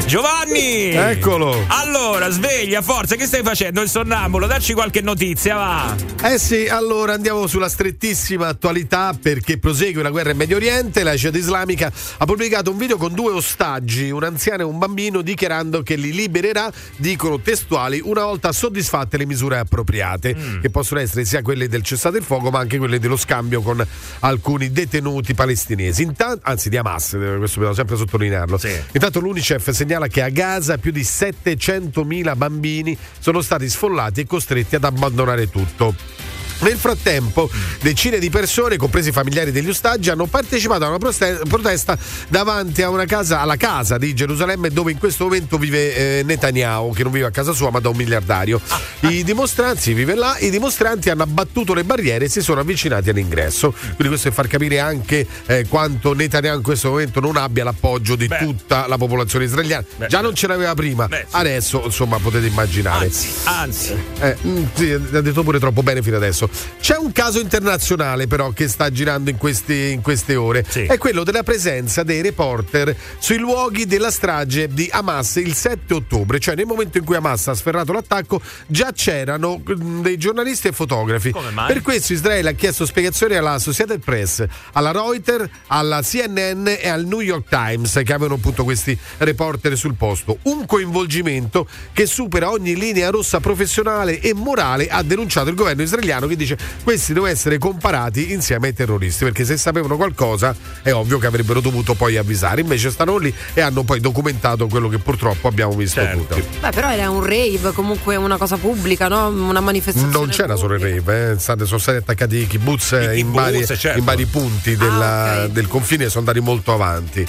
Giovanni! 0.07 0.89
Eccolo. 0.91 1.65
Allora, 1.67 2.31
sveglia, 2.31 2.81
forza, 2.81 3.17
che 3.17 3.27
stai 3.27 3.43
facendo? 3.43 3.83
Il 3.83 3.91
sonnambulo, 3.91 4.47
dacci 4.47 4.73
qualche 4.73 5.03
notizia, 5.03 5.57
va! 5.57 5.97
Eh 6.23 6.39
sì, 6.39 6.67
allora 6.67 7.13
andiamo 7.13 7.47
sulla 7.47 7.69
strettissima 7.69 8.49
attualità 8.49 9.15
perché 9.21 9.59
prosegue 9.59 10.03
la 10.03 10.11
guerra 10.11 10.31
in 10.31 10.39
Medio 10.39 10.57
Oriente. 10.57 11.03
La 11.03 11.15
Jihad 11.15 11.35
islamica 11.35 11.93
ha 12.19 12.25
pubblicato 12.25 12.71
un 12.71 12.79
video 12.79 12.97
con 12.97 13.13
due 13.13 13.33
ostaggi, 13.51 14.11
un 14.11 14.23
anziano 14.23 14.63
e 14.63 14.65
un 14.65 14.79
bambino, 14.79 15.23
dichiarando 15.23 15.83
che 15.83 15.97
li 15.97 16.13
libererà, 16.13 16.71
dicono 16.97 17.41
testuali, 17.41 18.01
una 18.03 18.25
volta 18.25 18.53
soddisfatte 18.53 19.17
le 19.17 19.27
misure 19.27 19.59
appropriate, 19.59 20.35
che 20.61 20.71
possono 20.71 21.01
essere 21.01 21.25
sia 21.25 21.43
quelle 21.43 21.69
del 21.69 21.83
cessate 21.83 22.19
il 22.19 22.25
fuoco, 22.25 22.51
ma 22.51 22.61
anche 22.61 22.79
quelle 22.79 23.01
dello 23.01 23.17
scambio 23.17 23.61
con 23.61 23.85
alcuni 24.21 24.71
detenuti 24.71 25.35
palestinesi. 25.35 26.03
Intanto, 26.03 26.49
anzi, 26.49 26.69
di 26.69 26.77
Hamas, 26.77 27.15
eh, 27.15 27.37
questo 27.39 27.59
devo 27.59 27.75
sempre 27.75 27.97
sottolinearlo. 27.97 28.57
Intanto 28.93 29.19
l'UNICEF 29.19 29.71
segnala 29.71 30.07
che 30.07 30.23
a 30.23 30.29
Gaza 30.29 30.79
più 30.79 30.93
di 30.93 31.03
700.000 31.03 32.37
bambini 32.37 32.97
sono 33.19 33.41
stati 33.41 33.69
sfollati 33.69 34.21
e 34.21 34.27
costretti 34.27 34.77
ad 34.77 34.85
abbandonare 34.85 35.51
tutto. 35.51 36.30
Nel 36.61 36.77
frattempo, 36.77 37.49
decine 37.81 38.19
di 38.19 38.29
persone, 38.29 38.77
compresi 38.77 39.09
i 39.09 39.13
familiari 39.13 39.51
degli 39.51 39.69
ostaggi, 39.69 40.11
hanno 40.11 40.27
partecipato 40.27 40.85
a 40.85 40.89
una 40.89 40.99
protesta 40.99 41.97
davanti 42.29 42.83
a 42.83 42.91
una 42.91 43.07
casa, 43.07 43.41
alla 43.41 43.57
casa 43.57 43.97
di 43.97 44.15
Gerusalemme, 44.15 44.69
dove 44.71 44.93
in 44.93 44.99
questo 44.99 45.25
momento 45.25 45.57
vive 45.57 46.19
eh, 46.19 46.23
Netanyahu, 46.23 46.93
che 46.93 47.03
non 47.03 47.13
vive 47.13 47.27
a 47.27 47.31
casa 47.31 47.53
sua, 47.53 47.71
ma 47.71 47.81
da 47.81 47.89
un 47.89 47.97
miliardario. 47.97 48.61
I 49.01 49.25
dimostranti, 49.25 49.95
vive 49.95 50.15
là, 50.15 50.37
i 50.39 50.51
dimostranti 50.51 51.09
hanno 51.09 51.23
abbattuto 51.23 51.73
le 51.73 51.85
barriere 51.85 52.27
e 52.27 52.29
si 52.29 52.43
sono 52.43 52.61
avvicinati 52.61 53.09
all'ingresso. 53.09 53.73
Quindi 53.73 54.09
questo 54.09 54.29
è 54.29 54.31
far 54.31 54.47
capire 54.47 54.81
anche 54.81 55.27
eh, 55.47 55.67
quanto 55.67 56.13
Netanyahu 56.13 56.57
in 56.59 56.63
questo 56.63 56.91
momento 56.91 57.21
non 57.21 57.37
abbia 57.37 57.65
l'appoggio 57.65 58.17
di 58.17 58.29
tutta 58.39 58.87
la 58.87 58.99
popolazione 58.99 59.47
israeliana. 59.47 59.85
Già 60.09 60.21
non 60.21 60.35
ce 60.35 60.47
l'aveva 60.47 60.75
prima, 60.75 61.09
adesso 61.31 61.83
insomma 61.85 62.19
potete 62.19 62.47
immaginare. 62.47 63.07
Anzi, 63.07 63.31
anzi. 63.45 63.97
Eh, 64.21 64.37
mm, 64.47 64.65
sì, 64.75 64.91
ha 64.91 65.21
detto 65.21 65.43
pure 65.43 65.59
troppo 65.59 65.83
bene 65.83 66.03
fino 66.03 66.17
adesso. 66.17 66.49
C'è 66.81 66.97
un 66.97 67.13
caso 67.13 67.41
internazionale 67.41 68.27
però 68.27 68.51
che 68.51 68.69
sta 68.69 68.91
girando 68.91 69.31
in, 69.31 69.37
questi- 69.37 69.93
in 69.93 70.01
queste 70.01 70.35
ore. 70.35 70.65
È 70.87 70.99
quello 70.99 71.25
della 71.25 71.43
presenza 71.43 72.03
dei 72.03 72.23
reporter 72.23 72.97
sui 73.19 73.39
luoghi 73.39 73.87
della 73.87 74.11
strage 74.11 74.69
di 74.69 74.89
Hamas 74.91 75.37
il 75.37 75.55
7 75.55 75.95
ottobre. 75.95 76.39
Cioè 76.39 76.55
nel 76.55 76.67
momento 76.67 76.99
in 76.99 77.05
cui 77.05 77.17
Hamas 77.17 77.49
ha 77.49 77.55
sferrato 77.55 77.93
l'attacco 77.93 78.41
già 78.67 78.93
c'erano 78.93 79.61
mm, 79.61 80.03
dei 80.03 80.17
giornalisti 80.17 80.69
e 80.69 80.73
fotografi. 80.73 81.33
Per 81.67 81.83
questo 81.83 82.13
Israele 82.13 82.51
ha 82.51 82.53
chiesto 82.53 82.87
spiegazioni 82.87 83.35
alla 83.35 83.53
Associated 83.53 84.01
Press, 84.01 84.45
alla 84.73 84.91
Reuters, 84.91 85.49
alla 85.69 86.01
CNN 86.03 86.67
e 86.67 86.89
al 86.89 87.05
New 87.05 87.21
York 87.21 87.49
Times 87.49 87.93
che 88.05 88.13
avevano 88.13 88.35
appunto 88.35 88.65
questi 88.65 88.97
reporter 89.19 89.77
sul 89.77 89.95
posto. 89.95 90.39
Un 90.43 90.67
coinvolgimento 90.67 91.69
che 91.93 92.07
supera 92.07 92.51
ogni 92.51 92.75
linea 92.75 93.11
rossa 93.11 93.41
professionale 93.41 94.21
e 94.21 94.35
morale, 94.35 94.89
ha 94.89 95.03
denunciato 95.03 95.51
il 95.51 95.55
governo 95.55 95.83
israeliano 95.83 96.27
che 96.27 96.37
dice 96.41 96.57
questi 96.83 97.13
devono 97.13 97.31
essere 97.31 97.59
comparati 97.59 98.33
insieme 98.33 98.69
ai 98.69 98.75
terroristi 98.75 99.25
perché 99.25 99.45
se 99.45 99.57
sapevano 99.57 99.97
qualcosa 99.97 100.55
è 100.83 100.93
ovvio 100.93 101.19
che 101.19 101.27
avrebbero 101.27 101.61
dovuto 101.61 101.95
poi 101.95 102.17
avvisare. 102.17 102.61
Invece 102.61 102.91
stanno 102.91 103.17
lì 103.19 103.33
e 103.55 103.61
hanno 103.61 103.83
poi 103.83 104.01
documentato 104.01 104.67
quello 104.67 104.89
che 104.89 104.99
purtroppo 104.99 105.49
abbiamo 105.49 105.73
visto 105.73 106.01
tutti. 106.13 106.43
Beh, 106.61 106.71
però 106.71 106.91
era 106.91 107.11
un 107.11 107.23
rave, 107.23 107.73
comunque 107.73 108.17
una 108.17 108.37
cosa 108.37 108.57
pubblica, 108.57 109.09
no? 109.09 109.29
Una 109.29 109.61
manifestazione. 109.61 110.13
Non 110.13 110.29
c'era 110.29 110.57
solo 110.57 110.75
il 110.75 110.81
rave, 110.81 111.33
eh. 111.33 111.39
State- 111.39 111.67
sono 111.67 111.79
stati 111.79 111.99
attaccati 111.99 112.37
i 112.37 112.47
kibbutz, 112.47 112.93
eh, 112.93 113.19
in, 113.19 113.33
vari, 113.33 113.65
certo. 113.67 113.99
in 113.99 114.05
vari 114.05 114.27
punti 114.27 114.77
della- 114.77 115.47
del 115.51 115.69
confine 115.69 116.05
e 116.05 116.09
sono 116.09 116.27
andati 116.27 116.45
molto 116.45 116.73
avanti. 116.73 117.27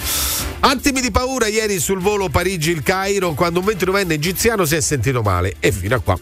Attimi 0.63 1.01
di 1.01 1.09
paura 1.09 1.47
ieri 1.47 1.79
sul 1.79 1.99
volo 1.99 2.29
Parigi-Il 2.29 2.83
Cairo 2.83 3.33
quando 3.33 3.59
un 3.59 3.65
29enne 3.65 4.11
egiziano 4.11 4.63
si 4.65 4.75
è 4.75 4.79
sentito 4.81 5.23
male 5.23 5.55
e 5.59 5.71
fino 5.71 5.95
a 5.95 5.99
qua. 5.99 6.15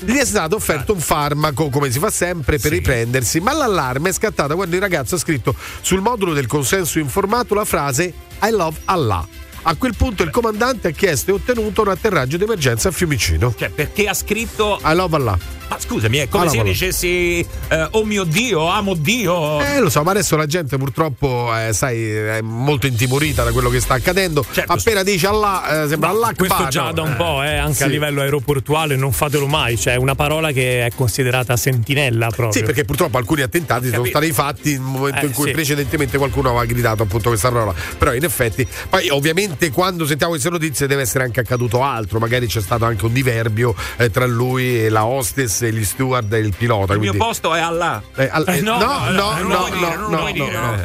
Gli 0.00 0.16
è 0.16 0.24
stato 0.24 0.56
offerto 0.56 0.92
un 0.92 0.98
farmaco 1.00 1.68
come 1.68 1.90
si 1.92 2.00
fa 2.00 2.10
sempre 2.10 2.33
per 2.42 2.60
riprendersi, 2.70 3.40
ma 3.40 3.52
l'allarme 3.52 4.10
è 4.10 4.12
scattata 4.12 4.54
quando 4.54 4.74
il 4.74 4.80
ragazzo 4.80 5.14
ha 5.14 5.18
scritto 5.18 5.54
sul 5.80 6.00
modulo 6.00 6.32
del 6.32 6.46
consenso 6.46 6.98
informato 6.98 7.54
la 7.54 7.64
frase 7.64 8.12
I 8.42 8.50
love 8.50 8.78
Allah. 8.86 9.26
A 9.66 9.76
quel 9.76 9.94
punto 9.96 10.22
il 10.22 10.30
comandante 10.30 10.88
ha 10.88 10.90
chiesto 10.90 11.30
e 11.30 11.34
ottenuto 11.34 11.82
un 11.82 11.88
atterraggio 11.88 12.36
di 12.36 12.44
emergenza 12.44 12.88
a 12.88 12.92
Fiumicino. 12.92 13.54
Cioè, 13.56 13.70
perché 13.70 14.08
ha 14.08 14.14
scritto 14.14 14.78
I 14.84 14.94
love 14.94 15.16
Allah. 15.16 15.38
Ma 15.68 15.78
scusami, 15.78 16.18
è 16.18 16.28
come 16.28 16.44
Allora, 16.44 16.50
se 16.50 16.56
io 16.64 16.72
dicessi 16.72 17.46
eh, 17.68 17.88
Oh 17.92 18.04
mio 18.04 18.24
Dio, 18.24 18.68
amo 18.68 18.94
Dio. 18.94 19.60
Eh, 19.60 19.80
lo 19.80 19.88
so, 19.88 20.02
ma 20.02 20.10
adesso 20.10 20.36
la 20.36 20.46
gente 20.46 20.76
purtroppo, 20.76 21.50
eh, 21.56 21.72
sai, 21.72 22.02
è 22.10 22.40
molto 22.42 22.86
intimorita 22.86 23.42
da 23.44 23.50
quello 23.52 23.70
che 23.70 23.80
sta 23.80 23.94
accadendo. 23.94 24.44
Appena 24.66 25.02
dice 25.02 25.26
Allah, 25.26 25.84
eh, 25.84 25.88
sembra 25.88 26.10
Allah 26.10 26.32
Questo 26.36 26.68
già 26.68 26.84
no? 26.84 26.92
da 26.92 27.02
un 27.02 27.16
po', 27.16 27.42
eh, 27.42 27.56
anche 27.56 27.74
Sì. 27.74 27.82
a 27.84 27.86
livello 27.86 28.20
aeroportuale, 28.20 28.94
non 28.96 29.10
fatelo 29.12 29.46
mai. 29.46 29.76
Cioè, 29.78 29.94
è 29.94 29.96
una 29.96 30.14
parola 30.14 30.52
che 30.52 30.84
è 30.86 30.90
considerata 30.94 31.56
sentinella 31.56 32.26
proprio. 32.26 32.52
Sì, 32.52 32.62
perché 32.62 32.84
purtroppo 32.84 33.16
alcuni 33.16 33.40
attentati 33.42 33.86
sono 33.88 34.02
Capito. 34.02 34.18
stati 34.18 34.32
fatti 34.32 34.70
nel 34.72 34.80
momento 34.80 35.20
Eh, 35.20 35.26
in 35.26 35.32
cui 35.32 35.46
sì. 35.46 35.52
precedentemente 35.52 36.18
qualcuno 36.18 36.50
aveva 36.50 36.64
gridato 36.66 37.02
appunto 37.04 37.30
questa 37.30 37.50
parola. 37.50 37.74
Però 37.98 38.12
in 38.12 38.22
effetti, 38.24 38.66
poi 38.90 39.08
ovviamente 39.08 39.70
quando 39.70 40.06
sentiamo 40.06 40.32
queste 40.32 40.50
notizie 40.50 40.86
deve 40.86 41.02
essere 41.02 41.24
anche 41.24 41.40
accaduto 41.40 41.82
altro, 41.82 42.18
magari 42.18 42.46
c'è 42.46 42.60
stato 42.60 42.84
anche 42.84 43.04
un 43.06 43.12
diverbio 43.12 43.74
eh, 43.96 44.10
tra 44.10 44.26
lui 44.26 44.84
e 44.84 44.88
la 44.90 45.04
hostess 45.06 45.53
e 45.62 45.72
gli 45.72 45.84
steward 45.84 46.32
e 46.32 46.38
il 46.38 46.54
pilota. 46.56 46.92
Il 46.94 47.00
mio 47.00 47.10
quindi- 47.10 47.26
posto 47.26 47.54
è 47.54 47.60
Allah. 47.60 48.02
Eh, 48.16 48.28
al- 48.30 48.44
eh, 48.48 48.60
no, 48.60 48.78
no, 48.78 49.10
no, 49.10 49.42
lo 49.42 49.48
no, 49.48 49.68
dire, 49.70 49.96
no, 49.96 50.08
no, 50.08 50.30
dire. 50.32 50.52
no. 50.52 50.76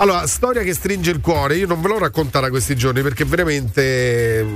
Allora, 0.00 0.26
storia 0.28 0.62
che 0.62 0.74
stringe 0.74 1.10
il 1.10 1.20
cuore, 1.20 1.56
io 1.56 1.66
non 1.66 1.80
ve 1.80 1.88
l'ho 1.88 1.98
raccontata 1.98 2.50
questi 2.50 2.76
giorni 2.76 3.02
perché 3.02 3.24
veramente 3.24 4.46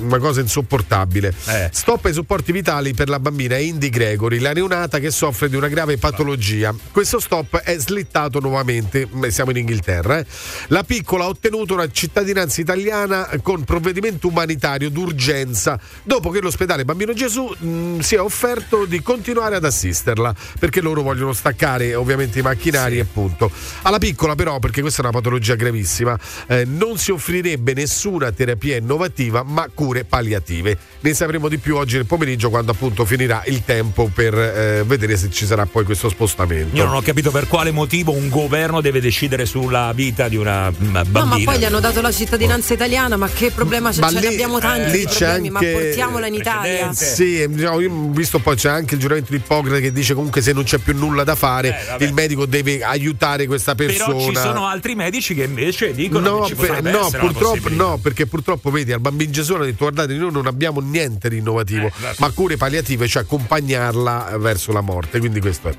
una 0.00 0.18
cosa 0.18 0.40
insopportabile. 0.40 1.34
Stop 1.70 2.06
ai 2.06 2.12
supporti 2.12 2.52
vitali 2.52 2.94
per 2.94 3.08
la 3.08 3.20
bambina 3.20 3.56
Indy 3.56 3.88
Gregory, 3.88 4.38
la 4.38 4.52
neonata 4.52 4.98
che 4.98 5.10
soffre 5.10 5.48
di 5.48 5.56
una 5.56 5.68
grave 5.68 5.98
patologia. 5.98 6.74
Questo 6.92 7.20
stop 7.20 7.58
è 7.58 7.76
slittato 7.78 8.40
nuovamente, 8.40 9.08
siamo 9.28 9.50
in 9.50 9.58
Inghilterra. 9.58 10.18
eh. 10.18 10.26
La 10.68 10.84
piccola 10.84 11.24
ha 11.24 11.28
ottenuto 11.28 11.74
una 11.74 11.90
cittadinanza 11.90 12.60
italiana 12.60 13.28
con 13.42 13.64
provvedimento 13.64 14.28
umanitario 14.28 14.90
d'urgenza 14.90 15.78
dopo 16.02 16.30
che 16.30 16.40
l'ospedale 16.40 16.84
Bambino 16.84 17.12
Gesù 17.12 17.46
mh, 17.46 17.98
si 18.00 18.14
è 18.14 18.20
offerto 18.20 18.84
di 18.84 19.02
continuare 19.02 19.56
ad 19.56 19.64
assisterla 19.64 20.34
perché 20.58 20.80
loro 20.80 21.02
vogliono 21.02 21.32
staccare 21.32 21.94
ovviamente 21.94 22.38
i 22.38 22.42
macchinari 22.42 22.98
e 22.98 23.04
punto. 23.04 23.50
Alla 23.82 23.98
piccola 23.98 24.34
però, 24.34 24.58
perché 24.58 24.80
questa 24.80 25.02
è 25.02 25.04
una 25.04 25.12
patologia 25.12 25.54
gravissima, 25.54 26.18
eh, 26.46 26.64
non 26.64 26.98
si 26.98 27.10
offrirebbe 27.10 27.74
nessuna 27.74 28.30
terapia 28.32 28.76
innovativa 28.76 29.42
ma 29.42 29.68
cure 29.72 29.87
cure 29.88 30.04
palliative. 30.04 30.76
Ne 31.00 31.14
sapremo 31.14 31.48
di 31.48 31.56
più 31.56 31.76
oggi 31.76 31.96
nel 31.96 32.04
pomeriggio 32.04 32.50
quando 32.50 32.72
appunto 32.72 33.06
finirà 33.06 33.42
il 33.46 33.64
tempo 33.64 34.10
per 34.12 34.34
eh, 34.34 34.82
vedere 34.84 35.16
se 35.16 35.30
ci 35.30 35.46
sarà 35.46 35.64
poi 35.64 35.84
questo 35.84 36.10
spostamento. 36.10 36.76
Io 36.76 36.84
non 36.84 36.94
ho 36.96 37.00
capito 37.00 37.30
per 37.30 37.48
quale 37.48 37.70
motivo 37.70 38.12
un 38.12 38.28
governo 38.28 38.82
deve 38.82 39.00
decidere 39.00 39.46
sulla 39.46 39.90
vita 39.94 40.28
di 40.28 40.36
una 40.36 40.70
bambina. 40.70 41.20
No, 41.20 41.24
ma 41.24 41.38
poi 41.42 41.58
gli 41.58 41.64
hanno 41.64 41.80
dato 41.80 42.02
la 42.02 42.12
cittadinanza 42.12 42.74
italiana, 42.74 43.16
ma 43.16 43.28
che 43.28 43.50
problema 43.50 43.90
c'è? 43.90 44.00
Ma 44.00 44.10
Ce 44.10 44.20
lì- 44.20 44.26
ne 44.26 44.32
abbiamo 44.34 44.58
tanti 44.58 44.90
lì 44.90 45.04
problemi, 45.04 45.48
anche- 45.48 45.50
ma 45.50 45.60
portiamola 45.60 46.26
in 46.26 46.34
Italia. 46.34 46.92
Sì, 46.92 47.46
diciamo, 47.48 47.80
io 47.80 47.90
ho 47.90 48.10
visto 48.10 48.38
poi 48.40 48.56
c'è 48.56 48.68
anche 48.68 48.94
il 48.94 49.00
giuramento 49.00 49.30
di 49.30 49.36
Ippocrate 49.38 49.80
che 49.80 49.92
dice 49.92 50.12
comunque 50.12 50.42
se 50.42 50.52
non 50.52 50.64
c'è 50.64 50.76
più 50.78 50.94
nulla 50.94 51.24
da 51.24 51.34
fare, 51.34 51.74
vabbè. 51.88 52.04
il 52.04 52.12
medico 52.12 52.44
deve 52.44 52.82
aiutare 52.82 53.46
questa 53.46 53.74
persona. 53.74 54.12
Però 54.12 54.28
ci 54.28 54.34
sono 54.36 54.66
altri 54.66 54.94
medici 54.94 55.34
che 55.34 55.44
invece 55.44 55.94
dicono 55.94 56.28
No, 56.28 56.40
che 56.40 56.48
ci 56.48 56.54
per- 56.56 56.82
no, 56.82 57.06
essere 57.06 57.18
purtroppo, 57.18 57.68
no, 57.70 57.98
perché 58.02 58.26
purtroppo 58.26 58.70
vedi 58.70 58.92
al 58.92 59.00
bambino 59.00 59.30
Gesù 59.30 59.54
hanno 59.54 59.64
detto 59.64 59.77
guardate 59.78 60.14
noi 60.14 60.32
non 60.32 60.46
abbiamo 60.46 60.80
niente 60.80 61.28
di 61.28 61.38
innovativo, 61.38 61.86
Eh, 61.86 61.92
certo. 62.00 62.16
ma 62.20 62.30
cure 62.30 62.56
palliative, 62.56 63.06
cioè 63.08 63.22
accompagnarla 63.22 64.36
verso 64.38 64.72
la 64.72 64.80
morte, 64.80 65.18
quindi 65.18 65.40
questo 65.40 65.68
è. 65.68 65.74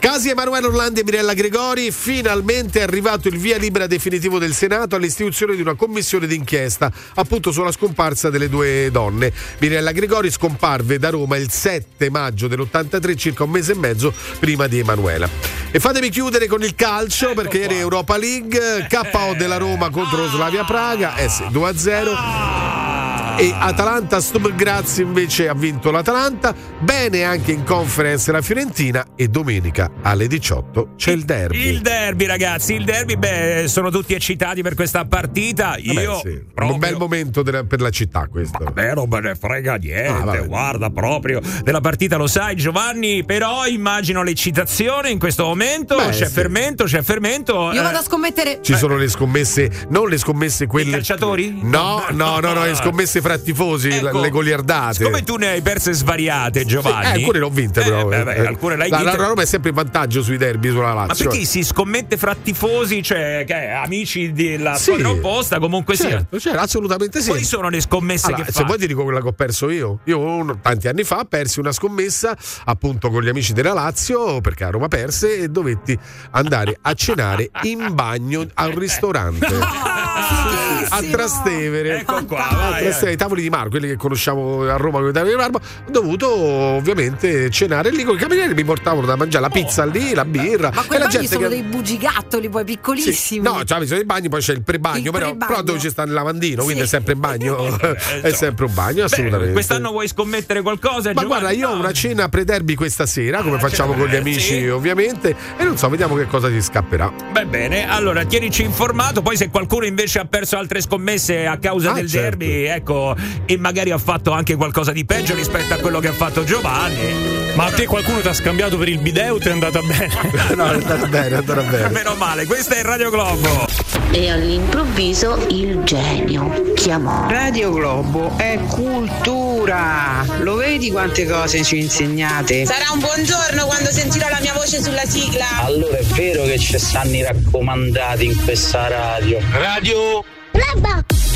Casi 0.00 0.30
Emanuele 0.30 0.66
Orlandi 0.66 1.00
e 1.00 1.04
Mirella 1.04 1.34
Gregori, 1.34 1.90
finalmente 1.90 2.80
è 2.80 2.82
arrivato 2.82 3.28
il 3.28 3.36
via 3.36 3.58
libera 3.58 3.86
definitivo 3.86 4.38
del 4.38 4.54
Senato 4.54 4.96
all'istituzione 4.96 5.54
di 5.54 5.60
una 5.60 5.74
commissione 5.74 6.26
d'inchiesta 6.26 6.90
appunto 7.16 7.52
sulla 7.52 7.70
scomparsa 7.70 8.30
delle 8.30 8.48
due 8.48 8.88
donne. 8.90 9.30
Mirella 9.58 9.92
Gregori 9.92 10.30
scomparve 10.30 10.98
da 10.98 11.10
Roma 11.10 11.36
il 11.36 11.50
7 11.50 12.08
maggio 12.08 12.48
dell'83, 12.48 13.14
circa 13.14 13.44
un 13.44 13.50
mese 13.50 13.72
e 13.72 13.76
mezzo 13.76 14.10
prima 14.38 14.66
di 14.68 14.78
Emanuela. 14.78 15.28
E 15.70 15.78
fatemi 15.78 16.08
chiudere 16.08 16.46
con 16.46 16.62
il 16.62 16.74
calcio 16.74 17.34
perché 17.34 17.58
ieri 17.58 17.76
Europa 17.76 18.16
League, 18.16 18.86
KO 18.88 19.34
della 19.36 19.58
Roma 19.58 19.90
contro 19.90 20.16
lo 20.22 20.28
Slavia 20.28 20.64
Praga, 20.64 21.16
eh 21.16 21.28
sì, 21.28 21.42
2-0. 21.44 22.99
E 23.40 23.54
Atalanta 23.56 24.20
Stum 24.20 24.54
Grazzi 24.54 25.00
invece 25.00 25.48
ha 25.48 25.54
vinto 25.54 25.90
l'Atalanta. 25.90 26.54
Bene 26.78 27.24
anche 27.24 27.52
in 27.52 27.64
conference 27.64 28.30
la 28.30 28.42
Fiorentina. 28.42 29.02
E 29.16 29.28
domenica 29.28 29.90
alle 30.02 30.26
18 30.26 30.90
c'è 30.96 31.12
il 31.12 31.24
derby. 31.24 31.68
Il 31.68 31.80
derby, 31.80 32.26
ragazzi, 32.26 32.74
il 32.74 32.84
derby, 32.84 33.16
beh, 33.16 33.64
sono 33.66 33.88
tutti 33.90 34.12
eccitati 34.12 34.60
per 34.60 34.74
questa 34.74 35.06
partita. 35.06 35.76
Io 35.78 35.94
Vabbè, 36.12 36.28
sì, 36.28 36.42
proprio- 36.52 36.74
Un 36.74 36.78
bel 36.80 36.96
momento 36.98 37.42
della- 37.42 37.64
per 37.64 37.80
la 37.80 37.88
città 37.88 38.26
questo. 38.30 38.62
Vabbè, 38.62 38.92
non 38.94 39.08
me 39.08 39.20
ne 39.20 39.34
frega 39.34 39.76
niente, 39.76 40.36
Ah, 40.38 40.42
guarda 40.42 40.90
proprio 40.90 41.40
della 41.62 41.80
partita 41.80 42.16
lo 42.18 42.26
sai 42.26 42.56
Giovanni, 42.56 43.24
però 43.24 43.66
immagino 43.66 44.22
l'eccitazione 44.22 45.08
in 45.08 45.18
questo 45.18 45.44
momento, 45.46 45.96
Beh, 45.96 46.10
c'è 46.10 46.26
sì. 46.26 46.32
fermento, 46.32 46.84
c'è 46.84 47.00
fermento. 47.00 47.70
Io 47.72 47.80
eh, 47.80 47.82
vado 47.82 47.96
a 47.98 48.02
scommettere. 48.02 48.58
Ci 48.60 48.76
sono 48.76 48.96
le 48.98 49.08
scommesse, 49.08 49.86
non 49.88 50.10
le 50.10 50.18
scommesse 50.18 50.66
quelle. 50.66 50.90
calciatori? 50.90 51.58
No, 51.62 52.04
no, 52.10 52.38
no, 52.38 52.52
no, 52.52 52.64
le 52.64 52.74
scommesse 52.74 53.20
fra 53.22 53.28
tifosi, 53.38 53.88
Ecco, 53.88 54.20
le 54.20 54.30
goliardate. 54.30 54.94
Siccome 54.94 55.22
tu 55.22 55.36
ne 55.36 55.48
hai 55.48 55.60
perse 55.62 55.92
svariate, 55.92 56.64
Giovanni. 56.64 57.04
Eh, 57.04 57.22
alcune 57.22 57.38
l'ho 57.38 57.50
vinte, 57.50 57.82
però. 57.82 58.06
beh, 58.06 58.22
beh, 58.24 58.34
eh. 58.34 58.46
alcune 58.46 58.76
l'hai 58.76 58.88
la. 58.88 59.02
La 59.02 59.14
Roma 59.14 59.42
è 59.42 59.46
sempre 59.46 59.70
in 59.70 59.74
vantaggio 59.76 60.22
sui 60.22 60.36
derby 60.36 60.70
sulla 60.70 60.94
Ma 60.94 61.06
Lazio. 61.06 61.28
perché 61.28 61.44
si 61.44 61.62
scommette 61.62 62.16
fra 62.16 62.34
tifosi, 62.34 63.02
cioè 63.02 63.44
che 63.46 63.54
amici 63.70 64.32
della 64.32 64.74
Sì. 64.74 64.84
squadra 64.84 65.10
opposta, 65.10 65.58
comunque 65.58 65.96
Certo, 65.96 66.38
certo, 66.38 66.58
assolutamente 66.60 67.20
sì. 67.20 67.28
Quali 67.28 67.44
sono 67.44 67.68
le 67.68 67.80
scommesse 67.80 68.26
Allora, 68.28 68.44
che 68.44 68.52
se 68.52 68.60
fa? 68.60 68.64
vuoi 68.66 68.78
ti 68.78 68.86
dico 68.86 69.02
quella 69.02 69.20
che 69.20 69.28
ho 69.28 69.32
perso 69.32 69.68
io. 69.70 70.00
Io 70.04 70.58
tanti 70.62 70.88
anni 70.88 71.04
fa 71.04 71.24
persi 71.28 71.60
una 71.60 71.72
scommessa 71.72 72.36
appunto 72.64 73.10
con 73.10 73.22
gli 73.22 73.28
amici 73.28 73.52
della 73.52 73.72
Lazio 73.72 74.40
perché 74.40 74.64
a 74.64 74.70
Roma 74.70 74.88
perse 74.88 75.38
e 75.38 75.48
dovetti 75.48 75.98
andare 76.32 76.78
a 76.80 76.94
cenare 76.94 77.50
in 77.62 77.88
bagno 77.92 78.46
al 78.54 78.72
ristorante. 78.72 79.48
a 80.90 81.02
Trastevere. 81.02 82.00
Ecco 82.00 82.24
qua, 82.24 82.48
A 82.48 82.54
vai, 82.54 82.82
Trastevere, 82.82 83.12
i 83.12 83.16
tavoli 83.16 83.42
di 83.42 83.50
Mar, 83.50 83.68
quelli 83.68 83.88
che 83.88 83.96
conosciamo 83.96 84.62
a 84.62 84.76
Roma 84.76 84.98
come 84.98 85.10
i 85.10 85.12
tavoli 85.12 85.32
di 85.32 85.38
Mar, 85.38 85.50
ho 85.54 85.90
dovuto 85.90 86.32
ovviamente 86.34 87.50
cenare 87.50 87.90
lì 87.90 88.04
con 88.04 88.14
i 88.14 88.18
camerieri 88.18 88.54
mi 88.54 88.64
portavano 88.64 89.06
da 89.06 89.16
mangiare 89.16 89.44
la 89.44 89.50
pizza 89.50 89.84
lì, 89.84 90.14
la 90.14 90.24
birra 90.24 90.70
Ma 90.72 91.08
gente 91.10 91.26
sono 91.26 91.48
che 91.48 91.48
dei 91.48 91.62
bugigattoli 91.62 92.48
poi 92.48 92.64
piccolissimi. 92.64 93.42
No, 93.42 93.64
cioè, 93.64 93.86
sono 93.86 94.00
i 94.00 94.04
bagni, 94.04 94.28
poi 94.28 94.40
c'è 94.40 94.52
il 94.52 94.62
prebagno, 94.62 95.06
Il 95.06 95.10
però, 95.10 95.26
prebagno. 95.26 95.46
però 95.50 95.62
dove 95.62 95.78
ci 95.78 95.90
sta 95.90 96.02
il 96.02 96.12
lavandino, 96.12 96.62
quindi 96.62 96.82
è 96.82 96.86
sempre 96.86 97.14
in 97.14 97.20
bagno. 97.20 97.66
è 97.80 97.96
insomma. 98.14 98.34
sempre 98.34 98.64
un 98.66 98.74
bagno, 98.74 99.04
assolutamente. 99.04 99.46
Beh, 99.46 99.52
quest'anno 99.52 99.90
vuoi 99.90 100.08
scommettere 100.08 100.62
qualcosa? 100.62 101.12
Ma 101.12 101.22
Giovanni? 101.22 101.26
guarda, 101.26 101.50
io 101.50 101.68
ho 101.68 101.74
una 101.74 101.92
cena 101.92 102.28
pre-derby 102.28 102.74
questa 102.74 103.06
sera, 103.06 103.42
come 103.42 103.58
facciamo 103.58 103.94
con 103.94 104.06
gli 104.06 104.16
amici, 104.16 104.60
sì. 104.60 104.68
ovviamente, 104.68 105.34
e 105.56 105.64
non 105.64 105.76
so, 105.76 105.88
vediamo 105.88 106.14
che 106.14 106.26
cosa 106.26 106.48
ti 106.48 106.60
scapperà. 106.60 107.12
Beh, 107.32 107.46
bene, 107.46 107.88
allora 107.88 108.24
tienici 108.24 108.62
informato. 108.62 109.22
Poi, 109.22 109.36
se 109.36 109.50
qualcuno 109.50 109.84
invece 109.86 110.20
ha 110.20 110.24
perso 110.24 110.56
altre 110.56 110.79
scommesse 110.80 111.46
a 111.46 111.58
causa 111.58 111.90
Ah, 111.90 111.94
del 111.94 112.08
certo. 112.08 112.36
derby, 112.38 112.64
ecco, 112.64 113.14
e 113.46 113.56
magari 113.58 113.90
ha 113.90 113.98
fatto 113.98 114.30
anche 114.32 114.54
qualcosa 114.56 114.92
di 114.92 115.04
peggio 115.04 115.34
rispetto 115.34 115.74
a 115.74 115.76
quello 115.78 116.00
che 116.00 116.08
ha 116.08 116.12
fatto 116.12 116.44
Giovanni. 116.44 117.38
Ma 117.54 117.66
a 117.66 117.70
te 117.72 117.86
qualcuno 117.86 118.20
ti 118.20 118.28
ha 118.28 118.32
scambiato 118.32 118.78
per 118.78 118.88
il 118.88 118.98
bideo 119.00 119.38
ti 119.38 119.48
è 119.48 119.50
andata 119.50 119.80
bene? 119.82 120.08
no, 120.54 120.66
è 120.70 120.74
andata 120.74 121.06
bene, 121.06 121.28
è 121.28 121.34
andata 121.38 121.62
bene. 121.62 121.88
Meno 121.90 122.14
male, 122.14 122.46
questa 122.46 122.76
è 122.76 122.82
Radio 122.82 123.10
Globo. 123.10 123.66
E 124.12 124.28
all'improvviso 124.30 125.46
il 125.50 125.82
genio 125.84 126.72
chiamò. 126.74 127.28
Radio 127.28 127.70
Globo 127.72 128.32
è 128.38 128.58
cultura. 128.68 130.24
Lo 130.40 130.56
vedi 130.56 130.90
quante 130.90 131.26
cose 131.26 131.62
ci 131.62 131.78
insegnate? 131.78 132.64
Sarà 132.66 132.90
un 132.92 133.00
buongiorno 133.00 133.66
quando 133.66 133.90
sentirò 133.90 134.28
la 134.28 134.38
mia 134.40 134.52
voce 134.52 134.82
sulla 134.82 135.04
sigla. 135.06 135.46
Allora 135.64 135.96
è 135.98 136.02
vero 136.04 136.44
che 136.44 136.58
ci 136.58 136.78
stanno 136.78 137.14
i 137.14 137.22
raccomandati 137.22 138.24
in 138.24 138.44
questa 138.44 138.88
radio. 138.88 139.38
Radio 139.52 140.24
Blabla. 140.52 141.29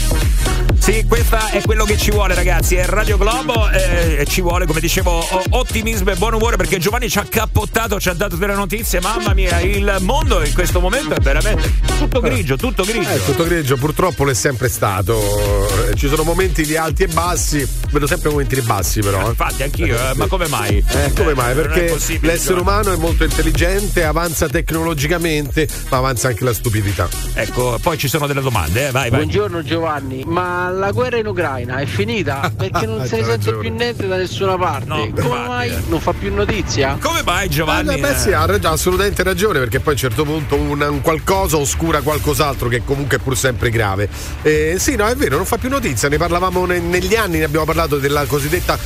Sì, 0.84 1.02
questa 1.08 1.48
è 1.48 1.62
quello 1.62 1.86
che 1.86 1.96
ci 1.96 2.10
vuole, 2.10 2.34
ragazzi. 2.34 2.74
È 2.74 2.84
Radio 2.84 3.16
Globo 3.16 3.70
eh, 3.70 4.16
e 4.18 4.26
ci 4.26 4.42
vuole, 4.42 4.66
come 4.66 4.80
dicevo, 4.80 5.26
ottimismo 5.48 6.10
e 6.10 6.14
buon 6.16 6.34
umore 6.34 6.56
perché 6.56 6.76
Giovanni 6.76 7.08
ci 7.08 7.18
ha 7.18 7.24
cappottato, 7.26 7.98
ci 7.98 8.10
ha 8.10 8.12
dato 8.12 8.36
delle 8.36 8.52
notizie. 8.52 9.00
Mamma 9.00 9.32
mia, 9.32 9.60
il 9.60 9.96
mondo 10.00 10.44
in 10.44 10.52
questo 10.52 10.80
momento 10.80 11.14
è 11.14 11.20
veramente 11.20 11.72
tutto 11.98 12.20
grigio, 12.20 12.56
tutto 12.56 12.82
grigio. 12.84 13.08
Eh, 13.08 13.24
tutto 13.24 13.44
grigio, 13.46 13.78
purtroppo 13.78 14.24
l'è 14.26 14.34
sempre 14.34 14.68
stato. 14.68 15.88
Eh, 15.88 15.94
Ci 15.94 16.06
sono 16.06 16.22
momenti 16.22 16.66
di 16.66 16.76
alti 16.76 17.04
e 17.04 17.06
bassi, 17.06 17.66
vedo 17.90 18.06
sempre 18.06 18.28
momenti 18.28 18.54
di 18.54 18.60
bassi, 18.60 19.00
però. 19.00 19.24
eh. 19.24 19.28
Infatti, 19.30 19.62
anch'io, 19.62 19.96
eh, 19.96 20.14
ma 20.16 20.26
come 20.26 20.48
mai? 20.48 20.84
Eh, 20.86 21.12
come 21.16 21.32
mai? 21.32 21.54
Perché 21.54 21.96
l'essere 22.20 22.60
umano 22.60 22.92
è 22.92 22.96
molto 22.96 23.24
intelligente, 23.24 24.04
avanza 24.04 24.50
tecnologicamente, 24.50 25.66
ma 25.88 25.96
avanza 25.96 26.28
anche 26.28 26.44
la 26.44 26.52
stupidità. 26.52 27.08
Ecco, 27.32 27.78
poi 27.80 27.96
ci 27.96 28.06
sono 28.08 28.26
delle 28.26 28.42
domande, 28.42 28.88
eh? 28.88 28.90
vai, 28.90 29.08
vai. 29.08 29.20
Buongiorno 29.20 29.62
Giovanni, 29.62 30.24
ma 30.26 30.72
la 30.78 30.90
guerra 30.90 31.18
in 31.18 31.26
Ucraina 31.26 31.76
è 31.78 31.86
finita? 31.86 32.50
Perché 32.56 32.86
non 32.86 33.04
se 33.06 33.16
ne 33.18 33.24
sente 33.24 33.30
ragione. 33.50 33.58
più 33.58 33.74
niente 33.74 34.06
da 34.06 34.16
nessuna 34.16 34.56
parte. 34.56 34.86
No, 34.88 35.10
Come 35.20 35.46
mai 35.46 35.70
eh. 35.70 35.82
non 35.88 36.00
fa 36.00 36.12
più 36.12 36.32
notizia? 36.34 36.96
Come 37.00 37.22
mai, 37.24 37.48
Giovanni? 37.48 37.94
Eh, 37.94 37.98
beh, 37.98 38.14
sì, 38.16 38.32
ha 38.32 38.42
assolutamente 38.44 39.22
ragione 39.22 39.58
perché 39.58 39.78
poi 39.80 39.88
a 39.88 39.92
un 39.92 39.98
certo 39.98 40.24
punto 40.24 40.56
un, 40.56 40.80
un 40.80 41.00
qualcosa 41.00 41.56
oscura 41.56 42.00
qualcos'altro 42.00 42.68
che 42.68 42.82
comunque 42.84 43.16
è 43.18 43.20
pur 43.20 43.36
sempre 43.36 43.70
grave. 43.70 44.08
Eh, 44.42 44.76
sì, 44.78 44.96
no, 44.96 45.06
è 45.06 45.14
vero, 45.16 45.36
non 45.36 45.46
fa 45.46 45.56
più 45.58 45.68
notizia, 45.68 46.08
ne 46.08 46.16
parlavamo 46.16 46.64
ne- 46.66 46.80
negli 46.80 47.14
anni, 47.14 47.38
ne 47.38 47.44
abbiamo 47.44 47.64
parlato 47.64 47.98
della 47.98 48.24
cosiddetta 48.26 48.78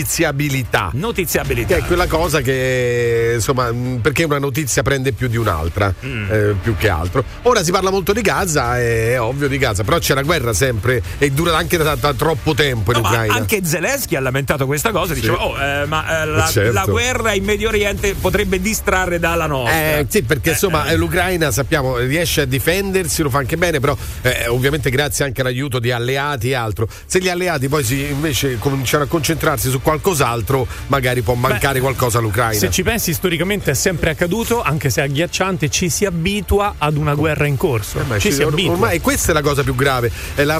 notiziabilità. 0.00 0.90
Notiziabilità. 0.92 1.74
Che 1.76 1.80
è 1.82 1.86
quella 1.86 2.06
cosa 2.06 2.40
che, 2.40 3.32
insomma, 3.34 3.70
mh, 3.72 4.00
perché 4.02 4.24
una 4.24 4.38
notizia 4.38 4.82
prende 4.82 5.12
più 5.12 5.28
di 5.28 5.36
un'altra, 5.36 5.92
Mm. 6.04 6.30
eh, 6.30 6.54
più 6.62 6.76
che 6.76 6.88
altro. 6.88 7.24
Ora 7.42 7.62
si 7.64 7.70
parla 7.70 7.90
molto 7.90 8.12
di 8.12 8.20
Gaza, 8.20 8.78
è 8.78 9.18
ovvio 9.20 9.48
di 9.48 9.56
Gaza, 9.58 9.82
però 9.84 9.98
c'è 9.98 10.14
la 10.14 10.22
guerra 10.22 10.52
sempre 10.52 11.02
e 11.18 11.30
dura 11.30 11.56
anche 11.56 11.76
da, 11.76 11.94
da 11.94 12.12
troppo 12.14 12.54
tempo 12.54 12.92
in 12.92 12.98
No, 12.98 13.02
ma 13.02 13.08
Ucraina. 13.10 13.34
anche 13.34 13.60
Zelensky 13.64 14.16
ha 14.16 14.20
lamentato 14.20 14.66
questa 14.66 14.90
cosa, 14.90 15.14
Sì. 15.14 15.20
diceva, 15.20 15.44
oh, 15.44 15.58
eh, 15.60 15.86
ma 15.86 16.22
eh, 16.22 16.26
la, 16.26 16.46
Certo. 16.46 16.72
la 16.72 16.84
guerra 16.84 17.32
in 17.32 17.44
Medio 17.44 17.68
Oriente 17.68 18.14
potrebbe 18.14 18.60
distrarre 18.60 19.18
dalla 19.18 19.46
nostra. 19.46 19.74
Eh, 19.98 20.06
sì, 20.08 20.22
perché 20.22 20.50
insomma 20.50 20.86
eh, 20.86 20.96
l'Ucraina 20.96 21.50
sappiamo 21.50 21.96
riesce 21.98 22.42
a 22.42 22.44
difendersi, 22.44 23.22
lo 23.22 23.30
fa 23.30 23.38
anche 23.38 23.56
bene, 23.56 23.80
però 23.80 23.96
eh, 24.22 24.46
ovviamente 24.48 24.90
grazie 24.90 25.24
anche 25.24 25.40
all'aiuto 25.40 25.78
di 25.78 25.90
alleati 25.90 26.50
e 26.50 26.54
altro. 26.54 26.88
Se 27.06 27.20
gli 27.20 27.28
alleati 27.28 27.68
poi 27.68 27.82
si, 27.84 28.00
invece 28.10 28.58
cominciano 28.58 29.04
a 29.04 29.06
concentrarsi 29.06 29.70
su 29.70 29.80
qualcos'altro, 29.80 30.66
magari 30.88 31.22
può 31.22 31.34
mancare 31.34 31.80
qualcosa 31.80 32.18
all'Ucraina. 32.18 32.58
Se 32.58 32.70
ci 32.70 32.82
pensi, 32.82 33.12
storicamente 33.12 33.70
è 33.70 33.74
sempre 33.74 34.10
accaduto, 34.10 34.62
anche 34.62 34.90
se 34.90 35.00
agghiacciante, 35.00 35.68
ci 35.70 35.88
si 35.88 36.04
abitua 36.04 36.74
ad 36.78 36.96
una 36.96 37.14
guerra 37.14 37.46
in 37.46 37.56
corso. 37.56 38.00
Ma 38.06 38.18
ci 38.18 38.28
ci- 38.28 38.34
si 38.34 38.42
abitua. 38.42 38.72
ormai 38.72 39.00
questa 39.00 39.30
è 39.30 39.34
la 39.34 39.42
cosa 39.42 39.62
più 39.62 39.74
grave, 39.74 40.10
è 40.34 40.44
la 40.44 40.56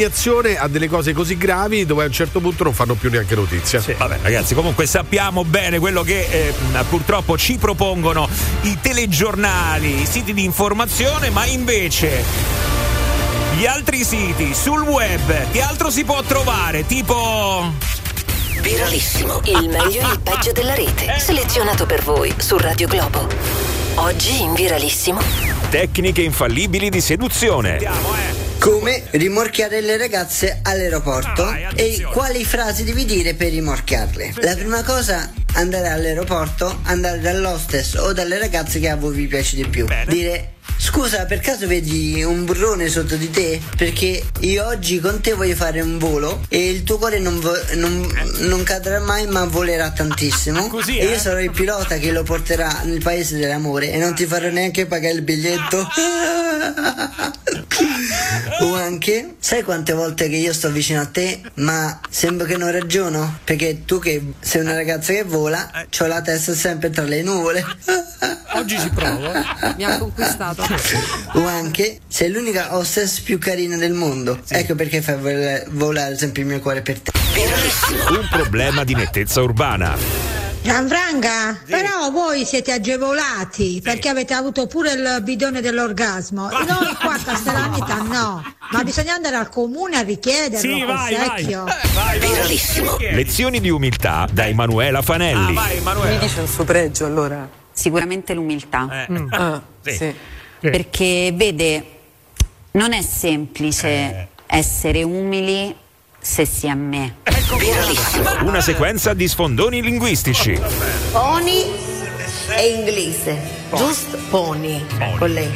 rassegnazione 0.00 0.56
a 0.56 0.66
delle 0.68 0.88
cose 0.88 1.12
così 1.12 1.36
gravi 1.36 1.84
dove 1.84 2.04
a 2.04 2.06
un 2.06 2.12
certo 2.12 2.40
punto 2.40 2.64
non 2.64 2.72
fanno 2.72 2.94
più 2.94 3.10
neanche 3.10 3.34
notizia. 3.34 3.82
Vabbè, 3.96 4.18
ragazzi, 4.22 4.54
comunque 4.54 4.86
sappiamo 4.86 5.44
bene 5.44 5.78
quello 5.78 6.02
che 6.02 6.26
eh, 6.30 6.54
purtroppo 6.88 7.36
ci 7.36 7.58
propongono 7.58 8.28
i 8.62 8.78
telegiornali, 8.80 10.02
i 10.02 10.06
siti 10.06 10.32
di 10.32 10.44
informazione, 10.44 11.28
ma 11.30 11.44
invece 11.44 12.24
gli 13.56 13.66
altri 13.66 14.04
siti 14.04 14.54
sul 14.54 14.80
web, 14.80 15.50
che 15.50 15.60
altro 15.60 15.90
si 15.90 16.04
può 16.04 16.22
trovare? 16.22 16.86
Tipo. 16.86 17.72
Viralissimo, 18.60 19.40
il 19.44 19.68
meglio 19.68 20.00
e 20.00 20.12
il 20.12 20.20
peggio 20.22 20.52
della 20.52 20.74
rete, 20.74 21.18
selezionato 21.18 21.86
per 21.86 22.02
voi 22.02 22.32
su 22.36 22.56
Radio 22.56 22.88
Globo. 22.88 23.26
Oggi 23.96 24.42
in 24.42 24.54
Viralissimo. 24.54 25.20
Tecniche 25.68 26.22
infallibili 26.22 26.90
di 26.90 27.00
seduzione. 27.00 28.49
Come 28.60 29.04
rimorchiare 29.12 29.80
le 29.80 29.96
ragazze 29.96 30.60
all'aeroporto 30.62 31.44
Vai, 31.44 31.66
e 31.74 32.06
quali 32.12 32.44
frasi 32.44 32.84
devi 32.84 33.06
dire 33.06 33.32
per 33.32 33.52
rimorchiarle. 33.52 34.34
La 34.42 34.54
prima 34.54 34.82
cosa, 34.82 35.32
andare 35.54 35.88
all'aeroporto, 35.88 36.80
andare 36.84 37.20
dall'hostess 37.20 37.94
o 37.94 38.12
dalle 38.12 38.38
ragazze 38.38 38.78
che 38.80 38.88
a 38.88 38.96
voi 38.96 39.14
vi 39.14 39.26
piace 39.26 39.56
di 39.56 39.66
più. 39.66 39.86
Dire 40.06 40.54
Scusa, 40.82 41.26
per 41.26 41.40
caso 41.40 41.66
vedi 41.66 42.22
un 42.22 42.46
burrone 42.46 42.88
sotto 42.88 43.16
di 43.16 43.28
te? 43.30 43.60
Perché 43.76 44.24
io 44.40 44.66
oggi 44.66 44.98
con 44.98 45.20
te 45.20 45.34
voglio 45.34 45.54
fare 45.54 45.82
un 45.82 45.98
volo 45.98 46.40
e 46.48 46.70
il 46.70 46.84
tuo 46.84 46.96
cuore 46.96 47.18
non, 47.18 47.38
vo- 47.38 47.52
non- 47.74 48.10
non 48.38 48.62
cadrà 48.62 48.98
mai 48.98 49.26
ma 49.26 49.44
volerà 49.44 49.90
tantissimo. 49.90 50.68
Così, 50.72 50.96
e 50.96 51.04
eh? 51.04 51.10
io 51.10 51.18
sarò 51.18 51.38
il 51.38 51.50
pilota 51.50 51.98
che 51.98 52.10
lo 52.12 52.22
porterà 52.22 52.80
nel 52.84 53.02
paese 53.02 53.36
dell'amore 53.36 53.92
e 53.92 53.98
non 53.98 54.14
ti 54.14 54.24
farò 54.24 54.48
neanche 54.48 54.86
pagare 54.86 55.12
il 55.12 55.22
biglietto. 55.22 55.86
o 58.60 58.74
anche, 58.74 59.34
sai 59.38 59.62
quante 59.62 59.92
volte 59.92 60.28
che 60.28 60.36
io 60.36 60.52
sto 60.52 60.70
vicino 60.70 61.00
a 61.00 61.06
te, 61.06 61.40
ma 61.56 62.00
sembra 62.08 62.46
che 62.46 62.56
non 62.56 62.70
ragiono? 62.70 63.38
Perché 63.44 63.84
tu 63.84 63.98
che 63.98 64.32
sei 64.40 64.62
una 64.62 64.74
ragazza 64.74 65.12
che 65.12 65.24
vola, 65.24 65.39
ho 65.42 66.06
la 66.06 66.20
testa 66.22 66.54
sempre 66.54 66.90
tra 66.90 67.04
le 67.04 67.22
nuvole. 67.22 67.64
Oggi 68.54 68.78
ci 68.78 68.90
provo. 68.90 69.30
Mi 69.76 69.84
ha 69.84 69.98
conquistato. 69.98 70.64
O 71.34 71.46
anche 71.46 72.00
sei 72.08 72.30
l'unica 72.30 72.76
hostess 72.76 73.20
più 73.20 73.38
carina 73.38 73.76
del 73.76 73.92
mondo. 73.92 74.40
Ecco 74.48 74.74
perché 74.74 75.00
fai 75.00 75.16
vol- 75.16 75.64
volare 75.70 76.16
sempre 76.18 76.42
il 76.42 76.48
mio 76.48 76.60
cuore 76.60 76.82
per 76.82 76.98
te. 76.98 77.12
Un 78.10 78.28
problema 78.30 78.82
di 78.84 78.94
nettezza 78.94 79.40
urbana. 79.40 80.49
Gianfranca, 80.62 81.58
però 81.66 82.10
voi 82.10 82.44
siete 82.44 82.70
agevolati 82.72 83.80
perché 83.82 84.10
avete 84.10 84.34
avuto 84.34 84.66
pure 84.66 84.92
il 84.92 85.20
bidone 85.22 85.62
dell'orgasmo. 85.62 86.50
Noi 86.50 86.94
qua 87.00 87.14
a 87.14 87.18
Castellaneta 87.18 88.02
no, 88.02 88.44
ma 88.70 88.84
bisogna 88.84 89.14
andare 89.14 89.36
al 89.36 89.48
comune 89.48 89.96
a 89.96 90.02
richiederlo 90.02 90.58
Sì, 90.76 90.82
vai, 90.84 91.14
vai. 91.14 91.38
secchio. 91.38 91.64
Verissimo. 92.18 92.96
Lezioni 92.98 93.60
di 93.60 93.70
umiltà 93.70 94.28
da 94.30 94.46
Emanuela 94.46 95.00
Fanelli. 95.00 95.54
Mi 95.54 96.18
dice 96.18 96.42
il 96.42 96.48
suo 96.48 96.64
pregio 96.64 97.06
allora? 97.06 97.48
Sicuramente 97.72 98.34
l'umiltà. 98.34 99.06
Eh. 99.08 99.26
Ah, 99.30 99.62
Sì. 99.82 99.92
sì. 99.96 100.14
Perché 100.60 101.32
vede, 101.34 101.84
non 102.72 102.92
è 102.92 103.00
semplice 103.00 104.28
essere 104.46 105.02
umili 105.04 105.74
se 106.20 106.44
si 106.44 106.66
è 106.66 106.74
me. 106.74 107.16
Una 108.42 108.60
sequenza 108.60 109.14
di 109.14 109.26
sfondoni 109.26 109.82
linguistici. 109.82 110.58
Pony 111.12 111.64
è 112.48 112.60
inglese, 112.62 113.38
giusto? 113.74 114.18
Pony, 114.28 114.84
con 115.18 115.30
lei. 115.30 115.50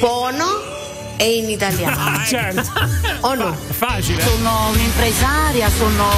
Pono 0.00 0.73
è 1.16 1.22
in 1.24 1.48
italiano. 1.48 2.24
certo. 2.24 2.62
O 3.20 3.34
no? 3.34 3.54
Facile. 3.54 4.22
Sono 4.22 4.68
un'impresaria, 4.70 5.68
sono 5.70 6.08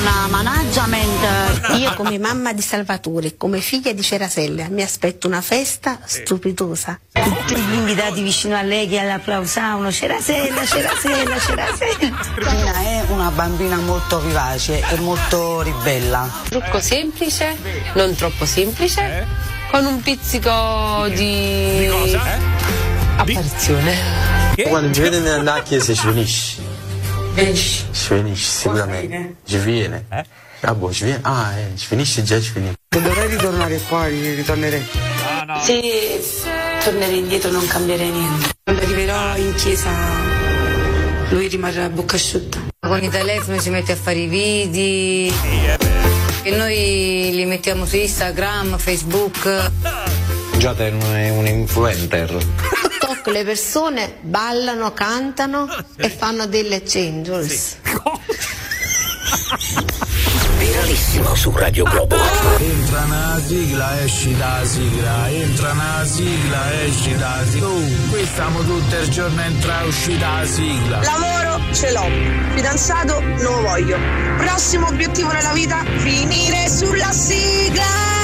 una 0.00 0.26
management. 0.28 1.76
Io 1.78 1.94
come 1.94 2.18
mamma 2.18 2.52
di 2.52 2.62
Salvatore, 2.62 3.36
come 3.36 3.60
figlia 3.60 3.92
di 3.92 4.02
Cerasella, 4.02 4.68
mi 4.68 4.82
aspetto 4.82 5.26
una 5.26 5.40
festa 5.40 5.98
stupidosa. 6.04 6.98
Tutti 7.12 7.60
gli 7.60 7.74
invitati 7.74 8.22
vicino 8.22 8.56
a 8.56 8.62
lei 8.62 8.88
che 8.88 9.02
l'applausavano, 9.02 9.90
Cerasella, 9.90 10.64
Cerasella, 10.64 11.38
Cerasella. 11.38 12.18
Tina 12.34 12.74
è 12.74 13.04
una 13.08 13.30
bambina 13.30 13.76
molto 13.76 14.20
vivace 14.20 14.82
e 14.88 14.96
molto 14.98 15.62
ribella. 15.62 16.30
Trucco 16.48 16.80
semplice, 16.80 17.56
non 17.94 18.14
troppo 18.14 18.44
semplice, 18.44 19.26
con 19.70 19.84
un 19.84 20.00
pizzico 20.00 21.06
di. 21.08 22.57
Apparizione. 23.18 23.96
Quando 24.68 24.92
ci 24.94 25.00
vede 25.00 25.18
nella 25.18 25.62
chiesa 25.62 25.92
ci 25.92 26.06
finisce. 26.06 26.56
Venisce. 27.34 27.84
Ci 27.90 28.14
finisce 28.14 28.50
sicuramente. 28.50 29.34
Ci 29.44 29.58
viene. 29.58 30.04
Ah, 30.60 30.74
boh, 30.74 30.92
ci 30.92 31.04
viene. 31.04 31.20
Ah, 31.22 31.52
eh, 31.56 31.72
ci 31.76 31.86
finisce 31.86 32.22
già 32.22 32.40
ci 32.40 32.50
finisce. 32.50 32.74
Se 32.88 33.02
dovrei 33.02 33.28
ritornare 33.28 33.78
qua, 33.88 34.06
ritornerei. 34.06 34.86
Se 35.62 36.22
tornerei 36.84 37.18
indietro 37.18 37.50
non 37.50 37.66
cambierei 37.66 38.10
niente. 38.10 38.48
Quando 38.62 38.82
arriverò 38.82 39.36
in 39.36 39.54
chiesa 39.54 39.90
lui 41.30 41.48
rimarrà 41.48 41.84
a 41.84 41.88
bocca 41.88 42.16
asciutta. 42.16 42.58
Con 42.80 43.02
i 43.02 43.08
telefoni 43.10 43.58
si 43.58 43.70
mette 43.70 43.92
a 43.92 43.96
fare 43.96 44.18
i 44.18 44.26
video 44.26 45.34
e 46.42 46.50
noi 46.56 47.30
li 47.34 47.44
mettiamo 47.44 47.84
su 47.84 47.96
Instagram, 47.96 48.78
Facebook. 48.78 49.70
Già 50.56 50.72
te 50.74 50.90
non 50.90 51.14
è 51.14 51.30
un 51.30 51.46
influencer. 51.46 52.87
TikTok 53.18 53.26
le 53.26 53.44
persone 53.44 54.16
ballano, 54.20 54.92
cantano 54.92 55.68
e 55.96 56.08
fanno 56.08 56.46
delle 56.46 56.82
angels. 56.94 57.76
Viralissimo 60.58 61.34
su 61.34 61.50
Radio 61.50 61.84
Globo. 61.84 62.16
Entra 62.58 63.04
una 63.04 63.40
sigla, 63.44 64.00
esci 64.02 64.36
da 64.36 64.60
sigla, 64.64 65.28
entra 65.30 65.72
una 65.72 66.04
sigla, 66.04 66.82
esci 66.82 67.16
da 67.16 67.44
sigla. 67.48 67.66
Oh, 67.66 67.82
qui 68.10 68.26
stiamo 68.26 68.60
tutto 68.60 68.96
il 68.96 69.08
giorno 69.08 69.40
entra 69.40 69.82
e 69.82 69.86
uscì 69.86 70.18
da 70.18 70.44
sigla. 70.44 71.00
Lavoro 71.02 71.60
ce 71.72 71.92
l'ho, 71.92 72.08
fidanzato 72.54 73.20
non 73.20 73.38
lo 73.38 73.60
voglio. 73.62 73.98
Prossimo 74.38 74.88
obiettivo 74.88 75.30
nella 75.32 75.52
vita, 75.52 75.84
finire 75.98 76.68
sulla 76.68 77.12
sigla. 77.12 78.17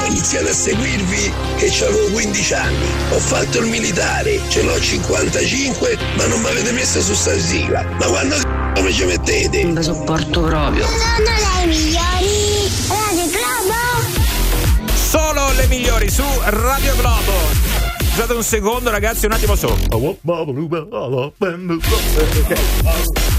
Ho 0.00 0.06
iniziato 0.06 0.48
a 0.48 0.52
seguirvi 0.52 1.32
che 1.56 1.84
avevo 1.84 2.10
15 2.12 2.54
anni. 2.54 2.86
Ho 3.10 3.18
fatto 3.18 3.58
il 3.58 3.66
militare, 3.66 4.40
ce 4.48 4.62
l'ho 4.62 4.80
55, 4.80 5.98
ma 6.16 6.26
non 6.26 6.40
mi 6.40 6.48
avete 6.48 6.72
messo 6.72 7.00
su 7.00 7.14
sta 7.14 7.38
sigla. 7.38 7.84
Ma 7.98 8.06
quando 8.06 8.36
come 8.74 8.92
ci 8.92 9.04
mettete? 9.04 9.64
Non 9.64 9.74
la 9.74 9.82
sopporto 9.82 10.40
proprio. 10.42 10.86
Sono 10.86 11.02
le 11.60 11.66
migliori. 11.66 12.68
Radio 12.88 13.26
Globo. 13.26 13.74
Solo 14.94 15.52
le 15.56 15.66
migliori 15.66 16.10
su 16.10 16.24
Radio 16.44 16.94
Globo. 16.96 17.32
Scusate 18.10 18.32
un 18.32 18.42
secondo, 18.42 18.90
ragazzi, 18.90 19.26
un 19.26 19.32
attimo 19.32 19.54
solo. 19.54 19.76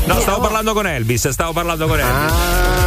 No, 0.06 0.20
stavo 0.20 0.42
parlando 0.42 0.74
con 0.74 0.88
Elvis, 0.88 1.28
stavo 1.30 1.54
parlando 1.54 1.88
con 1.88 2.00
Elvis. 2.00 2.34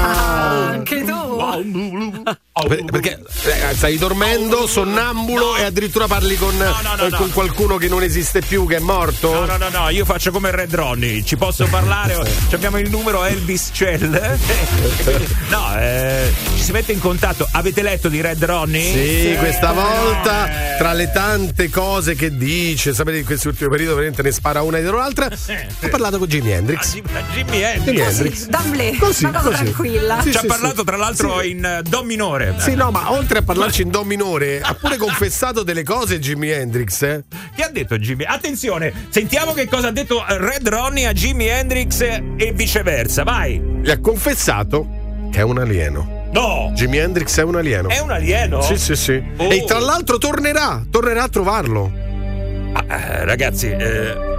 Anche 0.02 1.04
tu. 1.04 2.42
Per- 2.54 2.84
perché 2.84 3.18
eh, 3.46 3.74
stai 3.74 3.98
dormendo, 3.98 4.68
sonnambulo 4.68 5.56
e 5.56 5.64
addirittura 5.64 6.06
parli 6.06 6.36
con, 6.36 6.54
eh, 6.54 7.10
con 7.16 7.32
qualcuno 7.32 7.78
che 7.78 7.88
non 7.88 8.00
esiste 8.04 8.42
più, 8.42 8.64
che 8.68 8.76
è 8.76 8.78
morto? 8.78 9.32
No, 9.32 9.44
no, 9.44 9.56
no, 9.56 9.68
no, 9.70 9.88
io 9.88 10.04
faccio 10.04 10.30
come 10.30 10.52
Red 10.52 10.72
Ronnie, 10.72 11.24
ci 11.24 11.36
posso 11.36 11.66
parlare, 11.66 12.16
Ci 12.48 12.54
abbiamo 12.54 12.78
il 12.78 12.88
numero 12.90 13.24
Elvis 13.24 13.70
Cell. 13.72 14.12
No, 15.48 15.78
eh, 15.78 16.32
ci 16.56 16.62
si 16.62 16.72
mette 16.72 16.92
in 16.92 16.98
contatto. 17.00 17.46
Avete 17.52 17.82
letto 17.82 18.08
di 18.08 18.20
Red 18.20 18.42
Ronnie? 18.44 18.92
Sì, 19.32 19.36
questa 19.38 19.72
volta 19.72 20.48
tra 20.78 20.92
le 20.92 21.10
tante 21.12 21.68
cose 21.70 22.14
che 22.14 22.36
dice, 22.36 22.94
sapete 22.94 23.18
in 23.18 23.24
questo 23.24 23.48
ultimo 23.48 23.70
periodo 23.70 23.94
veramente 23.94 24.22
ne 24.22 24.32
spara 24.32 24.62
una 24.62 24.78
dietro 24.78 24.96
l'altra. 24.96 25.26
Ha 25.26 25.88
parlato 25.88 26.18
con 26.18 26.26
Jimi 26.28 26.50
Hendrix. 26.52 26.92
Jimi 26.92 27.62
Hendrix. 27.62 27.84
Jimi 27.84 28.00
Hendrix. 28.00 28.46
D'amblè, 28.46 28.96
Così, 28.96 29.24
una 29.24 29.38
cosa 29.38 29.50
così. 29.50 29.62
tranquilla. 29.62 30.20
Sì, 30.22 30.30
Ci 30.30 30.36
ha 30.36 30.40
sì, 30.40 30.46
parlato 30.46 30.78
sì. 30.78 30.84
tra 30.84 30.96
l'altro 30.96 31.40
Sì. 31.40 31.50
in 31.50 31.64
eh, 31.64 31.82
Do 31.82 32.02
minore. 32.04 32.43
Sì, 32.58 32.74
no, 32.74 32.90
ma 32.90 33.12
oltre 33.12 33.38
a 33.38 33.42
parlarci 33.42 33.82
in 33.82 33.90
do 33.90 34.04
minore, 34.04 34.60
ha 34.60 34.74
pure 34.74 34.96
confessato 34.96 35.62
delle 35.62 35.82
cose 35.82 36.18
Jimi 36.18 36.50
Hendrix, 36.50 37.02
eh? 37.02 37.24
Che 37.54 37.62
ha 37.62 37.68
detto 37.68 37.98
Jimmy? 37.98 38.24
Attenzione, 38.24 38.92
sentiamo 39.08 39.52
che 39.52 39.68
cosa 39.68 39.88
ha 39.88 39.92
detto 39.92 40.24
Red 40.26 40.68
Ronnie 40.68 41.06
a 41.06 41.12
Jimi 41.12 41.46
Hendrix 41.46 42.00
e 42.00 42.52
viceversa. 42.52 43.22
Vai. 43.22 43.58
Gli 43.82 43.90
ha 43.90 43.98
confessato 44.00 45.28
che 45.30 45.40
è 45.40 45.42
un 45.42 45.58
alieno. 45.58 46.22
No! 46.32 46.72
Jimi 46.74 46.98
Hendrix 46.98 47.38
è 47.38 47.42
un 47.42 47.56
alieno. 47.56 47.88
È 47.88 48.00
un 48.00 48.10
alieno? 48.10 48.60
Sì, 48.62 48.76
sì, 48.76 48.96
sì. 48.96 49.22
Oh. 49.36 49.50
E 49.50 49.64
tra 49.64 49.78
l'altro 49.78 50.18
tornerà, 50.18 50.84
tornerà 50.90 51.22
a 51.22 51.28
trovarlo. 51.28 51.92
Eh, 52.88 53.24
ragazzi, 53.24 53.70
eh, 53.70 54.33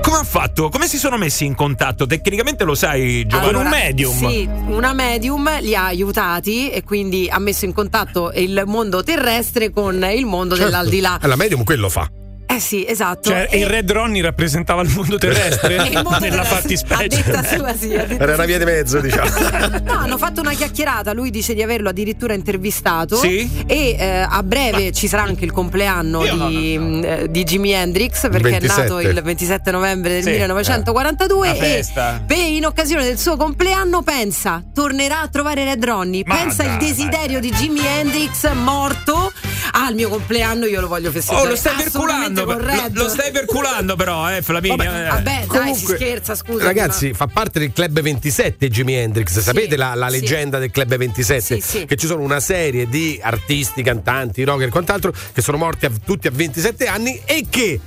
come 0.00 0.16
ha 0.18 0.24
fatto? 0.24 0.68
Come 0.68 0.86
si 0.86 0.98
sono 0.98 1.16
messi 1.16 1.44
in 1.44 1.54
contatto? 1.54 2.06
Tecnicamente 2.06 2.64
lo 2.64 2.74
sai, 2.74 3.26
Giovanni? 3.26 3.48
Allora, 3.50 3.64
un 3.64 3.70
medium. 3.70 4.16
Sì, 4.16 4.48
una 4.66 4.92
medium 4.92 5.60
li 5.60 5.74
ha 5.74 5.86
aiutati 5.86 6.70
e 6.70 6.82
quindi 6.84 7.28
ha 7.30 7.38
messo 7.38 7.64
in 7.64 7.72
contatto 7.72 8.30
il 8.34 8.62
mondo 8.66 9.02
terrestre 9.02 9.70
con 9.70 10.02
il 10.12 10.26
mondo 10.26 10.54
Certo. 10.54 10.70
dell'aldilà. 10.70 11.18
Eh, 11.22 11.26
La 11.26 11.36
medium 11.36 11.64
quello 11.64 11.88
fa. 11.88 12.08
Eh 12.50 12.60
sì, 12.60 12.84
esatto. 12.86 13.30
Cioè, 13.30 13.48
E- 13.50 13.58
il 13.60 13.66
Red 13.66 13.90
Ronnie 13.90 14.22
rappresentava 14.22 14.82
il 14.82 14.90
mondo 14.90 15.18
terrestre 15.18 15.74
Il 15.88 15.92
mondo 16.02 16.18
nella 16.18 16.42
terrestre. 16.42 16.56
fattispecie. 16.56 17.20
A 17.20 17.22
detta 17.22 17.44
sua, 17.44 17.74
sì, 17.76 17.94
a 17.94 18.04
detta 18.04 18.22
Era 18.22 18.34
una 18.34 18.44
via 18.44 18.58
di 18.58 18.64
mezzo, 18.64 19.00
diciamo. 19.00 19.28
No, 19.90 19.92
hanno 19.92 20.18
fatto 20.18 20.40
una 20.40 20.52
chiacchierata, 20.52 21.12
lui 21.12 21.30
dice 21.30 21.54
di 21.54 21.62
averlo 21.62 21.88
addirittura 21.90 22.34
intervistato 22.34 23.16
Sì? 23.16 23.64
e 23.66 23.96
eh, 23.98 24.26
a 24.28 24.42
breve 24.42 24.92
ci 24.92 25.06
sarà 25.08 25.22
anche 25.22 25.44
il 25.44 25.52
compleanno 25.52 26.22
di, 26.22 26.78
mh, 26.78 27.26
di 27.26 27.44
Jimi 27.44 27.72
Hendrix 27.72 28.28
perché 28.30 28.56
è 28.56 28.60
nato 28.66 28.96
27. 28.96 29.08
il 29.08 29.22
27 29.22 29.70
novembre 29.70 30.12
del 30.12 30.22
Sì, 30.22 30.30
1942 30.30 31.48
Una 31.48 31.56
e 31.56 31.84
per- 32.26 32.38
in 32.38 32.64
occasione 32.66 33.04
del 33.04 33.18
suo 33.18 33.36
compleanno 33.36 34.02
pensa 34.02 34.62
tornerà 34.74 35.20
a 35.20 35.28
trovare 35.28 35.64
Red 35.64 35.84
Ronnie 35.84 36.22
Ma 36.26 36.36
pensa 36.36 36.62
il 36.64 36.68
dai, 36.70 36.78
desiderio 36.78 37.40
di 37.40 37.50
Jimi 37.50 37.84
Hendrix 37.84 38.50
morto 38.52 39.32
ah, 39.72 39.88
il 39.88 39.94
mio 39.94 40.08
compleanno 40.08 40.66
io 40.66 40.80
lo 40.80 40.88
voglio 40.88 41.10
festeggiare. 41.10 41.46
Oh, 41.46 41.50
lo 41.50 41.56
stai 41.56 41.74
perculando. 41.76 42.44
Lo, 42.44 42.58
lo 42.92 43.08
stai 43.08 43.30
perculando, 43.30 43.96
però, 43.96 44.30
eh, 44.34 44.42
Flaminia. 44.42 44.76
Vabbè, 44.76 45.04
eh. 45.04 45.08
vabbè, 45.08 45.22
dai, 45.22 45.42
si 45.42 45.48
Comunque, 45.48 45.96
scherza, 45.96 46.34
scusa. 46.34 46.64
Ragazzi, 46.64 47.12
fa 47.12 47.26
parte 47.26 47.58
del 47.58 47.72
Club 47.72 48.00
27 48.00 48.68
Jimi 48.68 48.94
Hendrix. 48.94 49.38
Sapete 49.40 49.76
la, 49.76 49.94
la 49.94 50.08
sì. 50.08 50.20
leggenda 50.20 50.58
del 50.58 50.70
Club 50.70 50.96
27? 50.96 51.40
Sì, 51.40 51.60
sì. 51.60 51.84
Che 51.86 51.96
ci 51.96 52.06
sono 52.06 52.22
una 52.22 52.40
serie 52.40 52.88
di 52.88 53.18
artisti, 53.22 53.82
cantanti, 53.82 54.44
rocker 54.44 54.68
e 54.68 54.70
quant'altro 54.70 55.12
che 55.32 55.42
sono 55.42 55.56
morti 55.56 55.86
a- 55.86 55.92
tutti 56.04 56.26
a 56.26 56.30
27 56.32 56.86
anni 56.86 57.20
e 57.24 57.46
che. 57.48 57.80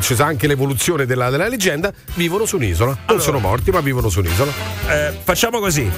Ci 0.00 0.14
sa 0.14 0.24
anche 0.26 0.46
l'evoluzione 0.46 1.04
della, 1.06 1.30
della 1.30 1.48
leggenda, 1.48 1.92
vivono 2.14 2.44
su 2.46 2.56
un'isola. 2.56 2.96
Non 3.08 3.20
sono 3.20 3.38
morti, 3.38 3.70
ma 3.70 3.80
vivono 3.80 4.08
su 4.08 4.20
un'isola. 4.20 4.50
Eh, 4.88 5.18
facciamo 5.22 5.58
così. 5.60 5.90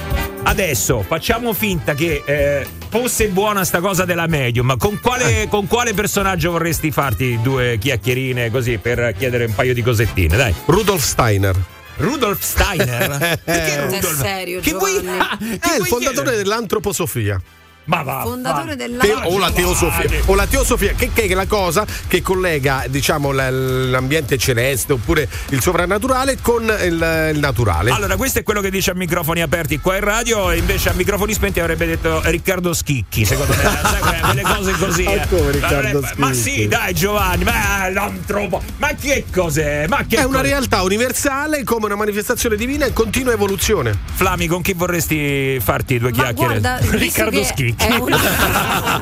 Adesso 0.43 1.03
facciamo 1.07 1.53
finta 1.53 1.93
che 1.93 2.23
eh, 2.25 2.67
fosse 2.89 3.27
buona 3.27 3.63
sta 3.63 3.79
cosa 3.79 4.05
della 4.05 4.27
medium, 4.27 4.65
ma 4.65 4.75
con 4.77 4.93
Eh. 4.95 4.99
quale, 4.99 5.47
con 5.49 5.67
quale 5.67 5.93
personaggio 5.93 6.51
vorresti 6.51 6.91
farti 6.91 7.39
due 7.41 7.77
chiacchierine 7.77 8.49
così 8.51 8.77
per 8.77 9.13
chiedere 9.17 9.45
un 9.45 9.53
paio 9.55 9.73
di 9.73 9.81
cosettine? 9.81 10.35
Dai. 10.35 10.53
Rudolf 10.65 11.03
Steiner. 11.03 11.55
Rudolf 11.97 12.41
Steiner? 12.41 13.39
Perché 13.45 13.75
È 13.77 13.83
Rudolf? 13.85 14.19
serio, 14.19 14.59
Che 14.59 14.73
vuoi- 14.73 14.97
ah, 15.07 15.37
che 15.37 15.45
È 15.59 15.77
il 15.79 15.85
fondatore 15.85 16.13
chiedere? 16.13 16.37
dell'antroposofia. 16.37 17.39
Ma 17.85 18.03
va. 18.03 18.21
Fondatore 18.21 18.75
della 18.75 19.01
Teo- 19.03 19.21
o 19.25 19.37
la 19.39 19.51
teosofia, 19.51 20.21
o 20.25 20.35
la 20.35 20.45
teosofia 20.45 20.93
che, 20.93 21.09
che 21.13 21.23
è 21.23 21.33
la 21.33 21.45
cosa 21.47 21.85
che 22.07 22.21
collega 22.21 22.85
diciamo 22.87 23.31
l- 23.31 23.89
l'ambiente 23.89 24.37
celeste 24.37 24.93
oppure 24.93 25.27
il 25.49 25.61
sovrannaturale 25.61 26.37
con 26.41 26.63
il, 26.63 27.31
il 27.33 27.39
naturale. 27.39 27.91
Allora, 27.91 28.15
questo 28.17 28.39
è 28.39 28.43
quello 28.43 28.61
che 28.61 28.69
dice 28.69 28.91
a 28.91 28.93
microfoni 28.93 29.41
aperti 29.41 29.79
qua 29.79 29.95
in 29.95 30.03
radio, 30.03 30.51
e 30.51 30.57
invece 30.57 30.89
a 30.89 30.93
microfoni 30.93 31.33
spenti 31.33 31.59
avrebbe 31.59 31.85
detto 31.87 32.21
Riccardo 32.25 32.71
Schicchi, 32.73 33.25
secondo 33.25 33.53
me. 33.55 33.63
Sai, 33.81 34.19
quelle- 34.21 34.41
cose 34.43 34.71
così. 34.73 35.03
Ma 35.03 35.11
eh. 35.13 35.27
come 35.27 35.51
Riccardo 35.51 35.99
Ma- 36.01 36.11
Ma 36.17 36.33
Schicchi? 36.33 36.61
sì, 36.61 36.67
dai, 36.67 36.93
Giovanni, 36.93 37.43
ma 37.43 37.89
l'antropo. 37.89 38.61
Ma 38.77 38.89
che 38.99 39.25
cos'è? 39.33 39.87
Ma 39.87 40.05
che 40.07 40.17
è 40.17 40.23
una 40.23 40.37
cos'è? 40.39 40.49
realtà 40.49 40.81
universale 40.83 41.63
come 41.63 41.85
una 41.87 41.95
manifestazione 41.95 42.55
divina 42.55 42.85
in 42.85 42.93
continua 42.93 43.33
evoluzione. 43.33 43.97
Flami, 44.13 44.47
con 44.47 44.61
chi 44.61 44.73
vorresti 44.73 45.59
farti 45.59 45.97
due 45.97 46.11
Ma 46.11 46.23
chiacchiere? 46.23 46.59
guarda, 46.59 46.77
Riccardo 46.91 47.39
che 47.55 47.70
Schicchi. 47.77 47.85
È 47.85 47.95
uno... 47.97 48.17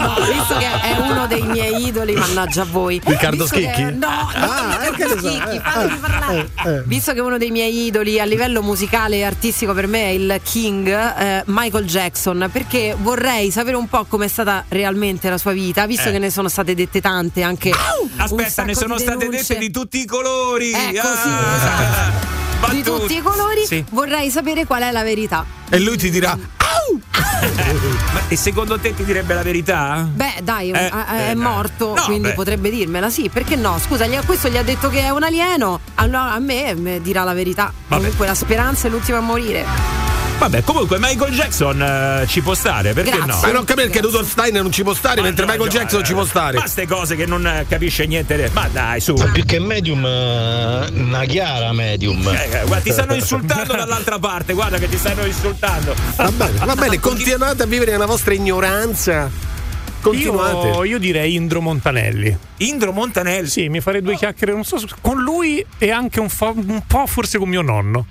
No, 0.00 0.14
visto 0.26 0.56
che 0.58 0.80
è 0.80 0.96
uno 0.98 1.26
dei 1.26 1.42
miei 1.42 1.86
idoli, 1.86 2.14
mannaggia 2.14 2.62
a 2.62 2.66
voi. 2.70 3.00
Riccardo 3.04 3.44
Visto 3.44 3.56
che- 3.58 3.70
Schicchi? 3.72 3.96
No, 3.98 4.06
Ah, 4.08 4.78
non 4.80 4.82
eh, 4.82 4.90
ne 4.96 5.08
so, 5.08 5.18
Schicchi, 5.18 5.50
eh, 5.50 5.54
eh, 5.56 5.60
parlare. 6.00 6.50
eh, 6.64 6.70
eh. 6.70 6.82
Visto 6.86 7.12
che 7.12 7.18
è 7.18 7.22
uno 7.22 7.38
dei 7.38 7.50
miei 7.50 7.86
idoli 7.86 8.18
a 8.20 8.24
livello 8.24 8.62
musicale 8.62 9.16
e 9.16 9.24
artistico 9.24 9.72
per 9.74 9.86
me 9.86 10.02
è 10.04 10.08
il 10.08 10.40
King 10.42 10.88
eh, 10.88 11.42
Michael 11.46 11.84
Jackson, 11.84 12.48
perché 12.52 12.96
vorrei 12.98 13.50
sapere 13.50 13.76
un 13.76 13.88
po' 13.88 14.04
com'è 14.06 14.28
stata 14.28 14.64
realmente 14.68 15.28
la 15.28 15.38
sua 15.38 15.52
vita, 15.52 15.86
visto 15.86 16.08
Eh. 16.08 16.12
che 16.12 16.18
ne 16.18 16.30
sono 16.30 16.48
state 16.48 16.74
dette 16.74 17.00
tante 17.00 17.42
anche. 17.42 17.70
Aspetta, 18.16 18.64
ne 18.64 18.74
sono 18.74 18.96
di 18.96 19.02
state 19.02 19.28
dette 19.28 19.58
di 19.58 19.70
tutti 19.70 20.00
i 20.00 20.04
colori. 20.06 20.72
Ecco, 20.72 21.06
sì, 21.06 21.28
Ah, 21.28 21.56
esatto. 21.56 22.72
Di 22.72 22.82
tutti 22.82 23.16
i 23.16 23.20
colori, 23.22 23.64
Sì. 23.66 23.84
vorrei 23.90 24.30
sapere 24.30 24.64
qual 24.66 24.82
è 24.82 24.90
la 24.90 25.02
verità. 25.02 25.44
E 25.68 25.78
lui 25.78 25.96
ti 25.96 26.10
dirà: 26.10 26.36
Ma- 28.12 28.28
e 28.28 28.36
secondo 28.36 28.78
te 28.78 28.94
ti 28.94 29.04
direbbe 29.04 29.34
la 29.34 29.42
verità? 29.42 30.06
Beh, 30.12 30.40
dai, 30.42 30.70
Eh, 30.70 30.88
è, 30.88 31.04
è 31.04 31.30
eh, 31.30 31.34
morto, 31.34 31.94
no, 31.94 32.02
quindi 32.04 32.28
beh. 32.28 32.34
potrebbe 32.34 32.70
dirmela, 32.70 33.10
sì, 33.10 33.28
perché 33.32 33.56
no? 33.56 33.78
Scusa, 33.78 34.06
gli- 34.06 34.18
questo 34.24 34.48
gli 34.48 34.56
ha 34.56 34.62
detto 34.62 34.88
che 34.88 35.00
è 35.02 35.10
un 35.10 35.22
alieno, 35.22 35.80
allora 35.96 36.32
a 36.32 36.38
me 36.38 36.74
me 36.74 37.00
dirà 37.00 37.24
la 37.24 37.34
verità. 37.34 37.72
Comunque 37.88 38.26
la 38.26 38.34
speranza 38.34 38.88
è 38.88 38.90
l'ultima 38.90 39.18
a 39.18 39.22
morire. 39.22 39.64
Vabbè, 40.40 40.64
comunque 40.64 40.96
Michael 40.98 41.34
Jackson 41.34 41.82
eh, 41.82 42.26
ci 42.26 42.40
può 42.40 42.54
stare, 42.54 42.94
perché 42.94 43.10
Grazie. 43.10 43.26
no? 43.26 43.40
Ma 43.42 43.52
non 43.52 43.64
capire 43.64 43.90
che 43.90 44.00
Rudolf 44.00 44.26
Steiner 44.26 44.62
non 44.62 44.72
ci 44.72 44.82
può 44.82 44.94
stare, 44.94 45.16
Ma 45.20 45.26
mentre 45.26 45.44
no, 45.44 45.52
Michael 45.52 45.70
no, 45.70 45.78
Jackson 45.78 46.00
eh, 46.00 46.04
ci 46.04 46.12
può 46.14 46.24
stare. 46.24 46.56
Ma 46.56 46.66
ste 46.66 46.86
cose 46.86 47.14
che 47.14 47.26
non 47.26 47.46
eh, 47.46 47.66
capisce 47.68 48.06
niente. 48.06 48.50
Ma 48.54 48.66
dai, 48.72 49.00
su. 49.00 49.12
Più 49.34 49.44
che 49.44 49.60
medium, 49.60 50.02
eh, 50.02 50.88
una 50.94 51.24
chiara 51.26 51.72
medium. 51.74 52.26
Eh, 52.26 52.44
eh, 52.44 52.64
guarda, 52.64 52.80
ti 52.80 52.90
stanno 52.90 53.12
insultando 53.12 53.74
dall'altra 53.76 54.18
parte, 54.18 54.54
guarda 54.54 54.78
che 54.78 54.88
ti 54.88 54.96
stanno 54.96 55.26
insultando. 55.26 55.94
Va 56.16 56.32
bene, 56.32 56.64
va 56.64 56.74
bene, 56.74 56.98
continuate 57.00 57.62
a 57.64 57.66
vivere 57.66 57.90
nella 57.90 58.06
vostra 58.06 58.32
ignoranza. 58.32 59.30
Continuate. 60.00 60.68
Io, 60.68 60.84
io 60.84 60.98
direi 60.98 61.34
Indro 61.34 61.60
Montanelli. 61.60 62.34
Indro 62.56 62.92
Montanelli? 62.92 63.46
Sì, 63.46 63.68
mi 63.68 63.82
farei 63.82 64.00
due 64.00 64.16
chiacchiere, 64.16 64.54
non 64.54 64.64
so, 64.64 64.78
se- 64.78 64.86
con 65.02 65.20
lui 65.20 65.62
e 65.76 65.90
anche 65.90 66.18
un, 66.18 66.30
fa- 66.30 66.54
un 66.54 66.82
po' 66.86 67.06
forse 67.06 67.36
con 67.36 67.50
mio 67.50 67.60
nonno. 67.60 68.06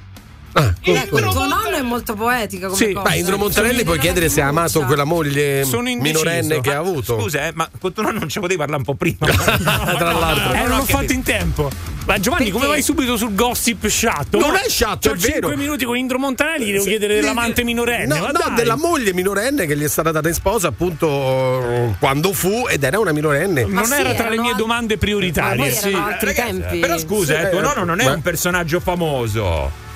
Ah, 0.53 0.73
Ecco, 0.81 1.17
il 1.19 1.25
tuo 1.27 1.47
nonno 1.47 1.75
è 1.77 1.81
molto 1.81 2.15
poetica 2.15 2.67
come 2.67 2.77
Sì, 2.77 2.91
cosa. 2.93 3.07
Ma 3.07 3.15
Indro 3.15 3.37
Montanelli 3.37 3.83
puoi 3.83 3.99
chiedere 3.99 4.29
se 4.29 4.41
ha 4.41 4.47
amato 4.47 4.81
quella 4.81 5.03
moglie 5.03 5.63
minorenne 5.99 6.59
che 6.61 6.73
ha 6.73 6.79
avuto. 6.79 7.19
Scusa, 7.19 7.47
eh, 7.47 7.51
ma 7.53 7.69
con 7.79 7.93
tuo 7.93 8.01
nonno 8.03 8.19
non 8.19 8.29
ci 8.29 8.39
potevi 8.39 8.57
parlare 8.57 8.79
un 8.79 8.85
po' 8.85 8.95
prima. 8.95 9.17
Tra 9.27 10.11
l'altro. 10.11 10.53
Eh, 10.53 10.61
non 10.63 10.71
ho 10.71 10.77
l'ho 10.77 10.83
fatto 10.85 11.13
in 11.13 11.21
tempo. 11.23 11.69
Ma 12.05 12.17
Giovanni, 12.19 12.45
Perché? 12.45 12.57
come 12.59 12.67
vai 12.71 12.81
subito 12.81 13.15
sul 13.17 13.35
gossip 13.35 13.85
sciatto? 13.87 14.39
Non 14.39 14.55
è 14.55 14.67
sciatto, 14.67 15.09
C'ho 15.09 15.13
è 15.15 15.17
vero. 15.19 15.31
5 15.49 15.55
minuti 15.57 15.85
con 15.85 15.95
Indro 15.95 16.17
Montanelli, 16.17 16.65
gli 16.65 16.71
devo 16.71 16.85
chiedere 16.85 17.13
dell'amante 17.13 17.63
minorenne. 17.63 18.17
No, 18.17 18.21
ma 18.21 18.31
no, 18.47 18.55
della 18.55 18.75
moglie 18.75 19.13
minorenne 19.13 19.67
che 19.67 19.77
gli 19.77 19.83
è 19.83 19.87
stata 19.87 20.09
data 20.11 20.27
in 20.27 20.33
sposa 20.33 20.69
appunto 20.69 21.07
eh, 21.07 21.93
quando 21.99 22.33
fu 22.33 22.65
ed 22.67 22.81
era 22.83 22.97
una 22.97 23.11
minorenne. 23.11 23.65
Non 23.65 23.85
sì, 23.85 23.93
era 23.93 24.13
tra 24.15 24.27
le 24.29 24.39
mie 24.39 24.51
al- 24.51 24.57
domande 24.57 24.95
Ma 24.95 24.99
prioritarie. 24.99 25.69
poi 25.69 25.77
erano 25.91 26.05
altri 26.07 26.25
Ragazzi, 26.27 26.49
tempi. 26.59 26.79
Però 26.79 26.97
scusa, 26.97 27.35
Sì, 27.39 27.45
eh, 27.45 27.49
tuo 27.51 27.59
eh, 27.59 27.61
nonno 27.61 27.83
non 27.83 27.99
è 27.99 28.05
ma- 28.05 28.13
un 28.13 28.21
personaggio 28.23 28.79
famoso. 28.79 29.87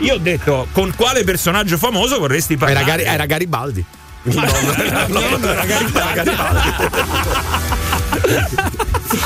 Io 0.00 0.14
ho 0.14 0.18
detto 0.18 0.66
con 0.72 0.92
quale 0.96 1.24
personaggio 1.24 1.78
famoso 1.78 2.18
vorresti 2.18 2.56
parlare? 2.56 2.84
Era, 2.84 2.96
Gari- 2.96 3.08
era 3.14 3.26
Garibaldi. 3.26 3.84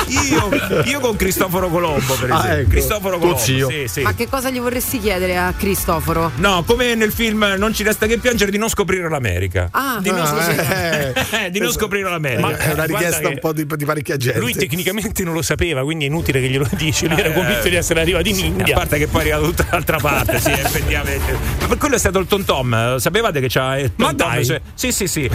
Io, 0.08 0.48
io 0.84 1.00
con 1.00 1.16
Cristoforo 1.16 1.68
Colombo, 1.68 2.14
per 2.14 2.30
Ah, 2.30 2.38
esempio. 2.38 2.60
ecco. 2.60 2.70
Cristoforo 2.70 3.18
Colombo. 3.18 3.38
Sì, 3.40 3.64
sì. 3.86 4.02
Ma 4.02 4.14
che 4.14 4.28
cosa 4.28 4.50
gli 4.50 4.58
vorresti 4.60 4.98
chiedere 5.00 5.36
a 5.38 5.52
Cristoforo? 5.56 6.32
No, 6.36 6.62
come 6.66 6.94
nel 6.94 7.12
film 7.12 7.54
Non 7.58 7.72
ci 7.72 7.82
resta 7.82 8.06
che 8.06 8.18
piangere 8.18 8.50
di 8.50 8.58
non 8.58 8.68
scoprire 8.68 9.08
l'America. 9.08 9.68
Ah, 9.70 9.98
di 10.00 10.10
non, 10.10 10.20
Ah, 10.20 10.26
scoprire, 10.26 11.14
eh. 11.30 11.44
Eh, 11.46 11.50
di 11.50 11.58
non 11.60 11.72
scoprire 11.72 12.08
l'America. 12.10 12.40
Ma- 12.48 12.56
È 12.56 12.72
una 12.72 12.84
richiesta 12.84 13.28
un 13.28 13.38
po' 13.40 13.52
di, 13.52 13.64
di 13.66 13.84
parecchia 13.84 14.16
gente. 14.16 14.38
Lui 14.38 14.52
tecnicamente 14.54 15.22
non 15.24 15.32
lo 15.34 15.42
sapeva, 15.42 15.82
quindi 15.82 16.04
è 16.04 16.08
inutile 16.08 16.40
che 16.40 16.48
glielo 16.48 16.68
dici. 16.76 17.08
Lui 17.08 17.18
era 17.18 17.28
Eh, 17.30 17.32
convinto 17.32 17.68
di 17.68 17.76
essere 17.76 18.00
arrivato 18.00 18.28
in 18.28 18.34
A 18.36 18.38
India. 18.44 18.74
parte 18.76 18.98
che 18.98 19.06
poi 19.06 19.20
è 19.20 19.30
arrivato 19.30 19.44
tutta 19.52 19.66
l'altra 19.70 19.96
parte, 19.98 20.40
sì, 20.40 20.50
effettivamente. 20.52 21.36
Ma 21.60 21.66
per 21.66 21.78
quello 21.78 21.94
è 21.94 21.98
stato 21.98 22.18
il 22.18 22.26
Tom 22.26 22.44
Tom. 22.44 22.98
Sapevate 22.98 23.40
che 23.40 23.48
c'ha 23.48 23.78
il 23.78 23.90
Ma 23.96 24.12
dai. 24.12 24.44
Cioè, 24.44 24.60
Sì, 24.90 25.06
sì, 25.06 25.06
sì. 25.06 25.30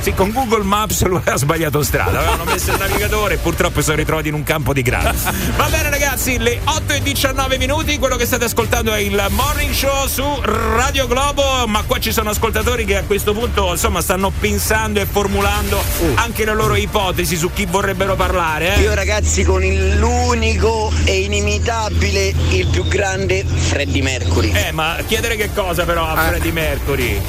Sì, 0.00 0.14
con 0.14 0.30
Google 0.30 0.62
Maps 0.62 1.02
lui 1.06 1.20
ha 1.24 1.36
sbagliato 1.36 1.82
strada. 1.82 2.18
Avevano 2.20 2.44
messo 2.50 2.70
il 2.70 2.78
navigatore 2.78 3.34
e 3.34 3.36
purtroppo 3.38 3.82
sono 3.82 3.96
ritrovati 3.96 4.28
in 4.28 4.34
un 4.34 4.44
campo 4.44 4.72
di 4.72 4.82
grano. 4.82 5.12
Va 5.56 5.66
bene, 5.68 5.90
ragazzi, 5.90 6.38
le 6.38 6.60
8 6.64 6.92
e 6.92 7.02
19 7.02 7.58
minuti. 7.58 7.98
Quello 7.98 8.14
che 8.16 8.24
state 8.24 8.44
ascoltando 8.44 8.92
è 8.92 9.00
il 9.00 9.26
morning 9.30 9.72
show 9.72 10.06
su 10.06 10.24
Radio 10.44 11.06
Globo. 11.08 11.66
Ma 11.66 11.82
qua 11.82 11.98
ci 11.98 12.12
sono 12.12 12.30
ascoltatori 12.30 12.84
che 12.84 12.98
a 12.98 13.02
questo 13.02 13.32
punto, 13.34 13.70
insomma, 13.72 14.00
stanno 14.00 14.30
pensando 14.30 15.00
e 15.00 15.06
formulando 15.06 15.82
anche 16.14 16.44
le 16.44 16.54
loro 16.54 16.76
ipotesi 16.76 17.36
su 17.36 17.50
chi 17.52 17.66
vorrebbero 17.66 18.14
parlare. 18.14 18.76
Eh? 18.76 18.80
Io 18.82 18.94
ragazzi 18.94 19.42
con 19.42 19.62
il- 19.64 19.98
l'unico 19.98 20.92
e 21.04 21.20
inimitabile, 21.22 22.32
il 22.50 22.66
più 22.68 22.86
grande 22.86 23.44
Freddie 23.44 24.02
Mercury. 24.02 24.52
Eh, 24.52 24.70
ma 24.72 24.96
chiedere 25.06 25.34
che 25.36 25.50
cosa 25.52 25.84
però 25.84 26.06
a 26.06 26.16
Freddie 26.28 26.52
Mercury? 26.52 27.20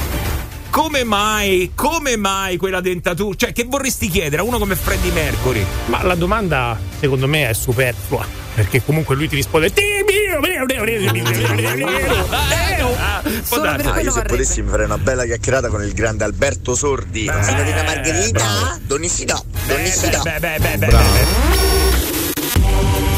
Come 0.72 1.04
mai, 1.04 1.74
come 1.76 2.16
mai 2.16 2.56
quella 2.56 2.80
dentatura? 2.80 3.36
Cioè, 3.36 3.52
che 3.52 3.66
vorresti 3.66 4.08
chiedere 4.08 4.42
a 4.42 4.46
uno 4.46 4.58
come 4.58 4.78
Freddie 4.78 5.12
Mercury? 5.12 5.66
Ma 5.88 6.02
la 6.02 6.16
domanda, 6.16 6.80
secondo 6.98 7.28
me, 7.28 7.50
è 7.50 7.54
superflua. 7.54 8.26
Perché 8.56 8.82
comunque 8.82 9.16
lui 9.16 9.28
ti 9.28 9.36
risponde. 9.36 9.68
Ah, 12.98 13.22
può 13.22 13.58
Solo 13.58 13.76
per 13.76 13.86
Ah, 13.86 14.00
io 14.00 14.12
se 14.12 14.22
potessi 14.22 14.62
mi 14.62 14.70
farei 14.70 14.86
una 14.86 14.98
bella 14.98 15.26
chiacchierata 15.26 15.68
con 15.68 15.84
il 15.84 15.92
grande 15.92 16.24
Alberto 16.24 16.74
Sordi. 16.74 17.30
Signorina 17.42 17.84
Margherita, 17.84 18.80
Donissi 18.82 19.26
no, 19.26 19.44
Donissi 19.68 20.10
no. 20.10 20.22
Beh, 20.24 20.40
beh, 20.40 20.58
beh, 20.58 20.78
beh. 20.78 20.98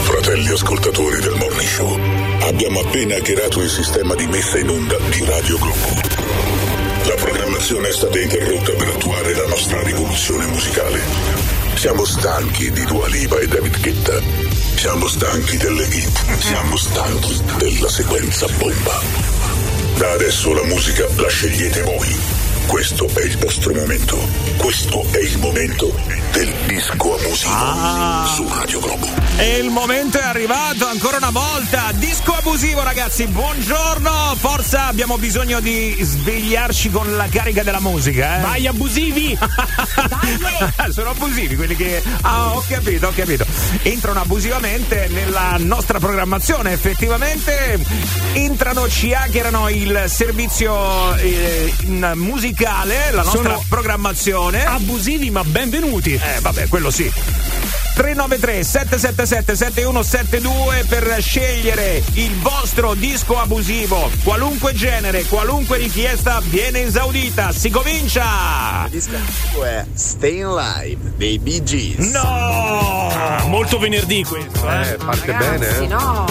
Fratelli 0.01 0.49
ascoltatori 0.49 1.19
del 1.19 1.35
Morning 1.35 1.69
Show, 1.69 1.99
abbiamo 2.47 2.79
appena 2.79 3.15
hackerato 3.15 3.61
il 3.61 3.69
sistema 3.69 4.15
di 4.15 4.25
messa 4.25 4.57
in 4.57 4.69
onda 4.69 4.97
di 4.97 5.23
Radio 5.23 5.57
Globo. 5.59 6.02
La 7.05 7.15
programmazione 7.15 7.89
è 7.89 7.91
stata 7.91 8.17
interrotta 8.17 8.71
per 8.71 8.87
attuare 8.87 9.33
la 9.35 9.45
nostra 9.47 9.81
rivoluzione 9.83 10.45
musicale. 10.45 11.01
Siamo 11.75 12.05
stanchi 12.05 12.71
di 12.71 12.85
Dua 12.85 13.07
Lipa 13.07 13.39
e 13.39 13.47
David 13.47 13.81
Guetta. 13.81 14.21
Siamo 14.75 15.07
stanchi 15.07 15.57
delle 15.57 15.83
hit. 15.85 16.39
Siamo 16.39 16.77
stanchi 16.77 17.41
della 17.57 17.89
sequenza 17.89 18.47
bomba. 18.57 19.01
Da 19.97 20.11
adesso 20.11 20.53
la 20.53 20.63
musica 20.63 21.05
la 21.17 21.27
scegliete 21.27 21.81
voi. 21.81 22.17
Questo 22.67 23.07
è 23.13 23.21
il 23.23 23.37
vostro 23.37 23.73
momento. 23.73 24.17
Questo 24.57 25.05
è 25.11 25.19
il 25.19 25.37
momento 25.39 26.22
del 26.33 26.51
disco 26.65 27.15
abusivo 27.15 27.53
Ah. 27.53 28.31
su 28.35 28.47
Radio 28.51 28.79
Globo. 28.79 29.07
E 29.37 29.57
il 29.57 29.69
momento 29.69 30.17
è 30.19 30.23
arrivato 30.23 30.87
ancora 30.87 31.17
una 31.17 31.29
volta. 31.29 31.91
Disco 31.93 32.33
abusivo, 32.33 32.81
ragazzi. 32.83 33.25
Buongiorno. 33.27 34.35
Forza, 34.39 34.87
abbiamo 34.87 35.17
bisogno 35.17 35.59
di 35.59 35.95
svegliarci 36.01 36.89
con 36.89 37.15
la 37.15 37.27
carica 37.29 37.61
della 37.63 37.79
musica. 37.79 38.37
Eh? 38.37 38.41
Vai 38.41 38.67
abusivi! 38.67 39.37
Sono 40.91 41.11
abusivi 41.11 41.55
quelli 41.55 41.75
che. 41.75 42.01
Ah, 42.21 42.55
ho 42.55 42.63
capito, 42.67 43.07
ho 43.07 43.11
capito. 43.15 43.45
Entrano 43.83 44.21
abusivamente 44.21 45.07
nella 45.11 45.55
nostra 45.59 45.99
programmazione. 45.99 46.71
Effettivamente 46.71 47.79
entrano, 48.33 48.87
ci 48.89 49.13
hackerano 49.13 49.69
il 49.69 50.05
servizio 50.07 51.15
eh, 51.15 51.73
in 51.81 52.11
musicale, 52.15 53.11
la 53.11 53.21
nostra 53.23 53.41
Sono 53.43 53.63
programmazione. 53.69 54.63
Abusivi, 54.65 55.29
ma 55.29 55.43
benvenuti. 55.43 56.19
Eh, 56.23 56.39
vabbè, 56.39 56.67
quello 56.67 56.89
sì. 56.89 57.11
393 57.95 58.63
777 58.63 59.55
7172 59.55 60.85
per 60.87 61.15
scegliere 61.21 62.01
il 62.13 62.33
vostro 62.39 62.95
disco 62.95 63.39
abusivo. 63.39 64.09
Qualunque 64.23 64.73
genere, 64.73 65.25
qualunque 65.25 65.77
richiesta 65.77 66.41
viene 66.45 66.81
esaudita. 66.83 67.51
Si 67.51 67.69
comincia! 67.69 68.85
Il 68.85 68.91
disco 68.91 69.15
abusivo 69.15 69.63
è 69.63 69.85
Staying 69.93 70.57
Live 70.57 71.13
dei 71.17 71.37
Bee 71.37 71.63
Gees. 71.63 72.09
No! 72.09 73.11
Molto 73.47 73.77
venerdì 73.77 74.23
questo, 74.23 74.67
eh. 74.67 74.89
Eh, 74.89 74.95
parte 74.95 75.31
Ragazzi, 75.31 75.59
bene, 75.59 75.77
eh? 75.77 75.87
no. 75.87 76.25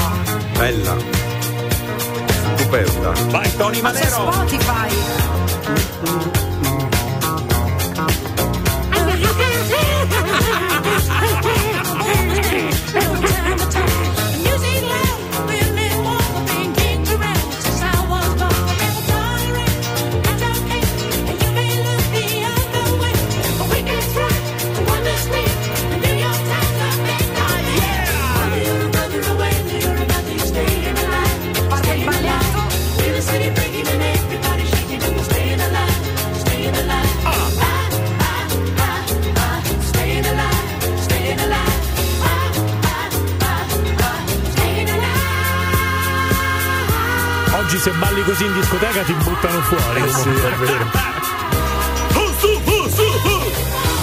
Bella. 0.56 0.96
Stupenda. 2.56 3.10
Vai, 3.28 3.56
Tony 3.56 3.80
Manero! 3.80 4.32
Spotify. 4.32 6.50
Se 47.82 47.90
balli 47.90 48.22
così 48.22 48.44
in 48.44 48.52
discoteca 48.52 49.02
ti 49.02 49.12
buttano 49.12 49.60
fuori. 49.62 50.02
Eh 50.02 50.12
sì, 50.12 50.28
è 50.28 50.54
vero. 50.54 50.90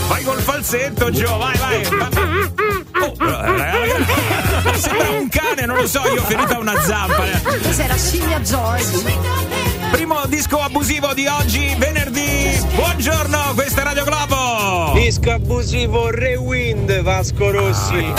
Vai 0.09 0.23
col 0.23 0.41
falsetto, 0.41 1.09
Gio, 1.11 1.37
vai, 1.37 1.57
vai! 1.57 1.85
Oh, 3.01 3.13
ragazzi, 3.17 4.81
sembra 4.81 5.09
un 5.11 5.29
cane, 5.29 5.65
non 5.65 5.77
lo 5.77 5.87
so, 5.87 6.01
io 6.13 6.21
ho 6.21 6.25
ferita 6.25 6.57
una 6.59 6.77
zampa. 6.81 7.25
eh. 7.25 7.39
Cos'era 7.61 7.95
scimmia 7.95 8.41
George? 8.41 9.17
Primo 9.91 10.25
disco 10.25 10.59
abusivo 10.59 11.13
di 11.13 11.27
oggi, 11.27 11.73
venerdì. 11.77 12.59
Buongiorno, 12.75 13.53
questa 13.55 13.81
è 13.81 13.83
Radio 13.85 14.03
Globo. 14.03 14.91
Disco 14.95 15.31
abusivo 15.31 16.09
Rewind 16.09 17.01
Vasco 17.01 17.49
Rossi. 17.49 18.13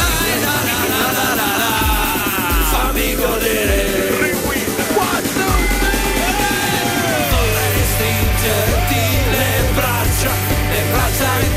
Fammi 2.71 3.15
godere. 3.17 4.10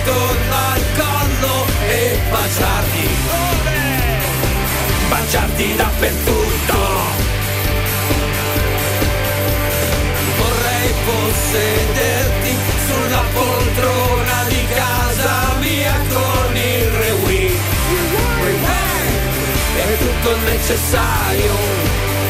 intorno 0.04 0.56
al 0.74 0.84
collo 0.97 1.66
e 1.88 2.20
baciarti. 2.30 3.08
Baciarti 5.08 5.76
dappertutto. 5.76 6.78
Vorrei 10.38 10.93
possederti 11.06 12.58
sulla 12.86 13.24
poltrona 13.34 14.43
di 14.49 14.68
casa 14.74 15.56
mia 15.60 15.93
con 16.12 16.56
il 16.56 16.89
rewi. 16.89 17.58
È 19.76 19.97
tutto 19.97 20.38
necessario. 20.45 21.56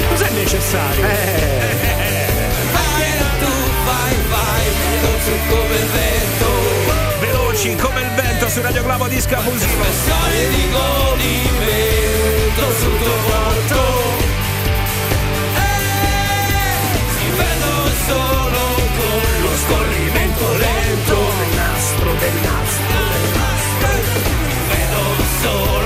Cos'è 0.10 0.30
necessario? 0.30 1.04
Eh. 1.04 1.08
eh. 1.08 2.32
Vai 2.72 3.12
tu, 3.40 3.52
vai, 3.86 4.16
vai, 4.30 4.66
non 5.02 5.22
so 5.22 5.32
come 5.50 5.78
vero. 5.94 6.23
10 7.64 7.78
come 7.78 8.02
il 8.02 8.10
vento 8.10 8.50
su 8.50 8.60
Radio 8.62 8.84
Globo 8.84 9.08
Disco 9.08 9.36
Abusivo. 9.36 9.72
Quante 9.72 10.50
di 10.50 10.70
godimento 10.70 12.62
sul 12.78 12.98
tuo 12.98 13.16
volto. 13.32 13.80
Ti 17.16 17.26
eh, 17.26 17.36
vedo 17.38 17.90
solo 18.06 18.64
con 18.98 19.22
lo 19.44 19.56
scorrimento 19.64 20.58
lento 20.58 21.16
del 21.16 21.56
nastro 21.56 22.12
del 22.20 22.34
nastro 22.44 23.00
del 23.00 23.32
nastro. 23.32 23.92
Il 24.44 24.64
vento 24.68 25.04
solo 25.42 25.83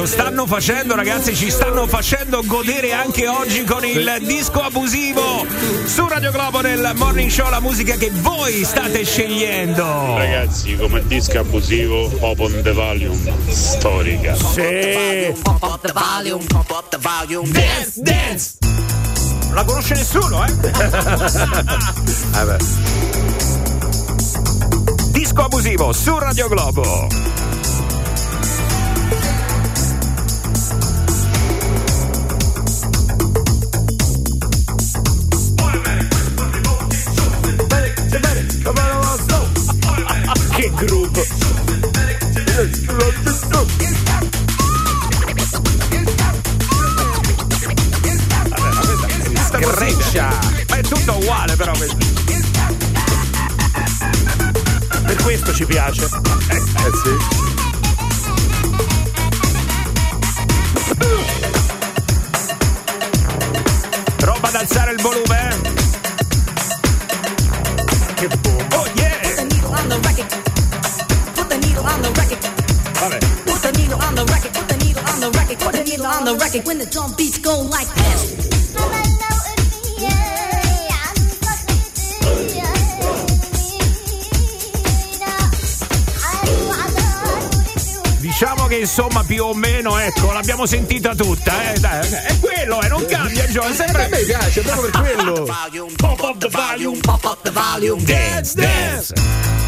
lo 0.00 0.06
stanno 0.06 0.46
facendo, 0.46 0.94
ragazzi, 0.94 1.36
ci 1.36 1.50
stanno 1.50 1.86
facendo 1.86 2.42
godere 2.46 2.94
anche 2.94 3.28
oggi 3.28 3.64
con 3.64 3.84
il 3.84 4.16
disco 4.22 4.62
abusivo 4.62 5.44
su 5.84 6.08
Radio 6.08 6.30
Globo 6.30 6.62
nel 6.62 6.92
morning 6.94 7.28
show, 7.28 7.50
la 7.50 7.60
musica 7.60 7.96
che 7.96 8.10
voi 8.10 8.64
state 8.64 9.04
scegliendo. 9.04 9.84
Ragazzi, 10.16 10.74
come 10.76 11.06
disco 11.06 11.40
abusivo, 11.40 12.10
Open 12.20 12.62
the 12.62 12.72
Volume, 12.72 13.30
storica. 13.48 14.34
Sì. 14.36 15.34
Pump 15.42 15.62
up 15.62 15.80
the 15.86 15.92
volume, 15.92 16.46
pump 16.46 16.70
up 16.70 16.88
the 16.88 16.98
volume. 16.98 17.50
Dance, 17.50 18.00
dance. 18.00 18.56
Non 19.48 19.54
la 19.54 19.64
conosce 19.64 19.92
nessuno, 19.92 20.46
eh? 20.46 20.52
Vabbè. 22.30 22.56
Disco 25.10 25.42
abusivo 25.42 25.92
su 25.92 26.18
Radio 26.18 26.48
Globo. 26.48 27.29
Questo 55.40 55.52
ci 55.52 55.64
piace. 55.64 56.04
Eh 56.04 56.60
sì. 57.02 57.16
Roba 64.18 64.48
ad 64.48 64.54
alzare 64.54 64.92
il 64.92 65.00
volume. 65.00 65.48
eh. 65.48 65.56
Che 68.14 68.28
bomba. 68.40 68.80
Oh 68.80 68.86
yeah. 68.94 69.18
Vabbè. 73.00 73.18
Put 73.44 73.60
the 73.60 73.70
needle 73.78 73.96
on 73.98 74.14
the 74.14 74.24
record, 74.24 74.52
put 74.52 74.66
the 74.66 74.76
needle 74.76 75.02
on 75.06 75.20
the 75.20 75.30
record, 75.30 75.58
put 75.58 75.72
the 75.72 75.82
needle 75.84 76.06
on 76.06 76.24
the 76.24 76.34
record 76.36 76.66
when 76.66 76.78
the 76.78 76.86
drum 76.86 77.14
beats 77.16 77.38
go 77.40 77.62
like 77.62 77.88
this. 77.94 78.29
Insomma 88.90 89.22
più 89.22 89.44
o 89.44 89.54
meno, 89.54 89.96
ecco, 89.98 90.32
l'abbiamo 90.32 90.66
sentita 90.66 91.14
tutta, 91.14 91.72
eh. 91.72 91.78
Dai, 91.78 92.08
è 92.10 92.38
quello, 92.40 92.82
eh, 92.82 92.88
non 92.88 93.06
cambia, 93.06 93.44
è 93.44 93.72
sempre 93.72 94.06
a 94.06 94.08
me 94.08 94.18
piace, 94.18 94.62
proprio 94.62 94.90
per 94.90 95.00
quello. 95.00 95.44
Pop 95.96 96.20
up 96.20 96.38
the 96.38 96.48
volume, 96.48 96.98
pop 96.98 97.24
up 97.24 97.38
the 97.42 97.50
volume, 97.52 98.02
dance, 98.02 98.54
dance. 98.54 99.12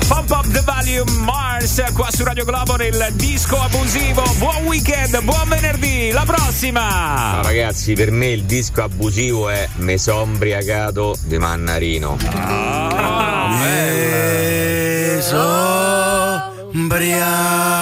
Pump 0.09 0.29
up 0.31 0.47
the 0.49 0.61
volume 0.63 1.11
Mars 1.21 1.81
qua 1.95 2.11
su 2.11 2.25
Radio 2.25 2.45
Globo 2.45 2.75
nel 2.75 3.11
disco 3.13 3.59
abusivo. 3.61 4.25
Buon 4.39 4.67
weekend, 4.67 5.23
buon 5.23 5.49
venerdì, 5.49 6.11
la 6.11 6.25
prossima! 6.27 7.37
No, 7.37 7.43
ragazzi, 7.43 7.93
per 7.93 8.11
me 8.11 8.27
il 8.27 8.43
disco 8.43 8.83
abusivo 8.83 9.49
è 9.49 9.69
Me 9.77 9.99
son 9.99 10.37
briagato 10.37 11.17
di 11.23 11.39
Mannarino. 11.39 12.19
Ah, 12.35 13.57
Me 13.61 15.21
so 15.23 16.71
briagato 16.73 17.82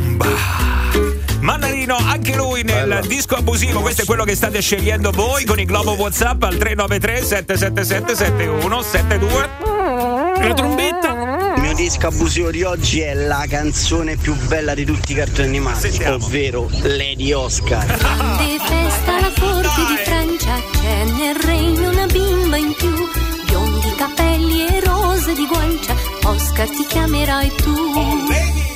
Mannarino, 1.41 1.95
anche 1.95 2.35
lui 2.35 2.63
nel 2.63 3.03
disco 3.07 3.35
abusivo, 3.35 3.81
questo 3.81 4.03
è 4.03 4.05
quello 4.05 4.23
che 4.23 4.35
state 4.35 4.61
scegliendo 4.61 5.11
voi 5.11 5.43
con 5.45 5.59
il 5.59 5.65
globo 5.65 5.93
WhatsApp 5.93 6.43
al 6.43 6.55
393 6.57 7.23
777 7.23 8.15
7172. 8.15 9.49
La 10.47 10.53
trombetta. 10.53 11.53
Il 11.55 11.61
mio 11.61 11.73
disco 11.73 12.07
abusivo 12.07 12.51
di 12.51 12.63
oggi 12.63 13.01
è 13.01 13.13
la 13.13 13.45
canzone 13.47 14.15
più 14.15 14.35
bella 14.47 14.73
di 14.73 14.85
tutti 14.85 15.11
i 15.11 15.15
cartoni 15.15 15.47
animati, 15.47 16.03
ovvero 16.05 16.69
Lady 16.83 17.31
Oscar. 17.31 17.85
Grande 17.85 18.57
festa 18.59 19.17
alla 19.17 19.31
corte 19.37 19.81
di 19.87 19.97
Francia, 20.03 20.61
c'è 20.71 21.03
nel 21.05 21.35
regno 21.35 21.89
una 21.89 22.05
bimba 22.05 22.57
in 22.57 22.73
più, 22.75 22.93
biondi 23.45 23.93
capelli 23.97 24.67
e 24.67 24.79
rose 24.85 25.33
di 25.33 25.45
guancia, 25.47 25.95
Oscar 26.23 26.69
ti 26.69 26.85
chiamerai 26.87 27.51
tu. 27.57 27.71
Il 27.71 28.70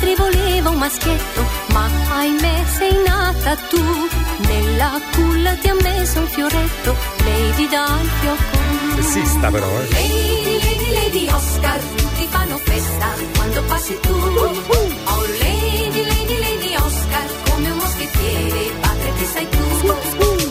padre 0.00 0.14
voleva 0.16 0.70
un 0.70 0.78
maschietto, 0.78 1.44
ma 1.72 1.88
ahimè 2.08 2.64
sei 2.78 2.96
nata 3.06 3.54
tu. 3.68 4.08
Nella 4.38 5.00
culla 5.14 5.52
ti 5.54 5.68
ha 5.68 5.74
messo 5.74 6.20
un 6.20 6.26
fioretto, 6.28 6.96
Lady 7.24 7.68
dal 7.68 8.08
fiocco. 8.20 9.02
Sessista 9.02 9.50
però, 9.50 9.66
eh. 9.66 9.88
Lady, 9.90 10.58
Lady, 10.64 10.92
Lady 10.94 11.28
Oscar, 11.28 11.78
tutti 11.96 12.26
fanno 12.30 12.56
festa 12.58 13.08
quando 13.36 13.62
passi 13.64 13.98
tu. 14.00 14.12
Oh 14.12 15.24
Lady, 15.38 16.02
Lady, 16.06 16.38
Lady 16.38 16.74
Oscar, 16.76 17.26
come 17.50 17.70
un 17.70 17.76
moschettiere, 17.76 18.70
padre 18.80 19.12
ti 19.18 19.24
sei 19.34 19.48
tu. 19.48 19.86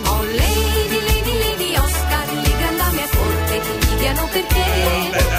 Oh 0.06 0.24
Lady, 0.24 1.00
Lady, 1.10 1.40
Lady 1.40 1.76
Oscar, 1.76 2.26
le 2.34 2.58
grandi 2.58 2.78
dame 2.78 3.04
a 3.04 3.10
corte 3.18 3.62
ti 3.62 3.72
invidiano 3.72 4.30
per 4.32 4.44
te. 4.44 5.39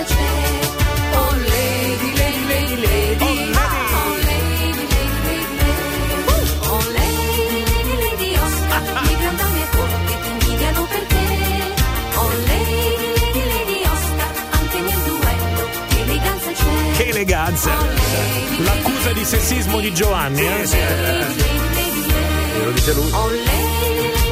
Eleganza 0.00 0.04
c'è. 0.04 0.14
Oh 1.12 1.34
Lady, 1.36 2.14
Lady, 2.16 2.44
Lady, 2.46 2.76
Lady. 2.80 3.52
Oh 3.52 4.14
Lady, 4.24 4.72
Lady, 4.72 5.16
Lady, 5.24 5.56
Lady. 5.56 6.24
Oh 6.66 6.84
Lady, 6.92 7.64
Lady, 7.64 7.94
Lady 8.00 8.30
Oscar, 8.36 8.82
le 9.02 9.16
grandi 9.16 9.36
dame 9.36 9.60
a 9.62 9.68
corte 9.76 10.12
ti 10.22 10.28
invidiano 10.30 10.82
per 10.84 11.02
te. 11.06 11.24
Oh 12.14 12.32
Lady, 12.46 13.06
Lady, 13.18 13.42
Lady 13.48 13.78
Oscar, 13.84 14.32
anche 14.50 14.80
nel 14.80 15.00
duello 15.04 15.68
eleganza 16.00 16.50
c'è. 16.52 16.96
Che 16.96 17.08
eleganza! 17.08 17.70
L'accusa 18.58 19.12
di 19.12 19.24
sessismo 19.24 19.80
di 19.80 19.92
Giovanni, 19.94 20.46
eh? 20.46 20.68
Lo 22.64 22.70
dice 22.72 22.92
lui. 22.92 23.10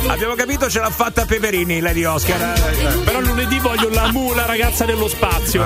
Abbiamo 0.09 0.35
capito 0.35 0.71
ce 0.71 0.81
l'ha 0.81 0.91
fatta 0.91 1.27
Peperini, 1.27 1.81
Lady 1.81 2.05
Oscar. 2.05 2.59
Però 3.05 3.21
lunedì 3.21 3.59
voglio 3.59 3.91
la 3.91 4.11
mu, 4.11 4.33
la 4.33 4.47
ragazza 4.47 4.85
dello 4.87 5.07
spazio. 5.07 5.63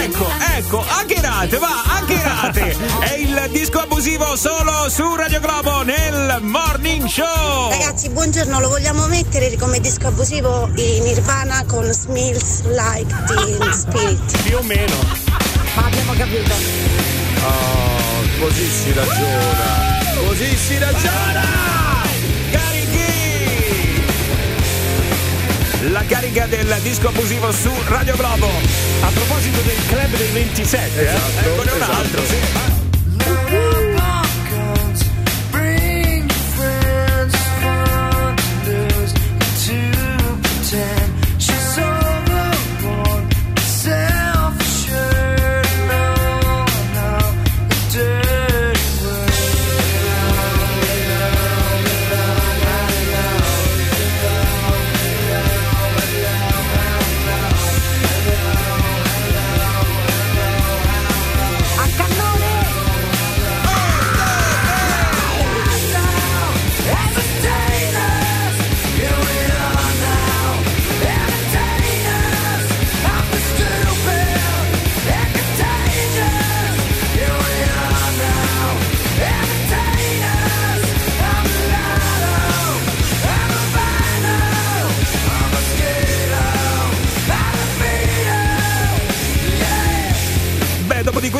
Ecco, 0.00 0.26
ecco, 0.56 0.84
hackerate, 0.86 1.58
va, 1.58 1.82
hackerate! 1.84 2.76
È 3.00 3.14
il 3.14 3.48
disco 3.50 3.80
abusivo 3.80 4.36
solo 4.36 4.88
su 4.88 5.16
Radio 5.16 5.40
Globo 5.40 5.82
nel 5.82 6.38
Morning 6.42 7.06
Show! 7.08 7.70
Ragazzi, 7.70 8.08
buongiorno, 8.08 8.60
lo 8.60 8.68
vogliamo 8.68 9.08
mettere 9.08 9.54
come 9.56 9.80
disco 9.80 10.06
abusivo 10.06 10.70
in 10.76 11.02
Nirvana 11.02 11.64
con 11.66 11.84
Smells 11.92 12.62
Like 12.66 13.14
Teen 13.26 13.72
Spirit. 13.72 14.42
Più 14.42 14.56
o 14.56 14.62
meno. 14.62 14.94
Ma 15.74 15.84
abbiamo 15.84 16.12
capito. 16.12 16.54
Oh, 17.42 18.44
così 18.46 18.70
si 18.70 18.92
ragiona. 18.92 19.98
Così 20.24 20.56
si 20.56 20.78
ragiona. 20.78 21.77
La 25.90 26.04
carica 26.04 26.46
del 26.46 26.74
disco 26.82 27.08
abusivo 27.08 27.50
su 27.50 27.72
Radio 27.88 28.14
Globo. 28.16 28.46
A 29.00 29.08
proposito 29.08 29.60
del 29.62 29.78
club 29.86 30.16
del 30.16 30.32
27, 30.32 31.08
Esatto, 31.08 31.48
eccone 31.48 31.70
un 31.72 31.82
altro, 31.82 32.24
sì. 32.26 32.77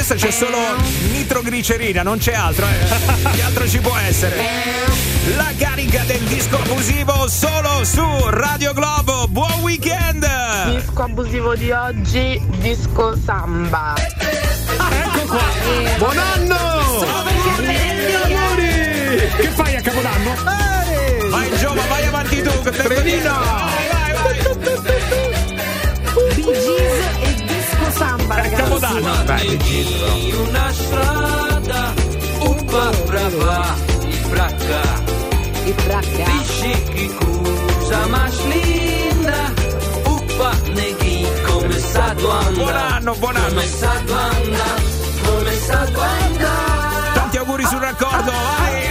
Questa 0.08 0.26
c'è 0.26 0.32
solo 0.32 0.56
nitroglicerina, 1.10 2.02
non 2.02 2.16
c'è 2.16 2.32
altro, 2.32 2.64
eh. 2.64 3.28
Che 3.30 3.42
altro 3.42 3.68
ci 3.68 3.78
può 3.78 3.94
essere? 3.94 4.42
La 5.36 5.52
carica 5.58 6.02
del 6.04 6.22
disco 6.22 6.56
abusivo 6.56 7.28
solo 7.28 7.84
su 7.84 8.02
Radio 8.30 8.72
Globo. 8.72 9.28
Buon 9.28 9.60
weekend! 9.60 10.26
Disco 10.70 11.02
abusivo 11.02 11.54
di 11.56 11.70
oggi, 11.72 12.40
disco 12.56 13.18
samba. 13.22 13.92
ecco 13.98 15.26
qua. 15.26 15.44
Buon 15.98 16.16
anno! 16.16 17.04
Che 19.36 19.50
fai 19.50 19.76
a 19.76 19.80
Capodanno? 19.82 20.34
Vai 21.28 21.58
Giova, 21.58 21.82
vai 21.86 22.06
avanti 22.06 22.40
tu, 22.40 22.62
che! 22.62 22.82
Vai, 22.88 23.20
vai, 23.90 24.12
vai! 24.14 24.38
Bee 26.34 26.44
Gees 26.44 27.04
e 27.20 27.47
disco 27.88 28.04
samba, 28.04 28.34
ragazzi. 28.34 28.62
Capodanno! 28.62 29.12
Una 30.48 30.72
strada 30.72 31.94
un 32.40 32.64
po' 32.64 33.04
brava 33.06 33.74
i 34.06 34.16
bracca 34.28 34.80
Il 35.64 35.74
bracca. 35.84 36.24
Dici 36.24 37.14
cosa 37.14 38.06
ma 38.06 38.28
linda 38.48 39.52
Uppa 40.04 40.52
neghi 40.74 41.26
come 41.46 41.78
sta 41.78 42.14
tua 42.14 42.38
anda 42.38 42.62
Buon 42.62 42.76
anno, 42.76 43.14
buon 43.14 43.36
anno! 43.36 43.48
Come 43.48 43.66
sta 43.66 43.92
tua 44.06 44.20
anda 44.20 44.64
Come 45.24 45.52
sta 45.52 45.84
tua 45.84 46.04
anda 46.06 46.50
Tanti 47.14 47.36
auguri 47.38 47.64
sul 47.64 47.80
raccordo, 47.80 48.30
vai! 48.30 48.87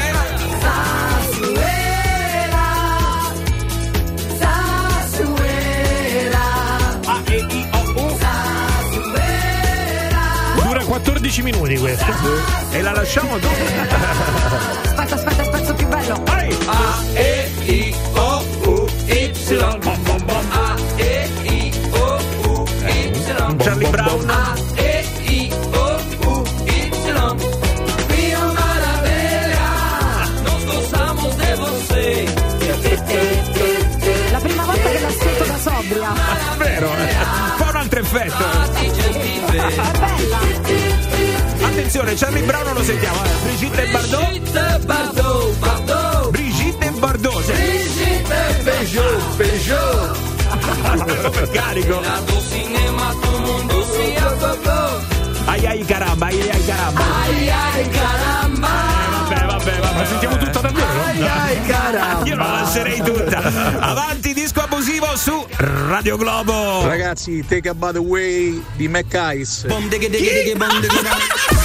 12 11.27 11.41
minuti 11.43 11.77
questo. 11.77 12.05
E 12.71 12.81
la 12.81 12.93
lasciamo 12.93 13.37
dopo. 13.37 13.53
Aspetta, 14.95 15.15
aspetta, 15.15 15.43
il 15.43 15.49
pezzo 15.49 15.73
più 15.73 15.87
bello. 15.87 16.23
A, 16.25 17.03
E, 17.15 17.51
I, 17.65 17.95
O, 18.13 18.45
U, 18.63 18.87
Y. 19.07 19.33
Bom, 19.57 20.03
bom, 20.03 20.23
bom. 20.23 20.45
A, 20.51 20.75
E, 20.95 21.29
I, 21.43 21.71
O, 21.91 22.17
U, 22.47 22.65
Y. 22.79 23.11
Charlie 23.61 23.89
Brown. 23.89 24.29
A, 24.29 24.55
E, 24.77 25.05
I, 25.25 25.51
O, 25.73 25.99
U, 26.29 26.43
Y. 26.65 26.91
Mía 28.07 28.39
maravilla, 28.39 29.69
nos 30.45 30.65
gozamos 30.65 31.37
de 31.37 31.55
você. 31.55 32.25
La 34.31 34.39
prima 34.39 34.63
volta 34.63 34.89
che 34.89 34.99
l'ascolto 35.01 35.43
da 35.43 35.57
sobria. 35.57 36.13
Vero, 36.57 36.87
eh? 36.87 37.15
fa 37.57 37.69
un 37.69 37.75
altro 37.75 37.99
effetto. 37.99 38.56
Attenzione, 41.87 42.15
Charlie 42.15 42.41
Brown 42.43 42.65
non 42.65 42.73
lo 42.73 42.83
sentiamo. 42.83 43.23
eh. 43.23 43.29
Brigitte 43.43 43.85
Bardot. 43.87 44.27
Brigitte 44.27 44.79
Bardot, 44.83 45.57
Bardot. 45.57 46.29
Brigitte 46.31 46.91
Bardot. 46.91 47.43
sì. 47.45 47.51
Brigitte 47.53 48.61
Peugeot, 48.65 49.35
Peugeot. 49.37 50.17
Super 51.23 51.49
carico. 51.51 52.01
Ai 55.45 55.65
ai 55.65 55.85
caramba, 55.85 56.25
ai 56.25 56.49
ai 56.49 56.65
caramba. 56.65 57.01
Ai, 57.21 57.49
ai, 57.49 57.89
caramba. 57.89 58.67
Vabbè, 59.29 59.45
vabbè, 59.45 59.79
vabbè. 59.79 59.93
Ma 59.95 60.05
sentiamo 60.05 60.37
tutta 60.37 60.59
davvero? 60.59 61.03
Ai, 61.05 61.21
ai, 61.25 61.65
caramba. 61.67 62.27
Io 62.27 62.35
la 62.35 62.51
lascerei 62.51 63.01
tutta. 63.01 63.37
Avanti, 63.79 64.33
disco 64.33 64.59
abusivo 64.59 65.15
su 65.15 65.45
Radio 65.55 66.17
Globo. 66.17 66.85
Ragazzi, 66.85 67.45
Take 67.47 67.69
About 67.69 67.93
the 67.93 67.99
Way 67.99 68.61
di 68.75 68.89
McIce. 68.89 69.67
Bom, 69.67 69.87
diggy, 69.87 70.09
diggy, 70.09 70.29
diggy, 70.43 70.57
bom, 70.57 70.79
diggy, 70.81 71.56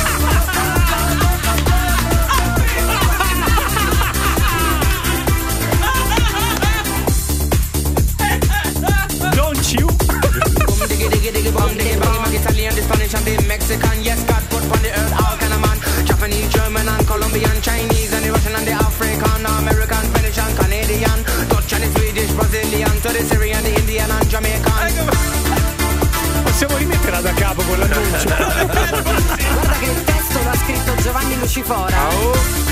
Guarda 27.92 29.76
che 29.78 29.84
il 29.84 30.04
testo 30.04 30.42
l'ha 30.42 30.54
scritto 30.56 30.94
Giovanni 31.02 31.38
Lucifora. 31.38 31.96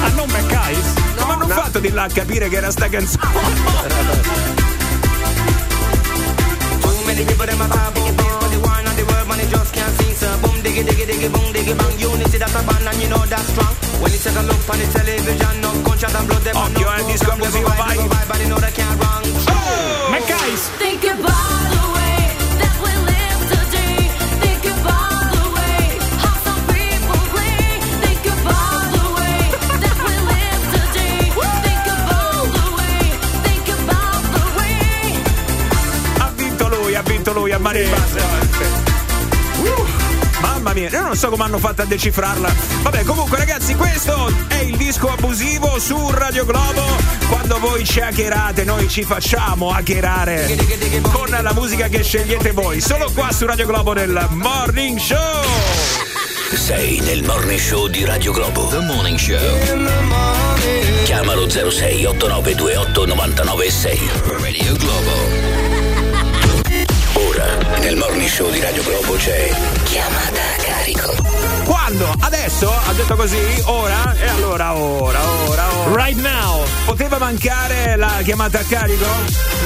Ah, 0.03 0.09
non 0.15 0.29
McKais? 0.31 0.95
Come 1.17 1.33
hanno 1.33 1.49
fatto 1.49 1.79
di 1.79 1.91
là 1.91 2.05
a 2.05 2.09
capire 2.09 2.49
che 2.49 2.57
era 2.57 2.71
sta 2.71 2.89
canzone? 2.89 3.29
Too 6.81 7.03
many 7.05 7.25
people 7.25 7.45
them 7.45 7.61
a 7.61 7.67
talk 7.69 7.89
about 7.89 7.95
this, 7.95 8.15
but 8.15 8.51
the 8.51 8.59
one 8.61 8.87
and 8.87 8.97
the 8.97 9.05
world 9.05 9.27
man 9.29 9.37
they 9.37 9.47
just 9.49 9.73
can't 9.75 9.95
see. 10.01 10.15
So 10.15 10.27
boom 10.41 10.63
diggy 10.63 10.85
diggy 10.85 11.05
diggy 11.05 11.29
boom 11.29 11.53
diggy 11.53 11.75
bang. 11.77 11.99
Unity 11.99 12.39
that's 12.39 12.55
a 12.55 12.63
band 12.63 12.89
and 12.89 13.03
you 13.03 13.09
know 13.09 13.27
that's 13.27 13.47
strong. 13.53 13.75
When 14.01 14.13
you 14.13 14.19
take 14.19 14.37
a 14.37 14.43
look 14.43 14.69
on 14.71 14.79
the 14.79 14.87
television, 14.87 15.61
no 15.61 15.71
gunshot 15.85 16.15
and 16.15 16.27
blood 16.27 16.43
them 16.43 16.57
a 16.57 16.61
Occhio, 16.61 16.89
eh, 16.89 17.05
disco 17.13 17.33
abusivo, 17.33 17.69
vai. 17.77 17.97
But 18.27 18.39
they 18.39 18.49
know 18.49 18.59
they 18.59 18.73
can't 18.73 19.00
Mamma 40.41 40.73
mia, 40.73 40.89
io 40.89 41.03
non 41.03 41.17
so 41.17 41.29
come 41.29 41.45
hanno 41.45 41.59
fatto 41.59 41.83
a 41.83 41.85
decifrarla. 41.85 42.53
Vabbè, 42.83 43.05
comunque, 43.05 43.39
ragazzi, 43.39 43.75
questo 43.75 44.33
è 44.49 44.59
il 44.59 44.77
disco 44.77 45.09
abusivo 45.09 45.79
su 45.79 46.11
Radio 46.11 46.45
Globo. 46.45 46.83
Quando 47.29 47.59
voi 47.59 47.85
ci 47.85 48.01
hackerate, 48.01 48.65
noi 48.65 48.89
ci 48.89 49.03
facciamo 49.05 49.71
hackerare 49.71 50.57
con 51.13 51.29
la 51.29 51.53
musica 51.53 51.89
che 51.89 52.03
scegliete 52.03 52.53
voi. 52.53 52.81
Solo 52.81 53.11
qua 53.15 53.31
su 53.33 53.47
Radio 53.47 53.67
Globo 53.67 53.93
nel 53.93 54.27
Morning 54.31 54.99
Show. 54.99 55.43
Sei 56.53 56.99
nel 57.01 57.23
morning 57.23 57.59
show 57.61 57.87
di 57.87 58.05
Radio 58.05 58.33
Globo. 58.33 58.67
The 58.67 58.81
Morning 58.81 59.17
Show. 59.17 59.39
Chiamalo 61.05 61.49
06 61.49 62.05
8928 62.07 63.07
996. 63.07 64.11
Radio 64.41 64.77
Globo. 64.77 65.80
Nel 67.81 67.97
morning 67.97 68.29
show 68.29 68.51
di 68.51 68.61
Radio 68.61 68.83
Globo 68.83 69.15
c'è 69.15 69.49
Chiamata 69.85 70.41
a 70.41 70.63
carico. 70.63 71.20
Quando? 71.91 72.15
Adesso? 72.21 72.71
Ha 72.73 72.93
detto 72.93 73.17
così? 73.17 73.37
Ora? 73.65 74.15
E 74.15 74.29
allora 74.29 74.75
ora, 74.75 75.19
ora, 75.49 75.73
ora. 75.89 76.05
Right 76.05 76.21
now. 76.21 76.63
Poteva 76.85 77.19
mancare 77.19 77.97
la 77.97 78.21
chiamata 78.23 78.61
a 78.61 78.63
carico? 78.63 79.07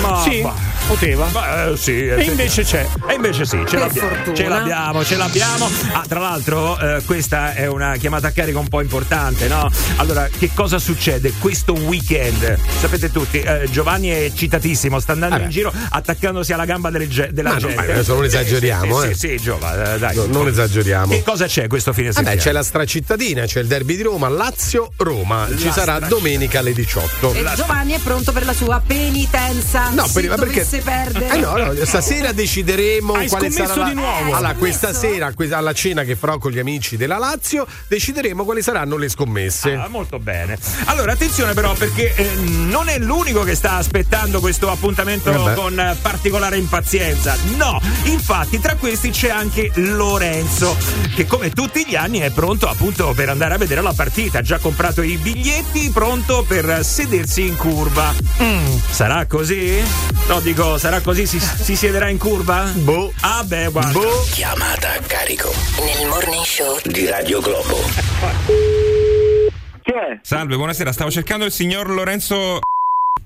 Ma 0.00 0.22
Sì, 0.22 0.40
bah. 0.40 0.54
poteva. 0.86 1.26
Ma, 1.32 1.66
eh, 1.66 1.76
sì, 1.76 2.06
E 2.06 2.22
invece 2.24 2.62
c'è. 2.64 2.86
E 3.08 3.14
invece 3.14 3.44
sì, 3.44 3.62
ce 3.66 3.76
l'abbiamo. 3.78 4.34
Ce 4.34 4.48
l'abbiamo, 4.48 5.04
ce 5.04 5.16
l'abbiamo. 5.16 5.68
Ah, 5.92 6.04
tra 6.08 6.18
l'altro, 6.20 6.78
eh, 6.78 7.02
questa 7.04 7.52
è 7.52 7.66
una 7.66 7.96
chiamata 7.96 8.28
a 8.28 8.30
carico 8.30 8.58
un 8.58 8.68
po' 8.68 8.80
importante, 8.80 9.46
no? 9.46 9.70
Allora, 9.96 10.26
che 10.36 10.50
cosa 10.54 10.78
succede 10.78 11.32
questo 11.38 11.74
weekend? 11.74 12.58
Sapete 12.80 13.10
tutti, 13.12 13.40
eh, 13.40 13.68
Giovanni 13.70 14.08
è 14.08 14.32
citatissimo, 14.34 14.98
sta 14.98 15.12
andando 15.12 15.34
Vabbè. 15.36 15.46
in 15.46 15.50
giro 15.52 15.72
attaccandosi 15.90 16.52
alla 16.54 16.64
gamba 16.64 16.88
delle 16.90 17.06
della 17.06 17.50
Ma 17.50 17.54
no, 17.54 17.60
gente. 17.60 17.74
ma 17.76 17.82
adesso 17.82 18.14
non 18.14 18.24
esageriamo, 18.24 19.00
Sì, 19.02 19.08
eh. 19.08 19.14
sì, 19.14 19.28
sì, 19.28 19.36
Giova, 19.40 19.94
eh, 19.94 19.98
dai. 19.98 20.16
No, 20.16 20.24
non 20.26 20.48
esageriamo. 20.48 21.12
Che 21.12 21.22
cosa 21.22 21.46
c'è 21.46 21.66
questo 21.66 21.92
fine 21.92 22.12
Vabbè, 22.14 22.26
settimana? 22.30 22.40
c'è 22.40 22.52
la 22.52 22.62
stracittadina, 22.62 23.44
c'è 23.46 23.60
il 23.60 23.66
derby 23.66 23.96
di 23.96 24.02
Roma, 24.02 24.28
Lazio-Roma. 24.28 25.48
Ci 25.56 25.64
La 25.66 25.72
sarà 25.72 25.98
domenica 26.00 26.58
alle 26.60 26.72
18. 26.72 27.34
E 27.34 27.44
Giovanni 27.56 27.92
è 27.92 27.98
pronto 27.98 28.32
per 28.32 28.44
la 28.44 28.52
sua 28.52 28.82
penitenza. 28.84 29.90
No, 29.90 30.06
se 30.06 30.20
per- 30.20 30.30
ma 30.30 30.34
perché- 30.36 30.64
dovesse 30.64 30.78
perdere. 30.80 31.28
Eh 31.34 31.38
no, 31.38 31.56
no, 31.56 31.84
stasera 31.84 32.32
decideremo 32.32 33.14
Hai 33.14 33.28
quale 33.28 33.50
sarà 33.50 33.74
la... 33.76 33.84
di 33.88 33.94
nuovo. 33.94 34.32
Allora, 34.34 34.48
Hai 34.48 34.56
questa 34.56 34.92
sera, 34.92 35.32
alla 35.50 35.72
cena 35.72 36.02
che 36.04 36.16
farò 36.16 36.38
con 36.38 36.50
gli 36.52 36.58
amici 36.58 36.96
della 36.96 37.18
Lazio, 37.18 37.66
decideremo 37.88 38.44
quali 38.44 38.62
saranno 38.62 38.96
le 38.96 39.08
scommesse. 39.08 39.72
Ah, 39.74 39.88
molto 39.88 40.18
bene. 40.18 40.58
Allora, 40.86 41.12
attenzione 41.12 41.54
però 41.54 41.72
perché 41.74 42.14
eh, 42.14 42.30
non 42.36 42.88
è 42.88 42.98
l'unico 42.98 43.42
che 43.44 43.54
sta 43.54 43.72
aspettando 43.76 44.40
questo 44.40 44.70
appuntamento 44.70 45.30
Eh 45.30 45.38
beh. 45.38 45.54
con 45.54 45.78
eh, 45.78 45.96
particolare 46.00 46.56
impazienza. 46.56 47.36
No, 47.56 47.80
infatti 48.04 48.58
tra 48.60 48.74
questi 48.76 49.10
c'è 49.10 49.30
anche 49.30 49.70
Lorenzo 49.74 50.76
che 51.14 51.26
come 51.26 51.50
tutti 51.50 51.84
gli 51.86 51.96
anni 52.04 52.18
è 52.18 52.30
pronto 52.30 52.68
appunto 52.68 53.12
per 53.14 53.30
andare 53.30 53.54
a 53.54 53.58
vedere 53.58 53.80
la 53.80 53.92
partita. 53.94 54.38
Ha 54.38 54.42
già 54.42 54.58
comprato 54.58 55.02
i 55.02 55.16
biglietti, 55.16 55.90
pronto 55.90 56.44
per 56.46 56.84
sedersi 56.84 57.46
in 57.46 57.56
curva. 57.56 58.12
Mm, 58.42 58.76
sarà 58.90 59.26
così? 59.26 59.82
No, 60.28 60.40
dico, 60.40 60.76
sarà 60.78 61.00
così? 61.00 61.26
Si, 61.26 61.40
si 61.40 61.74
siederà 61.74 62.08
in 62.08 62.18
curva? 62.18 62.70
Boh. 62.74 63.12
Ah 63.20 63.42
beh, 63.44 63.68
guarda. 63.68 63.92
Boh. 63.92 64.24
Chiamata 64.30 64.92
a 64.92 64.98
carico 65.06 65.50
Nel 65.78 66.08
morning 66.08 66.44
show 66.44 66.78
di 66.84 67.06
Radio 67.06 67.40
Globo. 67.40 67.76
Chi 69.82 69.92
è? 69.92 70.18
Salve, 70.20 70.56
buonasera. 70.56 70.92
Stavo 70.92 71.10
cercando 71.10 71.44
il 71.46 71.52
signor 71.52 71.88
Lorenzo. 71.88 72.60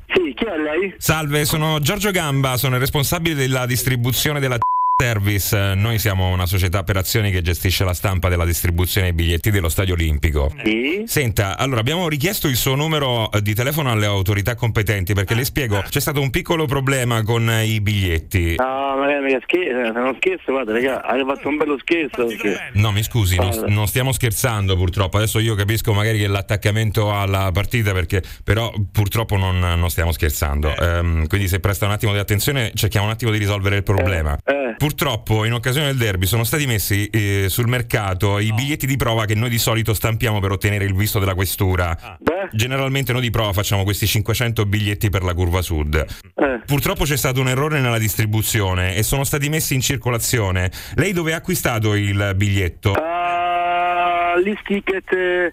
Sì, 0.06 0.34
chi 0.34 0.44
è 0.44 0.56
lei? 0.56 0.94
Salve, 0.98 1.44
sono 1.44 1.80
Giorgio 1.80 2.10
Gamba, 2.10 2.56
sono 2.56 2.74
il 2.74 2.80
responsabile 2.80 3.34
della 3.34 3.66
distribuzione 3.66 4.40
della 4.40 4.58
Service. 5.00 5.56
Eh, 5.56 5.76
Noi 5.76 6.00
siamo 6.00 6.28
una 6.30 6.44
società 6.44 6.82
per 6.82 6.96
azioni 6.96 7.30
che 7.30 7.40
gestisce 7.40 7.84
la 7.84 7.94
stampa 7.94 8.28
della 8.28 8.44
distribuzione 8.44 9.06
dei 9.06 9.14
biglietti 9.14 9.52
dello 9.52 9.68
Stadio 9.68 9.94
Olimpico. 9.94 10.52
Sì. 10.64 11.04
Senta, 11.06 11.56
allora 11.56 11.78
abbiamo 11.78 12.08
richiesto 12.08 12.48
il 12.48 12.56
suo 12.56 12.74
numero 12.74 13.30
eh, 13.30 13.40
di 13.40 13.54
telefono 13.54 13.92
alle 13.92 14.06
autorità 14.06 14.56
competenti 14.56 15.14
perché 15.14 15.34
le 15.36 15.44
spiego, 15.44 15.84
c'è 15.88 16.00
stato 16.00 16.20
un 16.20 16.30
piccolo 16.30 16.66
problema 16.66 17.22
con 17.22 17.48
eh, 17.48 17.66
i 17.66 17.80
biglietti. 17.80 18.56
No, 18.56 18.96
magari 18.96 19.22
mica 19.22 19.38
scherzo, 19.44 19.84
se 19.84 20.00
non 20.00 20.16
scherzo, 20.16 20.50
guarda, 20.50 20.72
raga, 20.72 21.04
avete 21.04 21.26
fatto 21.26 21.48
un 21.48 21.56
bello 21.58 21.78
scherzo. 21.78 22.26
Perché... 22.26 22.58
No, 22.72 22.90
mi 22.90 23.04
scusi, 23.04 23.36
non, 23.36 23.66
non 23.68 23.86
stiamo 23.86 24.10
scherzando 24.10 24.74
purtroppo. 24.76 25.18
Adesso 25.18 25.38
io 25.38 25.54
capisco 25.54 25.92
magari 25.92 26.18
che 26.18 26.26
l'attaccamento 26.26 27.14
alla 27.14 27.52
partita, 27.52 27.92
perché 27.92 28.20
però 28.42 28.72
purtroppo 28.90 29.36
non, 29.36 29.60
non 29.60 29.90
stiamo 29.90 30.10
scherzando. 30.10 30.74
Ehm, 30.74 31.28
quindi 31.28 31.46
se 31.46 31.60
presta 31.60 31.86
un 31.86 31.92
attimo 31.92 32.10
di 32.10 32.18
attenzione, 32.18 32.72
cerchiamo 32.74 33.06
un 33.06 33.12
attimo 33.12 33.30
di 33.30 33.38
risolvere 33.38 33.76
il 33.76 33.84
problema. 33.84 34.36
Eh. 34.44 34.74
Purtroppo, 34.88 35.44
in 35.44 35.52
occasione 35.52 35.88
del 35.88 35.96
derby, 35.98 36.24
sono 36.24 36.44
stati 36.44 36.66
messi 36.66 37.08
eh, 37.08 37.48
sul 37.50 37.68
mercato 37.68 38.38
i 38.38 38.54
biglietti 38.54 38.86
di 38.86 38.96
prova 38.96 39.26
che 39.26 39.34
noi 39.34 39.50
di 39.50 39.58
solito 39.58 39.92
stampiamo 39.92 40.40
per 40.40 40.52
ottenere 40.52 40.86
il 40.86 40.94
visto 40.94 41.18
della 41.18 41.34
questura. 41.34 42.16
Beh, 42.18 42.48
Generalmente 42.52 43.12
noi 43.12 43.20
di 43.20 43.28
prova 43.28 43.52
facciamo 43.52 43.84
questi 43.84 44.06
500 44.06 44.64
biglietti 44.64 45.10
per 45.10 45.24
la 45.24 45.34
curva 45.34 45.60
sud. 45.60 45.94
eh. 45.94 46.60
Purtroppo 46.64 47.04
c'è 47.04 47.18
stato 47.18 47.38
un 47.42 47.48
errore 47.48 47.80
nella 47.80 47.98
distribuzione 47.98 48.96
e 48.96 49.02
sono 49.02 49.24
stati 49.24 49.50
messi 49.50 49.74
in 49.74 49.82
circolazione. 49.82 50.70
Lei 50.94 51.12
dove 51.12 51.34
ha 51.34 51.36
acquistato 51.36 51.94
il 51.94 52.32
biglietto? 52.34 52.92
Ah, 52.92 54.32
all'Isticket 54.36 55.12
eh, 55.12 55.52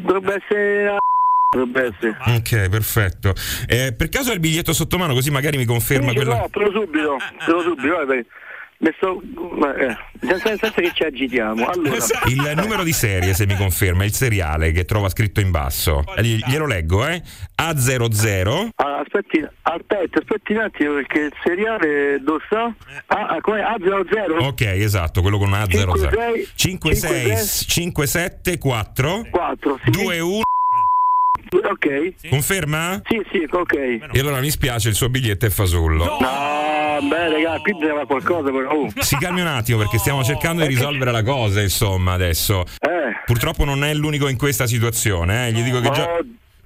dovrebbe 0.00 0.34
essere 0.44 0.96
essere. 1.74 2.16
Ok, 2.36 2.68
perfetto. 2.68 3.34
Eh, 3.66 3.92
per 3.98 4.08
caso 4.08 4.28
hai 4.28 4.34
il 4.34 4.40
biglietto 4.40 4.72
sotto 4.72 4.96
mano, 4.96 5.12
così 5.12 5.32
magari 5.32 5.56
mi 5.56 5.64
conferma 5.64 6.10
Sì, 6.10 6.14
quello. 6.14 6.34
No, 6.36 6.48
te 6.52 6.60
lo 6.60 6.70
subito, 6.70 7.16
te 7.44 7.50
lo 7.50 7.62
subito, 7.62 7.96
vai, 7.96 8.06
vai. 8.06 8.26
Mi 8.82 8.90
sto, 8.96 9.20
eh, 9.76 10.38
senza, 10.38 10.70
che 10.70 10.90
ci 10.94 11.02
agitiamo. 11.02 11.66
Allora, 11.66 11.96
Il 12.28 12.52
numero 12.56 12.82
di 12.82 12.94
serie, 12.94 13.34
se 13.34 13.44
mi 13.46 13.54
conferma, 13.54 14.04
il 14.04 14.14
seriale 14.14 14.72
che 14.72 14.86
trova 14.86 15.10
scritto 15.10 15.40
in 15.40 15.50
basso. 15.50 16.02
Eh, 16.16 16.22
gli- 16.22 16.40
Glielo 16.46 16.64
leggo, 16.66 17.06
eh? 17.06 17.20
A00 17.56 18.70
Ah, 18.76 19.00
aspetti, 19.00 19.46
aspetta, 19.62 20.18
aspetti 20.20 20.52
un 20.54 20.60
attimo 20.60 20.94
perché 20.94 21.18
il 21.20 21.32
seriale 21.44 22.20
dove 22.22 22.42
sta? 22.46 22.74
Ah, 23.08 23.26
ah, 23.26 23.40
come 23.42 23.60
A00? 23.60 24.46
Ok, 24.46 24.62
esatto, 24.62 25.20
quello 25.20 25.36
con 25.36 25.50
A00. 25.50 25.92
5, 26.54 26.94
5, 26.94 26.94
6, 26.94 27.36
5, 27.66 28.06
7, 28.06 28.56
4, 28.58 29.26
4, 29.30 29.78
2, 29.90 30.20
1. 30.20 30.40
Ok. 31.50 32.28
Conferma? 32.28 33.00
Sì, 33.06 33.20
sì, 33.30 33.46
ok. 33.50 33.74
E 34.12 34.18
allora 34.18 34.40
mi 34.40 34.50
spiace, 34.50 34.88
il 34.88 34.94
suo 34.94 35.08
biglietto 35.08 35.46
è 35.46 35.50
fasullo. 35.50 36.04
No, 36.04 37.08
beh, 37.08 37.28
raga, 37.30 37.58
qui 37.60 37.74
bisogna 37.76 38.04
qualcosa 38.04 38.50
però. 38.50 38.70
Oh. 38.70 38.88
Si 38.98 39.16
calmi 39.16 39.40
un 39.40 39.48
attimo 39.48 39.78
perché 39.78 39.98
stiamo 39.98 40.22
cercando 40.22 40.62
di 40.62 40.68
risolvere 40.68 41.10
la 41.10 41.22
cosa, 41.22 41.60
insomma, 41.60 42.12
adesso. 42.12 42.64
Eh. 42.78 43.22
Purtroppo 43.24 43.64
non 43.64 43.84
è 43.84 43.92
l'unico 43.94 44.28
in 44.28 44.36
questa 44.36 44.66
situazione, 44.66 45.48
eh. 45.48 45.52
Gli 45.52 45.62
dico 45.62 45.80
che 45.80 45.90
già. 45.90 46.08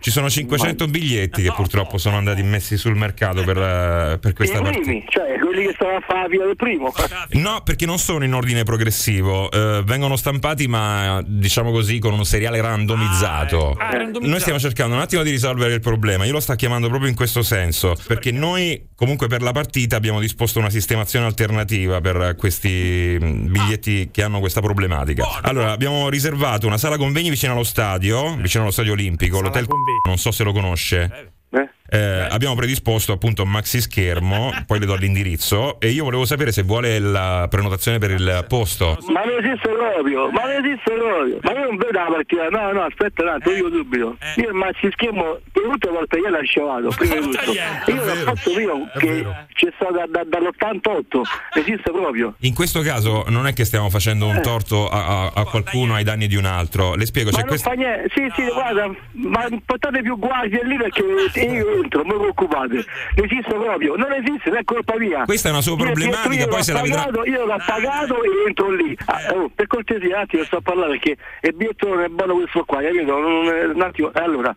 Ci 0.05 0.11
sono 0.11 0.29
500 0.29 0.87
biglietti 0.87 1.41
che 1.41 1.51
purtroppo 1.57 1.97
sono 1.97 2.19
andati 2.19 2.43
messi 2.43 2.77
sul 2.77 2.95
mercato 2.95 3.43
per, 3.43 3.57
eh, 3.57 4.19
per 4.21 4.35
questa 4.35 4.59
I 4.59 4.61
partita. 4.63 4.83
primi, 4.83 5.05
cioè 5.09 5.39
quelli 5.39 5.65
che 5.65 5.73
stavano 5.73 5.97
a 5.97 6.01
fare 6.07 6.21
la 6.25 6.29
fila 6.29 6.45
del 6.45 6.57
primo. 6.57 6.93
No, 7.31 7.63
perché 7.65 7.87
non 7.87 7.99
sono 7.99 8.23
in 8.23 8.35
ordine 8.35 8.65
progressivo, 8.65 9.51
eh, 9.51 9.83
vengono 9.83 10.17
stampati 10.17 10.69
ma 10.69 11.23
diciamo 11.25 11.71
così 11.71 12.01
con 12.01 12.13
un 12.13 12.27
seriale 12.27 12.61
randomizzato. 12.61 13.79
Noi 14.21 14.41
stiamo 14.41 14.59
cercando 14.59 14.95
un 14.95 15.01
attimo 15.01 15.23
di 15.23 15.31
risolvere 15.31 15.73
il 15.73 15.81
problema, 15.81 16.27
io 16.27 16.33
lo 16.33 16.41
sto 16.41 16.55
chiamando 16.55 16.89
proprio 16.89 17.09
in 17.09 17.17
questo 17.17 17.43
senso, 17.43 17.97
perché 18.07 18.31
noi 18.31 18.89
comunque 18.95 19.27
per 19.27 19.41
la 19.41 19.53
partita 19.53 19.97
abbiamo 19.97 20.21
disposto 20.21 20.59
una 20.59 20.69
sistemazione 20.69 21.25
alternativa 21.25 22.03
per 22.03 22.35
questi 22.37 23.17
mh, 23.19 23.51
biglietti 23.51 24.11
che 24.13 24.23
hanno 24.23 24.39
questa 24.41 24.61
problematica. 24.61 25.41
Allora, 25.41 25.73
abbiamo 25.73 26.11
riservato 26.11 26.67
una 26.67 26.77
sala 26.77 26.99
convegni 26.99 27.31
vicino 27.31 27.55
allo 27.55 27.65
stadio, 27.65 28.37
vicino 28.37 28.65
allo 28.65 28.73
stadio 28.73 28.93
olimpico, 28.93 29.41
l'hotel 29.41 29.67
non 30.05 30.19
so 30.19 30.31
se 30.31 30.45
lo 30.45 30.53
conosce. 30.53 31.31
Eh, 31.51 31.69
abbiamo 31.89 32.55
predisposto 32.55 33.12
appunto 33.12 33.43
un 33.43 33.51
maxi 33.51 33.80
schermo, 33.80 34.51
poi 34.66 34.78
le 34.80 34.87
do 34.87 34.95
l'indirizzo 34.97 35.78
e 35.80 35.89
io 35.91 36.05
volevo 36.05 36.24
sapere 36.24 36.51
se 36.53 36.62
vuole 36.62 36.99
la 36.99 37.47
prenotazione 37.49 37.99
per 37.99 38.11
il 38.11 38.45
posto. 38.49 38.97
Ma 39.12 39.22
non 39.24 39.39
esiste 39.45 39.68
proprio, 39.68 40.30
ma 40.30 40.43
non 40.43 40.64
esiste 40.64 40.93
proprio. 40.93 41.39
Ma 41.43 41.53
io 41.53 41.64
non 41.66 41.76
vedo 41.76 41.93
la 41.93 42.07
partita, 42.11 42.49
no, 42.49 42.72
no, 42.72 42.82
aspetta 42.82 43.22
un 43.22 43.28
attimo, 43.28 43.55
io 43.57 43.68
subito. 43.70 44.16
Io 44.37 44.49
il 44.49 44.55
maxi 44.55 44.89
schermo 44.93 45.39
per 45.53 45.62
tutte 45.62 45.87
le 45.89 45.93
volte 45.93 46.16
io 46.18 46.28
l'ho 46.28 46.37
lasciato, 46.39 46.89
prima 46.97 47.14
di 47.14 47.20
tutto. 47.20 47.91
Io 47.91 48.05
l'ho 48.05 48.14
fatto 48.35 48.51
prima 48.53 48.91
che 48.99 49.26
c'è 49.55 49.72
stato 49.76 49.93
da- 49.93 50.07
da- 50.11 50.24
dall'88, 50.24 51.20
esiste 51.55 51.91
proprio. 51.91 52.35
In 52.41 52.55
questo 52.55 52.80
caso 52.80 53.24
non 53.28 53.47
è 53.47 53.53
che 53.53 53.64
stiamo 53.64 53.91
facendo 53.91 54.26
un 54.26 54.41
torto 54.43 54.89
a, 54.89 55.26
a- 55.26 55.32
a 55.35 55.45
qualcuno 55.45 55.95
ai 55.95 56.05
danni 56.05 56.26
di 56.26 56.37
un 56.37 56.45
altro, 56.47 56.95
le 56.95 57.07
spiego, 57.07 57.30
Ma 57.30 57.37
c'è 57.37 57.43
non 57.45 57.49
questo... 57.51 57.68
fa 57.70 57.74
niente, 57.76 58.09
sì, 58.14 58.26
sì, 58.35 58.43
guarda, 58.53 58.91
ma 59.12 59.47
portate 59.64 60.01
più 60.03 60.18
guardie 60.18 60.64
lì 60.64 60.76
perché 60.76 61.03
io 61.45 61.82
entro, 61.85 62.03
non 62.03 62.16
vi 62.16 62.22
preoccupate. 62.22 62.74
Non 63.14 63.24
esiste 63.26 63.55
proprio, 63.55 63.95
non 63.97 64.12
esiste, 64.12 64.51
non 64.51 64.59
è 64.59 64.64
colpa 64.64 64.99
mia. 64.99 65.24
Questa 65.24 65.49
è 65.49 65.53
una 65.53 65.61
sua 65.62 65.76
problematica, 65.76 66.47
poi 66.49 66.62
se 66.64 66.72
la 66.72 66.80
vedrà- 66.82 67.05
pagato, 67.05 67.24
Io 67.26 67.45
l'ho 67.47 67.57
pagato 67.66 68.22
e 68.22 68.28
entro 68.49 68.70
lì. 68.70 68.97
Ah, 69.07 69.20
oh, 69.35 69.51
per 69.55 69.66
cortesia, 69.66 70.16
un 70.16 70.22
attimo, 70.22 70.45
sto 70.45 70.57
a 70.57 70.61
parlare 70.61 70.91
perché 70.99 71.16
il 71.43 71.55
biglietto 71.55 71.89
non 71.89 72.01
è 72.03 72.09
buono 72.09 72.35
questo 72.35 72.64
qua, 72.64 72.80
capito? 72.82 73.16
Un 73.16 73.82
attimo, 73.82 74.12
eh, 74.12 74.20
allora. 74.20 74.55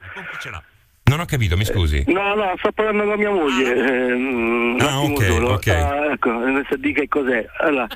Non 1.03 1.21
ho 1.21 1.25
capito, 1.25 1.55
mi 1.55 1.63
scusi. 1.63 2.03
No, 2.07 2.35
no, 2.35 2.53
sto 2.57 2.71
parlando 2.73 3.03
con 3.05 3.17
mia 3.17 3.29
moglie. 3.29 3.73
eh, 3.75 4.11
un 4.13 4.77
Ah, 4.81 5.01
ok, 5.01 5.23
solo. 5.23 5.53
ok. 5.53 5.67
Ah, 5.67 6.11
ecco, 6.11 6.31
non 6.31 6.65
so 6.69 6.75
di 6.75 6.91
che 6.91 7.07
cos'è. 7.07 7.45
Allora, 7.61 7.87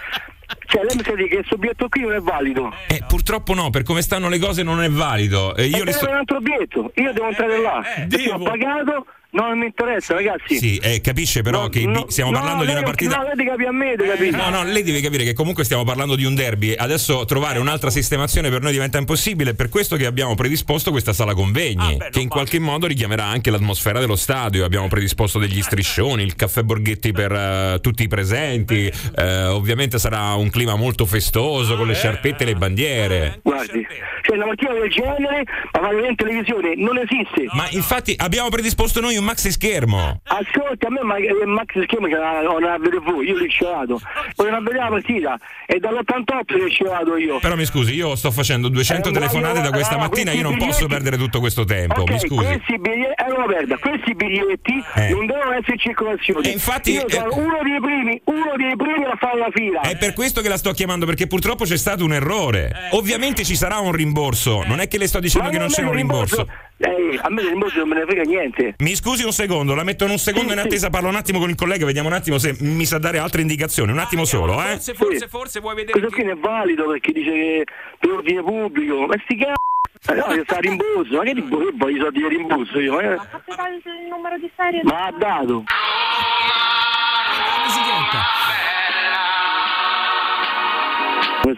cioè, 0.67 0.83
lei 0.85 0.95
mi 0.95 1.03
sa 1.03 1.13
di 1.15 1.27
che 1.27 1.35
questo 1.35 1.57
biglietto 1.57 1.89
qui 1.89 2.01
non 2.03 2.13
è 2.13 2.19
valido. 2.19 2.73
Eh, 2.87 3.03
purtroppo 3.05 3.53
no, 3.53 3.69
per 3.69 3.83
come 3.83 4.01
stanno 4.01 4.29
le 4.29 4.39
cose 4.39 4.63
non 4.63 4.81
è 4.81 4.89
valido. 4.89 5.53
E 5.57 5.65
io 5.65 5.81
e 5.81 5.85
le 5.85 5.91
sto... 5.91 6.07
un 6.07 6.15
altro 6.15 6.39
biglietto, 6.39 6.91
io 6.95 7.11
devo 7.11 7.27
entrare 7.27 7.61
là. 7.61 7.83
perché 8.07 8.31
ho 8.31 8.39
pagato, 8.39 9.05
non 9.31 9.57
mi 9.57 9.65
interessa, 9.65 10.13
ragazzi. 10.13 10.57
Sì, 10.57 10.77
eh, 10.77 11.01
capisce 11.01 11.41
però 11.41 11.63
No, 11.63 11.69
che 11.69 11.85
no, 11.85 12.05
stiamo 12.09 12.31
no, 12.31 12.39
parlando 12.39 12.65
di 12.65 12.71
una 12.71 12.83
partita... 12.83 13.17
No, 13.17 13.23
lei 13.23 13.35
deve 13.35 13.49
capire 13.49 13.69
a 13.69 13.71
me, 13.71 13.95
deve 13.95 14.09
capire. 14.09 14.37
No, 14.37 14.49
no, 14.49 14.63
lei 14.63 14.83
deve 14.83 15.01
capire 15.01 15.23
che 15.23 15.33
comunque 15.33 15.63
stiamo 15.63 15.83
parlando 15.83 16.15
di 16.15 16.25
un 16.25 16.35
derby. 16.35 16.73
Adesso 16.73 17.25
trovare 17.25 17.59
un'altra 17.59 17.89
sistemazione 17.89 18.49
per 18.49 18.61
noi 18.61 18.71
diventa 18.71 18.97
impossibile. 18.97 19.51
È 19.51 19.53
per 19.53 19.69
questo 19.69 19.95
che 19.95 20.05
abbiamo 20.05 20.35
predisposto 20.35 20.91
questa 20.91 21.13
sala 21.13 21.33
convegni, 21.33 21.97
che 22.09 22.19
in 22.19 22.27
qualche 22.27 22.59
modo 22.59 22.87
richiamerà 22.87 23.25
anche 23.25 23.51
l'atmosfera 23.51 23.99
dello 23.99 24.15
stadio. 24.15 24.65
Abbiamo 24.65 24.87
predisposto 24.87 25.39
degli 25.39 25.61
striscioni, 25.61 26.23
il 26.23 26.35
caffè 26.35 26.63
Borghetti 26.63 27.11
per 27.11 27.31
eh, 27.31 27.79
tutti 27.81 28.03
i 28.03 28.07
presenti. 28.07 28.91
Eh, 29.15 29.45
ovviamente 29.45 29.99
sarà 29.99 30.33
un 30.33 30.49
clima 30.49 30.75
molto 30.75 31.05
festoso 31.05 31.77
con 31.77 31.87
le 31.87 31.93
sciarpette 31.93 32.43
e 32.43 32.45
le 32.47 32.55
bandiere. 32.55 33.39
Guardi, 33.43 33.85
cioè 34.21 34.35
una 34.35 34.47
mattina 34.47 34.73
del 34.73 34.89
genere, 34.89 35.43
ma 35.73 35.79
vale 35.79 36.07
in 36.07 36.15
televisione, 36.15 36.73
non 36.75 36.97
esiste. 36.97 37.45
Ma 37.53 37.67
infatti 37.71 38.13
abbiamo 38.17 38.49
predisposto 38.49 38.99
noi 38.99 39.17
un 39.21 39.27
maxi 39.27 39.51
schermo. 39.51 40.19
Ascolti, 40.23 40.85
a 40.85 40.89
me 40.89 40.99
il 41.19 41.47
Max 41.47 41.67
schermo 41.83 42.07
che 42.07 42.15
non 42.15 42.61
la 42.61 42.77
vedo 42.79 42.99
voi, 43.01 43.27
io 43.27 43.37
l'ho. 43.37 43.99
Poi 44.35 44.49
non 44.49 44.63
vedere 44.63 44.83
la 44.83 44.89
partita, 44.89 45.39
è 45.67 45.77
dall'88 45.77 46.45
che 46.45 46.57
l'ho 46.57 46.67
scevato 46.67 47.15
io. 47.15 47.39
Però 47.39 47.55
mi 47.55 47.65
scusi, 47.65 47.93
io 47.93 48.15
sto 48.15 48.31
facendo 48.31 48.67
200 48.69 49.09
Eh, 49.09 49.11
telefonate 49.11 49.53
da 49.61 49.69
guarda, 49.69 49.75
questa 49.77 49.95
eh, 49.95 49.99
mattina, 49.99 50.31
io 50.31 50.41
non 50.41 50.51
questi 50.53 50.67
posso 50.67 50.85
biglietti- 50.87 51.03
perdere 51.03 51.23
tutto 51.23 51.39
questo 51.39 51.63
tempo. 51.65 52.03
Mi 52.03 52.13
Ok, 52.15 52.19
scusi. 52.19 52.45
questi 52.45 52.79
biglietti, 52.79 53.21
eh, 53.23 53.37
no, 53.37 53.45
merda, 53.45 53.77
questi 53.77 54.15
biglietti 54.15 54.83
Eh. 54.95 55.09
non 55.11 55.25
devono 55.27 55.51
essere 55.51 55.73
in 55.73 55.79
circolazione. 55.79 56.47
E 56.47 56.51
infatti, 56.51 56.91
io 56.93 57.05
sono 57.07 57.29
eh, 57.31 57.39
uno 57.39 57.59
dei 57.61 57.79
primi, 57.79 58.21
uno 58.25 58.53
dei 58.57 58.75
primi 58.75 59.03
a 59.05 59.15
fare 59.19 59.37
la 59.37 59.49
fila. 59.53 59.81
È 59.81 59.97
per 59.97 60.13
questo 60.13 60.41
che 60.41 60.49
la 60.49 60.57
sto 60.57 60.71
chiamando, 60.71 61.05
perché 61.05 61.27
purtroppo 61.27 61.63
c'è 61.65 61.77
stato 61.77 62.03
un 62.03 62.13
errore. 62.13 62.71
Ovviamente 62.91 63.43
ci 63.43 63.55
sarà 63.55 63.77
un 63.77 63.91
rimborso. 63.91 64.63
Non 64.65 64.79
è 64.79 64.87
che 64.87 64.97
le 64.97 65.07
sto 65.07 65.19
dicendo 65.19 65.47
Ma 65.47 65.53
che 65.53 65.59
non 65.59 65.67
c'è 65.67 65.81
un 65.81 65.87
del 65.89 65.95
rimborso. 65.97 66.47
Eh, 66.83 67.19
a 67.21 67.29
me 67.29 67.41
del 67.43 67.51
rimborso 67.51 67.77
non 67.77 67.89
me 67.89 67.95
ne 67.99 68.05
frega 68.05 68.23
niente. 68.23 68.73
Mi 68.79 68.95
scusi 68.95 69.10
un 69.19 69.31
secondo, 69.31 69.75
la 69.75 69.83
metto 69.83 70.05
in 70.05 70.11
un 70.11 70.17
secondo 70.17 70.53
in 70.53 70.59
attesa, 70.59 70.89
parlo 70.89 71.09
un 71.09 71.15
attimo 71.15 71.39
con 71.39 71.49
il 71.49 71.55
collega, 71.55 71.85
vediamo 71.85 72.07
un 72.07 72.13
attimo 72.13 72.37
se 72.37 72.55
mi 72.59 72.85
sa 72.85 72.97
dare 72.97 73.17
altre 73.19 73.41
indicazioni. 73.41 73.91
Un 73.91 73.99
attimo 73.99 74.25
solo, 74.25 74.61
eh. 74.61 74.73
Forse, 74.73 74.93
forse, 74.93 75.27
forse 75.27 75.59
vuoi 75.59 75.75
vedere. 75.75 75.99
Questo 75.99 76.15
qui 76.15 76.23
non 76.23 76.37
è 76.37 76.39
valido 76.39 76.87
perché 76.89 77.11
dice 77.11 77.31
che 77.31 77.65
per 77.99 78.11
ordine 78.11 78.41
pubblico. 78.41 79.05
Ma 79.05 79.15
sti 79.23 79.35
c***o! 79.35 79.53
Eh, 80.11 80.15
no, 80.15 80.43
sta 80.43 80.55
a 80.55 80.59
rimborso, 80.59 81.15
ma 81.15 81.23
che 81.23 81.33
rimborso? 81.33 81.67
Io 81.67 81.73
voglio 81.75 81.97
i 81.97 81.99
soldi 81.99 82.19
di 82.21 82.27
rimborso 82.27 82.79
io, 82.79 82.99
eh? 82.99 83.17
Fatto 83.17 83.55
dare 83.55 83.75
il 83.75 83.81
numero 84.09 84.37
di 84.37 84.49
serie. 84.55 84.81
Ma 84.83 85.11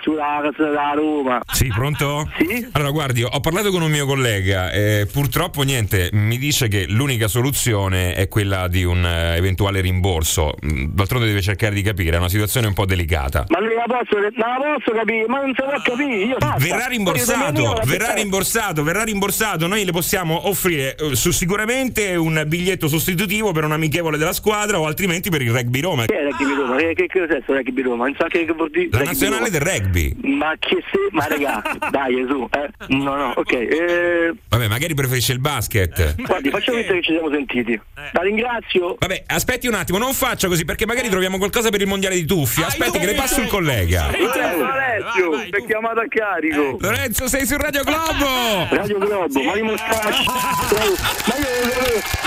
Sulla 0.02 0.40
casa 0.42 0.64
della 0.64 0.94
Roma. 0.96 1.42
Sì, 1.52 1.68
pronto? 1.68 2.30
Sì. 2.38 2.68
Allora, 2.72 2.92
guardi, 2.92 3.24
ho 3.24 3.40
parlato 3.40 3.70
con 3.72 3.82
un 3.82 3.92
mio 3.92 4.06
collega 4.06 4.72
e 4.72 5.08
purtroppo 5.12 5.62
niente, 5.64 6.10
mi 6.14 6.38
dice 6.38 6.68
che 6.68 6.86
l'unica 6.88 7.28
soluzione 7.28 8.14
è 8.16 8.28
quella 8.28 8.68
di 8.68 8.84
un 8.84 9.06
eh, 9.06 9.36
eventuale 9.36 9.82
rimborso. 9.82 10.54
Mm, 10.66 10.86
D'altronde 10.94 11.28
deve 11.28 11.42
cercare 11.42 11.76
di 11.76 11.82
capire, 11.82 12.16
è 12.16 12.20
una 12.20 12.30
situazione 12.30 12.68
un 12.68 12.74
po' 12.74 12.86
delicata. 12.86 13.46
Ma 13.50 13.60
non 13.60 13.70
la 13.70 13.84
posso, 13.86 14.18
non 14.20 14.32
la 14.32 14.76
posso 14.78 14.92
capire, 14.98 15.26
ma 15.28 15.42
non 15.42 15.54
si 15.56 15.62
può 15.62 15.82
capire. 15.84 16.16
Io 16.24 16.38
basta. 16.38 16.58
Verrà 16.58 16.86
rimborsato, 16.88 17.82
verrà 17.86 18.14
rimborsato, 18.14 18.84
verrà 18.84 19.04
rimborsato. 19.04 19.68
Noi 19.68 19.86
le 19.86 19.92
possiamo 19.92 20.48
offrire 20.48 20.96
eh, 20.96 21.16
su- 21.16 21.32
sicuramente 21.32 22.16
un 22.16 22.44
biglietto 22.48 22.88
sostitutivo 22.88 23.52
per 23.52 23.64
un 23.66 23.74
amichevole 23.74 24.18
della 24.18 24.34
squadra 24.34 24.80
o 24.80 24.86
altrimenti 24.86 25.30
per 25.30 25.42
il 25.42 25.52
rugby 25.52 25.82
Roma. 25.82 26.06
Che 26.06 26.18
è 26.18 26.24
rugby 26.24 26.56
Roma? 26.56 26.76
Che, 26.78 26.94
che, 26.96 27.08
che 27.08 27.20
cos'è 27.20 27.40
sto 27.44 27.54
rugby 27.54 27.82
Roma? 27.82 28.06
Non 28.06 28.16
so 28.18 28.26
che, 28.28 28.46
che 28.46 28.54
vuol 28.54 28.70
dire 28.70 28.88
La 28.92 29.04
nazionale 29.04 29.50
del 29.50 29.62
rugby. 29.62 29.72
Ma 30.22 30.54
che 30.60 30.84
se... 30.92 30.98
Ma 31.12 31.28
raga, 31.28 31.62
dai 31.92 32.26
su, 32.28 32.48
eh. 32.52 32.70
No, 32.88 33.16
no, 33.16 33.34
ok. 33.36 33.52
Eh, 33.54 34.34
Vabbè, 34.50 34.68
magari 34.68 34.94
preferisce 34.94 35.34
il 35.34 35.40
basket. 35.40 36.16
guardi, 36.22 36.50
facciamo 36.50 36.78
finta 36.80 36.94
che 36.94 37.02
ci 37.02 37.12
siamo 37.12 37.30
sentiti. 37.30 37.80
La 38.12 38.22
ringrazio. 38.22 38.96
Vabbè, 39.00 39.24
aspetti 39.28 39.68
un 39.68 39.76
attimo, 39.76 39.98
non 39.98 40.14
faccia 40.14 40.48
così 40.48 40.66
perché 40.66 40.86
magari 40.86 41.10
troviamo 41.10 41.38
qualcosa 41.38 41.70
per 41.70 41.82
il 41.82 41.88
mondiale 41.88 42.16
di 42.16 42.26
tuffi. 42.26 42.62
Aspetti 42.62 43.00
che 43.00 43.06
le 43.06 43.14
passo 43.14 43.42
il 43.42 43.48
collega. 43.48 44.08
Alessio, 44.08 45.32
ti 45.50 45.62
ho 45.62 45.66
chiamato 45.66 46.00
a 46.00 46.06
carico. 46.08 46.78
Lorenzo, 46.80 47.28
sei 47.28 47.46
su 47.46 47.58
Radio 47.58 47.84
Globo! 47.84 48.68
Radio 48.70 48.98
Globo, 48.98 49.44
ma 49.44 49.56
io. 49.56 49.66
Ma 49.66 49.72
io... 49.74 52.23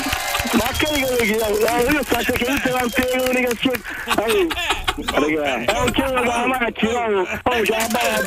Ma 0.86 0.92
a 0.92 0.98
carico 1.00 1.16
di 1.20 1.26
chi? 1.26 1.34
Eh, 1.34 1.92
Io 1.92 2.02
sto 2.04 2.22
cercando 2.22 2.54
tutte 2.54 2.70
quante 2.70 3.08
le 3.12 3.18
comunicazioni. 3.18 3.82
Eh, 4.06 4.46
Raga, 5.04 5.64
è 5.64 5.78
un 5.80 5.90
dalla 5.92 6.46
macchina, 6.46 7.06
oh, 7.42 7.60
c'è 7.62 7.76
la 7.76 7.86
balla. 7.90 8.24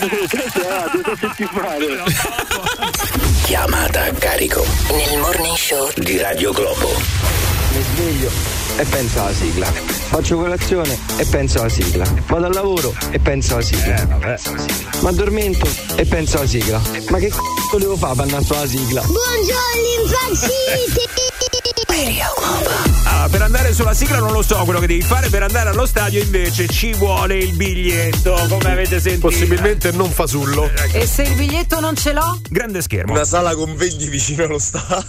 Chiamata 3.43 4.03
a 4.03 4.11
carico 4.11 4.65
Nel 4.91 5.19
morning 5.19 5.55
show 5.55 5.89
di 5.95 6.17
Radio 6.19 6.51
Globo. 6.51 6.89
Mi 7.73 7.81
sveglio 7.93 8.29
e 8.77 8.85
penso 8.85 9.21
alla 9.21 9.33
sigla. 9.33 9.65
Faccio 10.09 10.37
colazione 10.37 10.97
e 11.17 11.25
penso 11.25 11.59
alla 11.59 11.69
sigla. 11.69 12.05
Vado 12.27 12.45
al 12.45 12.53
lavoro 12.53 12.93
e 13.11 13.19
penso 13.19 13.55
alla 13.55 13.63
sigla. 13.63 14.05
Mi 15.01 15.07
addormento 15.07 15.67
e 15.95 16.05
penso 16.05 16.37
alla 16.37 16.47
sigla. 16.47 16.81
Ma 17.09 17.17
che 17.19 17.29
c***o 17.29 17.77
devo 17.77 17.95
fare 17.95 18.15
per 18.15 18.23
andare 18.25 18.43
sulla 18.43 18.67
sigla? 18.67 19.01
Buongiorno 19.01 20.03
impazziti! 20.03 21.48
Ah, 23.03 23.27
per 23.29 23.41
andare 23.41 23.73
sulla 23.73 23.93
sigla 23.93 24.19
non 24.19 24.31
lo 24.31 24.41
so 24.41 24.55
quello 24.63 24.79
che 24.79 24.87
devi 24.87 25.01
fare, 25.01 25.27
per 25.27 25.43
andare 25.43 25.67
allo 25.67 25.85
stadio 25.85 26.21
invece 26.21 26.65
ci 26.69 26.93
vuole 26.93 27.37
il 27.37 27.53
biglietto, 27.57 28.35
come 28.47 28.71
avete 28.71 29.01
sentito. 29.01 29.27
Possibilmente 29.27 29.91
non 29.91 30.09
fasullo. 30.09 30.71
E 30.93 31.05
se 31.05 31.23
il 31.23 31.35
biglietto 31.35 31.81
non 31.81 31.97
ce 31.97 32.13
l'ho? 32.13 32.39
Grande 32.49 32.81
schermo. 32.81 33.11
Una 33.11 33.25
sala 33.25 33.53
convegni 33.53 34.07
vicino 34.07 34.45
allo 34.45 34.59
stadio. 34.59 35.05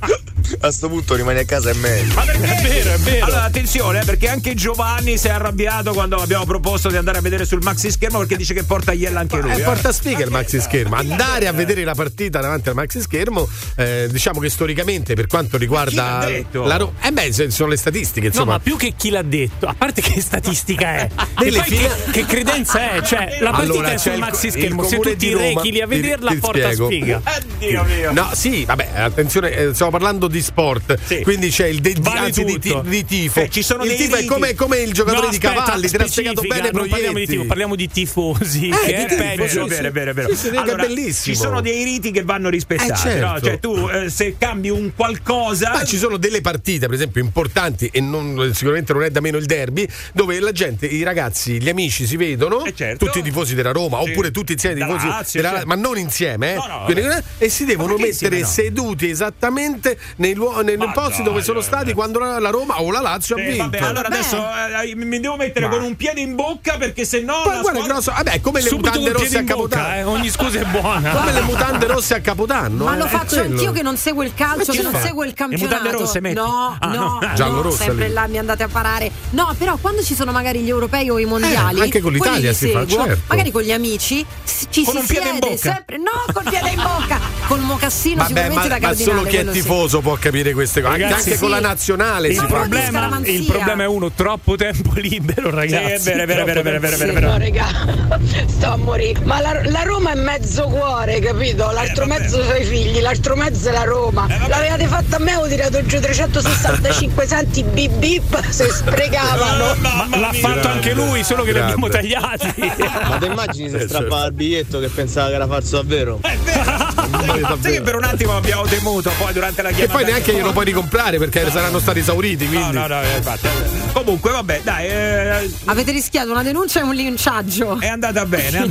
A 0.60 0.70
sto 0.70 0.88
punto 0.88 1.14
rimani 1.14 1.40
a 1.40 1.44
casa 1.44 1.70
è 1.70 1.74
meglio. 1.74 2.14
Ma 2.14 2.22
perché? 2.22 2.54
È 2.54 2.62
vero, 2.62 2.92
è 2.92 2.98
vero. 2.98 3.24
Allora, 3.24 3.42
attenzione, 3.44 4.00
eh, 4.02 4.04
perché 4.04 4.28
anche 4.28 4.54
Giovanni 4.54 5.18
si 5.18 5.26
è 5.26 5.30
arrabbiato 5.30 5.92
quando 5.92 6.16
abbiamo 6.16 6.44
proposto 6.44 6.88
di 6.88 6.96
andare 6.96 7.18
a 7.18 7.20
vedere 7.20 7.44
sul 7.44 7.62
maxi 7.62 7.90
schermo 7.90 8.18
perché 8.18 8.36
dice 8.36 8.54
che 8.54 8.62
porta 8.62 8.92
Iella 8.92 9.20
anche 9.20 9.38
lui. 9.38 9.50
Eh, 9.50 9.60
eh. 9.60 9.62
porta 9.62 9.90
sfiga 9.92 10.24
il 10.24 10.30
maxi 10.30 10.60
schermo. 10.60 10.94
Andare 10.94 11.48
a 11.48 11.52
vedere 11.52 11.82
la 11.82 11.94
partita 11.94 12.40
davanti 12.40 12.68
al 12.68 12.76
maxi 12.76 13.00
schermo, 13.00 13.48
eh, 13.74 14.06
diciamo 14.08 14.38
che 14.38 14.48
storicamente, 14.48 15.14
per 15.14 15.26
quanto 15.26 15.56
riguarda 15.56 16.25
l'ha 16.28 16.36
detto? 16.36 16.64
la 16.64 16.76
Ro- 16.76 16.92
eh 17.02 17.12
beh, 17.12 17.50
sono 17.50 17.68
le 17.70 17.76
statistiche, 17.76 18.20
No, 18.26 18.32
insomma. 18.32 18.52
ma 18.52 18.58
più 18.60 18.76
che 18.76 18.94
chi 18.96 19.10
l'ha 19.10 19.22
detto, 19.22 19.66
a 19.66 19.74
parte 19.76 20.00
che 20.00 20.20
statistica 20.20 20.94
è, 20.96 21.08
e 21.08 21.50
poi 21.50 21.62
fine- 21.62 21.88
che, 22.06 22.10
che 22.12 22.26
credenza 22.26 22.92
è, 22.92 23.02
cioè 23.02 23.38
la 23.40 23.50
partita 23.50 23.72
Allora, 23.72 23.92
è 23.92 23.96
sul 23.98 24.12
il- 24.12 24.18
maxi 24.18 24.50
schermo, 24.50 24.82
se 24.84 24.96
tu 24.98 25.10
ti 25.10 25.16
di 25.16 25.34
rechi 25.34 25.70
lì 25.72 25.80
a 25.80 25.86
ti- 25.86 25.94
vederla 25.94 26.30
ti 26.30 26.36
porta 26.38 26.58
spiego. 26.72 26.86
sfiga. 26.86 27.22
Dio 27.58 27.84
mio. 27.84 28.12
No, 28.12 28.30
sì, 28.34 28.64
vabbè, 28.64 28.90
attenzione, 28.96 29.50
eh, 29.52 29.74
stiamo 29.74 29.90
parlando 29.92 30.26
di 30.28 30.40
sport, 30.42 31.22
quindi 31.22 31.48
c'è 31.50 31.66
il 31.66 31.80
de- 31.80 31.92
di- 31.94 32.00
Vale 32.00 32.30
di, 32.30 32.44
di- 32.58 32.80
di 32.84 33.04
tifo. 33.04 33.40
Eh, 33.40 33.50
ci 33.50 33.62
sono 33.62 33.82
il 33.82 33.88
dei 33.90 33.96
tifo 33.98 34.14
è 34.14 34.18
riti. 34.18 34.28
come, 34.28 34.54
come 34.54 34.78
il 34.78 34.92
giocatore 34.92 35.24
No, 35.24 35.30
di 35.30 35.36
aspetta, 35.36 35.62
cavalli, 35.62 35.88
ti 35.88 35.96
ha 35.96 36.06
spiegato 36.06 36.40
bene 36.42 36.70
non 36.72 36.88
parliamo 36.88 37.18
di 37.18 37.26
tifo, 37.26 37.44
parliamo 37.44 37.74
di 37.74 37.88
tifosi, 37.88 38.68
Eh, 38.68 38.78
che 38.84 39.06
di 39.08 39.14
è 39.14 39.16
peggio. 39.16 39.48
sì, 39.48 39.74
Vero, 39.76 39.90
vero, 39.90 40.12
vero. 40.12 40.28
Sì, 40.34 40.36
sì, 40.36 40.48
è. 40.50 41.12
Ci 41.12 41.34
sono 41.34 41.60
dei 41.60 41.84
riti 41.84 42.10
che 42.10 42.22
vanno 42.22 42.48
rispettati, 42.48 42.90
Eh, 42.92 42.96
certo. 42.96 43.26
no? 43.26 43.40
Cioè, 43.40 43.58
tu 43.60 43.88
eh, 43.88 44.10
se 44.10 44.36
cambi 44.38 44.70
un 44.70 44.92
qualcosa. 44.94 45.72
Ma 46.06 46.12
sono 46.12 46.16
delle 46.18 46.40
partite, 46.40 46.86
per 46.86 46.94
esempio, 46.94 47.20
importanti, 47.20 47.88
e 47.92 48.00
non- 48.00 48.50
sicuramente 48.54 48.92
non 48.92 49.02
è 49.02 49.10
da 49.10 49.20
meno 49.20 49.38
il 49.38 49.46
derby, 49.46 49.88
dove 50.12 50.38
la 50.38 50.52
gente, 50.52 50.86
i 50.86 51.02
ragazzi, 51.02 51.60
gli 51.60 51.68
amici 51.68 52.06
si 52.06 52.16
vedono, 52.16 52.62
tutti 52.96 53.18
i 53.18 53.22
tifosi 53.22 53.54
della 53.56 53.72
Roma, 53.72 54.00
Sì. 54.02 54.10
oppure 54.10 54.30
tutti 54.30 54.52
insieme 54.52 54.78
i 54.80 54.84
tifosi 54.84 55.06
Lazio, 55.08 55.40
della- 55.40 55.52
certo. 55.54 55.66
ma 55.66 55.74
non 55.74 55.98
insieme, 55.98 56.52
eh? 56.52 56.54
No, 56.56 56.66
no, 56.66 56.88
eh, 56.88 57.22
e 57.38 57.48
si 57.48 57.64
devono 57.64 57.94
mettere 57.96 58.38
insieme 58.38 58.40
no? 58.40 58.46
seduti 58.46 59.10
esattamente 59.10 59.98
nei, 60.16 60.34
luo- 60.34 60.60
nei 60.62 60.76
Ma 60.76 60.92
posti 60.92 61.22
dove 61.24 61.42
sono 61.42 61.58
vabbè. 61.60 61.70
stati 61.72 61.92
quando 61.92 62.18
la, 62.20 62.38
la 62.38 62.50
Roma 62.50 62.80
o 62.80 62.90
la 62.92 63.00
Lazio 63.00 63.34
ha 63.36 63.40
Eh, 63.40 63.46
vinto. 63.48 63.62
vabbè, 63.64 63.78
allora 63.80 64.06
adesso 64.08 64.36
eh, 64.82 64.94
mi 64.94 65.18
devo 65.20 65.36
mettere 65.36 65.66
Ma- 65.66 65.72
con 65.74 65.82
un 65.84 65.96
piede 65.96 66.20
in 66.20 66.34
bocca 66.36 66.76
perché 66.76 67.04
se 67.04 67.20
no. 67.20 67.32
La 67.38 67.42
guarda, 67.42 67.60
squadra- 67.62 67.82
grosso, 67.94 68.12
vabbè, 68.12 68.40
come 68.40 68.60
le 68.60 68.68
Subito 68.68 68.88
mutande 69.00 69.12
rosse 69.12 69.38
a 69.38 69.44
Capodanno. 69.44 69.94
eh, 69.94 70.02
ogni 70.04 70.30
scusa 70.30 70.60
è 70.60 70.64
buona. 70.64 71.10
Come 71.10 71.32
le 71.32 71.40
mutande 71.40 71.86
rosse 71.86 72.14
a 72.14 72.20
Capodanno. 72.20 72.84
Ma 72.84 72.96
lo 72.96 73.06
eh, 73.06 73.08
faccio 73.08 73.40
anch'io 73.40 73.72
che 73.72 73.82
non 73.82 73.96
seguo 73.96 74.22
il 74.22 74.32
calcio, 74.34 74.72
Ma 74.72 74.78
che 74.78 74.82
non 74.82 74.94
seguo 75.00 75.24
il 75.24 75.34
campionato. 75.34 75.95
Rosse 75.98 76.20
metti? 76.20 76.34
No, 76.34 76.76
Ah, 76.78 76.86
no, 76.88 76.94
no. 76.94 77.18
no, 77.26 77.34
Giallo-rossa 77.34 77.84
sempre 77.84 78.08
lì. 78.08 78.12
là 78.14 78.26
mi 78.26 78.38
andate 78.38 78.62
a 78.62 78.68
parare. 78.68 79.10
No, 79.30 79.54
però 79.58 79.76
quando 79.80 80.02
ci 80.02 80.14
sono 80.14 80.32
magari 80.32 80.60
gli 80.60 80.68
europei 80.68 81.08
o 81.10 81.18
i 81.18 81.24
mondiali, 81.24 81.78
Eh, 81.78 81.82
anche 81.82 82.00
con 82.00 82.12
l'Italia 82.12 82.50
li 82.50 82.56
si 82.56 82.70
fa, 82.70 82.86
seguo, 82.86 83.04
certo. 83.04 83.22
magari 83.28 83.50
con 83.50 83.62
gli 83.62 83.72
amici, 83.72 84.24
ci 84.70 84.84
Con 84.84 84.94
si 84.94 85.00
un 85.00 85.06
piede 85.06 85.28
in 85.28 85.30
siede 85.32 85.38
bocca. 85.38 85.72
sempre, 85.74 85.96
no, 85.98 86.32
col 86.32 86.42
piede 86.44 86.70
in 86.70 86.76
bocca, 86.82 87.20
col 87.46 87.60
mocassino 87.60 88.16
Vabbè, 88.16 88.28
sicuramente 88.28 88.54
ma, 88.56 88.62
da 88.68 88.74
ma 88.80 88.86
cardinale. 88.86 89.16
solo 89.16 89.22
chi 89.28 89.36
è 89.36 89.38
quello 89.38 89.52
sì. 89.52 89.60
tifoso 89.60 90.00
può 90.00 90.16
capire 90.18 90.52
queste 90.52 90.80
cose. 90.80 90.92
Anche, 90.94 91.04
Ragazzi, 91.04 91.28
anche 91.28 91.38
con 91.40 91.48
sì. 91.48 91.54
la 91.54 91.60
nazionale 91.68 92.28
Il 92.28 92.34
si 92.34 92.40
fa. 92.40 92.46
problema, 92.46 93.20
il 93.24 93.44
problema 93.44 93.82
è 93.82 93.86
uno, 93.86 94.10
troppo 94.12 94.56
tempo 94.56 94.92
libero, 95.00 95.50
ragazzi. 95.50 96.00
Sì, 96.02 96.10
è 96.10 96.16
vero, 96.26 96.42
è 96.42 96.44
vero, 96.44 96.60
è 96.60 96.62
vero, 96.62 96.76
è 96.76 96.78
vero, 96.80 96.94
è 96.94 96.98
vero, 96.98 97.10
è 97.10 97.12
vero, 97.12 97.26
è 97.28 97.30
No, 97.30 97.38
regà, 97.38 97.66
sto 98.46 98.66
a 98.72 98.76
morire. 98.76 99.20
Ma 99.24 99.40
la, 99.40 99.60
la 99.64 99.82
Roma 99.82 100.12
è 100.12 100.14
mezzo 100.14 100.64
cuore, 100.64 101.18
capito? 101.20 101.70
L'altro 101.70 102.04
Eh, 102.04 102.08
mezzo 102.08 102.42
sono 102.42 102.56
i 102.56 102.64
figli, 102.64 103.00
l'altro 103.00 103.36
mezzo 103.36 103.68
è 103.68 103.72
la 103.72 103.84
Roma. 103.84 104.26
Eh. 104.28 104.48
L'avevate 104.48 104.86
fatta 104.86 105.16
a 105.16 105.18
me, 105.18 105.36
ho 105.36 105.46
tirato 105.46 105.78
giù 105.86 106.00
365 106.00 107.26
centi 107.28 107.62
bip 107.62 107.92
bip 107.94 108.48
se 108.48 108.68
sprecavano. 108.70 109.74
Ma 109.80 110.06
l'ha 110.18 110.32
fatto 110.32 110.68
anche 110.68 110.92
lui, 110.92 111.22
solo 111.24 111.42
che 111.44 111.52
li 111.52 111.58
abbiamo 111.58 111.88
tagliati. 111.88 112.52
Ma 113.08 113.16
te 113.18 113.26
immagini 113.26 113.68
se 113.70 113.76
Eh, 113.76 113.78
certo. 113.80 113.94
strappava 113.94 114.26
il 114.26 114.32
biglietto 114.32 114.78
che 114.80 114.88
pensava 114.88 115.28
che 115.28 115.34
era 115.34 115.46
falso 115.46 115.76
davvero? 115.76 116.18
È 116.22 116.36
vero. 116.38 117.58
Sai 117.60 117.72
che 117.72 117.80
per 117.82 117.96
un 117.96 118.04
attimo 118.04 118.36
abbiamo 118.36 118.62
temuto, 118.66 119.10
poi 119.18 119.32
durante 119.32 119.62
la 119.62 119.68
E 119.70 119.74
chiamata. 119.74 119.98
poi 119.98 120.04
neanche 120.04 120.32
glielo 120.32 120.52
puoi 120.52 120.64
ricomprare 120.64 121.18
perché 121.18 121.50
saranno 121.50 121.78
stati 121.78 121.98
esauriti. 122.00 122.44
No, 122.44 122.50
Quindi. 122.50 122.76
no, 122.76 122.86
no, 122.86 123.02
eh, 123.02 123.16
infatti. 123.16 123.48
Comunque, 123.92 124.30
vabbè, 124.32 124.60
dai, 124.62 124.86
eh, 124.86 125.50
Avete 125.66 125.92
rischiato 125.92 126.30
una 126.30 126.42
denuncia 126.42 126.80
e 126.80 126.82
un 126.82 126.94
linciaggio. 126.94 127.78
è 127.80 127.88
andata 127.88 128.24
bene. 128.26 128.68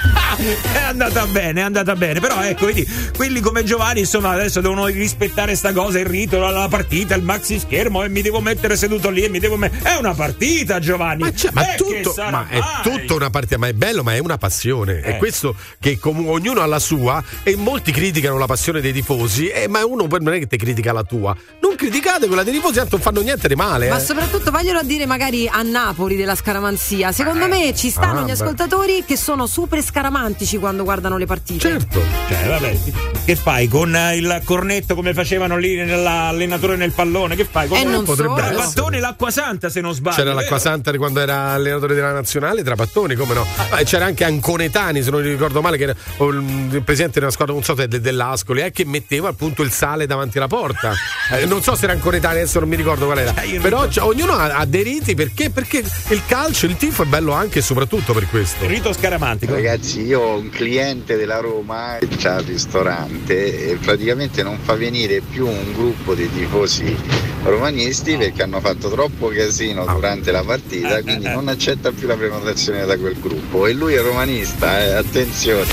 È 0.00 0.18
and- 0.40 0.58
È 0.72 0.78
andata 0.82 1.26
bene, 1.26 1.60
è 1.60 1.64
andata 1.64 1.94
bene. 1.94 2.20
Però 2.20 2.40
ecco, 2.42 2.66
vedi, 2.66 2.86
quelli 3.16 3.40
come 3.40 3.62
Giovanni, 3.64 4.00
insomma, 4.00 4.30
adesso 4.30 4.60
devono 4.60 4.86
rispettare 4.86 5.54
sta 5.54 5.72
cosa, 5.72 5.98
il 5.98 6.06
rito, 6.06 6.38
la, 6.38 6.50
la 6.50 6.68
partita, 6.68 7.14
il 7.14 7.22
maxi 7.22 7.58
schermo 7.58 8.02
e 8.02 8.08
mi 8.08 8.22
devo 8.22 8.40
mettere 8.40 8.76
seduto 8.76 9.10
lì 9.10 9.22
e 9.22 9.28
mi 9.28 9.38
devo 9.38 9.56
me- 9.56 9.70
È 9.82 9.94
una 9.94 10.14
partita, 10.14 10.78
Giovanni. 10.78 11.22
Ma, 11.22 11.32
ma 11.52 11.72
Eh, 11.72 11.76
tutto, 11.76 12.14
ma 12.30 12.48
è 12.48 12.60
tutta 12.82 13.14
una 13.14 13.30
partita, 13.30 13.58
ma 13.58 13.68
è 13.68 13.72
bello, 13.72 14.02
ma 14.02 14.14
è 14.14 14.18
una 14.18 14.38
passione. 14.38 15.00
È 15.00 15.10
Eh. 15.10 15.16
questo 15.18 15.54
che 15.78 15.98
comunque 15.98 16.32
ognuno 16.34 16.60
ha 16.60 16.66
la 16.66 16.78
sua 16.78 17.22
e 17.42 17.56
molti 17.56 17.92
criticano 17.92 18.38
la 18.38 18.46
passione 18.46 18.80
dei 18.80 18.92
tifosi, 18.92 19.48
eh, 19.48 19.68
ma 19.68 19.84
uno 19.84 20.06
poi 20.06 20.20
non 20.22 20.34
è 20.34 20.38
che 20.38 20.46
te 20.46 20.56
critica 20.56 20.92
la 20.92 21.02
tua. 21.04 21.36
Non 21.80 21.88
criticate 21.88 22.26
quella 22.26 22.42
dei 22.42 22.52
tifosi, 22.52 22.74
tanto 22.74 22.96
non 22.96 23.00
fanno 23.00 23.20
niente 23.22 23.48
di 23.48 23.54
male. 23.54 23.88
Ma 23.88 23.96
eh. 23.96 24.00
soprattutto 24.00 24.50
vaglielo 24.50 24.80
a 24.80 24.82
dire 24.82 25.06
magari 25.06 25.48
a 25.48 25.62
Napoli 25.62 26.14
della 26.14 26.34
scaramanzia. 26.34 27.10
Secondo 27.10 27.48
me 27.48 27.74
ci 27.74 27.88
stanno 27.88 28.20
Ah, 28.20 28.22
gli 28.22 28.26
beh. 28.26 28.32
ascoltatori 28.32 29.04
che 29.06 29.16
sono 29.16 29.46
super 29.46 29.82
scaramantici 29.82 30.58
quando 30.58 30.84
guardano 30.84 31.16
le 31.16 31.24
partite. 31.24 31.58
Certo. 31.58 32.02
Cioè, 32.28 32.48
vabbè, 32.48 32.78
che 33.24 33.34
fai 33.34 33.66
con 33.66 33.96
eh, 33.96 34.16
il 34.16 34.42
cornetto 34.44 34.94
come 34.94 35.14
facevano 35.14 35.56
lì 35.56 35.74
nell'allenatore 35.76 36.76
nel 36.76 36.92
pallone? 36.92 37.34
Che 37.34 37.46
fai? 37.50 37.68
Con 37.68 37.78
E 37.78 37.84
non 37.84 38.04
potrebbe 38.04 38.28
solo. 38.28 38.40
essere. 38.42 38.56
Trapattone 38.56 38.96
e 38.98 39.00
l'acqua 39.00 39.30
santa, 39.30 39.68
se 39.70 39.80
non 39.80 39.94
sbaglio. 39.94 40.16
C'era 40.16 40.28
vero? 40.28 40.40
l'acqua 40.40 40.58
santa 40.58 40.90
di 40.90 40.98
quando 40.98 41.20
era 41.20 41.52
allenatore 41.52 41.94
della 41.94 42.12
nazionale, 42.12 42.62
Trapattoni, 42.62 43.14
come 43.14 43.32
no? 43.32 43.46
Ma 43.70 43.76
c'era 43.84 44.04
anche 44.04 44.24
Anconetani, 44.24 45.02
se 45.02 45.10
non 45.10 45.22
ricordo 45.22 45.62
male, 45.62 45.78
che 45.78 45.84
era 45.84 45.94
il, 46.26 46.82
presidente 46.84 47.20
della 47.20 47.32
squadra, 47.32 47.54
non 47.54 47.62
so 47.62 47.74
se 47.74 47.88
dell'Ascoli, 47.88 48.60
eh, 48.60 48.70
che 48.70 48.84
metteva 48.84 49.30
appunto 49.30 49.62
il 49.62 49.70
sale 49.72 50.04
davanti 50.06 50.36
alla 50.36 50.46
porta. 50.46 50.92
Eh, 51.32 51.46
non 51.46 51.62
so 51.62 51.69
se 51.74 51.84
era 51.84 51.92
Anconetani, 51.94 52.36
adesso 52.38 52.58
non 52.60 52.68
mi 52.68 52.76
ricordo 52.76 53.06
qual 53.06 53.18
era. 53.18 53.30
Eh, 53.42 53.58
Però 53.60 53.82
ricordo. 53.84 53.88
c'è- 53.88 54.02
ognuno 54.02 54.32
ha, 54.32 54.56
ha 54.56 54.64
dei 54.64 54.82
riti 54.82 55.14
perché? 55.14 55.50
Perché 55.50 55.82
il 56.08 56.22
calcio, 56.26 56.66
il 56.66 56.76
tifo 56.76 57.02
è 57.02 57.06
bello 57.06 57.32
anche 57.32 57.58
e 57.60 57.62
soprattutto 57.62 58.12
per 58.12 58.28
questo. 58.28 58.66
Rito 58.66 58.92
scaramantico. 58.92 59.52
Ragazzi, 59.54 60.02
io 60.02 60.20
ho 60.20 60.36
un 60.38 60.50
cliente 60.50 61.16
della 61.16 61.38
Roma 61.40 61.98
che 62.00 62.28
ha 62.28 62.38
il 62.38 62.46
ristorante 62.46 63.70
e 63.70 63.76
praticamente 63.76 64.42
non 64.42 64.58
fa 64.62 64.74
venire 64.74 65.20
più 65.20 65.46
un 65.46 65.72
gruppo 65.72 66.14
di 66.14 66.30
tifosi 66.32 66.96
romanisti 67.44 68.16
perché 68.16 68.42
hanno 68.42 68.60
fatto 68.60 68.90
troppo 68.90 69.28
casino 69.28 69.84
durante 69.86 70.30
la 70.30 70.42
partita, 70.42 71.00
quindi 71.02 71.26
non 71.28 71.48
accetta 71.48 71.90
più 71.90 72.06
la 72.06 72.14
prenotazione 72.16 72.84
da 72.84 72.96
quel 72.98 73.16
gruppo. 73.18 73.66
E 73.66 73.72
lui 73.72 73.94
è 73.94 74.00
romanista, 74.00 74.78
eh, 74.80 74.92
attenzione. 74.92 75.66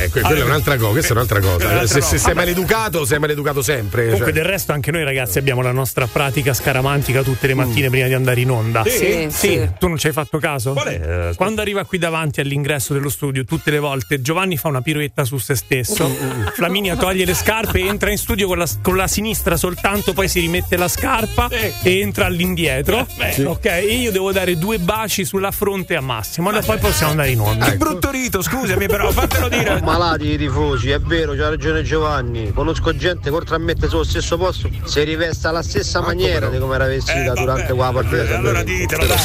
Eh, 0.00 0.10
que- 0.10 0.20
quella 0.20 0.40
è 0.40 0.44
un'altra 0.44 0.76
cosa, 0.76 0.90
questa 0.92 1.08
è 1.08 1.12
un'altra 1.16 1.40
cosa. 1.40 1.66
Un'altra 1.66 1.86
se, 1.86 2.00
se 2.00 2.18
sei 2.18 2.34
maleducato, 2.34 3.04
sei 3.04 3.18
maleducato 3.18 3.62
sempre. 3.62 4.04
Comunque 4.04 4.32
cioè. 4.32 4.34
del 4.34 4.44
resto 4.44 4.72
anche 4.72 4.90
noi 4.90 5.02
ragazzi 5.06 5.38
abbiamo 5.38 5.62
la 5.62 5.72
nostra 5.72 6.06
pratica 6.06 6.52
scaramantica 6.52 7.22
tutte 7.22 7.46
le 7.46 7.54
mattine 7.54 7.88
prima 7.88 8.06
di 8.06 8.14
andare 8.14 8.40
in 8.40 8.50
onda. 8.50 8.84
Sì? 8.84 8.90
Sì, 8.90 9.26
sì. 9.30 9.68
Tu 9.78 9.88
non 9.88 9.96
ci 9.96 10.08
hai 10.08 10.12
fatto 10.12 10.38
caso? 10.38 10.72
Qual 10.72 10.86
è? 10.86 11.28
Eh, 11.30 11.34
Quando 11.36 11.60
arriva 11.60 11.84
qui 11.84 11.98
davanti 11.98 12.40
all'ingresso 12.40 12.92
dello 12.92 13.08
studio, 13.08 13.44
tutte 13.44 13.70
le 13.70 13.78
volte 13.78 14.20
Giovanni 14.20 14.56
fa 14.56 14.68
una 14.68 14.82
piroetta 14.82 15.24
su 15.24 15.38
se 15.38 15.54
stesso, 15.54 16.08
Flaminia 16.54 16.96
toglie 16.96 17.24
le 17.24 17.34
scarpe, 17.34 17.78
entra 17.78 18.10
in 18.10 18.18
studio 18.18 18.46
con 18.46 18.58
la, 18.58 18.68
con 18.82 18.96
la 18.96 19.06
sinistra 19.06 19.56
soltanto, 19.56 20.12
poi 20.12 20.28
si 20.28 20.40
rimette 20.40 20.76
la 20.76 20.88
scarpa 20.88 21.48
e 21.48 22.00
entra 22.00 22.26
all'indietro. 22.26 23.06
Sì. 23.30 23.42
Ok, 23.42 23.66
e 23.66 23.94
io 23.94 24.10
devo 24.10 24.32
dare 24.32 24.58
due 24.58 24.78
baci 24.78 25.24
sulla 25.24 25.50
fronte 25.50 25.94
a 25.94 26.00
Massimo, 26.00 26.50
e 26.56 26.62
poi 26.62 26.78
possiamo 26.78 27.12
andare 27.12 27.30
in 27.30 27.40
onda. 27.40 27.66
Che 27.66 27.76
brutto 27.76 28.10
rito, 28.10 28.42
scusami, 28.42 28.86
però 28.86 29.10
fatelo 29.10 29.48
dire. 29.48 29.80
Malati 29.82 30.30
i 30.32 30.36
tifosi, 30.36 30.90
è 30.90 30.98
vero, 30.98 31.34
c'ha 31.34 31.48
ragione 31.48 31.82
Giovanni. 31.82 32.52
Conosco 32.52 32.94
gente 32.96 33.30
che 33.30 33.34
oltre 33.34 33.54
a 33.54 33.58
mettere 33.58 33.88
sullo 33.88 34.04
stesso 34.04 34.36
posto 34.36 34.68
si 34.96 35.04
rivesta 35.04 35.50
alla 35.50 35.62
stessa 35.62 36.00
maniera 36.00 36.48
di 36.48 36.58
come 36.58 36.74
era 36.76 36.86
vestita 36.86 37.32
Eh, 37.32 37.34
durante 37.34 37.72
quella 37.74 37.92
partita. 37.92 38.22
Eh, 38.22 38.34
allora 38.34 38.62
ditelo, 38.62 39.04
dai. 39.04 39.18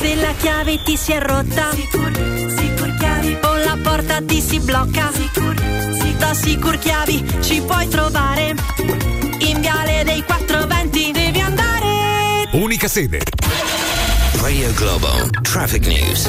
Se 0.00 0.14
la 0.14 0.32
chiave 0.38 0.82
ti 0.82 0.96
si 0.96 1.12
è 1.12 1.20
rotta, 1.20 1.68
sicur, 1.74 2.10
sicur 2.56 2.96
chiavi. 2.96 3.36
O 3.42 3.56
la 3.56 3.78
porta 3.82 4.22
ti 4.22 4.40
si 4.40 4.58
blocca, 4.58 5.10
sicur, 5.12 5.54
sicur. 5.58 6.16
da 6.16 6.32
Sicur 6.32 6.78
Chiavi 6.78 7.24
ci 7.42 7.60
puoi 7.60 7.88
trovare. 7.88 8.54
In 9.40 9.60
viale 9.60 10.02
dei 10.04 10.22
420 10.24 11.10
devi 11.12 11.40
andare. 11.40 12.48
Unica 12.52 12.88
sede. 12.88 13.20
Radio 14.40 14.72
Globo 14.72 15.28
Traffic 15.42 15.86
News. 15.88 16.26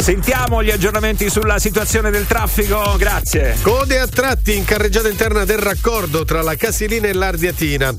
Sentiamo 0.00 0.62
gli 0.62 0.70
aggiornamenti 0.70 1.28
sulla 1.28 1.58
situazione 1.58 2.10
del 2.10 2.26
traffico, 2.26 2.96
grazie. 2.96 3.56
Code 3.60 3.98
a 3.98 4.06
tratti 4.06 4.56
in 4.56 4.64
carreggiata 4.64 5.08
interna 5.08 5.44
del 5.44 5.58
raccordo 5.58 6.24
tra 6.24 6.40
la 6.40 6.56
Casilina 6.56 7.06
e 7.06 7.12
l'Ardiatina. 7.12 7.94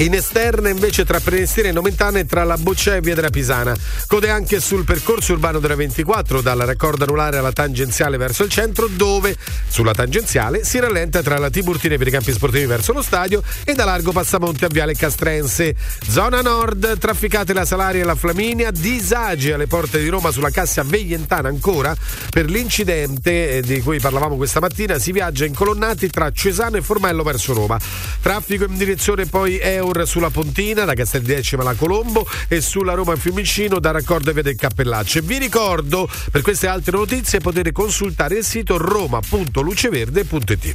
In 0.00 0.14
esterna 0.14 0.68
invece 0.68 1.04
tra 1.04 1.18
Prenestina 1.18 1.70
e 1.70 1.72
Nomentana 1.72 2.20
e 2.20 2.24
tra 2.24 2.44
la 2.44 2.56
Boccea 2.56 2.94
e 2.94 3.00
Via 3.00 3.16
della 3.16 3.30
Pisana. 3.30 3.74
Code 4.06 4.30
anche 4.30 4.60
sul 4.60 4.84
percorso 4.84 5.32
urbano 5.32 5.58
della 5.58 5.74
24 5.74 6.40
dalla 6.40 6.64
raccorda 6.64 7.02
anulare 7.02 7.38
alla 7.38 7.50
tangenziale 7.50 8.16
verso 8.16 8.44
il 8.44 8.48
centro 8.48 8.86
dove 8.86 9.36
sulla 9.66 9.94
tangenziale 9.94 10.62
si 10.62 10.78
rallenta 10.78 11.20
tra 11.20 11.36
la 11.38 11.50
Tiburtina 11.50 11.96
per 11.96 12.06
i 12.06 12.10
campi 12.12 12.30
sportivi 12.30 12.66
verso 12.66 12.92
lo 12.92 13.02
stadio 13.02 13.42
e 13.64 13.74
da 13.74 13.84
largo 13.84 14.12
Passamonte 14.12 14.66
a 14.66 14.68
Viale 14.68 14.94
Castrense. 14.94 15.74
Zona 16.08 16.42
nord, 16.42 16.96
trafficate 16.98 17.52
la 17.52 17.64
Salaria 17.64 18.02
e 18.02 18.04
la 18.04 18.14
Flaminia, 18.14 18.70
disagi 18.70 19.50
alle 19.50 19.66
porte 19.66 19.98
di 19.98 20.06
Roma 20.06 20.30
sulla 20.30 20.50
Cassia 20.50 20.84
Veientana 20.84 21.48
ancora. 21.48 21.96
Per 22.30 22.48
l'incidente 22.48 23.56
eh, 23.56 23.62
di 23.62 23.80
cui 23.80 23.98
parlavamo 23.98 24.36
questa 24.36 24.60
mattina 24.60 24.96
si 25.00 25.10
viaggia 25.10 25.44
incolonnati 25.44 26.08
tra 26.08 26.30
Cesano 26.30 26.76
e 26.76 26.82
Formello 26.82 27.24
verso 27.24 27.52
Roma. 27.52 27.80
Traffico 28.22 28.62
in 28.62 28.76
direzione 28.76 29.26
poi 29.26 29.58
Eur 29.88 30.06
sulla 30.06 30.30
Pontina 30.30 30.84
da 30.84 30.94
Casteldecima 30.94 31.62
alla 31.62 31.74
Colombo 31.74 32.28
e 32.48 32.60
sulla 32.60 32.92
Roma 32.94 33.16
Fiumicino 33.16 33.78
da 33.78 33.90
Raccordo 33.90 34.30
e 34.30 34.32
Via 34.34 34.42
del 34.42 34.56
Cappellaccio. 34.56 35.18
E 35.18 35.22
vi 35.22 35.38
ricordo 35.38 36.08
per 36.30 36.42
queste 36.42 36.66
altre 36.66 36.96
notizie 36.96 37.40
potete 37.40 37.72
consultare 37.72 38.36
il 38.36 38.44
sito 38.44 38.76
roma.luceverde.it. 38.76 40.74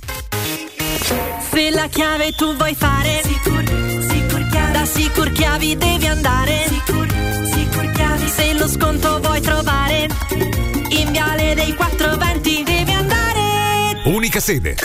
Se 1.51 1.69
la 1.69 1.87
chiave 1.87 2.31
tu 2.31 2.55
vuoi 2.55 2.73
fare 2.73 3.21
Sicur, 3.23 3.63
sicur 4.09 4.47
chiavi 4.49 4.71
Da 4.71 4.85
Sicur 4.85 5.31
Chiavi 5.31 5.77
devi 5.77 6.07
andare 6.07 6.65
Sicur, 6.67 7.07
sicur 7.53 7.91
chiavi 7.91 8.27
Se 8.27 8.53
lo 8.53 8.67
sconto 8.67 9.19
vuoi 9.19 9.39
trovare 9.41 10.07
In 10.89 11.11
Viale 11.11 11.53
dei 11.53 11.75
420 11.75 12.63
devi 12.63 12.91
andare 12.91 14.01
Unica 14.05 14.39
sede. 14.39 14.75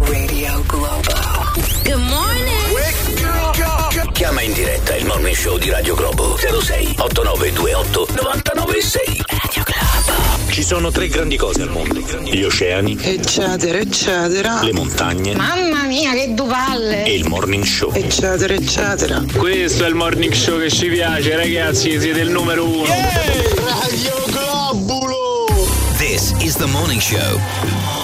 Radio 0.00 0.62
Globo 0.66 1.12
Good 1.84 2.02
morning 2.08 2.37
Chiama 4.18 4.42
in 4.42 4.52
diretta 4.52 4.96
il 4.96 5.06
morning 5.06 5.32
show 5.36 5.56
di 5.58 5.70
Radio 5.70 5.94
Globo 5.94 6.36
06 6.36 6.96
8928 6.98 8.08
996. 8.20 9.24
Radio 9.28 9.62
Globo. 9.62 10.50
Ci 10.50 10.64
sono 10.64 10.90
tre 10.90 11.06
grandi 11.06 11.36
cose 11.36 11.62
al 11.62 11.70
mondo: 11.70 12.00
gli 12.24 12.42
oceani, 12.42 12.98
Eccetera, 13.00 13.78
eccetera. 13.78 14.60
le 14.64 14.72
montagne 14.72 15.36
Mamma 15.36 15.84
mia, 15.84 16.14
che 16.14 16.34
duvalle! 16.34 17.04
e 17.04 17.14
il 17.14 17.28
morning 17.28 17.62
show. 17.62 17.92
Eccetera, 17.94 18.54
eccetera. 18.54 19.22
Questo 19.36 19.84
è 19.84 19.88
il 19.88 19.94
morning 19.94 20.32
show 20.32 20.58
che 20.58 20.68
ci 20.68 20.88
piace, 20.88 21.36
ragazzi, 21.36 22.00
siete 22.00 22.18
il 22.18 22.30
numero 22.30 22.64
uno. 22.66 22.82
Is 23.92 24.07
the 26.58 26.66
morning 26.66 27.00
show 27.00 27.38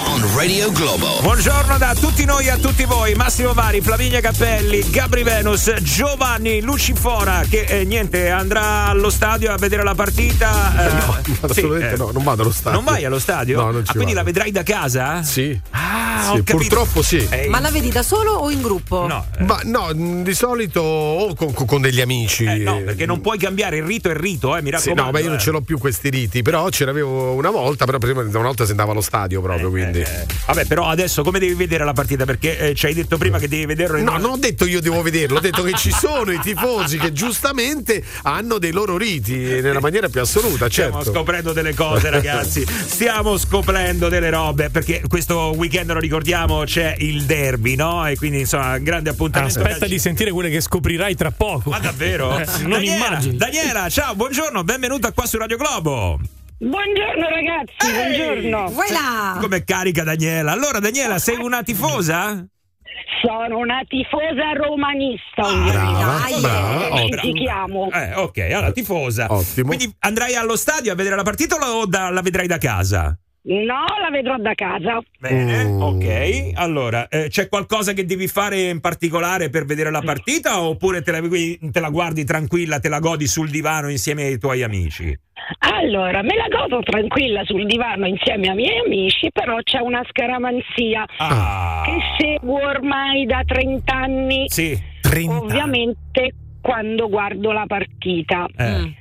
on 0.07 0.23
Radio 0.37 0.71
Globo. 0.71 1.19
Buongiorno 1.23 1.77
da 1.77 1.93
tutti 1.95 2.25
noi 2.25 2.47
e 2.47 2.51
a 2.51 2.57
tutti 2.57 2.85
voi, 2.85 3.15
Massimo 3.15 3.53
Vari, 3.53 3.81
Flavinia 3.81 4.21
Cappelli, 4.21 4.89
Gabri 4.91 5.25
Venus, 5.25 5.73
Giovanni 5.81 6.61
Lucifora 6.63 7.43
che 7.49 7.63
eh, 7.63 7.85
niente 7.85 8.31
andrà 8.31 8.87
allo 8.87 9.11
stadio 9.11 9.53
a 9.53 9.57
vedere 9.57 9.83
la 9.83 9.95
partita. 9.95 10.73
eh, 10.89 10.93
No, 10.93 11.19
sì, 11.25 11.39
assolutamente 11.41 11.95
eh. 11.95 11.97
no, 11.99 12.11
non 12.13 12.23
vado 12.23 12.43
allo 12.43 12.53
stadio. 12.53 12.81
Non 12.81 12.85
vai 12.85 13.05
allo 13.05 13.19
stadio? 13.19 13.61
No, 13.61 13.71
non 13.73 13.85
ci 13.85 13.91
ah, 13.91 13.95
quindi 13.95 14.13
vado. 14.15 14.27
la 14.27 14.33
vedrai 14.33 14.53
da 14.53 14.63
casa? 14.63 15.23
Sì. 15.25 15.61
Ah, 15.71 16.04
Sì, 16.35 16.43
purtroppo 16.43 17.03
sì. 17.03 17.27
Ehi. 17.31 17.49
Ma 17.49 17.61
la 17.61 17.71
vedi 17.71 17.91
da 17.91 18.03
solo 18.03 18.33
o 18.33 18.51
in 18.51 18.63
gruppo? 18.63 19.07
No, 19.07 19.27
Ma 19.41 19.61
no, 19.65 19.93
di 20.23 20.35
solito 20.35 20.81
o 20.81 21.35
con, 21.35 21.53
con- 21.53 21.81
degli 21.83 22.01
amici. 22.01 22.45
eh, 22.45 22.57
no, 22.59 22.81
perché 22.85 23.05
non 23.07 23.21
puoi 23.21 23.39
cambiare 23.39 23.77
il 23.79 23.83
rito 23.85 24.09
è 24.09 24.13
il 24.13 24.19
rito, 24.19 24.57
eh, 24.57 24.61
mi 24.63 24.69
Sì, 24.69 24.73
raccomando. 24.75 25.03
no, 25.03 25.11
ma 25.11 25.19
io 25.21 25.29
non 25.29 25.37
eh. 25.37 25.41
ce 25.41 25.51
l'ho 25.51 25.61
più 25.61 25.79
questi 25.79 26.09
riti, 26.11 26.43
però 26.43 26.69
ce 26.71 26.85
l'avevo 26.85 27.33
una 27.33 27.51
volta, 27.51 27.85
però 27.85 27.99
prima 27.99 28.21
una 28.23 28.39
volta 28.39 28.65
si 28.65 28.71
andava 28.71 28.93
allo 28.93 29.01
stadio 29.01 29.41
proprio, 29.41 29.71
quindi. 29.71 30.01
Eh, 30.01 30.27
Vabbè, 30.47 30.67
però 30.67 30.87
adesso 30.89 31.23
come 31.23 31.39
devi 31.39 31.55
vedere 31.55 31.85
la 31.85 31.93
partita? 31.93 32.25
Perché 32.25 32.59
eh, 32.71 32.75
ci 32.75 32.87
hai 32.87 32.95
detto 32.95 33.17
prima 33.19 33.39
che 33.39 33.49
devi 33.49 33.67
vederlo 33.67 33.99
in 33.99 34.05
No, 34.05 34.17
non 34.19 34.31
ho 34.33 34.37
detto 34.37 34.65
io 34.67 34.81
devo 34.81 35.03
vederlo, 35.03 35.39
ho 35.39 35.41
detto 35.41 35.63
che 35.63 35.73
ci 35.77 35.91
sono 35.91 36.31
i 36.33 36.39
tifosi 36.41 36.99
che 36.99 37.13
giustamente 37.13 38.03
hanno 38.23 38.59
dei 38.59 38.73
loro 38.73 38.97
riti 38.97 39.37
nella 39.37 39.81
maniera 39.81 40.09
più 40.09 40.21
assoluta, 40.21 40.69
Stiamo 40.71 40.97
certo. 40.97 41.13
scoprendo 41.13 41.53
delle 41.53 41.75
cose, 41.75 42.11
ragazzi. 42.11 42.65
Stiamo 42.87 43.37
scoprendo 43.37 44.09
delle 44.09 44.31
robe. 44.31 44.71
Perché 44.71 45.03
questo 45.09 45.53
weekend, 45.57 45.91
lo 45.93 45.99
ricordiamo, 46.15 46.63
c'è 46.63 46.95
il 46.99 47.25
derby, 47.25 47.75
no? 47.75 48.07
E 48.07 48.15
quindi, 48.15 48.39
insomma, 48.39 48.79
grande 48.79 49.11
appuntamento. 49.11 49.59
Aspetta 49.59 49.87
di 49.87 49.99
sentire 49.99 50.31
quelle 50.31 50.49
che 50.49 50.61
scoprirai 50.61 51.17
tra 51.17 51.33
poco. 51.33 51.71
Ma 51.71 51.81
davvero? 51.81 52.39
Eh, 52.39 52.45
non 52.63 52.71
Daniela, 52.71 53.07
immagini. 53.07 53.37
Daniela, 53.37 53.89
ciao, 53.89 54.15
buongiorno, 54.15 54.63
benvenuta 54.63 55.11
qua 55.11 55.27
su 55.27 55.39
Radio 55.39 55.57
Globo. 55.57 56.21
Buongiorno 56.59 57.29
ragazzi, 57.29 57.93
buongiorno. 57.93 58.71
Voilà. 58.71 59.39
Come 59.41 59.65
carica 59.65 60.05
Daniela? 60.05 60.53
Allora, 60.53 60.79
Daniela, 60.79 61.19
sei 61.19 61.37
una 61.37 61.65
tifosa? 61.65 62.47
Sono 63.21 63.59
una 63.59 63.83
tifosa 63.89 64.53
romanista, 64.53 65.43
brava, 65.43 66.27
ovviamente. 66.31 67.33
brava. 67.43 67.89
Eh, 67.91 68.15
ok, 68.15 68.39
allora 68.53 68.71
tifosa. 68.71 69.27
Ottimo. 69.31 69.67
Quindi 69.67 69.93
andrai 69.99 70.37
allo 70.37 70.55
stadio 70.55 70.93
a 70.93 70.95
vedere 70.95 71.17
la 71.17 71.25
partita 71.25 71.57
o 71.57 71.89
la 71.91 72.21
vedrai 72.23 72.47
da 72.47 72.59
casa? 72.59 73.19
No, 73.47 73.85
la 74.01 74.09
vedrò 74.11 74.37
da 74.39 74.55
casa. 74.55 75.03
Bene, 75.19 75.65
Mm. 75.65 75.83
ok. 75.83 76.51
Allora, 76.55 77.09
eh, 77.09 77.29
c'è 77.29 77.49
qualcosa 77.49 77.93
che 77.93 78.07
devi 78.07 78.27
fare 78.27 78.71
in 78.71 78.81
particolare 78.81 79.51
per 79.51 79.67
vedere 79.67 79.91
la 79.91 80.01
partita 80.01 80.63
oppure 80.63 81.03
te 81.03 81.11
la, 81.11 81.21
te 81.71 81.81
la 81.81 81.91
guardi 81.91 82.25
tranquilla, 82.25 82.79
te 82.81 82.89
la 82.89 83.01
godi 83.01 83.27
sul 83.27 83.51
divano 83.51 83.91
insieme 83.91 84.23
ai 84.23 84.39
tuoi 84.39 84.63
amici? 84.63 85.15
Allora, 85.59 86.23
me 86.23 86.35
la 86.37 86.49
godo 86.49 86.81
tranquilla 86.81 87.45
sul 87.45 87.67
divano 87.67 88.07
insieme 88.07 88.49
ai 88.49 88.55
miei 88.55 88.79
amici, 88.87 89.29
però 89.31 89.59
c'è 89.63 89.81
una 89.81 90.03
scaramanzia 90.09 91.05
Ah, 91.19 91.83
che 91.85 91.99
seguo 92.19 92.67
ormai 92.67 93.27
da 93.27 93.43
30 93.45 93.93
anni. 93.95 94.45
sì. 94.49 94.93
Ovviamente 95.29 96.35
quando 96.63 97.09
guardo 97.11 97.53
la 97.53 97.65
partita. 97.67 98.47
Eh. 98.57 98.95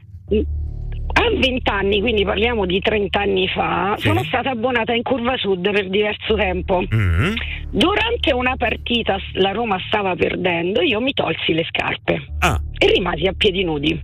A 1.15 1.30
20 1.39 1.69
anni, 1.69 1.99
quindi 2.01 2.23
parliamo 2.25 2.65
di 2.65 2.80
30 2.80 3.19
anni 3.19 3.47
fa, 3.47 3.93
Sì. 3.97 4.07
sono 4.07 4.23
stata 4.23 4.49
abbonata 4.49 4.93
in 4.93 5.03
curva 5.03 5.38
sud 5.38 5.69
per 5.71 5.89
diverso 5.89 6.34
tempo. 6.35 6.81
Mm. 6.93 7.34
Durante 7.69 8.34
una 8.34 8.55
partita 8.55 9.17
la 9.34 9.51
Roma 9.51 9.77
stava 9.88 10.15
perdendo, 10.15 10.81
io 10.81 10.99
mi 11.01 11.13
tolsi 11.13 11.53
le 11.53 11.63
scarpe 11.65 12.21
Ah. 12.39 12.59
e 12.77 12.88
rimasi 12.88 13.25
a 13.27 13.34
piedi 13.35 13.63
nudi. 13.63 13.99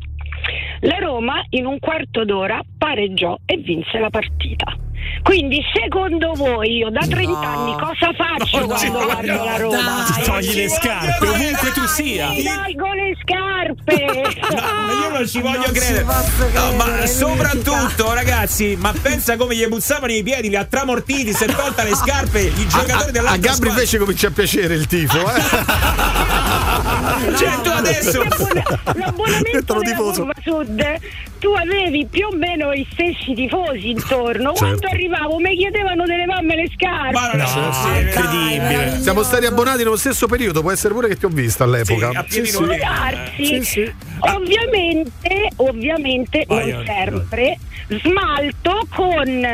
La 0.81 0.97
Roma 0.99 1.43
in 1.49 1.65
un 1.65 1.77
quarto 1.79 2.23
d'ora 2.23 2.61
pareggiò 2.77 3.37
e 3.45 3.57
vinse 3.57 3.99
la 3.99 4.09
partita. 4.09 4.75
Quindi 5.23 5.61
secondo 5.73 6.33
voi 6.33 6.77
io 6.77 6.89
da 6.89 7.05
30 7.05 7.39
anni 7.39 7.73
cosa 7.73 8.11
faccio 8.15 8.65
quando 8.65 9.03
guardo 9.03 9.43
la 9.43 9.57
Roma? 9.57 10.05
Ti 10.13 10.21
togli 10.23 10.53
le 10.55 10.69
scarpe 10.69 11.27
ovunque 11.27 11.71
tu 11.71 11.85
sia. 11.85 12.29
Mi 12.29 12.43
tolgo 12.43 12.93
le 12.93 13.17
scarpe! 13.21 14.47
Ma 14.59 14.91
io 15.03 15.09
non 15.11 15.27
ci 15.27 15.41
voglio 15.41 15.57
Non 15.59 15.71
credere. 15.73 16.03
No, 16.03 16.13
credere, 16.37 16.75
ma 16.75 17.05
soprattutto, 17.05 18.13
ragazzi, 18.13 18.75
ma 18.79 18.93
pensa 18.99 19.35
come 19.37 19.55
gli 19.55 19.65
buzzavano 19.67 20.11
i 20.11 20.23
piedi, 20.23 20.49
li 20.49 20.55
ha 20.55 20.63
tramortiti, 20.65 21.33
si 21.33 21.43
è 21.43 21.47
tolta 21.47 21.83
le 21.83 21.95
scarpe, 21.95 22.39
i 22.41 22.67
giocatori 22.67 23.09
A 23.09 23.11
dell'altra 23.11 23.51
Gabri 23.51 23.69
invece 23.69 23.97
comincia 23.97 24.27
a 24.27 24.31
piacere 24.31 24.73
il 24.73 24.87
tifo, 24.87 25.19
eh? 25.19 25.41
Cioè, 27.37 27.61
tu 27.61 27.69
adesso 27.69 28.23
L'abbonamento 28.93 29.79
della. 29.79 29.95
Curva 29.95 30.33
Sud 30.41 30.83
tu 31.39 31.53
avevi 31.53 32.05
più 32.05 32.27
o 32.27 32.35
meno 32.35 32.73
i 32.73 32.85
stessi 32.91 33.33
tifosi 33.33 33.91
intorno 33.91 34.53
Certo. 34.53 34.77
quando 34.77 34.87
arrivavo 34.91 35.37
mi 35.39 35.55
chiedevano 35.55 36.05
delle 36.05 36.25
mamme 36.25 36.55
le 36.55 36.69
scarpe 36.73 37.11
Ma 37.13 37.31
non 37.31 37.41
è 37.41 37.45
No, 37.45 37.69
possibile. 37.69 38.01
incredibile. 38.01 38.99
Siamo 39.01 39.23
stati 39.23 39.45
abbonati 39.45 39.77
nello 39.83 39.97
stesso 39.97 40.27
periodo, 40.27 40.61
può 40.61 40.71
essere 40.71 40.93
pure 40.93 41.07
che 41.07 41.17
ti 41.17 41.25
ho 41.25 41.29
visto 41.29 41.63
all'epoca. 41.63 42.09
Sì, 42.11 42.15
a 42.17 42.23
piedi. 42.23 42.47
Sì, 43.45 43.63
sì. 43.63 43.93
Ovviamente, 44.19 45.49
ovviamente 45.57 46.43
Vai, 46.47 46.71
non 46.71 46.83
vai. 46.83 46.95
sempre 46.95 47.57
smalto 48.01 48.85
con 48.93 49.47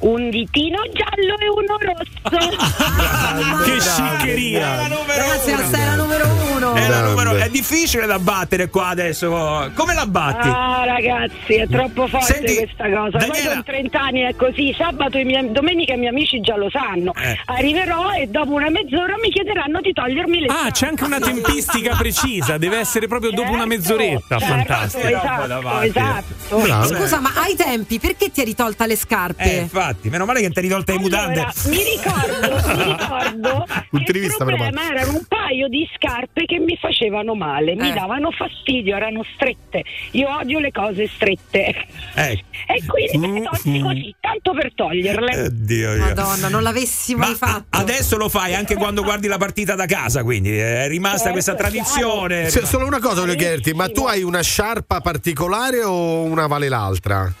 un 0.00 0.30
ditino 0.30 0.78
giallo 0.92 1.36
e 1.38 1.48
uno 1.48 1.76
rosso. 1.80 2.58
Che 3.64 3.80
sciccheria. 3.80 4.82
numero 4.88 5.04
Ragazzi, 5.06 5.50
uno. 5.50 5.60
la 5.60 5.66
sei 5.68 5.84
la 5.86 5.94
numero 5.94 6.26
uno. 6.54 6.74
Era 6.74 6.86
Grande. 6.86 7.08
numero- 7.10 7.36
è 7.36 7.48
difficile 7.48 8.06
da 8.06 8.18
battere 8.18 8.68
qua 8.68 8.88
adesso. 8.88 9.70
Come 9.74 9.94
la 9.94 10.06
batti? 10.06 10.48
Ah 10.48 10.84
ragazzi 10.84 11.54
è 11.54 11.66
troppo 11.68 12.06
forte 12.06 12.32
Senti, 12.34 12.54
questa 12.56 12.84
cosa 12.90 13.18
Poi 13.18 13.26
Daniela- 13.28 13.52
con 13.54 13.64
30 13.64 14.00
anni 14.00 14.20
è 14.20 14.34
così 14.36 14.74
Sabato 14.80 15.18
e 15.18 15.24
miei- 15.24 15.52
domenica 15.52 15.92
i 15.92 15.98
miei 15.98 16.08
amici 16.10 16.40
già 16.40 16.56
lo 16.56 16.70
sanno 16.70 17.12
Eh. 17.14 17.38
Arriverò 17.46 18.12
e 18.12 18.26
dopo 18.28 18.52
una 18.54 18.70
mezz'ora 18.70 19.16
mi 19.22 19.30
chiederanno 19.30 19.80
di 19.82 19.92
togliermi 19.92 20.40
le 20.40 20.46
Ah, 20.46 20.52
scarpe. 20.54 20.70
c'è 20.72 20.86
anche 20.86 21.04
una 21.04 21.18
tempistica 21.20 21.96
precisa, 21.96 22.56
deve 22.56 22.78
essere 22.78 23.06
proprio 23.06 23.30
dopo 23.30 23.50
una 23.50 23.66
Certo, 23.66 23.68
mezz'oretta. 23.68 24.38
certo, 24.38 24.54
Fantastico. 24.54 25.06
Esatto, 25.08 25.80
esatto. 25.82 26.58
Bravo. 26.60 26.84
Scusa, 26.94 27.20
ma 27.20 27.32
ai 27.36 27.54
tempi 27.56 27.98
perché 27.98 28.30
ti 28.30 28.40
eri 28.40 28.54
tolta 28.54 28.86
le 28.86 28.96
scarpe? 28.96 29.42
Eh, 29.42 29.56
infatti, 29.60 30.08
meno 30.08 30.24
male 30.24 30.40
che 30.40 30.50
ti 30.50 30.58
hai 30.58 30.64
rivolta 30.64 30.92
i 30.94 30.98
mutande. 30.98 31.40
Allora, 31.40 31.52
mi 31.66 31.82
ricordo, 31.84 32.74
mi 32.76 32.84
ricordo 32.96 33.66
che 33.90 34.18
il 34.18 34.34
problema 34.38 34.82
erano 34.90 35.12
un 35.12 35.24
paio 35.28 35.68
di 35.68 35.86
scarpe 35.94 36.46
che 36.46 36.58
mi 36.58 36.76
facevano 36.80 37.34
male, 37.34 37.74
mi 37.74 37.90
Eh. 37.90 37.92
davano 37.92 38.30
fastidio, 38.30 38.96
erano 38.96 39.22
strette. 39.34 39.84
Io 40.12 40.28
odio 40.38 40.58
le 40.58 40.72
cose 40.72 41.06
strette. 41.08 41.74
Eh. 42.14 42.42
E 42.70 42.84
quindi 42.86 43.26
me 43.26 43.40
le 43.40 43.44
tolsi 43.46 43.80
così, 43.80 44.14
tanto 44.20 44.52
per 44.52 44.69
toglierle. 44.74 45.48
Dio 45.52 45.90
mio. 45.92 45.98
Madonna, 46.04 46.48
non 46.48 46.62
l'avessi 46.62 47.14
mai 47.14 47.34
fatto. 47.34 47.78
Adesso 47.78 48.16
lo 48.16 48.28
fai 48.28 48.54
anche 48.54 48.74
quando 48.74 49.02
guardi 49.02 49.26
la 49.28 49.38
partita 49.38 49.74
da 49.74 49.86
casa, 49.86 50.22
quindi 50.22 50.56
è 50.56 50.86
rimasta 50.88 51.18
Certo, 51.18 51.32
questa 51.32 51.54
tradizione. 51.54 52.48
Se- 52.50 52.64
solo 52.66 52.86
una 52.86 53.00
cosa 53.00 53.20
voglio 53.20 53.34
chiederti, 53.34 53.72
ma 53.72 53.88
tu 53.88 54.04
hai 54.04 54.22
una 54.22 54.40
sciarpa 54.42 55.00
particolare 55.00 55.82
o 55.82 56.22
una 56.22 56.46
vale 56.46 56.68
l'altra? 56.68 57.32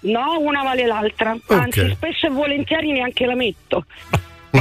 No, 0.00 0.38
una 0.40 0.62
vale 0.62 0.86
l'altra. 0.86 1.36
Anzi, 1.46 1.92
spesso 1.94 2.26
e 2.26 2.30
volentieri 2.30 2.92
neanche 2.92 3.24
la 3.26 3.34
metto. 3.34 3.86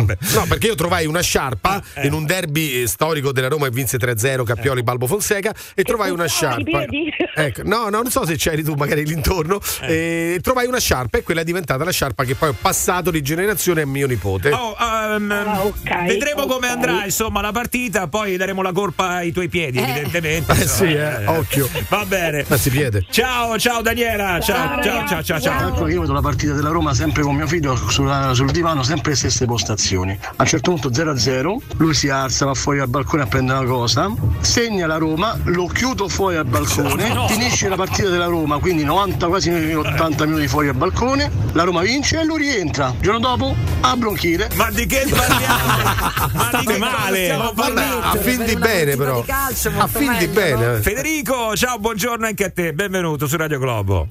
No, 0.02 0.46
perché 0.48 0.68
io 0.68 0.76
trovai 0.76 1.06
una 1.06 1.22
sciarpa 1.22 1.82
in 2.04 2.14
un 2.14 2.26
derby 2.26 2.82
eh, 2.82 2.88
storico 2.88 3.32
della 3.32 3.48
Roma 3.48 3.68
e 3.68 3.70
vinse 3.70 3.98
3-0 3.98 4.44
Cappioli 4.44 4.82
Balbo 4.84 5.06
Fonseca 5.08 5.54
e 5.76 5.84
trovai 5.84 6.10
una 6.12 6.26
sciarpa. 6.28 6.86
Ecco, 7.36 7.64
no, 7.64 7.90
no, 7.90 8.02
non 8.04 8.12
so 8.12 8.26
se 8.28 8.36
c'eri 8.36 8.64
tu 8.64 8.74
magari 8.76 9.06
l'intorno. 9.08 9.60
eh, 9.82 10.38
trovai 10.42 10.68
una 10.68 10.80
sciarpa 10.80 11.18
e 11.18 11.24
quella 11.24 11.42
è 11.42 11.44
diventata 11.44 11.84
la 11.84 11.90
sciarpa 11.92 12.24
che 12.26 12.36
poi 12.36 12.50
ho 12.50 12.56
passato 12.60 13.10
di 13.10 13.22
generazione 13.24 13.82
a 13.82 13.86
mio 13.88 14.06
nipote. 14.06 14.52
Oh, 14.52 14.76
ehm, 14.80 15.74
vedremo 16.06 16.46
come 16.46 16.68
andrà 16.68 17.06
insomma 17.06 17.42
la 17.42 17.52
partita, 17.52 18.08
poi 18.08 18.38
daremo 18.38 18.62
la 18.62 18.72
colpa 18.72 19.08
ai 19.16 19.32
tuoi 19.32 19.50
piedi, 19.50 19.80
evidentemente. 19.80 20.52
Eh 20.54 20.68
sì, 20.68 20.86
eh, 20.94 21.26
occhio. 21.26 21.68
Va 21.90 22.06
bene. 22.06 22.46
Ma 22.48 22.58
si 22.58 22.70
piede. 22.70 23.04
Ciao, 23.10 23.58
ciao 23.58 23.82
Daniela. 23.82 24.40
Ciao, 24.40 24.82
ciao, 24.84 25.08
ciao, 25.08 25.24
ciao, 25.24 25.40
ciao. 25.40 25.84
Che 25.84 25.92
io 25.92 26.02
vedo 26.02 26.14
la 26.14 26.22
partita 26.22 26.54
della 26.54 26.70
Roma 26.70 26.94
sempre 26.94 27.24
con 27.24 27.36
mio 27.36 27.48
figlio 27.48 27.76
sulla- 27.90 28.34
sul 28.36 28.52
divano, 28.52 28.84
sempre 28.84 29.12
le 29.12 29.18
stesse 29.18 29.46
postazioni. 29.46 29.83
A 29.86 30.00
un 30.38 30.46
certo 30.46 30.72
punto 30.72 30.90
0-0, 30.90 31.58
lui 31.76 31.94
si 31.94 32.08
alza, 32.08 32.46
va 32.46 32.54
fuori 32.54 32.80
al 32.80 32.88
balcone 32.88 33.24
a 33.24 33.26
prendere 33.26 33.60
una 33.60 33.68
cosa, 33.68 34.10
segna 34.40 34.88
la 34.88 34.96
Roma, 34.96 35.38
lo 35.44 35.68
chiudo 35.68 36.08
fuori 36.08 36.38
al 36.38 36.46
balcone, 36.46 37.14
No. 37.14 37.28
finisce 37.28 37.68
la 37.68 37.76
partita 37.76 38.08
della 38.08 38.28
Roma, 38.28 38.60
quindi 38.60 38.86
90, 38.86 39.28
quasi 39.28 39.50
80 39.52 40.26
minuti 40.26 40.48
fuori 40.48 40.70
al 40.70 40.76
balcone, 40.76 41.30
la 41.52 41.64
Roma 41.64 41.82
vince 41.82 42.22
e 42.22 42.24
lui 42.24 42.38
rientra. 42.38 42.94
Il 42.96 43.02
giorno 43.02 43.20
dopo 43.20 43.54
a 43.82 43.98
bronchite. 43.98 44.48
Ma 44.56 44.72
di 44.72 44.86
che 44.86 45.06
parliamo? 45.10 46.48
State 46.48 46.78
male. 46.78 47.52
Vabbè, 47.54 47.84
a 48.04 48.16
fin 48.16 48.46
di 48.46 48.56
bene 48.56 48.96
però. 48.96 49.22
A 49.28 49.88
fin 49.88 50.16
di 50.18 50.28
bene. 50.28 50.82
Federico, 50.82 51.58
ciao, 51.58 51.78
buongiorno 51.78 52.26
anche 52.26 52.46
a 52.46 52.50
te, 52.52 52.72
benvenuto 52.72 53.28
su 53.28 53.36
Radio 53.36 53.60
Globo. 53.60 54.08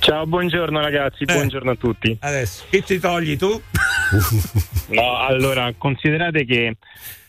Ciao, 0.00 0.26
buongiorno 0.26 0.80
ragazzi, 0.80 1.26
buongiorno 1.26 1.72
a 1.72 1.74
tutti. 1.74 2.16
Adesso, 2.20 2.64
che 2.70 2.82
ti 2.82 2.98
togli 2.98 3.36
tu? 3.36 3.60
No, 4.88 5.16
allora, 5.16 5.72
considerate 5.76 6.44
che 6.44 6.76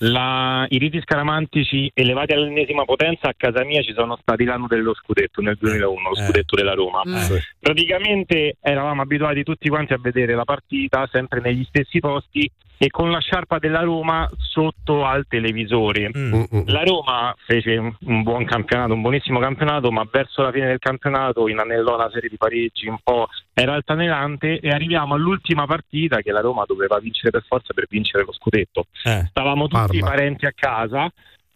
la- 0.04 0.66
i 0.70 0.78
riti 0.78 1.00
scaramantici 1.02 1.92
elevati 1.94 2.34
all'ennesima 2.34 2.86
potenza 2.86 3.30
a 3.30 3.34
casa 3.38 3.64
mia 3.64 3.82
ci 3.82 3.94
sono 3.94 4.18
stati 4.22 4.44
l'anno 4.46 4.68
dello 4.68 4.94
scudetto, 4.94 5.42
nel 5.42 5.58
2001, 5.60 6.10
lo 6.10 6.16
Eh. 6.16 6.24
scudetto 6.26 6.56
della 6.56 6.74
Roma. 6.74 7.02
Mm. 7.08 7.16
Sì. 7.18 7.40
Praticamente 7.60 8.58
eravamo 8.62 9.02
abituati 9.02 9.44
tutti 9.44 9.70
quanti 9.70 9.94
a 9.94 10.00
vedere 10.02 10.34
la 10.36 10.46
partita 10.46 11.08
sempre 11.12 11.40
negli 11.42 11.64
stessi 11.66 12.00
posti 12.00 12.50
e 12.84 12.90
con 12.90 13.12
la 13.12 13.20
sciarpa 13.20 13.60
della 13.60 13.82
Roma 13.82 14.28
sotto 14.40 15.06
al 15.06 15.26
televisore. 15.28 16.10
Mm, 16.18 16.44
La 16.66 16.82
Roma 16.84 17.32
fece 17.46 17.78
un, 17.78 18.24
buon 18.24 18.44
campionato, 18.46 18.94
un 18.94 19.02
buonissimo 19.02 19.38
campionato, 19.40 19.92
ma 19.92 20.04
verso 20.12 20.42
la 20.42 20.52
fine 20.52 20.66
del 20.66 20.80
campionato 20.80 21.48
inanellò 21.48 21.94
una 21.94 22.10
serie 22.10 22.28
di 22.28 22.38
pareggi 22.38 22.88
un 22.88 22.98
po' 23.04 23.28
era 23.54 23.74
altalenante 23.76 24.60
e 24.60 24.70
arriviamo 24.70 25.14
all'ultima 25.14 25.68
partita 25.68 26.22
che 26.22 26.32
la 26.32 26.40
Roma 26.42 26.64
doveva 26.66 26.98
vincere 26.98 27.30
per 27.30 27.44
forza 27.48 27.72
per 27.76 27.86
vincere 27.88 28.24
lo 28.26 28.34
scudetto. 28.34 28.88
Stavamo 29.30 29.68
tutti 29.68 29.91
Parma. 30.00 30.16
parenti 30.16 30.46
a 30.46 30.54
casa. 30.56 31.12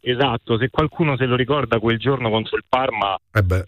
Esatto, 0.07 0.57
se 0.59 0.69
qualcuno 0.69 1.17
se 1.17 1.25
lo 1.25 1.35
ricorda 1.35 1.79
quel 1.79 1.97
giorno 1.97 2.29
contro 2.29 2.57
il 2.57 2.63
Parma, 2.69 3.17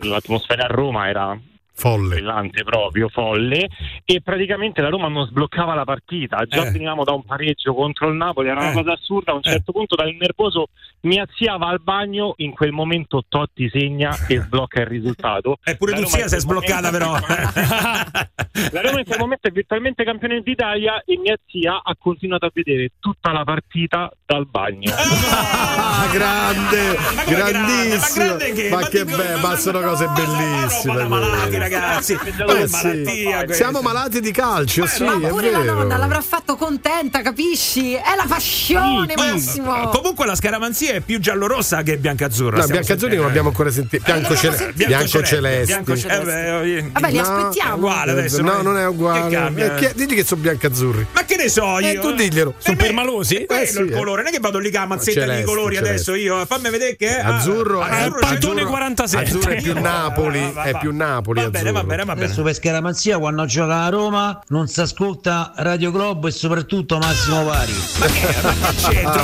l'atmosfera 0.02 0.66
a 0.66 0.68
Roma 0.68 1.08
era 1.10 1.36
folle. 1.74 2.16
brillante 2.16 2.64
proprio, 2.64 3.10
folle 3.10 3.68
e 4.06 4.22
praticamente 4.22 4.82
la 4.82 4.90
Roma 4.90 5.08
non 5.08 5.26
sbloccava 5.26 5.74
la 5.74 5.84
partita, 5.84 6.46
già 6.46 6.68
Eh. 6.68 6.72
venivamo 6.72 7.04
da 7.04 7.14
un 7.14 7.24
pareggio 7.24 7.74
contro 7.74 8.10
il 8.10 8.16
Napoli, 8.16 8.50
era 8.50 8.60
una 8.62 8.72
cosa 8.72 8.94
assurda, 8.94 9.32
a 9.32 9.36
un 9.36 9.42
certo 9.42 9.72
punto 9.72 9.96
dal 9.96 10.14
nervoso 10.14 10.68
mi 11.02 11.20
azziava 11.20 11.68
al 11.68 11.82
bagno, 11.82 12.34
in 12.38 12.52
quel 12.52 12.72
momento 12.72 13.24
Totti 13.28 13.70
segna 13.72 14.16
e 14.28 14.40
sblocca 14.42 14.82
il 14.82 14.88
risultato. 14.88 15.58
Eppure 15.64 15.92
La 15.92 15.98
tu 15.98 16.04
in 16.04 16.10
si 16.10 16.20
è 16.36 16.40
sbloccata 16.40 16.90
però. 16.90 17.14
la 18.72 18.82
Roma 18.82 19.00
in 19.00 19.06
quel 19.06 19.20
momento 19.20 19.48
è 19.48 19.52
virtualmente 19.52 20.04
campione 20.04 20.42
d'Italia 20.42 21.04
e 21.06 21.18
mia 21.18 21.36
zia 21.50 21.82
ha 21.84 21.96
continuato 21.98 22.46
a 22.46 22.52
vedere 22.54 22.92
tutta 23.00 23.32
la 23.32 23.44
partita 23.44 24.12
dal 24.26 24.48
bagno. 24.48 24.92
Ah, 24.94 26.08
grande, 26.12 26.98
grandissimo. 27.26 28.26
grande 28.26 28.52
che- 28.54 28.70
Ma 28.70 28.76
ma 28.82 28.88
che 28.88 29.06
bello, 29.06 29.48
ma 29.48 29.56
sono 29.56 29.80
cose 29.82 30.08
bellissime. 30.08 31.04
malati, 31.08 31.58
ragazzi. 31.58 32.18
Ma 32.46 32.58
Eh 32.58 32.68
sì. 32.68 33.54
Siamo 33.54 33.82
malati 33.82 34.20
di 34.20 34.32
calcio, 34.32 34.86
sì, 34.86 35.04
Ma 35.04 35.16
è 35.20 35.28
pure 35.30 35.52
la 35.52 35.64
nonna 35.64 35.98
l'avrà 35.98 36.22
fatto 36.22 36.56
contenta, 36.56 37.22
capisci? 37.22 37.94
È 37.94 38.16
la 38.16 38.26
passione, 38.28 39.14
Ma- 39.16 39.32
Massimo. 39.32 39.90
Comunque 39.90 40.26
la 40.26 40.36
scaramanzia 40.36 40.87
è 40.90 41.00
più 41.02 41.20
giallo-rossa 41.20 41.82
che 41.84 41.98
biancazzurra. 41.98 42.58
No, 42.60 42.68
biancazzurri 42.68 43.16
non 43.16 43.26
abbiamo 43.26 43.50
ancora 43.50 43.70
sentito. 43.72 44.04
Bianco, 44.04 44.34
Eh, 44.34 44.38
cele- 44.38 44.74
bianco 44.74 45.24
celesti. 45.24 45.66
bianco 45.74 45.98
celesti. 45.98 46.30
Eh, 46.30 46.90
Vabbè, 46.92 47.12
li 47.12 47.18
No, 47.18 47.22
aspettiamo. 47.24 47.74
È 47.74 47.78
uguale 47.78 48.12
adesso. 48.12 48.42
No, 48.42 48.62
non 48.62 48.78
è 48.78 48.86
uguale. 48.88 49.54
Che? 49.54 49.66
Eh, 49.66 49.76
chi- 49.76 49.92
digli 49.96 50.16
che 50.16 50.24
sono 50.26 50.42
biancazzurri. 50.42 51.08
Ma 51.14 51.24
che 51.26 51.36
ne 51.36 51.50
so 51.50 51.80
io? 51.80 51.88
Eh, 51.88 52.00
tu 52.00 52.14
diglielo. 52.14 52.54
Sono 52.58 52.76
permalosi? 52.78 53.46
Quello 53.46 53.62
Eh, 53.62 53.66
sì, 53.68 53.80
il 53.82 53.92
eh. 53.92 53.96
colore, 53.96 54.22
non 54.24 54.32
è 54.32 54.34
che 54.34 54.40
vado 54.40 54.58
lì 54.60 54.72
la 54.72 54.86
mazzetta 54.86 55.20
Celeste, 55.22 55.40
di 55.42 55.48
colori 55.48 55.76
celeste. 55.76 55.94
adesso 56.12 56.16
io. 56.16 56.46
Fammi 56.46 56.70
vedere 56.70 56.96
che 56.96 57.18
è. 57.18 57.20
Ah, 57.22 57.36
Azzurro, 57.38 57.84
è, 57.84 57.90
azzurro, 57.92 58.20
azzurro, 58.28 58.66
47. 58.68 59.26
azzurro 59.26 59.50
è 59.52 59.62
più 59.62 59.74
Napoli, 59.80 60.54
è 60.64 60.78
più 60.80 60.96
Napoli. 60.96 61.42
Va 61.42 61.50
bene, 61.50 61.70
azzurro. 61.70 61.82
va 61.82 61.88
bene, 61.88 62.04
va 62.06 62.14
bene. 62.14 62.26
Adesso 62.26 62.42
per 62.44 62.54
scaramanzia 62.56 63.18
quando 63.20 63.46
gioca 63.46 63.84
a 63.84 63.90
Roma 63.90 64.42
non 64.48 64.68
si 64.68 64.80
ascolta 64.82 65.54
Radio 65.58 65.92
Globo 65.92 66.28
e 66.28 66.32
soprattutto 66.32 66.98
Massimo 66.98 67.44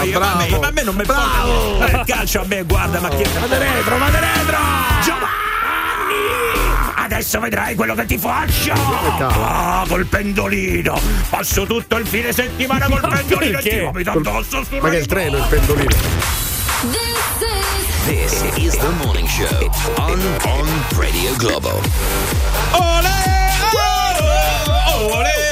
io, 0.04 0.20
ma 0.20 0.32
a 0.34 0.38
me, 0.38 0.50
ma 0.60 0.68
a 0.68 0.72
me 0.72 0.84
non 0.84 0.96
mi 0.96 1.04
porta 1.54 1.86
Eh, 1.88 2.00
il 2.00 2.04
calcio 2.06 2.42
a 2.42 2.46
me, 2.46 2.64
guarda, 2.64 3.00
ma 3.00 3.10
che. 3.10 3.24
Vado 3.40 3.58
retro, 3.58 3.98
vado 3.98 4.18
retro! 4.20 4.58
Giovanni! 5.04 5.32
Adesso 6.96 7.40
vedrai 7.40 7.76
quello 7.76 7.96
che 7.96 8.06
ti 8.06 8.18
faccio! 8.18 8.74
Ah, 8.74 9.86
col 9.88 10.06
pendolino! 10.06 11.00
Passo 11.30 11.66
tutto 11.66 11.98
il 11.98 12.08
fine 12.08 12.32
settimana 12.32 12.88
col 12.88 13.02
pendolino 13.02 13.58
e 13.60 13.62
ti 13.62 13.80
vomito 13.80 14.12
addosso 14.12 14.64
sul 14.64 14.80
Ma 14.80 14.90
che 14.90 14.98
è 14.98 15.00
il 15.00 15.06
treno, 15.06 15.38
il 15.38 15.46
pendolino. 15.50 16.42
This 18.06 18.44
is 18.58 18.76
the 18.78 18.90
morning 19.04 19.28
show 19.28 19.48
on, 19.98 20.20
on 20.44 20.68
Radio 20.98 21.34
Globo. 21.38 21.82
Ole, 22.72 23.08
ole, 23.72 24.24
oh. 24.90 25.43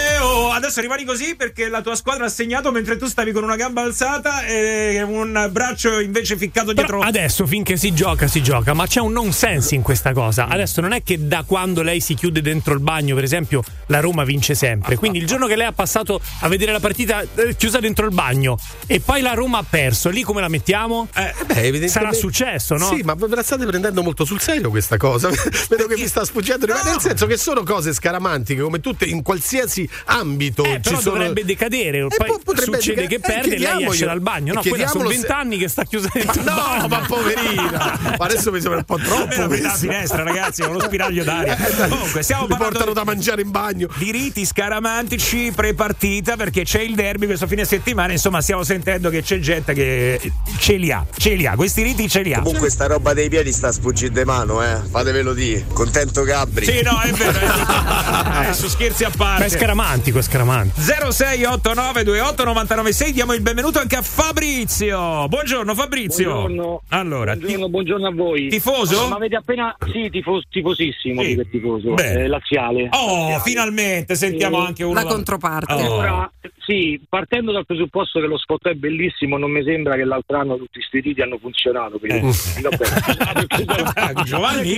Adesso 0.51 0.81
rimani 0.81 1.03
così 1.05 1.35
perché 1.35 1.67
la 1.69 1.81
tua 1.81 1.95
squadra 1.95 2.25
ha 2.25 2.29
segnato 2.29 2.71
mentre 2.71 2.97
tu 2.97 3.05
stavi 3.07 3.31
con 3.31 3.43
una 3.43 3.55
gamba 3.55 3.81
alzata 3.81 4.45
e 4.45 5.01
un 5.01 5.49
braccio 5.51 5.99
invece 5.99 6.37
ficcato 6.37 6.73
dietro. 6.73 6.97
Però 6.99 7.07
adesso 7.07 7.45
finché 7.45 7.77
si 7.77 7.93
gioca, 7.93 8.27
si 8.27 8.41
gioca, 8.43 8.73
ma 8.73 8.85
c'è 8.87 8.99
un 8.99 9.11
nonsense 9.11 9.75
in 9.75 9.81
questa 9.81 10.13
cosa. 10.13 10.47
Adesso 10.47 10.81
non 10.81 10.91
è 10.93 11.03
che 11.03 11.27
da 11.27 11.43
quando 11.45 11.81
lei 11.81 11.99
si 11.99 12.13
chiude 12.13 12.41
dentro 12.41 12.73
il 12.73 12.79
bagno, 12.79 13.15
per 13.15 13.23
esempio, 13.23 13.63
la 13.87 13.99
Roma 13.99 14.23
vince 14.23 14.55
sempre. 14.55 14.95
Quindi 14.95 15.17
il 15.19 15.25
giorno 15.27 15.47
che 15.47 15.55
lei 15.55 15.65
ha 15.67 15.71
passato 15.71 16.19
a 16.41 16.47
vedere 16.47 16.71
la 16.71 16.79
partita 16.79 17.21
eh, 17.35 17.55
chiusa 17.55 17.79
dentro 17.79 18.05
il 18.05 18.13
bagno 18.13 18.57
e 18.87 18.99
poi 18.99 19.21
la 19.21 19.33
Roma 19.33 19.59
ha 19.59 19.65
perso, 19.67 20.09
lì 20.09 20.21
come 20.21 20.41
la 20.41 20.49
mettiamo? 20.49 21.07
Beh, 21.13 21.33
evidentemente- 21.55 21.87
Sarà 21.89 22.13
successo, 22.13 22.75
no? 22.77 22.87
Sì, 22.87 23.01
ma 23.03 23.13
ve 23.13 23.27
la 23.35 23.43
state 23.43 23.65
prendendo 23.65 24.01
molto 24.03 24.25
sul 24.25 24.39
serio 24.41 24.69
questa 24.69 24.97
cosa. 24.97 25.29
Vedo 25.69 25.87
che 25.87 25.95
mi 25.95 26.07
sta 26.07 26.23
sfuggendo. 26.25 26.65
di- 26.65 26.71
Nel 26.71 26.99
senso 26.99 27.25
che 27.25 27.37
sono 27.37 27.63
cose 27.63 27.93
scaramantiche, 27.93 28.61
come 28.61 28.79
tutte 28.79 29.05
in 29.05 29.21
qualsiasi 29.21 29.87
ambito. 30.05 30.39
Eh, 30.47 30.51
ci 30.53 30.79
però 30.81 30.99
sono... 30.99 31.17
dovrebbe 31.17 31.45
decadere. 31.45 31.97
Eh, 31.99 32.07
Poi 32.07 32.27
po- 32.27 32.39
potrebbe 32.43 32.77
succede 32.77 33.01
decadere. 33.07 33.07
che 33.07 33.15
Eh, 33.15 33.19
perde 33.49 33.55
e 33.55 33.59
lei 33.59 33.85
esce 33.87 34.05
dal 34.05 34.21
bagno. 34.21 34.53
No, 34.53 34.61
eh, 34.61 34.69
quella 34.69 34.87
sono 34.87 35.03
chiediamolo 35.05 35.09
se- 35.11 35.17
vent'anni 35.17 35.57
che 35.57 35.67
sta 35.67 35.83
chiusa 35.83 36.09
dentro 36.13 36.39
il 36.39 36.45
No, 36.45 36.55
bagno. 36.55 36.87
ma 36.87 36.99
poverina. 37.07 37.99
Ma 38.17 38.25
adesso 38.25 38.51
mi 38.51 38.59
sembra 38.61 38.79
un 38.79 38.85
po' 38.85 38.97
troppo. 38.97 39.31
Era 39.31 39.47
la 39.47 39.73
finestra, 39.75 40.23
ragazzi, 40.23 40.61
è 40.61 40.65
uno 40.65 40.79
spiraglio 40.79 41.23
d'aria. 41.23 41.55
Comunque, 41.89 42.21
stiamo 42.23 42.43
Mi 42.43 42.49
parlando 42.49 42.77
portano 42.79 42.93
da 42.93 43.03
mangiare 43.03 43.41
in 43.41 43.51
bagno. 43.51 43.87
di 43.97 44.11
riti 44.11 44.45
scaramantici 44.45 45.51
pre-partita 45.55 46.35
perché 46.35 46.63
c'è 46.63 46.81
il 46.81 46.95
derby 46.95 47.25
questo 47.25 47.47
fine 47.47 47.65
settimana. 47.65 48.11
Insomma, 48.11 48.41
stiamo 48.41 48.63
sentendo 48.63 49.09
che 49.09 49.21
c'è 49.21 49.39
gente 49.39 49.73
che 49.73 50.19
ce 50.59 50.75
li 50.75 50.91
ha, 50.91 51.05
ce 51.17 51.33
li 51.33 51.45
ha. 51.45 51.55
Questi 51.55 51.81
riti 51.83 52.09
ce 52.09 52.21
li 52.21 52.33
ha. 52.33 52.39
Comunque 52.41 52.69
sta 52.69 52.87
roba 52.87 53.13
dei 53.13 53.29
piedi 53.29 53.51
sta 53.51 53.71
sfuggendo 53.71 54.19
di 54.19 54.25
mano, 54.25 54.63
eh. 54.63 54.77
Fatevelo 54.89 55.33
di. 55.33 55.63
Contento 55.73 56.23
Gabri. 56.23 56.65
Sì, 56.65 56.81
no, 56.81 56.99
è 57.01 57.11
vero. 57.11 57.39
è- 57.39 57.49
Adesso 58.41 58.67
scherzi 58.69 59.03
a 59.03 59.11
parte. 59.15 59.39
Ma 59.41 59.45
è 59.45 59.49
scaramantico, 59.49 60.19
è 60.19 60.21
Comunque, 60.31 60.31
Scaramanti. 60.31 60.79
0689289996 60.79 63.09
diamo 63.11 63.33
il 63.33 63.41
benvenuto 63.41 63.79
anche 63.79 63.97
a 63.97 64.01
Fabrizio. 64.01 65.27
Buongiorno 65.27 65.75
Fabrizio. 65.75 66.31
Buongiorno. 66.31 66.81
Allora, 66.89 67.35
buongiorno, 67.35 67.67
buongiorno 67.69 68.07
a 68.07 68.11
voi. 68.11 68.47
Tifoso? 68.47 69.09
Ma 69.09 69.15
avete 69.17 69.35
appena. 69.35 69.75
Sì, 69.91 70.09
tifo- 70.09 70.41
tifosissimo, 70.49 71.21
Sì. 71.21 71.45
tifoso. 71.51 71.97
Eh, 71.97 72.27
laziale. 72.27 72.87
Oh, 72.91 73.23
Laziale. 73.29 73.41
finalmente 73.43 74.15
sentiamo 74.15 74.63
Eh, 74.63 74.67
anche 74.67 74.83
uno 74.85 74.93
La 74.93 75.03
controparte. 75.05 75.73
Oh. 75.73 75.77
Allora, 75.79 76.31
sì, 76.65 76.99
partendo 77.09 77.51
dal 77.51 77.65
presupposto 77.65 78.19
che 78.21 78.27
lo 78.27 78.37
spot 78.37 78.69
è 78.69 78.73
bellissimo, 78.73 79.37
non 79.37 79.51
mi 79.51 79.61
sembra 79.63 79.95
che 79.95 80.05
l'altro 80.05 80.37
anno 80.37 80.55
tutti 80.57 80.79
questi 80.79 81.01
riti 81.01 81.21
hanno 81.21 81.37
funzionato. 81.39 81.99
quindi- 81.99 82.21
vabbè. 82.61 84.23
Giovanni? 84.31 84.77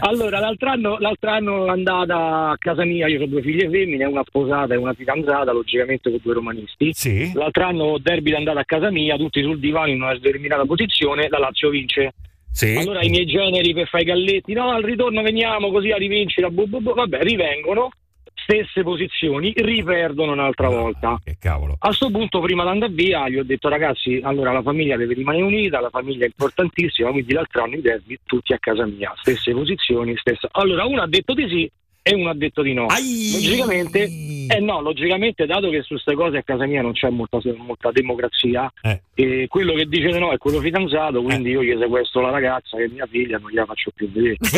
Allora, 0.00 0.40
l'altro 0.40 0.68
anno, 0.70 0.98
l'altro 0.98 1.30
anno 1.30 1.66
è 1.66 1.70
andata 1.70 2.50
a 2.50 2.56
casa 2.58 2.84
mia, 2.84 3.06
io 3.08 3.22
ho 3.22 3.26
due 3.26 3.40
figlie 3.42 3.68
femmine, 3.70 4.04
una 4.04 4.22
sposata 4.26 4.56
e 4.66 4.76
una 4.76 4.92
fidanzata, 4.92 5.52
logicamente 5.52 6.10
con 6.10 6.18
due 6.22 6.34
romanisti. 6.34 6.92
Sì. 6.92 7.32
L'altro 7.34 7.64
anno 7.64 7.98
derby 7.98 8.32
è 8.32 8.36
andata 8.36 8.60
a 8.60 8.64
casa 8.64 8.90
mia, 8.90 9.16
tutti 9.16 9.42
sul 9.42 9.58
divano 9.58 9.90
in 9.90 10.02
una 10.02 10.14
determinata 10.14 10.64
posizione, 10.64 11.28
la 11.28 11.38
Lazio 11.38 11.70
vince. 11.70 12.14
Sì. 12.50 12.74
Allora 12.74 13.02
i 13.02 13.08
miei 13.08 13.26
generi 13.26 13.72
per 13.72 13.88
fare 13.88 14.02
i 14.02 14.06
galletti, 14.06 14.52
no, 14.52 14.70
al 14.70 14.82
ritorno 14.82 15.22
veniamo 15.22 15.70
così 15.70 15.90
a 15.90 15.96
rivincere, 15.96 16.50
bu, 16.50 16.66
bu, 16.66 16.80
bu. 16.80 16.94
vabbè, 16.94 17.22
rivengono, 17.22 17.90
stesse 18.34 18.82
posizioni, 18.82 19.52
riperdono 19.54 20.32
un'altra 20.32 20.68
volta. 20.68 21.20
Che 21.22 21.36
cavolo. 21.38 21.76
A 21.78 21.92
sto 21.92 22.10
punto, 22.10 22.40
prima 22.40 22.62
di 22.64 22.70
andare 22.70 22.92
via, 22.92 23.28
gli 23.28 23.38
ho 23.38 23.44
detto 23.44 23.68
ragazzi, 23.68 24.20
allora 24.22 24.52
la 24.52 24.62
famiglia 24.62 24.96
deve 24.96 25.14
rimanere 25.14 25.44
unita, 25.44 25.80
la 25.80 25.90
famiglia 25.90 26.24
è 26.24 26.28
importantissima, 26.28 27.10
quindi 27.10 27.32
l'altro 27.32 27.62
anno 27.62 27.76
i 27.76 27.80
derby 27.80 28.18
tutti 28.24 28.52
a 28.52 28.58
casa 28.58 28.86
mia, 28.86 29.12
stesse 29.16 29.52
posizioni, 29.52 30.16
stessa. 30.16 30.48
Allora 30.52 30.84
uno 30.86 31.02
ha 31.02 31.06
detto 31.06 31.34
di 31.34 31.48
sì 31.48 31.70
e 32.08 32.14
uno 32.14 32.30
ha 32.30 32.34
detto 32.34 32.62
di 32.62 32.72
no. 32.72 32.86
Logicamente, 32.88 34.02
eh 34.48 34.60
no, 34.60 34.80
logicamente, 34.80 35.46
dato 35.46 35.68
che 35.70 35.82
su 35.82 35.94
queste 35.94 36.14
cose 36.14 36.38
a 36.38 36.42
casa 36.42 36.66
mia 36.66 36.82
non 36.82 36.92
c'è 36.92 37.08
molta, 37.10 37.38
molta 37.56 37.90
democrazia, 37.90 38.72
Eh. 38.82 39.00
e 39.14 39.46
quello 39.48 39.74
che 39.74 39.86
dice 39.86 40.08
di 40.10 40.18
no 40.18 40.32
è 40.32 40.38
quello 40.38 40.60
fidanzato, 40.60 41.22
quindi 41.22 41.50
io 41.50 41.62
gli 41.62 41.76
sequestro 41.78 42.20
la 42.22 42.30
ragazza 42.30 42.76
che 42.76 42.84
è 42.84 42.88
mia 42.88 43.06
figlia, 43.06 43.38
non 43.38 43.50
gliela 43.50 43.66
faccio 43.66 43.90
più 43.94 44.10
vedere. 44.10 44.36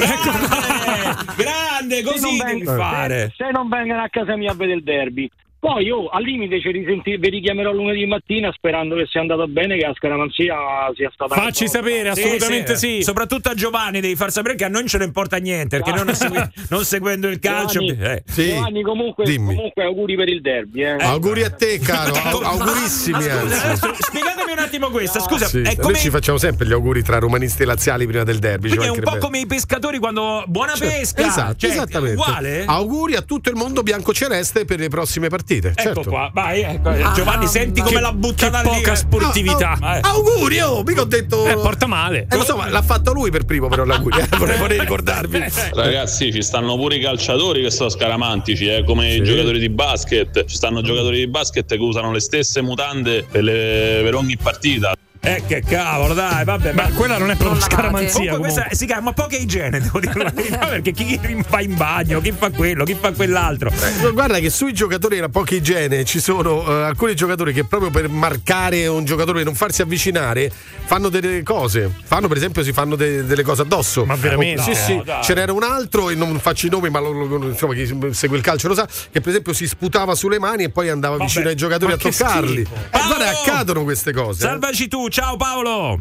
Grande, 1.36 1.96
Se 1.96 2.02
così 2.02 2.36
non 2.38 2.46
devi 2.46 2.62
veng- 2.64 2.76
fare. 2.76 3.32
Se, 3.36 3.44
se 3.44 3.50
non 3.50 3.68
vengono 3.68 4.02
a 4.02 4.08
casa 4.08 4.36
mia 4.36 4.50
a 4.52 4.54
vedere 4.54 4.78
il 4.78 4.84
derby. 4.84 5.30
Poi 5.60 5.84
io 5.84 6.08
al 6.08 6.22
limite 6.22 6.58
ci 6.58 6.70
risenti- 6.70 7.18
vi 7.18 7.28
richiamerò 7.28 7.70
lunedì 7.72 8.06
mattina 8.06 8.50
sperando 8.50 8.96
che 8.96 9.06
sia 9.10 9.20
andato 9.20 9.46
bene, 9.46 9.76
che 9.76 9.86
la 9.86 9.92
scaramanzia 9.94 10.56
sia 10.94 11.10
stata. 11.12 11.34
Facci 11.34 11.68
sapere, 11.68 12.08
assolutamente 12.08 12.76
sì. 12.76 13.02
Soprattutto 13.02 13.50
a 13.50 13.54
Giovanni 13.54 14.00
devi 14.00 14.16
far 14.16 14.30
sapere 14.32 14.54
che 14.54 14.64
a 14.64 14.68
noi 14.68 14.80
non 14.80 14.88
ce 14.88 14.96
ne 14.96 15.04
importa 15.04 15.36
niente, 15.36 15.78
perché 15.80 16.02
non, 16.02 16.14
segui- 16.14 16.42
non 16.70 16.82
seguendo 16.84 17.28
il 17.28 17.38
calcio. 17.40 17.78
Giovanni, 17.84 18.02
eh. 18.10 18.22
Giovanni, 18.26 18.82
comunque, 18.82 19.24
comunque 19.36 19.84
auguri 19.84 20.16
per 20.16 20.28
il 20.30 20.40
derby. 20.40 20.82
Eh. 20.82 20.96
Auguri 20.98 21.42
a 21.42 21.50
te, 21.50 21.78
caro. 21.78 22.14
Au- 22.24 22.40
augurissimi, 22.40 23.18
Ma 23.18 23.20
scusa, 23.20 23.40
anzi. 23.40 23.66
adesso 23.66 23.94
spiegatemi 23.98 24.52
un 24.52 24.58
attimo 24.58 24.88
questa. 24.88 25.20
Scusa, 25.20 25.44
Sì, 25.46 25.58
è 25.60 25.62
Noi 25.64 25.76
come. 25.76 25.98
ci 25.98 26.08
facciamo 26.08 26.38
sempre 26.38 26.66
gli 26.66 26.72
auguri 26.72 27.02
tra 27.02 27.18
romanisti 27.18 27.64
e 27.64 27.66
laziali 27.66 28.06
prima 28.06 28.24
del 28.24 28.38
derby. 28.38 28.68
Quindi 28.68 28.86
è 28.86 28.90
un 28.90 29.00
po' 29.00 29.18
come 29.18 29.40
i 29.40 29.46
pescatori 29.46 29.98
quando. 29.98 30.42
Buona 30.46 30.72
pesca! 30.78 31.26
Esatto, 31.26 31.56
Cioè, 31.58 31.70
esattamente. 31.70 32.18
Uguale? 32.18 32.64
Auguri 32.64 33.14
a 33.16 33.20
tutto 33.20 33.50
il 33.50 33.56
mondo 33.56 33.82
bianco-celeste 33.82 34.64
per 34.64 34.78
le 34.78 34.88
prossime 34.88 35.28
partite. 35.28 35.48
Ecco 35.56 35.72
certo. 35.82 36.02
qua, 36.10 36.30
vai, 36.32 36.60
ecco. 36.62 36.88
Ah, 36.90 37.12
Giovanni, 37.12 37.46
senti 37.46 37.80
come 37.80 37.94
che- 37.96 38.00
l'ha 38.00 38.12
buttata 38.12 38.62
che 38.62 38.68
lì. 38.70 38.76
poca 38.76 38.92
eh. 38.92 38.96
sportività. 38.96 39.78
Ah, 39.80 39.90
ah, 39.90 39.96
eh. 39.96 40.00
Auguri, 40.02 40.60
oh, 40.60 40.82
mica 40.82 41.00
ho 41.02 41.04
detto. 41.04 41.46
Eh, 41.46 41.54
porta 41.54 41.86
male. 41.86 42.26
Eh, 42.30 42.36
lo 42.36 42.44
so, 42.44 42.56
ma 42.56 42.68
l'ha 42.68 42.82
fatto 42.82 43.12
lui 43.12 43.30
per 43.30 43.44
primo, 43.44 43.68
però 43.68 43.84
l'auguri. 43.84 44.18
eh, 44.20 44.28
vorrei, 44.36 44.58
vorrei 44.58 44.78
ricordarvi. 44.80 45.42
Ragazzi, 45.72 46.32
ci 46.32 46.42
stanno 46.42 46.76
pure 46.76 46.96
i 46.96 47.00
calciatori 47.00 47.62
che 47.62 47.70
sono 47.70 47.88
scaramantici, 47.88 48.66
eh, 48.66 48.84
come 48.84 49.14
i 49.14 49.22
giocatori 49.22 49.58
di 49.58 49.68
basket. 49.68 50.44
Ci 50.44 50.56
stanno 50.56 50.82
giocatori 50.82 51.18
di 51.18 51.28
basket 51.28 51.66
che 51.66 51.76
usano 51.80 52.12
le 52.12 52.20
stesse 52.20 52.60
mutande 52.62 53.24
per, 53.30 53.42
le- 53.42 54.00
per 54.02 54.14
ogni 54.14 54.36
partita. 54.36 54.94
Eh, 55.22 55.42
che 55.46 55.60
cavolo, 55.60 56.14
dai, 56.14 56.44
vabbè. 56.44 56.72
Ma 56.72 56.88
quella 56.94 57.18
non 57.18 57.30
è 57.30 57.36
proprio 57.36 57.60
scaramanzia. 57.60 58.10
Comunque 58.32 58.38
questa 58.38 58.60
comunque. 58.62 58.76
si 58.76 58.86
chiama 58.86 59.12
poca 59.12 59.36
igiene, 59.36 59.78
devo 59.78 60.00
dire 60.00 60.14
la 60.22 60.30
verità, 60.34 60.58
perché 60.66 60.92
chi 60.92 61.20
va 61.48 61.60
in 61.60 61.76
bagno, 61.76 62.20
chi 62.22 62.32
fa 62.32 62.50
quello, 62.50 62.84
chi 62.84 62.96
fa 62.98 63.12
quell'altro. 63.12 63.70
Eh, 63.70 64.12
Guarda 64.12 64.38
che 64.38 64.48
sui 64.48 64.72
giocatori 64.72 65.16
della 65.16 65.28
poca 65.28 65.54
igiene 65.54 66.04
ci 66.04 66.20
sono 66.20 66.66
eh, 66.66 66.84
alcuni 66.84 67.14
giocatori 67.14 67.52
che 67.52 67.64
proprio 67.64 67.90
per 67.90 68.08
marcare 68.08 68.86
un 68.86 69.04
giocatore 69.04 69.42
e 69.42 69.44
non 69.44 69.54
farsi 69.54 69.82
avvicinare 69.82 70.50
fanno 70.86 71.10
delle 71.10 71.42
cose. 71.42 71.92
Fanno 72.04 72.26
per 72.26 72.38
esempio 72.38 72.62
si 72.62 72.72
fanno 72.72 72.96
de- 72.96 73.24
delle 73.26 73.42
cose 73.42 73.60
addosso. 73.62 74.06
Ma 74.06 74.14
veramente? 74.14 74.62
Sì, 74.62 74.70
No, 74.70 74.74
sì. 74.74 75.02
dai. 75.04 75.22
Ce 75.22 75.34
n'era 75.34 75.52
un 75.52 75.62
altro 75.64 76.08
e 76.08 76.14
non 76.14 76.38
faccio 76.40 76.66
i 76.66 76.70
nomi, 76.70 76.88
ma 76.88 76.98
lo- 76.98 77.12
lo- 77.12 77.46
insomma 77.48 77.74
chi 77.74 77.86
segue 78.12 78.38
il 78.38 78.42
calcio 78.42 78.68
lo 78.68 78.74
sa 78.74 78.86
che 78.86 79.20
per 79.20 79.28
esempio 79.28 79.52
si 79.52 79.66
sputava 79.66 80.14
sulle 80.14 80.38
mani 80.38 80.64
e 80.64 80.70
poi 80.70 80.88
andava 80.88 81.16
Vabbè, 81.16 81.26
vicino 81.28 81.48
ai 81.50 81.56
giocatori 81.56 81.92
ma 81.92 81.98
a 81.98 82.00
toccarli. 82.00 82.64
schifo. 82.64 82.74
Eh, 82.90 83.06
guarda, 83.06 83.28
accadono 83.28 83.82
queste 83.82 84.12
cose. 84.14 84.44
eh. 84.44 84.48
Salvaci 84.48 84.88
tu, 84.88 85.08
ciao 85.10 85.36
Paolo. 85.36 86.00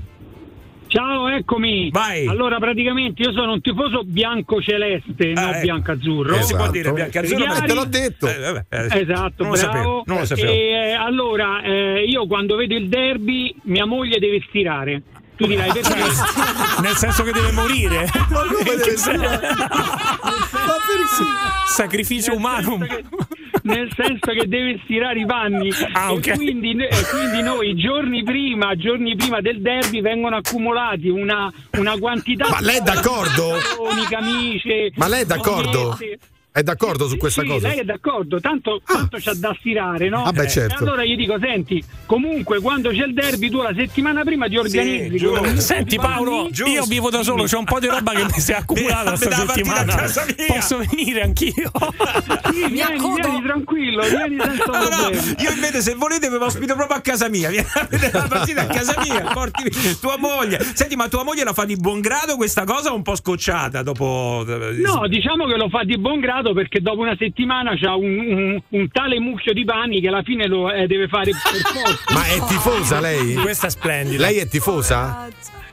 Ciao, 0.87 1.27
eccomi. 1.27 1.91
Vai. 1.91 2.25
Allora, 2.25 2.57
praticamente 2.57 3.21
io 3.21 3.31
sono 3.31 3.53
un 3.53 3.61
tifoso 3.61 4.01
bianco-celeste, 4.03 5.33
non 5.33 5.49
ecco. 5.49 5.59
bianco-azzurro. 5.59 6.31
Non 6.31 6.43
si 6.43 6.55
può 6.55 6.69
dire 6.71 6.91
bianco-azzurro, 6.91 7.43
Chiari? 7.43 7.59
ma 7.59 7.65
te 7.67 7.73
l'ho 7.75 7.85
detto. 7.85 8.27
Eh, 8.27 8.39
vabbè, 8.39 8.65
eh, 8.69 8.99
Esatto, 9.01 9.43
non 9.43 9.51
lo 9.51 9.57
bravo. 9.57 9.71
sapevo, 9.71 10.03
non 10.07 10.17
lo 10.17 10.25
sapevo. 10.25 10.51
E, 10.51 10.55
eh, 10.55 10.91
allora, 10.93 11.61
eh, 11.61 12.05
io 12.05 12.25
quando 12.25 12.55
vedo 12.55 12.73
il 12.73 12.89
derby, 12.89 13.53
mia 13.63 13.85
moglie 13.85 14.17
deve 14.17 14.43
stirare. 14.47 15.03
Tu 15.39 15.45
dirai 15.47 15.71
perché? 15.71 15.93
Nel 16.81 16.95
senso 16.97 17.23
che 17.23 17.31
deve 17.31 17.51
morire. 17.53 18.09
Ma 18.29 18.41
come 18.41 18.75
deve 18.75 18.97
Sacrificio 21.67 22.35
umano. 22.35 22.77
nel 23.63 23.89
senso 23.95 24.31
che 24.31 24.47
deve 24.47 24.81
stirare 24.83 25.19
i 25.19 25.25
panni 25.25 25.69
Ah, 25.93 26.11
ok. 26.11 26.27
e 26.27 26.33
quindi, 26.33 26.71
e 26.83 27.05
quindi 27.09 27.41
noi 27.41 27.75
giorni 27.75 28.21
prima, 28.23 28.75
giorni 28.75 29.15
prima 29.15 29.39
del 29.39 29.61
derby 29.61 30.01
vengono 30.01 30.35
accumulati 30.37 31.07
una, 31.07 31.49
una 31.77 31.97
quantità 31.97 32.49
Ma 32.49 32.59
lei 32.59 32.77
è 32.77 32.81
d'accordo? 32.81 33.57
camicie 34.09 34.91
Ma 34.95 35.07
lei 35.07 35.21
è 35.21 35.25
d'accordo? 35.25 35.89
magliette. 35.89 36.19
È 36.51 36.63
d'accordo 36.63 37.07
su 37.07 37.15
questa 37.17 37.43
sì, 37.43 37.47
cosa? 37.47 37.67
lei 37.67 37.77
è 37.79 37.83
d'accordo, 37.83 38.39
tanto, 38.39 38.81
tanto 38.83 39.17
c'ha 39.19 39.33
da 39.35 39.55
stirare, 39.59 40.09
no? 40.09 40.23
Ah, 40.23 40.31
beh, 40.31 40.43
Eh, 40.45 40.49
certo. 40.49 40.73
E 40.73 40.77
allora 40.87 41.05
gli 41.05 41.15
dico, 41.15 41.37
senti, 41.39 41.81
comunque 42.07 42.59
quando 42.59 42.89
c'è 42.89 43.05
il 43.05 43.13
derby 43.13 43.49
tu 43.51 43.61
la 43.61 43.71
settimana 43.75 44.23
prima 44.23 44.47
ti 44.47 44.57
organizzi. 44.57 45.15
giusto. 45.17 45.41
con- 45.41 45.57
Senti 45.59 45.97
Paolo, 45.97 46.49
panni. 46.51 46.71
io 46.73 46.83
vivo 46.85 47.11
da 47.11 47.21
solo, 47.21 47.43
c'è 47.43 47.55
un 47.55 47.65
po' 47.65 47.79
di 47.79 47.85
roba 47.87 48.11
che 48.13 48.23
mi 48.23 48.39
si 48.39 48.51
è 48.51 48.55
accumulata 48.59 49.11
questa 49.11 49.31
settimana. 49.45 49.95
Posso 50.47 50.77
venire 50.89 51.21
anch'io? 51.21 51.71
Sì, 52.49 52.63
Mi 52.63 52.71
vieni, 52.71 52.97
vieni 52.99 53.41
tranquillo, 53.43 54.01
vieni 54.01 54.37
senza 54.41 54.65
No, 54.65 55.09
io 55.37 55.51
invece 55.51 55.81
se 55.81 55.93
volete 55.93 56.29
vi 56.29 56.35
ospito 56.35 56.73
proprio 56.75 56.97
a 56.97 57.01
casa 57.01 57.29
mia. 57.29 57.49
Vieni 57.49 57.67
a 57.75 57.87
vedere 57.89 58.11
la 58.11 58.27
partita 58.27 58.61
a 58.61 58.65
casa 58.65 58.95
mia, 59.03 59.21
porti 59.33 59.69
tua 59.99 60.17
moglie. 60.17 60.59
Senti, 60.73 60.95
ma 60.95 61.07
tua 61.07 61.23
moglie 61.23 61.43
la 61.43 61.53
fa 61.53 61.65
di 61.65 61.75
buon 61.75 61.99
grado 62.01 62.35
questa 62.37 62.63
cosa 62.63 62.91
o 62.91 62.95
un 62.95 63.03
po' 63.03 63.15
scocciata 63.15 63.83
dopo. 63.83 64.43
No, 64.47 65.07
diciamo 65.07 65.45
che 65.45 65.55
lo 65.57 65.69
fa 65.69 65.83
di 65.83 65.97
buon 65.97 66.19
grado 66.19 66.37
perché 66.53 66.79
dopo 66.81 67.01
una 67.01 67.15
settimana 67.17 67.75
c'ha 67.75 67.95
un, 67.95 68.17
un- 68.19 68.61
un 68.69 68.87
tale 68.89 69.19
mucchio 69.19 69.53
di 69.53 69.63
panni 69.65 70.01
che 70.01 70.07
alla 70.07 70.23
fine 70.23 70.47
lo 70.47 70.71
eh, 70.71 70.87
deve 70.87 71.07
fare 71.07 71.31
per 71.31 71.61
forza. 71.61 72.13
Ma 72.13 72.23
è 72.25 72.45
tifosa 72.47 72.99
lei? 72.99 73.33
Questa 73.35 73.67
è 73.67 73.69
splendida. 73.69 74.25
Lei 74.25 74.37
è 74.37 74.47
tifosa? 74.47 75.27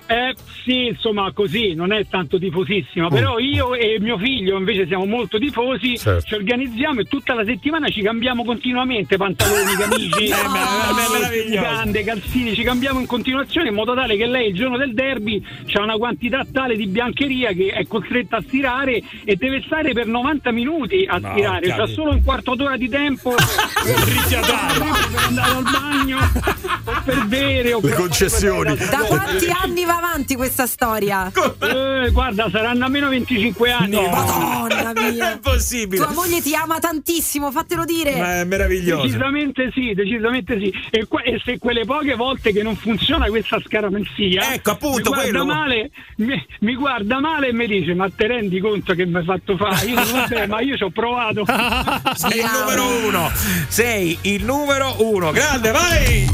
Eh, 0.09 0.35
sì, 0.65 0.87
insomma, 0.87 1.33
così 1.33 1.75
non 1.75 1.93
è 1.93 2.07
tanto 2.09 2.39
tifosissima, 2.39 3.09
però 3.09 3.39
io 3.39 3.75
e 3.75 3.99
mio 4.01 4.17
figlio 4.19 4.57
invece 4.57 4.87
siamo 4.87 5.05
molto 5.05 5.39
tifosi, 5.39 5.99
Certo. 5.99 6.27
ci 6.27 6.35
organizziamo 6.35 7.01
e 7.01 7.05
tutta 7.05 7.35
la 7.35 7.45
settimana 7.45 7.89
ci 7.89 8.03
cambiamo 8.03 8.45
continuamente 8.45 9.17
pantaloni, 9.17 9.73
camici, 9.77 10.25
Eh, 10.31 10.43
ma- 10.47 10.93
ma- 10.93 11.09
meraviglioso. 11.19 11.59
mutande, 11.59 12.05
calzini, 12.05 12.55
ci 12.55 12.63
cambiamo 12.63 13.01
in 13.01 13.07
continuazione 13.07 13.69
in 13.69 13.75
modo 13.75 13.95
tale 13.95 14.17
che 14.17 14.27
lei 14.27 14.49
il 14.51 14.55
giorno 14.55 14.77
del 14.77 14.95
derby 14.95 15.43
c'ha 15.67 15.83
una 15.83 15.97
quantità 15.97 16.45
tale 16.53 16.77
di 16.77 16.87
biancheria 16.87 17.51
che 17.53 17.69
è 17.73 17.87
costretta 17.87 18.37
a 18.37 18.43
stirare 18.43 19.03
e 19.25 19.37
deve 19.37 19.63
stare 19.67 19.93
per 19.93 20.07
90 20.07 20.53
minuti 20.53 21.05
a 21.09 21.19
No, 21.19 21.31
stirare, 21.33 21.67
c'ha 21.69 21.87
solo 21.87 22.13
un 22.13 22.23
quarto 22.23 22.55
d'ora 22.55 22.77
di 22.77 22.89
tempo 22.89 23.35
per 23.83 25.15
andare 25.27 25.51
al 25.57 25.63
bagno 25.65 26.19
o 26.19 27.03
per 27.05 27.25
bere 27.27 27.73
o 27.73 27.81
Le 27.81 27.89
per- 27.89 27.97
concessioni. 27.99 28.77
Da 28.77 28.99
quanti 29.07 29.47
anni 29.49 29.85
va 29.85 29.96
avanti 29.97 30.35
questa 30.37 30.67
storia? 30.67 31.31
Eh, 32.07 32.11
guarda, 32.13 32.49
saranno 32.51 32.85
almeno 32.85 33.09
25 33.09 33.71
anni. 33.71 33.97
Madonna 33.97 34.93
mia. 34.95 35.33
È 35.33 35.39
possibile. 35.39 36.05
Tua 36.05 36.13
moglie 36.15 36.41
ti 36.41 36.55
ama 36.55 36.79
tantissimo, 36.79 37.51
fatelo 37.51 37.85
dire. 37.85 38.17
Ma 38.17 38.41
è 38.41 38.45
meraviglioso. 38.45 39.03
Decisamente 39.07 39.71
sì, 39.75 39.93
decisamente 39.95 40.59
sì. 40.61 40.73
E, 40.91 41.07
que- 41.09 41.23
e 41.25 41.41
se 41.45 41.59
quelle 41.59 41.85
poche 41.85 42.15
volte 42.15 42.53
che 42.53 42.63
non 42.63 42.77
funziona 42.77 43.27
questa 43.27 43.61
scaramanzia, 43.65 44.53
Ecco, 44.53 44.71
appunto, 44.73 45.11
mi 45.11 45.17
guarda, 45.17 45.23
quello. 45.31 45.45
male, 45.47 45.91
mi, 46.19 46.47
mi 46.61 46.75
guarda 46.77 47.19
male 47.21 47.49
e 47.49 47.53
mi 47.53 47.67
dice: 47.67 47.95
Ma 47.95 48.09
te 48.15 48.27
rendi 48.27 48.61
conto 48.61 48.95
che 48.95 49.05
mi 49.07 49.17
hai 49.17 49.25
fatto 49.25 49.57
fare? 49.57 49.87
Io 49.87 49.95
vabbè, 49.97 50.47
ma 50.47 50.61
io 50.61 50.77
ci 50.77 50.83
ho 50.85 50.91
provato. 50.91 51.45
Sei 52.15 52.39
il 52.39 52.51
numero 52.53 53.07
uno. 53.07 53.31
Sei 53.69 54.17
il 54.23 54.45
numero 54.45 54.95
uno. 54.99 55.31
Grande, 55.33 55.71
vai! 55.73 56.29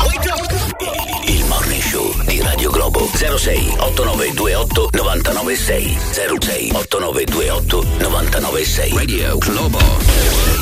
Morning 1.53 1.83
Show 1.83 2.23
di 2.25 2.41
Radio 2.41 2.71
Globo. 2.71 3.11
06 3.13 3.75
8928 3.77 4.89
996 4.91 5.99
06 6.41 6.71
8928 6.73 7.85
996 7.99 8.95
Radio 8.97 9.37
Globo. 9.37 9.79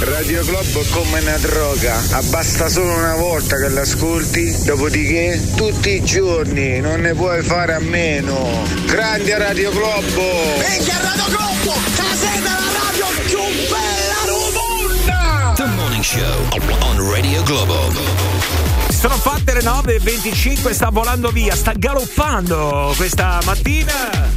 Radio 0.00 0.44
Globo 0.44 0.80
è 0.80 0.84
come 0.90 1.20
una 1.20 1.36
droga, 1.36 1.96
abbasta 2.10 2.68
solo 2.68 2.92
una 2.92 3.14
volta 3.14 3.56
che 3.56 3.68
l'ascolti, 3.68 4.64
dopodiché 4.64 5.40
tutti 5.54 5.90
i 5.90 6.02
giorni 6.02 6.80
non 6.80 7.00
ne 7.02 7.14
puoi 7.14 7.40
fare 7.44 7.74
a 7.74 7.80
meno. 7.80 8.64
Grande 8.86 9.38
Radio 9.38 9.70
Globo! 9.70 10.22
Minchia 10.58 10.98
Radio 11.02 11.24
Globo! 11.28 11.78
Caseta 11.94 12.58
la 12.58 12.70
radio 12.82 13.06
più 13.26 13.38
bella 13.68 14.20
del 14.24 14.52
mondo! 14.58 15.54
The 15.54 15.64
Morning 15.66 16.02
Show 16.02 16.48
on 16.80 17.10
Radio 17.12 17.42
Globo. 17.44 18.79
Sono 19.00 19.16
fatte 19.16 19.54
le 19.54 19.60
9.25, 19.62 20.72
sta 20.72 20.90
volando 20.90 21.30
via, 21.30 21.54
sta 21.54 21.72
galoppando 21.74 22.92
questa 22.96 23.40
mattina. 23.46 24.28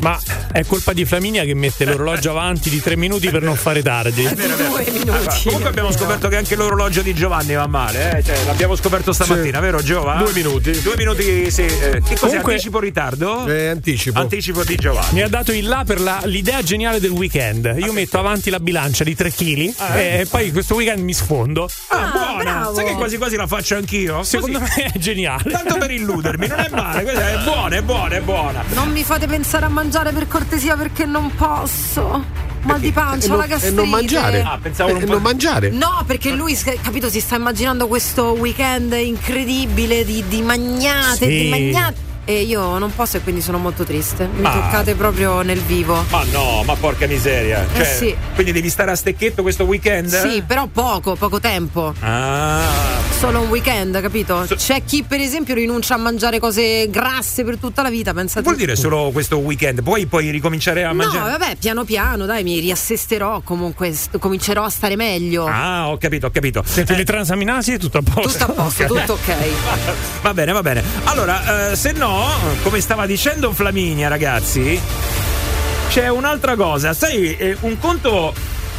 Ma 0.00 0.18
è 0.52 0.64
colpa 0.66 0.92
di 0.92 1.04
Flaminia 1.04 1.44
che 1.44 1.54
mette 1.54 1.84
l'orologio 1.84 2.30
avanti 2.30 2.70
di 2.70 2.80
tre 2.80 2.96
minuti 2.96 3.30
per 3.30 3.42
non 3.42 3.54
fare 3.54 3.82
tardi. 3.82 4.26
Allora, 4.26 5.34
comunque 5.44 5.68
abbiamo 5.68 5.92
scoperto 5.92 6.28
che 6.28 6.36
anche 6.36 6.56
l'orologio 6.56 7.02
di 7.02 7.14
Giovanni 7.14 7.54
va 7.54 7.66
male, 7.68 8.18
eh? 8.18 8.22
Cioè, 8.24 8.44
l'abbiamo 8.46 8.74
scoperto 8.74 9.12
stamattina, 9.12 9.60
vero 9.60 9.80
Giova? 9.82 10.14
Due 10.16 10.32
minuti. 10.32 10.80
Due 10.82 10.96
minuti, 10.96 11.50
sì. 11.50 11.62
Eh, 11.62 12.02
che 12.04 12.16
cos'è? 12.16 12.16
Comunque- 12.18 12.52
Anticipo 12.54 12.76
o 12.78 12.80
ritardo? 12.80 13.46
Eh, 13.46 13.66
anticipo. 13.68 14.18
Anticipo 14.18 14.64
di 14.64 14.74
Giovanni. 14.76 15.12
Mi 15.12 15.22
ha 15.22 15.28
dato 15.28 15.52
il 15.52 15.66
là 15.68 15.84
per 15.86 16.00
la- 16.00 16.20
l'idea 16.24 16.62
geniale 16.62 16.98
del 17.00 17.10
weekend. 17.10 17.74
Io 17.78 17.92
metto 17.92 18.18
avanti 18.18 18.50
la 18.50 18.58
bilancia 18.60 19.04
di 19.04 19.14
3 19.14 19.30
kg 19.32 19.72
Ah, 19.76 19.96
eh? 19.98 20.20
e 20.20 20.26
poi 20.26 20.50
questo 20.52 20.74
weekend 20.74 21.02
mi 21.02 21.12
sfondo. 21.14 21.68
Ah, 21.88 22.23
buona! 22.52 22.72
Sai 22.74 22.84
che 22.86 22.92
quasi 22.94 23.16
quasi 23.18 23.36
la 23.36 23.46
faccio 23.46 23.74
anch'io? 23.76 24.22
Secondo 24.22 24.58
Così. 24.60 24.72
me 24.76 24.84
è 24.92 24.98
geniale. 24.98 25.50
Tanto 25.50 25.76
per 25.78 25.90
illudermi, 25.90 26.46
non 26.46 26.58
è 26.60 26.68
male, 26.70 27.02
questa 27.02 27.28
è 27.30 27.38
buona, 27.44 27.76
è 27.76 27.82
buona, 27.82 28.14
è 28.16 28.20
buona. 28.20 28.62
Non 28.74 28.90
mi 28.90 29.02
fate 29.04 29.26
pensare 29.26 29.64
a 29.66 29.68
mangiare 29.68 30.12
per 30.12 30.28
cortesia 30.28 30.76
perché 30.76 31.04
non 31.04 31.34
posso. 31.34 32.52
Mal 32.62 32.80
di 32.80 32.92
pancia, 32.92 33.26
E 33.26 33.28
non- 33.28 33.38
la 33.38 33.44
e 33.44 33.48
gastrite. 33.48 33.74
non 33.74 33.88
mangiare. 33.90 34.40
Ah, 34.42 34.58
pensavo 34.60 34.96
E 34.96 35.04
non 35.04 35.20
mangiare. 35.20 35.68
No, 35.68 36.02
perché 36.06 36.30
lui, 36.30 36.56
capito, 36.80 37.10
si 37.10 37.20
sta 37.20 37.36
immaginando 37.36 37.86
questo 37.88 38.32
weekend 38.32 38.92
incredibile 38.94 40.02
di, 40.04 40.24
di 40.28 40.40
magnate, 40.40 41.26
Sì. 41.26 41.26
di 41.26 41.48
magnate. 41.50 42.12
E 42.26 42.40
io 42.42 42.78
non 42.78 42.94
posso 42.94 43.18
e 43.18 43.20
quindi 43.20 43.40
sono 43.42 43.58
molto 43.58 43.84
triste. 43.84 44.26
Mi 44.32 44.40
Ma- 44.40 44.50
toccate 44.52 44.94
proprio 44.94 45.42
nel 45.42 45.60
vivo. 45.60 46.04
Ma 46.10 46.22
no, 46.32 46.62
ma 46.64 46.74
porca 46.74 47.06
miseria. 47.06 47.66
Cioè, 47.74 47.80
Eh 47.82 47.84
sì. 47.84 48.16
Quindi 48.34 48.52
devi 48.52 48.70
stare 48.70 48.90
a 48.90 48.94
stecchetto 48.96 49.42
questo 49.42 49.64
weekend? 49.64 50.08
Sì, 50.08 50.42
però 50.46 50.66
poco, 50.66 51.16
poco 51.16 51.38
tempo. 51.40 51.92
Ah. 52.00 52.62
Solo 53.18 53.40
un 53.42 53.48
weekend, 53.48 54.00
capito? 54.00 54.46
C'è 54.48 54.82
chi, 54.84 55.02
per 55.02 55.20
esempio, 55.20 55.54
rinuncia 55.54 55.94
a 55.94 55.98
mangiare 55.98 56.38
cose 56.38 56.88
grasse 56.90 57.44
per 57.44 57.58
tutta 57.58 57.82
la 57.82 57.90
vita. 57.90 58.12
Pensate. 58.14 58.42
Vuol 58.42 58.56
dire 58.56 58.74
solo 58.76 59.10
questo 59.12 59.38
weekend, 59.38 59.82
poi 59.82 60.06
puoi 60.06 60.30
ricominciare 60.30 60.84
a 60.84 60.88
No, 60.88 60.94
mangiare. 60.94 61.30
vabbè, 61.30 61.56
piano 61.56 61.84
piano, 61.84 62.24
dai, 62.26 62.42
mi 62.42 62.58
riassesterò. 62.58 63.40
Comunque, 63.42 63.92
st- 63.92 64.18
comincerò 64.18 64.64
a 64.64 64.70
stare 64.70 64.96
meglio. 64.96 65.46
Ah, 65.46 65.88
ho 65.90 65.98
capito, 65.98 66.26
ho 66.26 66.30
capito. 66.30 66.62
Senti, 66.66 66.96
le 66.96 67.04
transaminasi 67.04 67.72
è 67.72 67.78
tutto 67.78 67.98
a 67.98 68.02
posto. 68.02 68.30
Tutto 68.46 68.60
a 68.60 68.64
posto, 68.64 68.84
tutto 68.86 69.12
ok. 69.12 69.34
Va 70.22 70.32
bene, 70.34 70.52
va 70.52 70.62
bene. 70.62 70.82
Allora, 71.04 71.70
eh, 71.72 71.76
se 71.76 71.92
no, 71.92 72.13
come 72.62 72.80
stava 72.80 73.06
dicendo 73.06 73.52
Flaminia, 73.52 74.08
ragazzi, 74.08 74.80
c'è 75.88 76.08
un'altra 76.08 76.56
cosa. 76.56 76.92
Sai, 76.92 77.36
eh, 77.36 77.56
un 77.60 77.78
conto 77.78 78.32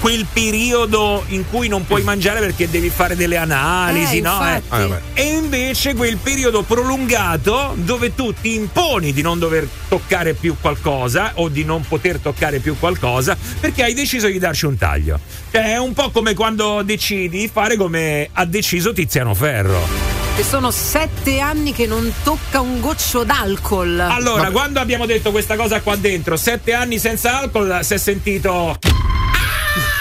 quel 0.05 0.27
periodo 0.31 1.23
in 1.29 1.49
cui 1.49 1.67
non 1.67 1.83
puoi 1.83 2.03
mangiare 2.03 2.39
perché 2.39 2.69
devi 2.69 2.89
fare 2.91 3.15
delle 3.15 3.37
analisi, 3.37 4.17
Eh, 4.17 4.21
no? 4.21 4.33
infatti. 4.33 4.63
Ah. 4.69 5.01
E 5.15 5.23
invece 5.23 5.95
quel 5.95 6.17
periodo 6.17 6.61
prolungato 6.61 7.73
dove 7.77 8.13
tu 8.13 8.31
ti 8.31 8.53
imponi 8.53 9.13
di 9.13 9.23
non 9.23 9.39
dover 9.39 9.67
toccare 9.87 10.35
più 10.35 10.57
qualcosa 10.61 11.31
o 11.37 11.49
di 11.49 11.63
non 11.65 11.83
poter 11.87 12.19
toccare 12.19 12.59
più 12.59 12.77
qualcosa 12.77 13.35
perché 13.59 13.81
hai 13.81 13.95
deciso 13.95 14.27
di 14.27 14.37
darci 14.37 14.67
un 14.67 14.77
taglio. 14.77 15.19
Cioè, 15.51 15.73
è 15.73 15.77
un 15.77 15.93
po' 15.93 16.11
come 16.11 16.35
quando 16.35 16.83
decidi 16.83 17.39
di 17.39 17.49
fare 17.51 17.75
come 17.75 18.29
ha 18.31 18.45
deciso 18.45 18.93
Tiziano 18.93 19.33
Ferro. 19.33 19.87
Che 20.35 20.43
sono 20.43 20.69
sette 20.69 21.39
anni 21.39 21.73
che 21.73 21.87
non 21.87 22.13
tocca 22.21 22.59
un 22.59 22.79
goccio 22.79 23.23
d'alcol. 23.23 23.99
Allora, 24.01 24.51
quando 24.51 24.79
abbiamo 24.79 25.07
detto 25.07 25.31
questa 25.31 25.55
cosa 25.55 25.81
qua 25.81 25.95
dentro, 25.95 26.37
sette 26.37 26.73
anni 26.73 26.99
senza 26.99 27.39
alcol, 27.39 27.79
si 27.81 27.95
è 27.95 27.97
sentito. 27.97 28.77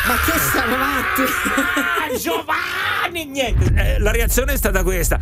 Ma 0.07 0.17
che? 0.17 0.33
Ah, 0.33 2.13
Giovanni! 2.19 3.04
Niente, 3.11 3.73
eh, 3.77 3.99
la 4.01 4.11
reazione 4.11 4.53
è 4.53 4.57
stata 4.57 4.83
questa. 4.83 5.21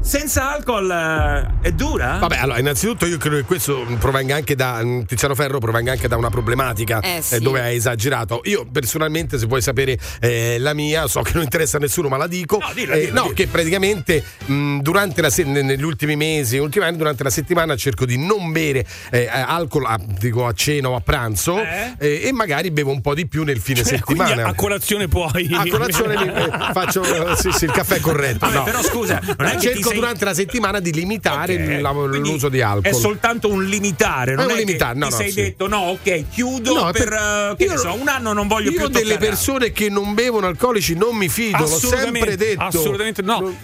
Senza 0.00 0.52
alcol 0.52 0.90
eh, 0.90 1.68
è 1.68 1.72
dura? 1.72 2.18
Vabbè, 2.18 2.38
allora, 2.38 2.58
innanzitutto 2.58 3.06
io 3.06 3.16
credo 3.18 3.36
che 3.36 3.42
questo 3.42 3.84
provenga 3.98 4.34
anche 4.36 4.54
da 4.54 4.80
mm, 4.82 5.02
Tiziano 5.02 5.34
Ferro 5.34 5.58
provenga 5.58 5.92
anche 5.92 6.08
da 6.08 6.16
una 6.16 6.30
problematica 6.30 7.00
Eh, 7.00 7.20
sì. 7.22 7.34
eh, 7.36 7.40
dove 7.40 7.60
ha 7.60 7.68
esagerato. 7.70 8.40
Io 8.44 8.66
personalmente, 8.70 9.38
se 9.38 9.46
vuoi 9.46 9.60
sapere 9.62 9.98
eh, 10.20 10.56
la 10.58 10.72
mia, 10.74 11.06
so 11.06 11.20
che 11.22 11.32
non 11.34 11.42
interessa 11.42 11.76
a 11.76 11.80
nessuno, 11.80 12.08
ma 12.08 12.16
la 12.16 12.26
dico. 12.26 12.58
No, 12.58 12.70
dilla, 12.74 12.94
eh, 12.94 13.00
dilla, 13.06 13.12
no, 13.12 13.22
dilla. 13.22 13.34
che 13.34 13.46
praticamente 13.46 14.24
mh, 14.46 14.78
durante 14.80 15.20
la 15.20 15.30
se- 15.30 15.44
ne- 15.44 15.62
negli 15.62 15.82
ultimi 15.84 16.16
mesi, 16.16 16.56
ultimi 16.58 16.84
anni, 16.86 16.96
durante 16.96 17.22
la 17.22 17.30
settimana 17.30 17.76
cerco 17.76 18.04
di 18.06 18.16
non 18.18 18.52
bere 18.52 18.84
eh, 19.10 19.28
alcol 19.28 19.84
a, 19.86 19.98
dico, 20.18 20.46
a 20.46 20.52
cena 20.52 20.88
o 20.88 20.94
a 20.94 21.00
pranzo 21.00 21.58
eh, 21.60 22.22
e 22.24 22.32
magari 22.32 22.70
bevo 22.70 22.90
un 22.90 23.00
po' 23.00 23.14
di 23.14 23.26
più 23.26 23.42
nel 23.44 23.60
fine 23.60 23.82
Cioè, 23.84 23.98
settimana. 23.98 24.46
a 24.46 24.54
colazione 24.54 25.08
puoi. 25.08 25.50
A 25.52 25.64
colazione 25.68 26.16
mi- 26.16 26.32
eh, 26.32 26.50
faccio 26.72 27.02
eh, 27.32 27.36
sì, 27.40 27.50
sì, 27.52 27.64
il 27.64 27.70
caffè 27.72 28.00
corretto. 28.00 28.38
Vabbè, 28.40 28.56
no. 28.56 28.62
però 28.64 28.82
scusa, 28.82 29.20
non 29.36 29.46
è 29.46 29.54
che 29.56 29.60
cerco 29.60 29.88
sei- 29.88 29.98
durante 29.98 30.24
la 30.24 30.34
settimana 30.34 30.80
di 30.80 30.92
limitare 30.92 31.74
Ok, 31.74 31.80
la- 31.80 31.90
l'uso 32.18 32.48
di 32.48 32.60
alcol. 32.60 32.90
È 32.90 32.94
soltanto 32.94 33.48
un 33.48 33.64
limitare, 33.64 34.34
non 34.34 34.44
È 34.46 34.48
è, 34.48 34.52
un 34.52 34.58
limitare, 34.58 34.98
no, 34.98 35.06
ti 35.06 35.12
no, 35.12 35.16
sei 35.18 35.30
sì. 35.30 35.40
detto 35.42 35.68
no, 35.68 35.78
ok, 35.78 36.24
chiudo 36.30 36.74
No, 36.74 36.90
per, 36.90 37.08
per- 37.08 37.12
eh, 37.12 37.54
che 37.56 37.64
io- 37.64 37.76
so, 37.78 37.94
un 37.94 38.08
anno 38.08 38.32
non 38.32 38.46
voglio 38.48 38.70
Io 38.70 38.78
più 38.78 38.88
delle 38.88 39.14
toccare 39.14 39.26
persone 39.26 39.72
che 39.72 39.88
non 39.88 40.14
bevono 40.14 40.46
alcolici 40.46 40.94
non 40.94 41.16
mi 41.16 41.28
fido, 41.28 41.58
l'ho 41.58 41.66
sempre 41.66 42.36
detto. 42.36 42.62
Assolutamente 42.62 43.22
no. 43.22 43.54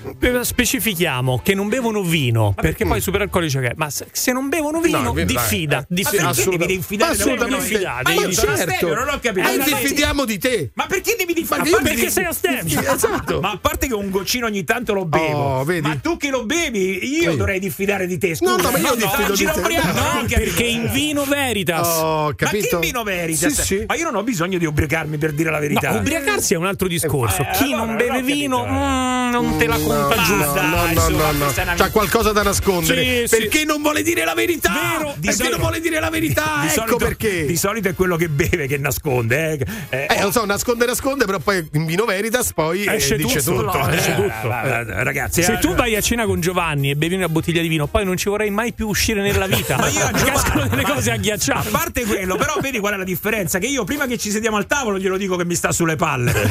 Specifichiamo 0.42 1.40
che 1.42 1.54
non 1.54 1.68
bevono 1.68 2.02
vino, 2.02 2.52
perché 2.54 2.84
poi 2.84 3.00
superalcolice 3.00 3.60
che 3.60 3.68
è. 3.68 3.72
Ma 3.76 3.88
se, 3.90 4.06
se 4.12 4.32
non 4.32 4.48
bevono 4.48 4.80
vino, 4.80 5.12
diffida. 5.14 5.80
Eh, 5.80 5.86
diffida. 5.88 6.32
sì, 6.32 6.56
devi 6.56 6.74
infidare 6.74 7.16
da 7.16 7.22
assolutamente. 7.22 7.68
Diffidate, 7.68 8.02
Ma 8.02 8.12
io 8.12 8.20
io 8.28 8.32
sono 8.32 8.56
certo. 8.56 8.94
non 8.94 9.08
ho 9.08 9.18
capito. 9.20 9.48
Eh, 9.48 9.56
Ma 9.56 9.64
ti 9.64 9.70
dai, 9.70 9.84
fidiamo 9.86 10.24
di 10.24 10.38
te. 10.38 10.70
Ma 10.74 10.86
perché 10.86 11.14
devi 11.18 11.32
di 11.34 11.44
fare? 11.44 11.62
Ma 11.62 11.68
io 11.68 11.80
perché 11.82 12.10
sei 12.10 12.24
astemio? 12.24 12.80
Esatto. 12.90 13.40
Ma 13.50 13.56
a 13.56 13.58
parte 13.60 13.86
che 13.88 13.94
un 13.94 14.10
goccino 14.10 14.46
ogni 14.46 14.62
tanto 14.64 14.92
lo 14.92 15.04
bevo, 15.04 15.58
Oh, 15.60 15.64
vedi? 15.64 15.86
ma 15.88 15.96
tu 15.96 16.16
che 16.16 16.30
lo 16.30 16.44
bevi, 16.44 17.04
io 17.20 17.32
Sì. 17.32 17.36
dovrei 17.36 17.58
diffidare 17.58 18.06
di 18.06 18.16
te. 18.18 18.34
Scusa, 18.36 18.56
No, 18.56 18.62
no, 18.62 18.70
ma 18.70 18.78
io 18.78 18.94
diffido 18.94 19.32
di 19.34 19.44
te. 19.44 19.60
No, 19.82 19.92
no, 19.92 20.24
Perché 20.28 20.64
in 20.64 20.88
vino 20.92 21.24
veritas. 21.24 21.86
Oh, 22.00 22.26
Ma 22.26 22.34
capito? 22.34 22.78
che 22.78 22.86
vino 22.86 23.02
veritas? 23.02 23.52
Sì, 23.52 23.62
sì. 23.62 23.84
Ma 23.86 23.96
io 23.96 24.04
non 24.04 24.14
ho 24.16 24.22
bisogno 24.22 24.58
di 24.58 24.64
ubriacarmi 24.66 25.16
per 25.18 25.32
dire 25.32 25.50
la 25.50 25.58
verità. 25.58 25.90
No, 25.92 25.98
ubriacarsi 25.98 26.54
è 26.54 26.56
un 26.56 26.66
altro 26.66 26.86
discorso. 26.88 27.42
Eh, 27.42 27.48
Chi 27.54 27.64
allora, 27.72 27.84
non 27.84 27.96
beve 27.96 28.10
non 28.12 28.24
vino 28.24 28.56
capito. 28.58 28.74
mm, 28.74 29.30
non 29.30 29.56
te 29.58 29.66
la 29.66 29.76
No, 29.76 29.84
conta 29.86 30.14
no, 30.14 30.22
giusta. 30.22 30.62
no, 30.62 30.76
no, 30.92 31.08
no, 31.08 31.32
ma 31.32 31.32
no. 31.32 31.52
C'ha 31.76 31.90
qualcosa 31.90 32.32
da 32.32 32.42
nascondere. 32.42 33.26
Sì, 33.26 33.34
sì. 33.34 33.36
perché 33.40 33.64
non 33.64 33.82
vuole 33.82 34.02
dire 34.02 34.24
la 34.24 34.34
verità? 34.34 34.72
Vero, 34.72 35.14
di 35.16 35.26
perché 35.26 35.32
solito- 35.32 35.50
non 35.56 35.60
vuole 35.60 35.80
dire 35.80 36.00
la 36.00 36.10
verità? 36.10 36.42
Di 36.60 36.66
ecco 36.66 36.74
solito- 36.74 36.96
perché. 36.96 37.46
Di 37.46 37.56
solito 37.56 37.88
è 37.88 37.94
quello 37.94 38.16
che 38.16 38.28
beve 38.28 38.66
che 38.66 38.78
nasconde. 38.78 39.58
Eh. 39.58 39.66
Eh, 39.90 40.06
Eh, 40.10 40.20
non 40.20 40.32
so, 40.32 40.44
nasconde, 40.44 40.86
nasconde, 40.86 41.24
però 41.24 41.38
poi 41.38 41.66
in 41.72 41.86
vino 41.86 42.04
veritas 42.04 42.52
poi 42.52 42.84
eh, 42.84 42.94
Esce 42.94 43.16
dice 43.16 43.39
tutto, 43.42 43.88
Eh, 43.88 44.16
va, 44.46 44.62
va, 44.62 44.84
va, 44.84 45.02
ragazzi, 45.02 45.42
Se 45.42 45.54
eh, 45.54 45.58
tu 45.58 45.74
vai 45.74 45.96
a 45.96 46.00
cena 46.00 46.24
con 46.26 46.40
Giovanni 46.40 46.90
e 46.90 46.96
bevi 46.96 47.14
una 47.14 47.28
bottiglia 47.28 47.62
di 47.62 47.68
vino, 47.68 47.86
poi 47.86 48.04
non 48.04 48.16
ci 48.16 48.28
vorrei 48.28 48.50
mai 48.50 48.72
più 48.72 48.88
uscire 48.88 49.20
nella 49.22 49.46
vita. 49.46 49.76
Ma 49.80 49.88
io 49.88 50.04
a 50.04 50.10
Mi 50.20 50.20
cascano 50.22 50.66
delle 50.66 50.82
cose 50.82 51.10
A 51.10 51.14
agghiacciate. 51.14 51.70
parte 51.70 52.04
quello, 52.04 52.36
però 52.36 52.54
vedi 52.60 52.78
qual 52.78 52.94
è 52.94 52.96
la 52.96 53.04
differenza? 53.04 53.58
Che 53.58 53.66
io 53.66 53.84
prima 53.84 54.06
che 54.06 54.18
ci 54.18 54.30
sediamo 54.30 54.56
al 54.56 54.66
tavolo 54.66 54.98
glielo 54.98 55.16
dico 55.16 55.36
che 55.36 55.44
mi 55.44 55.54
sta 55.54 55.72
sulle 55.72 55.96
palle. 55.96 56.32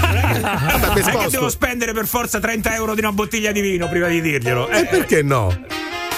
Non 0.80 0.98
è 0.98 1.18
che 1.24 1.30
devo 1.30 1.50
spendere 1.50 1.94
per 1.94 2.06
forza 2.08 2.40
30 2.40 2.76
euro 2.76 2.94
di 2.94 3.00
una 3.00 3.12
bottiglia 3.12 3.52
di 3.52 3.62
vino 3.62 3.88
prima 3.88 4.08
di 4.08 4.22
dirglielo. 4.22 4.68
E 4.70 4.80
Eh, 4.80 4.86
perché 4.86 5.22
no? 5.22 5.56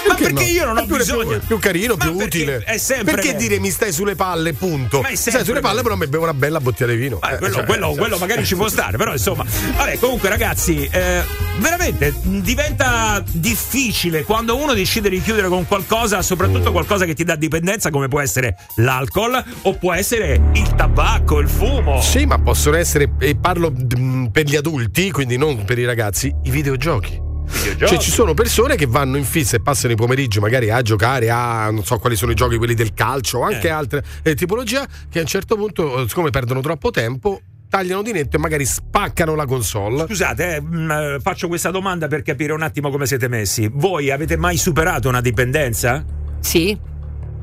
Ma 0.08 0.14
perché 0.14 0.44
io 0.44 0.64
non 0.64 0.78
ho 0.78 0.86
bisogno. 0.86 1.38
Più, 1.38 1.46
più 1.46 1.58
carino, 1.58 1.94
Ma 1.96 2.04
più 2.04 2.16
perché 2.16 2.38
utile. 2.38 2.62
è 2.64 2.78
sempre 2.78 3.14
Perché 3.14 3.28
meglio. 3.34 3.40
dire 3.40 3.58
mi 3.60 3.70
stai 3.70 3.92
sulle 3.92 4.14
palle, 4.14 4.52
punto. 4.52 5.00
Ma 5.00 5.08
è 5.08 5.14
Stai 5.14 5.44
sulle 5.44 5.60
palle, 5.60 5.76
meglio. 5.76 5.82
però 5.82 5.96
mi 5.96 6.06
bevo 6.06 6.22
una 6.24 6.34
bella 6.34 6.60
bottiglia 6.60 6.90
di 6.92 6.96
vino. 6.96 7.18
Ma 7.20 7.30
Eh, 7.34 7.38
quello, 7.38 7.54
cioè, 7.54 7.64
quello- 7.64 7.86
cioè, 7.88 7.96
quello 7.98 8.18
magari 8.18 8.44
ci 8.44 8.54
può 8.56 8.68
stare, 8.68 8.96
però 8.96 9.12
insomma. 9.12 9.44
Vabbè, 9.76 9.98
comunque, 9.98 10.28
ragazzi, 10.28 10.88
eh, 10.90 11.22
veramente 11.58 12.12
mh, 12.22 12.38
diventa 12.40 13.22
difficile 13.30 14.24
quando 14.24 14.56
uno 14.56 14.74
decide 14.74 15.08
di 15.08 15.20
chiudere 15.22 15.48
con 15.48 15.66
qualcosa, 15.66 16.22
soprattutto 16.22 16.72
qualcosa 16.72 17.04
che 17.04 17.14
ti 17.14 17.24
dà 17.24 17.36
dipendenza, 17.36 17.90
come 17.90 18.08
può 18.08 18.20
essere 18.20 18.56
l'alcol 18.76 19.42
o 19.62 19.74
può 19.74 19.92
essere 19.92 20.40
il 20.54 20.74
tabacco, 20.74 21.38
il 21.38 21.48
fumo. 21.48 22.00
Sì, 22.00 22.24
ma 22.26 22.38
possono 22.40 22.76
essere, 22.76 23.12
e 23.18 23.36
parlo 23.36 23.72
mm, 23.72 24.26
per 24.26 24.44
gli 24.46 24.56
adulti, 24.56 25.10
quindi 25.10 25.36
non 25.36 25.64
per 25.64 25.78
i 25.78 25.84
ragazzi, 25.84 26.32
i 26.44 26.50
videogiochi. 26.50 27.30
Cioè 27.78 27.98
ci 27.98 28.10
sono 28.10 28.34
persone 28.34 28.76
che 28.76 28.86
vanno 28.86 29.16
in 29.16 29.24
fissa 29.24 29.56
e 29.56 29.60
passano 29.60 29.92
i 29.92 29.96
pomeriggi 29.96 30.40
magari 30.40 30.70
a 30.70 30.82
giocare 30.82 31.30
a 31.30 31.70
non 31.70 31.84
so 31.84 31.98
quali 31.98 32.16
sono 32.16 32.32
i 32.32 32.34
giochi, 32.34 32.56
quelli 32.56 32.74
del 32.74 32.92
calcio 32.94 33.38
o 33.38 33.42
anche 33.42 33.68
Eh. 33.68 33.70
altre 33.70 34.02
eh, 34.22 34.34
tipologie 34.34 34.84
che 35.10 35.18
a 35.18 35.22
un 35.22 35.28
certo 35.28 35.56
punto, 35.56 36.02
eh, 36.02 36.08
siccome 36.08 36.30
perdono 36.30 36.60
troppo 36.60 36.90
tempo, 36.90 37.40
tagliano 37.68 38.02
di 38.02 38.12
netto 38.12 38.36
e 38.36 38.38
magari 38.38 38.64
spaccano 38.64 39.34
la 39.34 39.46
console. 39.46 40.04
Scusate, 40.06 40.56
eh, 40.56 40.60
mh, 40.60 40.90
eh, 40.90 41.18
faccio 41.22 41.48
questa 41.48 41.70
domanda 41.70 42.08
per 42.08 42.22
capire 42.22 42.52
un 42.52 42.62
attimo 42.62 42.90
come 42.90 43.06
siete 43.06 43.28
messi. 43.28 43.70
Voi 43.72 44.10
avete 44.10 44.36
mai 44.36 44.56
superato 44.56 45.08
una 45.08 45.20
dipendenza? 45.20 46.04
Sì. 46.40 46.76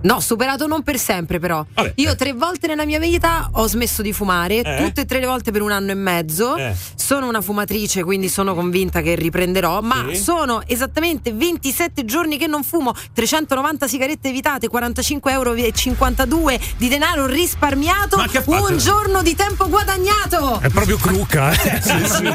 No, 0.02 0.20
superato 0.22 0.66
non 0.66 0.82
per 0.84 0.98
sempre 0.98 1.40
però. 1.40 1.66
Vabbè, 1.74 1.94
Io 1.96 2.12
eh. 2.12 2.16
tre 2.16 2.34
volte 2.34 2.68
nella 2.68 2.86
mia 2.86 3.00
vita 3.00 3.50
ho 3.54 3.68
smesso 3.68 4.02
di 4.02 4.14
fumare, 4.14 4.62
Eh? 4.62 4.84
tutte 4.84 5.02
e 5.02 5.06
tre 5.06 5.20
le 5.20 5.26
volte 5.26 5.52
per 5.52 5.62
un 5.62 5.72
anno 5.72 5.92
e 5.92 5.96
mezzo. 5.96 6.56
Eh. 6.56 6.74
Sono 6.96 7.28
una 7.28 7.42
fumatrice, 7.42 8.04
quindi 8.04 8.30
sono 8.30 8.54
convinta 8.56 9.02
che 9.02 9.16
riprenderò, 9.16 9.82
ma 9.82 10.06
Sì. 10.10 10.16
sono 10.16 10.62
esattamente 10.68 11.34
27 11.34 12.06
giorni 12.06 12.38
che 12.38 12.48
non 12.48 12.64
fumo, 12.64 12.94
390 13.14 13.88
sigarette 13.88 14.30
evitate, 14.30 14.68
45,52 14.70 15.32
euro 15.32 15.54
di 16.78 16.88
denaro 16.88 17.26
risparmiato, 17.26 18.18
Ma 18.18 18.26
un 18.62 18.78
giorno 18.78 19.22
di 19.22 19.36
tempo 19.36 19.68
guadagnato. 19.68 20.60
È 20.62 20.70
proprio 20.70 20.98
crucca, 20.98 21.52
eh. 21.52 21.80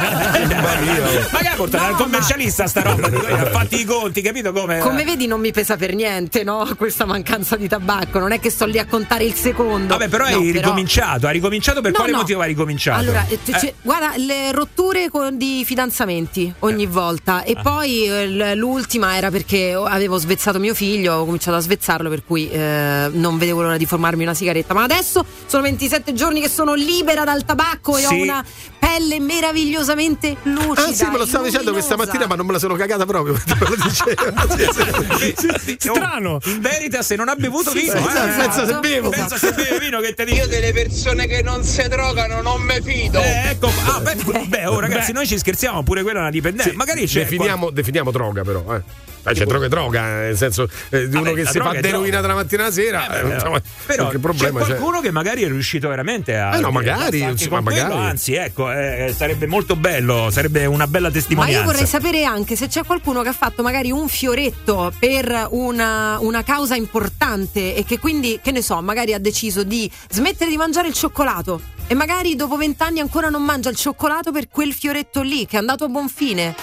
Ma 1.32 1.38
che 1.38 1.48
ha 1.48 1.54
portato 1.56 1.84
al 1.84 1.94
commercialista 1.96 2.66
sta 2.66 2.82
roba? 2.82 3.06
Ha 3.06 3.46
fatti 3.50 3.80
i 3.80 3.84
conti, 3.84 4.20
capito 4.22 4.52
come? 4.52 4.78
Come 4.78 5.04
vedi 5.04 5.26
non 5.26 5.40
mi 5.40 5.52
pesa 5.52 5.76
per 5.76 5.94
niente, 5.94 6.42
no? 6.44 6.68
Questa 6.76 7.04
mancanza 7.04 7.53
di 7.56 7.68
tabacco, 7.68 8.18
non 8.18 8.32
è 8.32 8.40
che 8.40 8.50
sto 8.50 8.64
lì 8.66 8.78
a 8.78 8.86
contare 8.86 9.24
il 9.24 9.34
secondo. 9.34 9.86
Vabbè, 9.88 10.08
però 10.08 10.28
No, 10.28 10.36
hai 10.36 10.50
ricominciato. 10.50 11.26
Hai 11.26 11.32
ricominciato 11.34 11.80
per 11.80 11.90
No, 11.92 11.96
quale 11.96 12.12
no. 12.12 12.18
motivo 12.18 12.40
hai 12.40 12.48
ricominciato? 12.48 12.98
Allora, 13.00 13.26
eh, 13.28 13.38
Eh, 13.44 13.52
c- 13.52 13.72
guarda, 13.82 14.12
le 14.16 14.52
rotture 14.52 15.08
con- 15.10 15.36
di 15.36 15.62
fidanzamenti 15.64 16.52
ogni 16.60 16.86
volta. 16.86 17.36
Ah. 17.36 17.42
E 17.44 17.56
poi 17.62 18.04
eh, 18.06 18.54
l'ultima 18.54 19.16
era 19.16 19.30
perché 19.30 19.72
avevo 19.74 20.16
svezzato 20.18 20.58
mio 20.58 20.74
figlio, 20.74 21.14
ho 21.14 21.24
cominciato 21.24 21.56
a 21.56 21.60
svezzarlo, 21.60 22.08
per 22.08 22.24
cui 22.24 22.48
eh, 22.50 23.10
non 23.12 23.38
vedevo 23.38 23.62
l'ora 23.62 23.76
di 23.76 23.86
formarmi 23.86 24.22
una 24.22 24.34
sigaretta. 24.34 24.74
Ma 24.74 24.82
adesso 24.84 25.24
sono 25.46 25.62
27 25.62 26.12
giorni 26.14 26.40
che 26.40 26.48
sono 26.48 26.74
libera 26.74 27.24
dal 27.24 27.44
tabacco 27.44 27.96
e 27.96 28.00
Sì. 28.02 28.14
ho 28.14 28.22
una 28.22 28.44
pelle 28.78 29.18
meravigliosamente 29.20 30.36
lucida. 30.42 30.86
Ah 30.88 30.92
sì, 30.92 31.04
me 31.10 31.16
lo 31.18 31.26
stavo 31.26 31.44
dicendo 31.44 31.72
questa 31.72 31.96
mattina, 31.96 32.26
ma 32.26 32.34
non 32.34 32.46
me 32.46 32.52
la 32.52 32.58
sono 32.58 32.74
cagata 32.74 33.06
proprio. 33.06 33.32
lo 33.58 33.90
sì. 35.58 35.76
Strano. 35.78 36.38
In 36.44 36.60
verità, 36.60 37.02
se 37.02 37.16
non 37.16 37.28
ha 37.28 37.34
bevuto 37.48 37.70
Sì, 37.70 37.80
vino, 37.80 37.92
sì, 37.92 37.98
eh, 37.98 38.08
esatto. 38.08 38.40
pensa 38.40 38.66
se 38.66 38.78
bevo. 38.80 39.08
Pensa 39.10 39.36
se 39.36 39.52
beve 39.52 39.78
vino 39.78 40.00
che 40.00 40.14
ti 40.14 40.24
dico. 40.24 40.36
Io 40.36 40.46
delle 40.46 40.72
persone 40.72 41.26
che 41.26 41.42
non 41.42 41.62
si 41.62 41.86
drogano 41.88 42.40
non 42.42 42.62
mi 42.62 42.80
fido. 42.82 43.20
Eh, 43.20 43.50
ecco, 43.50 43.70
ah, 43.86 44.00
beh, 44.00 44.44
beh, 44.46 44.66
oh, 44.66 44.80
ragazzi, 44.80 45.12
noi 45.12 45.26
ci 45.26 45.38
scherziamo, 45.38 45.82
pure 45.82 46.02
quella 46.02 46.18
è 46.18 46.22
una 46.22 46.30
dipendenza. 46.30 46.70
Sì, 46.70 46.76
Magari 46.76 47.06
c'è. 47.06 47.20
definiamo, 47.20 47.70
definiamo 47.70 48.10
droga, 48.10 48.42
però. 48.42 48.64
Eh. 48.74 48.82
Eh, 49.26 49.32
c'è 49.34 49.44
droga 49.44 49.66
e 49.66 49.68
droga, 49.68 50.06
eh, 50.06 50.24
nel 50.26 50.36
senso 50.36 50.68
eh, 50.90 51.08
di 51.08 51.16
uno 51.16 51.24
Vabbè, 51.30 51.34
che 51.42 51.46
si 51.46 51.58
fa 51.58 51.70
droga. 51.70 52.20
dalla 52.20 52.34
mattina 52.34 52.62
alla 52.64 52.72
sera. 52.72 53.08
Eh, 53.08 53.18
eh, 53.18 53.22
beh, 53.22 53.34
insomma, 53.34 53.62
però 53.86 54.08
che 54.08 54.18
problema 54.18 54.60
c'è 54.60 54.66
c'è? 54.66 54.76
qualcuno 54.76 55.00
che 55.00 55.10
magari 55.10 55.42
è 55.42 55.48
riuscito 55.48 55.88
veramente 55.88 56.36
a 56.36 56.56
Eh 56.56 56.60
no, 56.60 56.70
magari, 56.70 57.20
insomma, 57.20 57.62
quello, 57.62 57.82
magari. 57.88 58.08
anzi 58.08 58.34
ecco 58.34 58.70
eh, 58.70 59.12
sarebbe 59.16 59.46
molto 59.46 59.76
bello 59.76 60.28
sarebbe 60.30 60.66
una 60.66 60.86
bella 60.86 61.08
Ma 61.08 61.12
testimonianza 61.14 61.58
io 61.60 61.64
vorrei 61.64 61.86
sapere 61.86 62.24
anche 62.24 62.56
se 62.56 62.68
c'è 62.68 62.84
qualcuno 62.84 63.22
che 63.22 63.28
ha 63.28 63.32
fatto 63.32 63.62
magari 63.62 63.90
un 63.90 64.08
fioretto 64.08 64.92
per 64.98 65.48
una, 65.50 66.18
una 66.20 66.42
causa 66.42 66.74
importante 66.74 67.74
e 67.74 67.84
che 67.84 67.98
quindi, 67.98 68.40
che 68.42 68.50
ne 68.50 68.62
so, 68.62 68.80
magari 68.82 69.12
ha 69.14 69.18
deciso 69.18 69.62
di 69.62 69.90
smettere 70.10 70.50
di 70.50 70.56
mangiare 70.56 70.88
il 70.88 70.94
cioccolato 70.94 71.60
e 71.86 71.94
magari 71.94 72.34
dopo 72.36 72.56
vent'anni 72.56 73.00
ancora 73.00 73.28
non 73.28 73.42
mangia 73.42 73.68
il 73.70 73.76
cioccolato 73.76 74.32
per 74.32 74.48
quel 74.48 74.72
fioretto 74.72 75.22
lì 75.22 75.46
che 75.46 75.56
è 75.56 75.58
andato 75.58 75.84
a 75.84 75.88
buon 75.88 76.08
fine. 76.08 76.54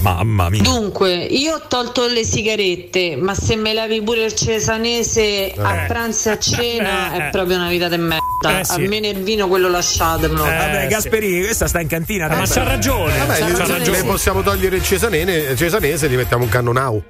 mamma 0.00 0.48
mia 0.48 0.62
Dunque, 0.62 1.14
io 1.14 1.56
ho 1.56 1.62
tolto 1.68 2.06
le 2.12 2.24
sigarette, 2.24 3.16
ma 3.16 3.34
se 3.34 3.56
me 3.56 3.72
levi 3.74 4.00
pure 4.02 4.24
il 4.24 4.34
cesanese 4.34 5.52
a 5.56 5.82
Eh. 5.84 5.86
pranzo 5.86 6.28
e 6.28 6.32
a 6.32 6.38
cena 6.38 7.14
Eh. 7.14 7.18
è 7.28 7.30
proprio 7.30 7.56
una 7.56 7.68
vita 7.68 7.88
di 7.88 7.96
merda. 7.96 8.18
Eh, 8.60 8.64
sì. 8.64 8.72
Almeno 8.72 9.06
il 9.08 9.22
vino 9.22 9.48
quello 9.48 9.68
lasciatemelo. 9.68 10.42
Vabbè, 10.44 10.86
Gasperi, 10.88 11.40
questa 11.44 11.66
sta 11.68 11.80
in 11.80 11.88
cantina. 11.88 12.26
Ma 12.28 12.44
c'ha 12.46 12.62
ragione. 12.62 13.18
Vabbè, 13.18 13.38
c'ha 13.38 13.46
ne- 13.46 13.56
ragione. 13.58 13.90
ne 13.90 14.04
possiamo 14.04 14.42
togliere 14.42 14.76
il 14.76 14.82
cesanese, 14.84 15.30
il 15.52 15.56
cesanese 15.58 16.06
e 16.06 16.08
gli 16.08 16.16
mettiamo 16.16 16.44
un 16.44 16.48
cannonau. 16.50 17.02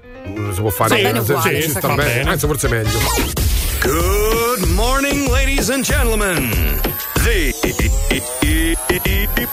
Si 0.55 0.61
può 0.61 0.71
fare 0.71 0.97
Sì, 0.97 1.03
eh, 1.03 1.23
sì, 1.25 1.35
sì, 1.43 1.63
sì, 1.63 1.71
sta 1.71 1.89
bene. 1.95 2.03
bene. 2.15 2.31
Anzi, 2.31 2.47
forse 2.47 2.67
è 2.67 2.71
meglio. 2.71 2.99
Good 3.83 4.65
morning, 4.75 5.29
ladies 5.29 5.71
and 5.71 5.83
gentlemen. 5.85 6.51
The 7.23 7.55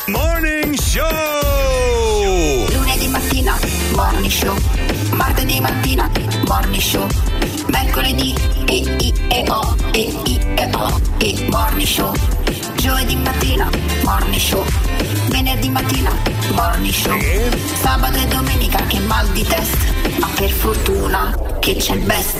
morning 0.07 0.76
show. 0.78 1.06
Lunedì 2.72 3.07
mattina, 3.07 3.57
morning 3.94 4.30
show. 4.32 4.56
Martedì 5.18 5.60
mattina, 5.60 6.10
morning 6.48 6.80
show. 6.80 7.07
Mercoledì, 7.69 8.35
e 8.68 8.76
i 8.77 9.14
e 9.30 9.44
o, 9.49 9.76
e 9.91 10.14
i 10.26 10.39
e 10.56 10.69
o, 10.73 11.02
e 11.18 11.48
morning 11.49 11.88
show. 11.88 12.14
Giovedì 12.76 13.15
mattina, 13.15 13.68
morning 14.03 14.39
show. 14.39 14.64
Venerdì 15.30 15.69
mattina, 15.69 16.11
morning 16.53 16.94
show. 16.94 17.19
Sabato 17.81 18.18
e 18.19 18.27
domenica, 18.27 18.77
che 18.85 18.99
mal 18.99 19.27
di 19.30 19.44
testa. 19.44 20.06
Ma 20.19 20.27
per 20.35 20.49
fortuna 20.52 21.38
che 21.60 21.76
c'è 21.76 21.94
il 21.94 22.02
best. 22.02 22.35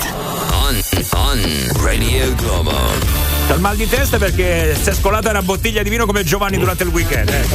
On, 0.52 0.82
on 1.14 1.42
Radio 1.84 2.34
Globo. 2.36 3.26
Il 3.50 3.60
mal 3.62 3.78
di 3.78 3.88
testa 3.88 4.18
perché 4.18 4.76
si 4.80 4.90
è 4.90 4.94
scolata 4.94 5.30
una 5.30 5.42
bottiglia 5.42 5.82
di 5.82 5.90
vino 5.90 6.06
come 6.06 6.24
Giovanni 6.26 6.58
durante 6.58 6.84
il 6.84 6.90
weekend. 6.90 7.30
eh. 7.30 7.46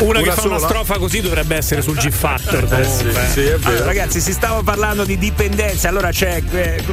Una, 0.04 0.18
che 0.20 0.28
Una 0.28 0.34
fa 0.34 0.42
una 0.46 0.58
sola? 0.58 0.58
strofa 0.58 0.98
così 0.98 1.20
dovrebbe 1.22 1.56
essere 1.56 1.80
sul 1.80 1.96
G 1.96 2.10
Factor. 2.10 2.64
Eh, 2.74 2.84
sì, 2.84 2.98
comunque. 2.98 3.26
sì, 3.32 3.40
è 3.40 3.56
vero. 3.56 3.68
Allora, 3.68 3.84
ragazzi, 3.86 4.20
si 4.20 4.32
stava 4.32 4.62
parlando 4.62 5.04
di 5.04 5.16
dipendenze. 5.16 5.88
Allora 5.88 6.10
c'è 6.10 6.42
eh, 6.52 6.84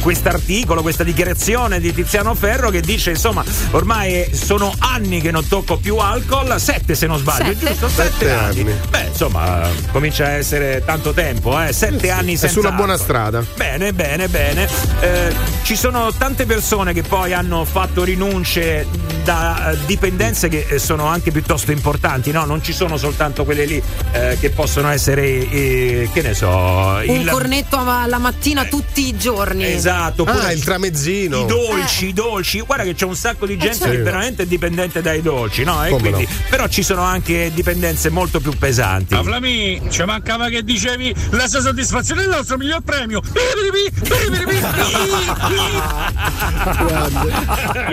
questo 0.00 0.28
articolo, 0.28 0.80
questa 0.82 1.02
dichiarazione 1.02 1.80
di 1.80 1.92
Tiziano 1.92 2.34
Ferro 2.36 2.70
che 2.70 2.80
dice: 2.80 3.10
insomma, 3.10 3.44
ormai 3.72 4.30
sono 4.32 4.72
anni 4.78 5.20
che 5.20 5.32
non 5.32 5.46
tocco 5.48 5.76
più 5.76 5.96
alcol, 5.96 6.54
sette 6.60 6.94
se 6.94 7.06
non 7.08 7.18
sbaglio, 7.18 7.52
Sette. 7.52 7.66
giusto? 7.66 7.88
Sette, 7.88 8.10
Sette 8.12 8.30
anni. 8.30 8.60
anni. 8.60 8.72
Beh, 8.90 9.06
insomma, 9.10 9.68
comincia 9.90 10.26
a 10.26 10.30
essere 10.30 10.82
tanto 10.84 11.12
tempo, 11.12 11.60
eh? 11.60 11.69
Sette 11.72 12.10
anni 12.10 12.34
È 12.34 12.36
senza. 12.36 12.54
sulla 12.54 12.72
buona 12.72 12.96
strada. 12.96 13.44
Bene, 13.56 13.92
bene, 13.92 14.28
bene. 14.28 14.68
Eh, 15.00 15.34
ci 15.62 15.76
sono 15.76 16.12
tante 16.12 16.46
persone 16.46 16.92
che 16.92 17.02
poi 17.02 17.32
hanno 17.32 17.64
fatto 17.64 18.04
rinunce 18.04 18.86
da 19.24 19.72
eh, 19.72 19.78
dipendenze 19.86 20.48
che 20.48 20.66
eh, 20.68 20.78
sono 20.78 21.06
anche 21.06 21.30
piuttosto 21.30 21.72
importanti, 21.72 22.30
no? 22.32 22.44
Non 22.44 22.62
ci 22.62 22.72
sono 22.72 22.96
soltanto 22.96 23.44
quelle 23.44 23.64
lì 23.64 23.82
eh, 24.12 24.36
che 24.40 24.50
possono 24.50 24.88
essere, 24.88 25.22
eh, 25.26 26.08
che 26.12 26.22
ne 26.22 26.34
so, 26.34 26.48
Un 26.48 27.02
il 27.06 27.28
cornetto 27.28 27.78
alla 27.78 28.18
mattina 28.18 28.64
tutti 28.64 29.06
i 29.08 29.16
giorni. 29.16 29.64
Esatto, 29.64 30.24
Ah, 30.24 30.52
il 30.52 30.62
tramezzino. 30.64 31.42
I 31.42 31.46
dolci, 31.46 32.06
i 32.08 32.12
dolci. 32.12 32.60
Guarda 32.60 32.84
che 32.84 32.94
c'è 32.94 33.04
un 33.04 33.16
sacco 33.16 33.46
di 33.46 33.56
gente 33.56 33.76
certo. 33.78 33.92
che 33.92 34.02
veramente 34.02 34.42
è 34.44 34.46
dipendente 34.46 35.02
dai 35.02 35.22
dolci, 35.22 35.64
no? 35.64 35.84
Quindi, 35.88 36.10
no? 36.10 36.24
Però 36.48 36.66
ci 36.68 36.82
sono 36.82 37.02
anche 37.02 37.50
dipendenze 37.52 38.10
molto 38.10 38.40
più 38.40 38.56
pesanti. 38.56 39.14
A 39.14 39.22
Flami, 39.22 39.80
ci 39.90 40.02
mancava 40.04 40.48
che 40.48 40.62
dicevi 40.62 41.14
la 41.30 41.48
sua 41.60 41.68
soddisfazione 41.68 42.22
il 42.22 42.28
nostro 42.28 42.56
miglior 42.56 42.80
premio. 42.80 43.20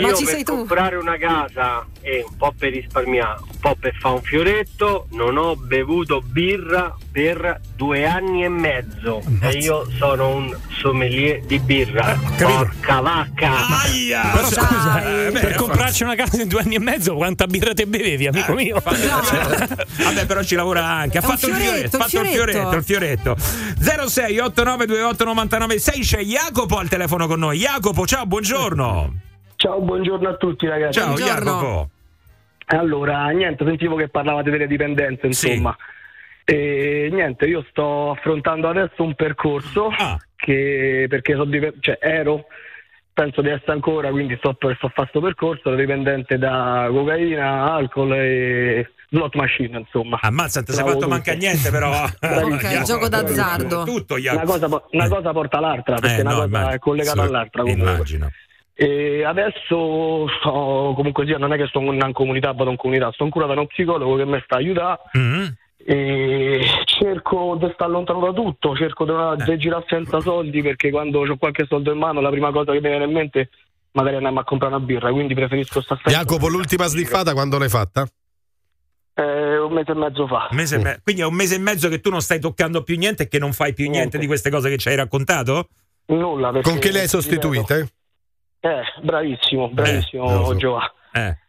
Ma 0.02 0.14
ci 0.14 0.26
sei 0.26 0.44
tu? 0.44 0.56
comprare 0.56 0.96
una 0.96 1.18
casa 1.18 1.86
e 2.08 2.24
un 2.26 2.38
po' 2.38 2.54
per 2.58 2.72
risparmiare, 2.72 3.42
un 3.42 3.60
po' 3.60 3.76
per 3.78 3.94
fare 4.00 4.16
un 4.16 4.22
fioretto, 4.22 5.08
non 5.12 5.36
ho 5.36 5.58
bevuto 5.58 6.22
birra 6.22 6.96
per 7.12 7.60
due 7.76 8.06
anni 8.06 8.46
e 8.46 8.48
mezzo 8.48 9.22
e 9.42 9.58
io 9.58 9.86
sono 9.98 10.30
un 10.30 10.58
sommelier 10.70 11.42
di 11.42 11.60
birra. 11.60 12.18
Porca 12.38 13.02
vacca! 13.02 13.52
Però 14.32 14.48
scusa, 14.48 15.28
eh, 15.28 15.32
per 15.32 15.56
comprarci 15.56 16.04
una 16.04 16.16
casa 16.16 16.42
in 16.42 16.48
due 16.48 16.62
anni 16.62 16.76
e 16.76 16.80
mezzo, 16.80 17.14
quanta 17.16 17.46
birra 17.46 17.74
te 17.74 17.86
bevevi, 17.86 18.28
amico 18.28 18.54
mio? 18.54 18.80
Vabbè, 18.82 20.26
però 20.26 20.42
ci 20.44 20.56
lavora 20.56 20.86
anche. 20.86 21.18
Ha 21.18 21.22
fatto 21.22 21.48
il 21.50 21.56
fioretto, 21.56 21.98
fioretto, 21.98 21.98
ha 21.98 22.00
fatto 22.00 22.22
il 22.22 22.28
fioretto. 22.28 22.52
fioretto, 22.52 22.76
il 22.78 22.84
fioretto. 22.84 24.08
06 24.08 24.40
8928 24.40 25.24
99 25.26 25.80
6 25.80 26.00
c'è 26.02 26.20
Jacopo 26.22 26.78
al 26.78 26.88
telefono 26.88 27.28
con 27.28 27.40
noi. 27.40 27.58
Jacopo, 27.58 28.06
ciao, 28.08 28.26
buongiorno. 28.26 29.14
Ciao, 29.58 29.82
buongiorno 29.82 30.30
a 30.30 30.36
tutti 30.36 30.68
ragazzi. 30.68 31.00
Ciao 31.00 31.16
Jacopo. 31.16 31.90
Allora, 32.70 33.28
niente, 33.30 33.64
sentivo 33.66 33.96
che 33.96 34.10
parlavate 34.10 34.50
delle 34.50 34.68
dipendenze, 34.68 35.26
insomma. 35.28 35.76
E 36.44 37.10
niente, 37.12 37.46
io 37.46 37.66
sto 37.70 38.12
affrontando 38.12 38.70
adesso 38.70 39.04
un 39.04 39.16
percorso 39.16 39.88
Ah. 39.98 40.18
che 40.36 41.06
perché 41.10 41.36
so 41.36 41.44
dipe- 41.46 41.74
cioè, 41.80 41.98
ero, 42.02 42.46
penso 43.14 43.42
di 43.42 43.50
essere 43.50 43.72
ancora, 43.74 44.10
quindi 44.12 44.36
sto 44.38 44.54
per 44.54 44.76
sto 44.78 44.88
a 44.88 44.92
fare 44.94 45.08
sto 45.10 45.20
percorso, 45.22 45.70
ero 45.70 45.78
dipendente 45.78 46.38
da 46.38 46.88
cocaina, 46.90 47.74
alcol 47.74 48.14
e 48.14 48.92
slot 49.10 49.36
machine, 49.36 49.78
insomma. 49.80 50.20
Ammazza, 50.22 50.62
ti 50.64 50.72
sei 50.74 50.84
fatto 50.84 50.96
tutto. 50.96 51.08
manca 51.10 51.34
niente, 51.34 51.70
però. 51.72 51.90
Ok, 52.22 52.82
gioco 52.84 53.08
d'azzardo. 53.10 53.84
Tutto, 53.86 54.16
Una 54.16 54.44
cosa, 54.44 54.68
una 54.92 55.08
cosa 55.10 55.32
porta 55.32 55.58
all'altra, 55.58 55.96
perché 56.00 56.18
Eh, 56.18 56.22
una 56.22 56.30
no, 56.30 56.36
cosa 56.36 56.48
immagino. 56.48 56.72
è 56.74 56.80
collegata 56.80 57.22
Sì, 57.22 57.28
all'altra 57.28 57.62
comunque. 57.62 57.92
Immagino. 57.92 58.30
E 58.80 59.24
adesso 59.24 60.28
sto 60.40 60.94
comunque 60.96 61.26
sia, 61.26 61.40
non 61.40 61.52
è 61.52 61.58
che 61.58 61.66
sto 61.66 61.80
in 61.80 61.88
una 61.88 62.12
comunità, 62.12 62.52
vado 62.54 62.70
in 62.70 62.76
comunità, 62.78 63.12
sto 63.12 63.24
ancora 63.24 63.48
da 63.48 63.54
uno 63.54 63.66
psicologo 63.66 64.16
che 64.18 64.26
mi 64.26 64.40
sta 64.44 64.56
a 64.56 64.58
aiutare 64.60 65.00
Mm. 65.18 65.46
e 65.84 66.64
cerco 66.86 67.58
di 67.60 67.72
stare 67.74 67.90
lontano 67.92 68.20
da 68.20 68.32
tutto, 68.34 68.76
cerco 68.76 69.06
di, 69.06 69.52
Eh. 69.52 69.58
girare 69.58 69.84
senza 69.88 70.20
soldi 70.20 70.62
perché 70.62 70.92
quando 70.92 71.22
ho 71.22 71.38
qualche 71.38 71.66
soldo 71.68 71.92
in 71.92 71.98
mano 71.98 72.22
la 72.22 72.30
prima 72.30 72.52
cosa 72.52 72.72
che 72.72 72.80
mi 72.80 72.90
viene 72.90 73.06
in 73.06 73.12
mente 73.14 73.50
magari 73.94 74.16
andiamo 74.18 74.42
a 74.42 74.44
comprare 74.44 74.76
una 74.76 74.86
birra, 74.86 75.12
quindi 75.12 75.34
preferisco 75.34 75.82
stare 75.82 76.02
Jacopo, 76.06 76.48
l'ultima 76.48 76.86
sniffata 76.86 77.34
quando 77.34 77.58
l'hai 77.58 77.70
fatta? 77.70 78.08
eh, 79.16 79.58
un 79.58 79.74
mese 79.74 79.92
e 79.92 79.96
mezzo 79.96 80.28
fa. 80.28 80.50
Mese 80.52 80.76
e 80.76 80.80
me- 80.80 81.00
Quindi 81.02 81.24
è 81.24 81.26
un 81.26 81.34
mese 81.34 81.56
e 81.56 81.58
mezzo 81.58 81.90
che 81.90 82.00
tu 82.00 82.12
non 82.12 82.22
stai 82.22 82.40
toccando 82.40 82.84
più 82.84 82.96
niente 82.96 83.24
e 83.24 83.28
che 83.28 83.40
non 83.40 83.54
fai 83.54 83.74
più 83.74 83.90
niente 83.90 84.20
di 84.20 84.28
queste 84.28 84.52
cose 84.52 84.70
che 84.70 84.78
ci 84.78 84.90
hai 84.90 84.96
raccontato? 84.96 85.70
Nulla. 86.10 86.52
Con 86.62 86.78
che 86.78 86.92
le 86.92 87.00
hai 87.00 87.08
sostituite? 87.08 87.88
Eh, 88.68 88.82
bravissimo, 89.02 89.70
bravissimo 89.70 90.30
Eh, 90.30 90.34
lo 90.34 90.46
so. 90.46 90.56
Giova. 90.56 90.92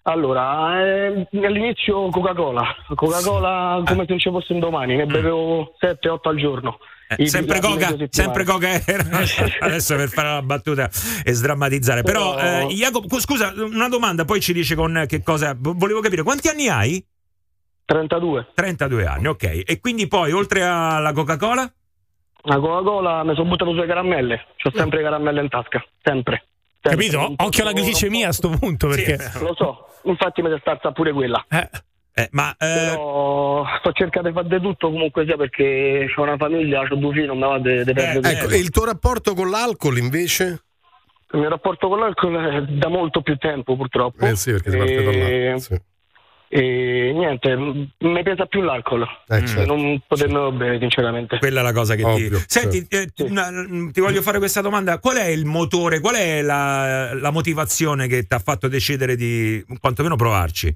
Allora, 0.02 0.80
eh, 0.82 1.28
all'inizio 1.44 2.08
Coca-Cola, 2.08 2.62
Coca-Cola 2.94 3.82
come 3.84 4.04
se 4.04 4.06
non 4.08 4.18
ci 4.18 4.30
fosse 4.30 4.54
un 4.54 4.60
domani, 4.60 4.96
ne 4.96 5.04
bevevo 5.04 5.74
7-8 5.78 6.28
al 6.30 6.36
giorno. 6.36 6.78
Eh, 7.08 7.26
sempre 7.26 7.60
coca, 7.60 7.94
sempre 8.08 8.44
coca 8.44 8.68
era. 8.86 9.04
adesso 9.60 9.96
per 9.96 10.08
fare 10.08 10.28
la 10.28 10.42
battuta 10.42 10.88
e 11.24 11.32
sdrammatizzare 11.32 12.02
però 12.02 12.34
Però- 12.34 12.68
eh, 12.68 12.74
Jacopo 12.74 13.18
scusa 13.18 13.52
una 13.56 13.88
domanda 13.88 14.26
poi 14.26 14.40
ci 14.40 14.52
dice 14.52 14.74
con 14.74 15.04
che 15.08 15.22
cosa 15.22 15.56
volevo 15.58 16.00
capire 16.00 16.22
quanti 16.22 16.48
anni 16.48 16.68
hai? 16.68 17.02
32 17.86 18.48
32 18.52 19.06
anni 19.06 19.26
ok 19.26 19.62
e 19.66 19.80
quindi 19.80 20.06
poi 20.06 20.32
oltre 20.32 20.62
alla 20.62 21.12
Coca-Cola 21.12 21.72
La 22.42 22.58
Coca-Cola 22.58 23.24
mi 23.24 23.34
sono 23.34 23.48
buttato 23.48 23.70
sulle 23.72 23.86
caramelle, 23.86 24.44
ho 24.62 24.70
sempre 24.74 25.00
caramelle 25.02 25.40
in 25.40 25.48
tasca, 25.48 25.82
sempre. 26.02 26.44
Capito? 26.80 27.32
Occhio 27.36 27.62
alla 27.62 27.72
glicemia 27.72 28.28
a 28.28 28.32
sto 28.32 28.50
punto 28.50 28.88
perché. 28.88 29.16
Lo 29.40 29.54
so, 29.54 29.86
infatti 30.04 30.42
mi 30.42 30.50
è 30.50 30.58
starsa 30.60 30.92
pure 30.92 31.12
quella. 31.12 31.44
Eh, 31.48 32.28
ma 32.32 32.52
Però 32.58 33.64
sto 33.78 33.92
cercando 33.92 34.28
di 34.28 34.34
fare 34.34 34.48
di 34.48 34.60
tutto 34.60 34.90
comunque 34.90 35.24
sia 35.24 35.36
perché 35.36 36.06
ho 36.16 36.22
una 36.22 36.36
famiglia, 36.36 36.80
ho 36.80 36.94
due 36.96 37.12
figli, 37.12 37.26
non 37.26 37.36
mi 37.38 37.44
va 37.44 37.58
di 37.58 37.84
di 37.84 37.92
perdere 37.92 38.32
Ecco, 38.32 38.42
tutto. 38.44 38.54
e 38.54 38.58
il 38.58 38.70
tuo 38.70 38.84
rapporto 38.84 39.34
con 39.34 39.50
l'alcol 39.50 39.98
invece? 39.98 40.62
Il 41.30 41.40
mio 41.40 41.48
rapporto 41.48 41.88
con 41.88 41.98
l'alcol 42.00 42.34
è 42.36 42.62
da 42.72 42.88
molto 42.88 43.20
più 43.22 43.36
tempo 43.36 43.76
purtroppo. 43.76 44.24
Eh 44.24 44.34
sì, 44.34 44.50
perché 44.50 44.70
si 44.70 44.76
parte 44.76 44.92
E- 44.94 45.50
là. 45.50 45.58
Sì. 45.58 45.80
E 46.50 47.12
niente, 47.14 47.54
mi 47.98 48.22
pesa 48.22 48.46
più 48.46 48.62
l'alcol. 48.62 49.02
Eh, 49.28 49.46
certo. 49.46 49.66
Non 49.66 50.00
potermelo 50.06 50.50
bere, 50.52 50.78
sinceramente. 50.78 51.38
quella 51.38 51.60
è 51.60 51.62
la 51.62 51.72
cosa 51.72 51.94
che 51.94 52.04
Ovvio, 52.04 52.38
ti 52.38 52.44
senti 52.46 52.86
eh, 52.88 53.10
una- 53.18 53.50
ti 53.92 54.00
voglio 54.00 54.22
fare 54.22 54.38
questa 54.38 54.62
domanda 54.62 54.98
qual 54.98 55.16
è 55.18 55.26
il 55.26 55.44
motore 55.44 56.00
qual 56.00 56.14
è 56.14 56.40
la, 56.40 57.12
la 57.14 57.30
motivazione 57.30 58.06
che 58.08 58.22
ti 58.26 58.34
ha 58.34 58.38
fatto 58.38 58.66
decidere 58.68 59.14
di 59.14 59.62
quantomeno 59.78 60.16
provarci 60.16 60.74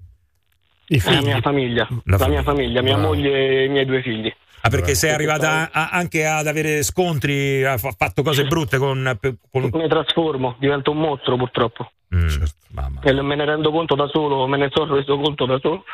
La 1.04 1.20
mia 1.22 1.40
famiglia, 1.40 1.88
La 2.04 2.16
la, 2.18 2.28
mia 2.28 2.42
famiglia, 2.42 2.82
mia 2.82 2.94
Bravo. 2.96 3.14
moglie 3.14 3.30
e 3.30 3.64
i 3.64 3.68
miei 3.70 3.86
due 3.86 4.02
figli. 4.02 4.30
Ah, 4.64 4.68
perché 4.68 4.94
sei 4.94 5.10
arrivata 5.12 5.70
a- 5.72 5.88
anche 5.90 6.24
ad 6.24 6.46
avere 6.46 6.82
scontri, 6.82 7.64
ha 7.64 7.76
fa- 7.78 7.92
fatto 7.96 8.22
cose 8.22 8.44
brutte 8.46 8.78
con, 8.78 9.18
con- 9.50 9.68
Mi 9.72 9.88
trasformo, 9.88 10.56
divento 10.60 10.92
un 10.92 10.98
mostro 10.98 11.36
purtroppo. 11.36 11.90
Mm, 12.14 12.28
Certo. 12.28 12.54
mamma. 12.70 13.00
E 13.02 13.12
me 13.22 13.34
ne 13.34 13.44
rendo 13.44 13.70
conto 13.72 13.94
da 13.96 14.06
solo, 14.12 14.46
me 14.46 14.58
ne 14.58 14.68
sono 14.72 14.94
reso 14.94 15.18
conto 15.18 15.46
da 15.46 15.58
solo. 15.60 15.84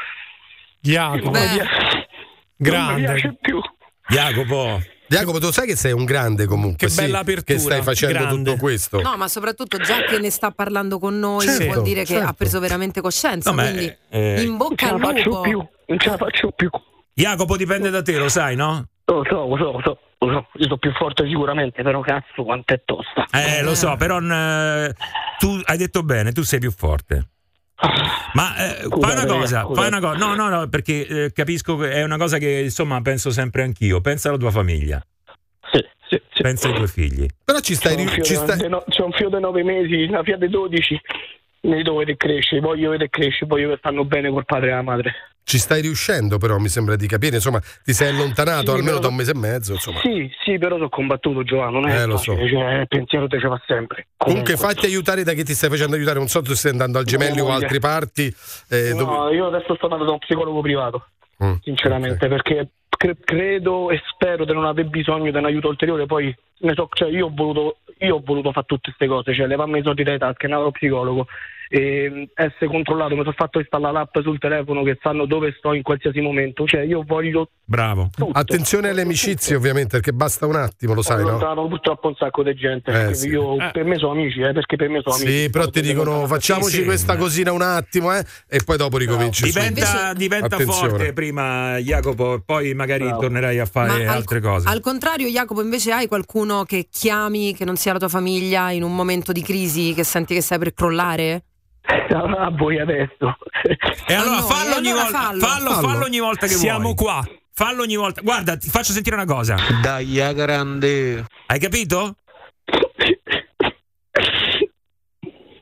Jacopo, 0.81 1.31
Non 1.31 1.43
mi 1.43 1.55
piace- 1.55 2.09
Non 2.59 2.95
mi 2.95 3.01
piace 3.01 3.37
più. 3.41 3.61
Jacopo. 4.09 4.81
Jacopo, 5.09 5.39
tu 5.39 5.51
sai 5.51 5.67
che 5.67 5.75
sei 5.77 5.93
un 5.93 6.05
grande 6.05 6.45
comunque. 6.47 6.87
Che 6.87 6.93
sì, 6.93 7.01
bella 7.03 7.21
apertura, 7.21 7.57
Che 7.57 7.59
stai 7.65 7.83
facendo 7.83 8.19
grande. 8.19 8.51
tutto 8.51 8.57
questo. 8.61 9.01
No, 9.01 9.17
ma 9.17 9.27
soprattutto 9.29 9.79
già 9.79 10.03
che 10.03 10.19
ne 10.19 10.29
sta 10.29 10.51
parlando 10.51 10.99
con 10.99 11.19
noi 11.19 11.47
Certo, 11.47 11.65
vuol 11.65 11.83
dire 11.83 12.01
che 12.01 12.13
certo. 12.15 12.29
ha 12.29 12.33
preso 12.35 12.61
veramente 12.61 13.01
coscienza. 13.01 13.49
No, 13.49 13.57
ma, 13.57 13.63
quindi 13.63 13.97
eh, 14.11 14.43
in 14.43 14.49
Non 14.49 14.57
bocca 14.59 14.87
ce 14.87 14.93
al 14.93 15.01
la 15.01 15.07
faccio 15.07 15.29
lupo. 15.31 15.41
più, 15.41 15.67
non 15.87 15.99
ce 15.99 16.11
la 16.11 16.17
faccio 16.19 16.51
più. 16.51 16.71
Jacopo 17.19 17.57
dipende 17.57 17.91
da 17.91 18.01
te, 18.03 18.17
lo 18.17 18.29
sai, 18.29 18.55
no? 18.55 18.87
Lo 19.07 19.25
so, 19.29 19.47
lo 19.49 19.57
so, 19.57 19.73
lo 19.73 19.81
so, 19.83 19.99
lo 20.19 20.31
so. 20.33 20.47
Io 20.55 20.63
sono 20.65 20.77
più 20.77 20.93
forte 20.93 21.27
sicuramente, 21.27 21.83
però 21.83 22.01
cazzo 22.01 22.45
quanto 22.45 22.75
è 22.75 22.83
tosta. 22.85 23.27
Eh, 23.33 23.63
lo 23.63 23.75
so, 23.75 23.97
però 23.97 24.21
eh, 24.21 24.95
tu 25.39 25.61
hai 25.65 25.77
detto 25.77 26.03
bene, 26.05 26.31
tu 26.31 26.43
sei 26.43 26.61
più 26.61 26.71
forte. 26.71 27.29
Ma 28.35 28.57
eh, 28.57 28.89
fai 29.01 29.13
una 29.13 29.27
cosa, 29.27 29.67
fai 29.73 29.87
una 29.89 30.01
cosa. 30.01 30.17
No, 30.17 30.35
no, 30.37 30.49
no, 30.49 30.69
perché 30.69 31.07
eh, 31.07 31.33
capisco 31.33 31.77
che 31.77 31.91
è 31.93 32.03
una 32.05 32.17
cosa 32.19 32.39
che 32.39 32.61
insomma 32.65 33.01
penso 33.03 33.31
sempre 33.31 33.63
anch'io. 33.63 34.01
Pensa 34.01 34.29
alla 34.29 34.39
tua 34.39 34.51
famiglia. 34.53 35.01
Sì, 35.73 35.85
sì, 36.09 36.21
sì. 36.33 36.43
Pensa 36.43 36.69
ai 36.69 36.75
tuoi 36.75 36.89
figli. 36.89 37.27
Però 37.45 37.59
ci 37.61 37.75
stai, 37.75 37.95
C'ho 37.97 38.03
un 38.03 38.09
ri- 38.11 38.23
ci 38.23 38.33
fiore 38.35 38.47
stai- 38.47 38.59
de 38.61 38.69
no- 38.69 38.85
c'ho 38.89 39.05
un 39.07 39.13
figlio 39.13 39.29
di 39.31 39.41
9 39.41 39.63
mesi, 39.65 40.03
una 40.05 40.23
figlia 40.23 40.37
di 40.39 40.49
12. 40.49 41.01
Ne 41.61 41.83
devo 41.83 41.97
vedere 41.99 42.17
crescere, 42.17 42.61
voglio 42.61 42.91
vedere 42.91 43.11
crescere, 43.11 43.47
voglio 43.47 43.71
che 43.71 43.77
stanno 43.79 44.05
bene 44.05 44.31
col 44.31 44.45
padre 44.45 44.69
e 44.69 44.75
la 44.75 44.83
madre. 44.83 45.13
Ci 45.49 45.57
stai 45.57 45.81
riuscendo, 45.81 46.37
però 46.37 46.59
mi 46.59 46.69
sembra 46.69 46.95
di 46.95 47.07
capire. 47.07 47.37
Insomma, 47.37 47.59
ti 47.83 47.95
sei 47.95 48.11
allontanato 48.11 48.67
Sì, 48.67 48.71
almeno 48.73 48.87
però- 48.87 48.99
da 49.01 49.09
un 49.09 49.15
mese 49.15 49.31
e 49.31 49.35
mezzo. 49.35 49.73
Insomma. 49.73 50.01
Sì, 50.01 50.31
sì, 50.45 50.59
però 50.59 50.77
sono 50.77 50.91
combattuto 50.91 51.43
Giovanni, 51.43 51.73
non 51.81 51.89
è 51.89 52.03
Eh, 52.03 52.05
lo 52.05 52.19
so. 52.19 52.35
cioè, 52.37 52.81
il 52.81 52.87
pensiero 52.87 53.27
te 53.29 53.41
ce 53.41 53.49
va 53.49 53.59
sempre. 53.67 54.09
Comunque, 54.19 54.57
fatti 54.59 54.85
aiutare 54.85 55.25
da 55.25 55.33
chi 55.33 55.45
ti 55.45 55.55
stai 55.55 55.71
facendo 55.71 55.97
aiutare. 55.97 56.19
Non 56.19 56.29
so 56.29 56.45
se 56.45 56.55
stai 56.55 56.73
andando 56.73 56.99
al 56.99 57.05
gemelli 57.07 57.41
o 57.41 57.51
altre 57.51 57.79
parti. 57.79 58.27
eh, 58.69 58.93
No, 58.93 59.05
dove- 59.05 59.35
io 59.35 59.47
adesso 59.47 59.75
sto 59.75 59.85
andando 59.85 60.05
da 60.05 60.13
un 60.13 60.19
psicologo 60.19 60.61
privato, 60.61 61.07
Mm, 61.43 61.55
sinceramente, 61.63 62.29
perché 62.29 62.69
cre- 62.91 63.17
credo 63.25 63.91
e 63.91 64.03
spero 64.11 64.45
di 64.45 64.53
non 64.53 64.67
aver 64.67 64.85
bisogno 64.89 65.31
di 65.31 65.37
un 65.39 65.45
aiuto 65.47 65.69
ulteriore. 65.69 66.05
Poi 66.05 66.35
ne 66.59 66.73
so, 66.75 66.89
cioè, 66.93 67.09
io 67.09 67.27
ho 67.27 67.33
voluto, 67.33 67.79
io 68.01 68.17
ho 68.17 68.23
voluto 68.23 68.53
fare 68.53 68.67
tutte 68.67 68.93
queste 68.93 69.07
cose, 69.07 69.33
cioè 69.35 69.47
levarmi 69.47 69.79
i 69.79 69.83
soldi 69.83 70.03
dai 70.03 70.19
tasche, 70.19 70.45
andare 70.45 70.63
allo 70.63 70.73
psicologo, 70.73 71.27
e 71.69 72.11
mm, 72.11 72.23
essere 72.35 72.67
controllato. 72.67 73.15
Mi 73.15 73.23
sono 73.23 73.33
fatto 73.33 73.59
installare 73.59 73.95
l'app 73.95 74.19
sul 74.23 74.39
telefono 74.39 74.83
che 74.83 74.99
sanno 75.01 75.27
dove 75.27 75.55
sto 75.59 75.73
in 75.73 75.83
qualsiasi 75.83 76.21
momento. 76.21 76.67
Cioè, 76.67 76.81
io 76.83 77.03
voglio 77.07 77.51
Bravo. 77.71 78.09
Attenzione 78.33 78.89
alle 78.89 79.03
amicizie, 79.03 79.55
ovviamente, 79.55 79.91
perché 79.91 80.15
basta 80.15 80.47
un 80.47 80.57
attimo, 80.57 80.95
lo 80.95 81.03
sai, 81.03 81.21
no? 81.21 81.29
allontano 81.29 81.69
purtroppo 81.69 82.09
un 82.09 82.15
sacco 82.15 82.43
di 82.43 82.55
gente. 82.55 82.91
Eh, 82.91 82.95
perché 82.95 83.15
sì. 83.15 83.29
io, 83.29 83.57
Per 83.71 83.85
me 83.85 83.99
sono 83.99 84.13
amici, 84.13 84.41
eh, 84.41 84.55
perché 84.55 84.77
per 84.77 84.89
me 84.89 85.03
sono 85.03 85.17
amici. 85.17 85.31
Sì, 85.31 85.51
però 85.51 85.69
ti 85.69 85.83
dicono 85.83 86.27
facciamoci 86.27 86.71
Sì, 86.71 86.77
sì. 86.79 86.85
questa 86.85 87.19
cosina 87.19 87.53
un 87.53 87.61
attimo, 87.61 88.17
eh, 88.17 88.25
e 88.49 88.63
poi 88.65 88.79
dopo 88.79 88.97
ricominci. 88.97 89.43
Diventa, 89.45 90.15
diventa 90.15 90.59
forte 90.61 91.13
prima, 91.13 91.77
Jacopo, 91.77 92.37
e 92.37 92.43
poi 92.43 92.73
magari 92.73 93.07
tornerai 93.07 93.59
a 93.59 93.67
fare 93.67 93.89
Ma 93.89 94.13
al- 94.13 94.17
altre 94.17 94.41
cose. 94.41 94.67
Al 94.67 94.81
contrario, 94.81 95.29
Jacopo, 95.29 95.61
invece 95.61 95.93
hai 95.93 96.07
qualcuno 96.07 96.65
che 96.65 96.89
chiami 96.91 97.55
che 97.55 97.67
non 97.67 97.77
sia 97.77 97.93
la 97.93 97.99
tua 97.99 98.09
famiglia 98.09 98.71
in 98.71 98.83
un 98.83 98.95
momento 98.95 99.31
di 99.33 99.43
crisi 99.43 99.93
che 99.93 100.05
senti 100.05 100.33
che 100.33 100.41
stai 100.41 100.59
per 100.59 100.73
crollare? 100.73 101.43
A 102.39 102.51
voi 102.51 102.79
adesso. 102.79 103.37
E 104.07 104.15
allora 104.15 104.43
fallo 104.43 104.75
e 104.75 104.79
ogni 104.79 104.91
allora 104.91 105.05
volta, 105.05 105.19
fallo. 105.21 105.41
fallo, 105.41 105.71
Fallo. 105.71 105.89
fallo 105.89 106.05
ogni 106.05 106.19
volta 106.19 106.47
che 106.47 106.53
Siamo 106.53 106.83
vuoi. 106.83 106.95
qua. 106.95 107.27
Fallo 107.55 107.83
ogni 107.83 107.97
volta. 107.97 108.21
Guarda, 108.21 108.57
ti 108.57 108.69
faccio 108.69 108.93
sentire 108.93 109.17
una 109.17 109.25
cosa. 109.25 109.57
Dai, 109.83 110.21
a 110.21 110.33
grande. 110.33 111.25
Hai 111.47 111.59
capito? 111.59 112.15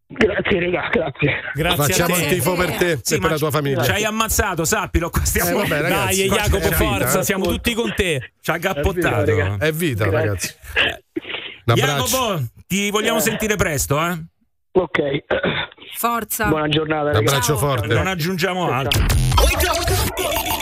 Grazie, 0.09 0.61
raga, 0.61 0.89
grazie. 0.90 1.40
Grazie 1.55 1.85
Facciamo 1.85 2.15
a 2.15 2.19
il 2.19 2.27
tifo 2.27 2.55
per 2.55 2.70
te 2.77 2.98
Sì, 3.03 3.15
e 3.15 3.19
per 3.19 3.31
la 3.31 3.39
tua 3.39 3.51
famiglia. 3.51 3.82
Ci 3.82 3.90
hai 3.90 4.05
ammazzato, 4.05 4.65
sappilo. 4.65 5.11
Qua 5.11 5.24
stiamo. 5.24 5.51
Eh, 5.51 5.55
vabbè, 5.55 5.81
ragazzi, 5.82 6.27
Dai, 6.27 6.39
Jacopo, 6.39 6.57
è 6.66 6.69
vita, 6.70 6.77
forza, 6.77 7.20
eh. 7.20 7.24
siamo 7.24 7.47
tutti 7.47 7.74
con 7.74 7.93
te. 7.94 8.32
Ci 8.40 8.51
ha 8.51 8.59
cappottato. 8.59 9.31
È 9.31 9.36
raga. 9.36 9.66
È 9.66 9.73
vita, 9.73 10.11
ragazzi. 10.11 10.55
Jacopo, 11.65 12.43
ti 12.66 12.90
vogliamo 12.90 13.20
sentire 13.20 13.57
presto, 13.57 14.01
eh? 14.05 14.24
Ok, 14.73 14.98
Forza. 15.97 16.47
buona 16.48 16.68
giornata, 16.68 17.10
Un 17.10 17.16
abbraccio 17.16 17.40
Ciao. 17.40 17.56
forte. 17.56 17.86
Non 17.94 18.06
aggiungiamo 18.06 18.70
altro. 18.70 19.05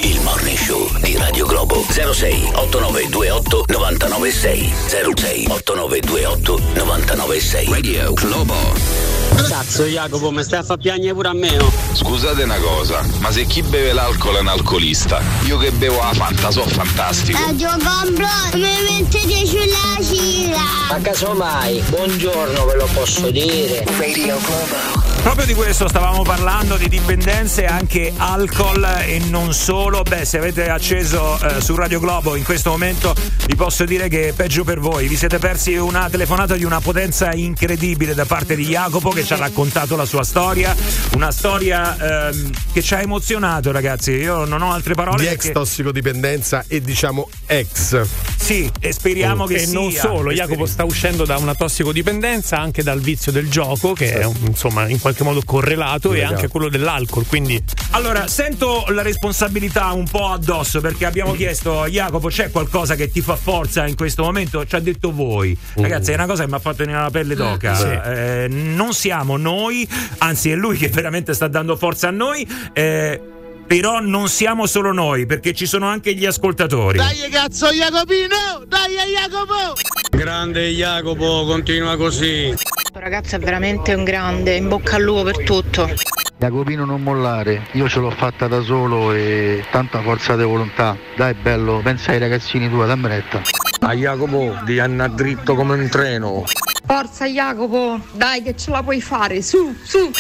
Il 0.03 0.21
Morning 0.21 0.57
Show 0.57 0.99
di 1.01 1.17
Radio 1.17 1.47
Globo 1.47 1.83
06 1.89 2.51
8928 2.55 3.65
996 3.69 4.73
06 5.15 5.47
8928 5.49 6.59
996 6.75 7.69
Radio 7.71 8.13
Globo 8.13 9.14
Cazzo 9.49 9.85
Jacopo, 9.85 10.31
mi 10.31 10.43
stai 10.43 10.61
a 10.61 10.63
far 10.63 10.79
piangere 10.79 11.15
pure 11.15 11.29
a 11.29 11.33
me, 11.33 11.59
oh. 11.59 11.73
Scusate 11.93 12.43
una 12.43 12.59
cosa, 12.59 13.05
ma 13.19 13.31
se 13.31 13.45
chi 13.47 13.63
beve 13.63 13.93
l'alcol 13.93 14.37
è 14.37 14.41
un 14.41 14.49
alcolista, 14.49 15.21
io 15.45 15.59
che 15.59 15.71
bevo 15.73 15.97
la 15.97 16.13
Fanta 16.13 16.51
so 16.51 16.67
fantastico. 16.67 17.39
Radio 17.39 17.71
Compro, 17.71 18.27
mi 18.55 18.77
mettete 18.89 19.47
sulla 19.47 20.03
cila. 20.03 20.63
Ma 20.89 21.01
casomai, 21.01 21.83
buongiorno 21.89 22.65
ve 22.65 22.77
lo 22.77 22.89
posso 22.93 23.31
dire. 23.31 23.85
Radio 23.99 24.37
Globo 24.39 25.05
Proprio 25.25 25.47
di 25.47 25.55
questo 25.55 25.89
stavamo 25.89 26.23
parlando, 26.23 26.77
di 26.77 26.87
dipendenze, 26.87 27.65
anche 27.65 28.13
alcol 28.15 28.85
e 29.07 29.21
non 29.31 29.55
solo. 29.55 30.03
Beh, 30.03 30.27
se 30.27 30.37
avete 30.37 30.69
acceso 30.69 31.39
eh, 31.41 31.63
su 31.63 31.75
Radio 31.75 31.99
Globo 31.99 32.37
in 32.37 32.45
questo 32.45 32.69
momento, 32.69 33.15
vi 33.47 33.57
posso 33.57 33.87
dire 33.87 34.09
che 34.09 34.29
è 34.29 34.33
peggio 34.35 34.65
per 34.65 34.81
voi. 34.81 35.09
Vi 35.09 35.17
siete 35.17 35.39
persi 35.39 35.77
una 35.77 36.11
telefonata 36.11 36.57
di 36.57 36.65
una 36.65 36.79
potenza 36.81 37.33
incredibile 37.33 38.13
da 38.13 38.27
parte 38.27 38.55
di 38.55 38.67
Jacopo 38.67 39.13
che 39.15 39.25
ci 39.25 39.33
ha 39.33 39.37
raccontato 39.37 39.97
la 39.97 40.05
sua 40.05 40.25
storia. 40.25 40.75
Una 41.15 41.31
storia 41.31 42.29
ehm, 42.29 42.51
che 42.73 42.83
ci 42.83 42.95
ha 42.95 43.01
emozionato, 43.01 43.71
ragazzi. 43.73 44.11
Io 44.13 44.45
non 44.45 44.61
ho 44.63 44.73
altre 44.73 44.95
parole. 44.95 45.19
Di 45.23 45.27
ex 45.27 45.37
perché- 45.37 45.53
tossicodipendenza 45.53 46.65
e 46.69 46.81
diciamo 46.81 47.29
ex. 47.47 48.03
Sì, 48.37 48.71
e 48.81 48.93
speriamo 48.93 49.47
che 49.47 49.55
e 49.55 49.59
sia. 49.67 49.73
non 49.79 49.91
solo, 49.93 50.31
E 50.31 50.35
Jacopo 50.35 50.67
speri- 50.67 50.71
sta 50.71 50.85
uscendo 50.85 51.25
da 51.25 51.39
una 51.39 51.55
tossicodipendenza 51.55 52.59
anche 52.59 52.83
dal 52.83 53.01
vizio 53.01 53.33
del 53.33 53.49
gioco, 53.49 53.93
che 53.95 54.13
è 54.13 54.25
un- 54.25 54.37
insomma 54.47 54.87
in 54.89 55.01
qualche 55.01 55.23
modo 55.23 55.41
correlato, 55.45 56.11
e 56.13 56.17
Legato. 56.17 56.35
anche 56.35 56.49
quello 56.49 56.69
dell'alcol. 56.69 57.25
Quindi 57.27 57.63
Allora, 57.91 58.27
sento 58.27 58.85
la 58.89 59.03
responsabilità 59.03 59.93
un 59.93 60.07
po' 60.09 60.29
addosso 60.29 60.81
perché 60.81 61.07
abbiamo 61.07 61.33
chiesto, 61.33 61.87
Jacopo, 61.87 62.29
c'è 62.29 62.51
qualcosa 62.51 62.97
che 62.97 63.11
ti 63.11 63.21
fa 63.21 63.37
forza 63.37 63.87
in 63.87 63.95
questo 63.95 64.25
momento? 64.25 64.67
Ci 64.67 64.75
ha 64.75 64.81
detto 64.81 65.13
voi. 65.13 65.57
Ragazzi, 65.75 66.11
è 66.11 66.15
una 66.15 66.27
cosa 66.27 66.43
che 66.43 66.49
mi 66.51 66.57
ha 66.57 66.59
fatto 66.59 66.79
venire 66.79 66.99
la 66.99 67.11
pelle 67.11 67.35
d'oca. 67.37 67.75
Sì. 67.77 67.85
Eh, 67.87 68.47
non 68.51 68.93
siamo 69.05 69.37
noi, 69.37 69.87
anzi 70.21 70.51
è 70.51 70.55
lui 70.55 70.79
che 70.79 70.89
veramente 70.89 71.35
sta 71.35 71.47
dando 71.47 71.77
forza 71.77 72.09
a 72.09 72.11
noi. 72.11 72.49
eh, 72.73 73.21
però 73.67 74.01
non 74.01 74.29
siamo 74.29 74.67
solo 74.67 74.93
noi, 74.93 75.27
perché 75.27 75.53
ci 75.53 75.67
sono 75.67 75.87
anche 75.87 76.15
gli 76.15 76.25
ascoltatori. 76.25 76.97
Dai 76.97 77.29
cazzo 77.31 77.69
Jacopino! 77.69 78.65
Dai 78.67 78.95
Jacopo! 79.15 79.75
Grande 80.11 80.71
Jacopo, 80.71 81.45
continua 81.45 81.99
così. 81.99 82.55
Ragazzo 82.95 83.37
è 83.37 83.39
veramente 83.39 83.93
un 83.93 84.05
grande, 84.05 84.55
in 84.57 84.69
bocca 84.69 84.97
al 84.97 85.03
lupo 85.03 85.23
per 85.25 85.43
tutto. 85.45 85.91
Jacopino 86.39 86.87
non 86.87 87.03
mollare, 87.03 87.67
io 87.73 87.87
ce 87.91 88.01
l'ho 88.01 88.11
fatta 88.11 88.47
da 88.49 88.63
solo 88.63 89.13
e 89.13 89.67
tanta 89.71 90.01
forza 90.01 90.35
di 90.35 90.45
volontà. 90.45 90.97
Dai 91.15 91.35
bello, 91.35 91.81
pensa 91.83 92.13
ai 92.13 92.19
ragazzini 92.19 92.71
tua, 92.71 92.87
dammi 92.87 93.09
retta. 93.09 93.43
A 93.87 93.93
Jacopo 93.93 94.57
di 94.65 94.79
andare 94.79 95.13
dritto 95.15 95.55
come 95.55 95.75
un 95.75 95.89
treno. 95.91 96.45
Forza 96.87 97.27
Jacopo, 97.27 98.01
dai 98.13 98.43
che 98.43 98.57
ce 98.57 98.71
la 98.71 98.83
puoi 98.83 99.03
fare, 99.03 99.43
su, 99.43 99.77
su. 99.83 100.11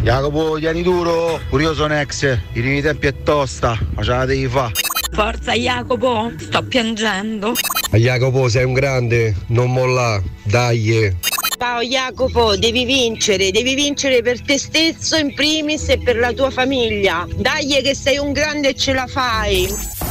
Jacopo, 0.00 0.58
tieni 0.58 0.82
duro, 0.82 1.40
pure 1.48 1.62
io 1.62 1.74
sono 1.74 1.94
ex, 1.94 2.24
i 2.24 2.60
primi 2.60 2.82
tempi 2.82 3.06
è 3.06 3.22
tosta, 3.22 3.78
ma 3.94 4.02
ce 4.02 4.10
la 4.10 4.24
devi 4.24 4.48
fare. 4.48 4.72
Forza 5.12 5.52
Jacopo, 5.52 6.32
sto 6.36 6.62
piangendo. 6.64 7.52
A 7.92 7.96
Jacopo 7.96 8.48
sei 8.48 8.64
un 8.64 8.72
grande, 8.72 9.36
non 9.48 9.72
molla, 9.72 10.20
dai. 10.42 11.16
Ciao 11.56 11.80
Jacopo, 11.80 12.56
devi 12.56 12.84
vincere, 12.84 13.52
devi 13.52 13.76
vincere 13.76 14.20
per 14.20 14.42
te 14.42 14.58
stesso 14.58 15.16
in 15.16 15.32
primis 15.32 15.88
e 15.90 15.98
per 15.98 16.16
la 16.16 16.32
tua 16.32 16.50
famiglia. 16.50 17.24
Dai 17.36 17.68
che 17.82 17.94
sei 17.94 18.18
un 18.18 18.32
grande 18.32 18.70
e 18.70 18.74
ce 18.74 18.92
la 18.92 19.06
fai. 19.06 20.01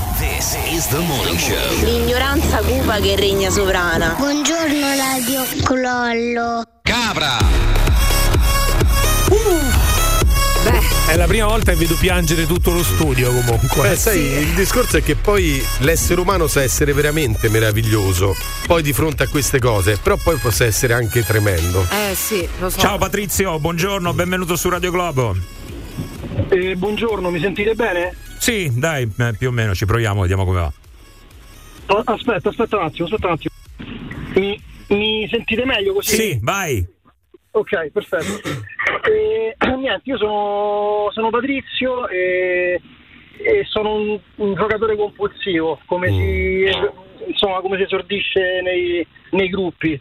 This 0.42 0.58
is 0.74 0.88
the 0.88 0.98
morning 0.98 1.38
show. 1.38 1.86
L'ignoranza 1.86 2.64
cupa 2.64 3.00
che 3.00 3.16
regna 3.16 3.52
sovrana. 3.52 4.16
Buongiorno 4.18 4.88
Radio 4.96 5.44
Clollo. 5.64 6.64
Cabra. 6.82 7.38
È 11.06 11.16
la 11.16 11.28
prima 11.28 11.46
volta 11.46 11.74
che 11.74 11.78
vedo 11.78 11.94
piangere 11.94 12.48
tutto 12.48 12.72
lo 12.72 12.84
studio 12.84 13.32
comunque. 13.32 13.90
Beh, 13.90 13.96
sai, 13.96 14.18
il 14.18 14.54
discorso 14.56 14.98
è 14.98 15.04
che 15.04 15.16
poi 15.16 15.64
l'essere 15.82 16.20
umano 16.20 16.48
sa 16.48 16.64
essere 16.64 16.92
veramente 16.94 17.48
meraviglioso. 17.48 18.36
Poi 18.66 18.82
di 18.82 18.94
fronte 18.94 19.22
a 19.22 19.28
queste 19.28 19.60
cose, 19.60 20.00
però 20.02 20.18
poi 20.18 20.38
può 20.38 20.50
essere 20.50 20.94
anche 20.94 21.24
tremendo. 21.24 21.86
Eh 21.92 22.16
sì, 22.16 22.50
lo 22.58 22.72
so. 22.72 22.80
Ciao 22.80 22.98
Patrizio, 22.98 23.60
buongiorno, 23.60 24.12
benvenuto 24.16 24.56
su 24.56 24.70
Radio 24.70 24.90
Globo. 24.90 25.61
Eh, 26.50 26.76
buongiorno, 26.76 27.30
mi 27.30 27.40
sentite 27.40 27.74
bene? 27.76 28.16
Sì, 28.38 28.72
dai, 28.78 29.10
eh, 29.18 29.36
più 29.38 29.50
o 29.50 29.52
meno 29.52 29.74
ci 29.74 29.86
proviamo, 29.86 30.22
vediamo 30.22 30.46
come 30.46 30.60
va. 30.60 30.74
Oh, 31.88 32.02
Aspetta, 32.06 32.50
aspetta 32.50 32.78
un 32.78 32.84
attimo, 32.84 33.06
aspetta 33.06 33.28
un 33.28 33.34
attimo. 33.34 33.54
Mi, 34.36 34.62
mi 34.90 35.28
sentite 35.30 35.66
meglio 35.66 35.94
così? 35.94 36.16
Sì, 36.16 36.40
vai. 36.42 36.86
Ok, 37.52 37.90
perfetto. 37.92 38.50
E, 39.10 39.56
niente, 39.78 40.02
io 40.04 40.18
sono, 40.18 41.10
sono 41.12 41.30
Patrizio 41.30 42.08
e, 42.08 42.82
e 43.38 43.66
sono 43.68 43.96
un, 43.96 44.20
un 44.36 44.56
giocatore 44.56 44.96
compulsivo, 44.96 45.80
come, 45.86 46.08
si, 46.08 46.66
insomma, 47.28 47.60
come 47.62 47.78
si 47.78 47.84
esordisce 47.84 48.62
nei, 48.64 49.06
nei 49.32 49.50
gruppi. 49.50 50.00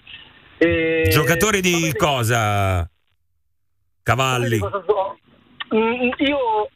E- 0.59 1.09
Giocatore 1.11 1.61
di 1.61 1.93
cosa? 1.97 2.89
Cavalli. 4.03 4.59
Cosa 4.59 4.83
so? 4.87 5.19
Mm, 5.75 6.11
Io, 6.19 6.69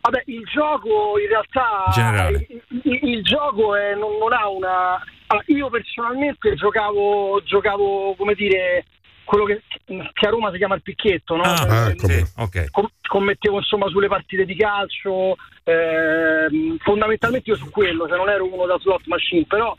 vabbè, 0.00 0.22
il 0.26 0.42
gioco 0.52 1.18
in 1.18 1.28
realtà. 1.28 1.84
Il, 2.30 2.62
il- 2.84 3.08
il 3.08 3.22
gioco 3.24 3.74
è- 3.74 3.94
non, 3.94 4.16
non 4.18 4.32
ha 4.32 4.48
una. 4.48 5.02
allora, 5.28 5.44
io 5.48 5.68
personalmente 5.70 6.54
giocavo, 6.54 7.42
giocavo, 7.44 8.14
come 8.16 8.34
dire, 8.34 8.84
quello 9.24 9.44
che, 9.44 9.62
che 9.86 10.26
a 10.26 10.30
Roma 10.30 10.50
si 10.50 10.58
chiama 10.58 10.74
il 10.74 10.82
picchetto, 10.82 11.36
no? 11.36 11.42
Ah, 11.42 11.90
Eh, 11.90 11.94
sì, 11.98 12.24
ok. 12.36 12.70
com- 12.70 12.90
scommettevo 13.00 13.56
insomma 13.58 13.88
sulle 13.88 14.08
partite 14.08 14.44
di 14.44 14.54
calcio, 14.56 15.36
ehm, 15.64 16.76
fondamentalmente 16.78 17.48
io 17.50 17.56
su 17.56 17.70
quello, 17.70 18.06
cioè 18.08 18.16
non 18.18 18.28
ero 18.28 18.52
uno 18.52 18.66
da 18.66 18.78
slot 18.78 19.06
machine, 19.06 19.44
però 19.46 19.74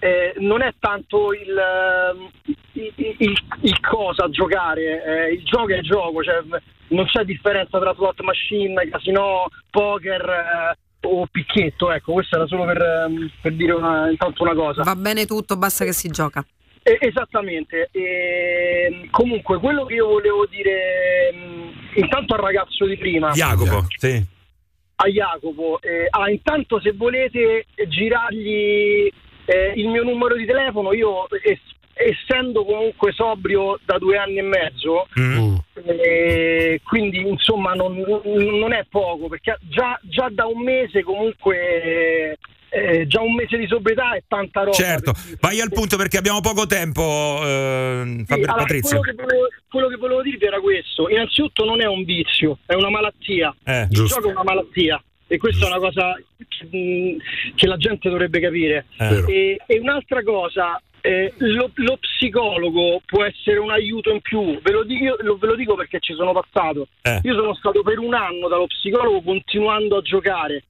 eh, 0.00 0.32
non 0.38 0.62
è 0.62 0.72
tanto 0.78 1.32
il, 1.32 1.56
ehm, 1.56 2.30
il, 2.72 2.92
il- 3.18 3.42
il 3.62 3.80
cosa 3.80 4.28
giocare, 4.30 5.04
eh, 5.04 5.32
il 5.34 5.44
gioco 5.44 5.68
è 5.68 5.76
il 5.76 5.82
gioco, 5.82 6.22
cioè, 6.22 6.40
non 6.88 7.06
c'è 7.06 7.24
differenza 7.24 7.78
tra 7.78 7.94
slot 7.94 8.20
machine, 8.22 8.88
casino, 8.90 9.46
poker 9.70 10.22
eh, 10.22 10.78
o 11.06 11.26
picchetto, 11.30 11.90
ecco, 11.92 12.12
questo 12.12 12.36
era 12.36 12.46
solo 12.46 12.64
per, 12.64 12.80
ehm, 12.82 13.30
per 13.40 13.52
dire 13.52 13.72
una- 13.72 14.10
intanto 14.10 14.42
una 14.42 14.54
cosa. 14.54 14.82
Va 14.82 14.96
bene 14.96 15.26
tutto, 15.26 15.56
basta 15.56 15.84
che 15.84 15.92
si 15.92 16.08
gioca. 16.10 16.44
Eh, 16.82 16.96
esattamente. 17.00 17.88
E, 17.92 19.08
comunque, 19.10 19.58
quello 19.58 19.84
che 19.84 19.94
io 19.94 20.06
volevo 20.06 20.46
dire 20.46 21.32
mh, 21.34 21.98
intanto 22.00 22.34
al 22.34 22.40
ragazzo 22.40 22.86
di 22.86 22.96
prima, 22.96 23.30
Jacopo, 23.32 23.86
sì. 23.96 24.22
a 24.96 25.06
Jacopo, 25.08 25.80
eh, 25.82 26.06
ah, 26.10 26.30
intanto 26.30 26.80
se 26.80 26.92
volete 26.92 27.66
eh, 27.74 27.88
girargli 27.88 29.10
eh, 29.44 29.72
il 29.76 29.88
mio 29.88 30.02
numero 30.02 30.34
di 30.34 30.44
telefono, 30.46 30.92
io 30.92 31.26
es- 31.42 31.76
essendo 31.98 32.64
comunque 32.64 33.12
sobrio 33.12 33.78
da 33.84 33.98
due 33.98 34.16
anni 34.16 34.38
e 34.38 34.42
mezzo, 34.42 35.06
eh, 35.84 36.80
quindi 36.84 37.26
insomma 37.26 37.72
non, 37.74 37.96
non 38.24 38.72
è 38.72 38.84
poco, 38.88 39.28
perché 39.28 39.58
già, 39.68 39.98
già 40.02 40.28
da 40.30 40.46
un 40.46 40.62
mese 40.62 41.02
comunque... 41.02 42.38
eh, 42.70 43.06
già 43.06 43.22
un 43.22 43.34
mese 43.34 43.56
di 43.56 43.66
sobrietà 43.66 44.12
è 44.14 44.22
tanta 44.28 44.60
roba. 44.60 44.72
Certo, 44.72 45.12
vai 45.40 45.60
al 45.60 45.72
punto 45.72 45.96
perché 45.96 46.18
abbiamo 46.18 46.40
poco 46.40 46.66
tempo, 46.66 47.40
eh, 47.42 48.24
Sì, 48.26 48.32
allora, 48.34 48.52
Patrizio. 48.54 48.98
quello, 49.00 49.16
che 49.16 49.22
volevo, 49.22 49.46
quello 49.70 49.88
che 49.88 49.96
volevo 49.96 50.22
dirvi 50.22 50.44
era 50.44 50.60
questo. 50.60 51.08
Innanzitutto 51.08 51.64
non 51.64 51.80
è 51.80 51.86
un 51.86 52.04
vizio, 52.04 52.58
è 52.66 52.74
una 52.74 52.90
malattia. 52.90 53.54
Eh, 53.64 53.82
Il 53.82 53.88
giusto. 53.88 54.16
gioco 54.16 54.28
è 54.28 54.32
una 54.32 54.42
malattia. 54.44 55.02
E 55.30 55.36
questa 55.36 55.66
è 55.66 55.68
una 55.68 55.78
cosa 55.78 56.14
che, 56.48 56.64
mh, 56.76 57.16
che 57.54 57.66
la 57.66 57.76
gente 57.76 58.08
dovrebbe 58.08 58.40
capire. 58.40 58.86
Eh. 58.98 59.24
E, 59.26 59.60
e 59.66 59.78
un'altra 59.78 60.22
cosa, 60.22 60.80
eh, 61.08 61.32
lo, 61.38 61.70
lo 61.74 61.96
psicologo 61.96 63.00
può 63.06 63.24
essere 63.24 63.58
un 63.58 63.70
aiuto 63.70 64.10
in 64.12 64.20
più. 64.20 64.58
Ve 64.60 64.72
lo 64.72 64.82
dico, 64.84 65.16
lo- 65.20 65.36
ve 65.38 65.46
lo 65.46 65.54
dico 65.54 65.74
perché 65.74 65.98
ci 66.00 66.12
sono 66.14 66.32
passato. 66.32 66.88
Eh. 67.02 67.20
Io 67.22 67.34
sono 67.34 67.54
stato 67.54 67.82
per 67.82 67.98
un 67.98 68.12
anno 68.14 68.48
dallo 68.48 68.66
psicologo 68.66 69.22
continuando 69.22 69.96
a 69.96 70.02
giocare. 70.02 70.64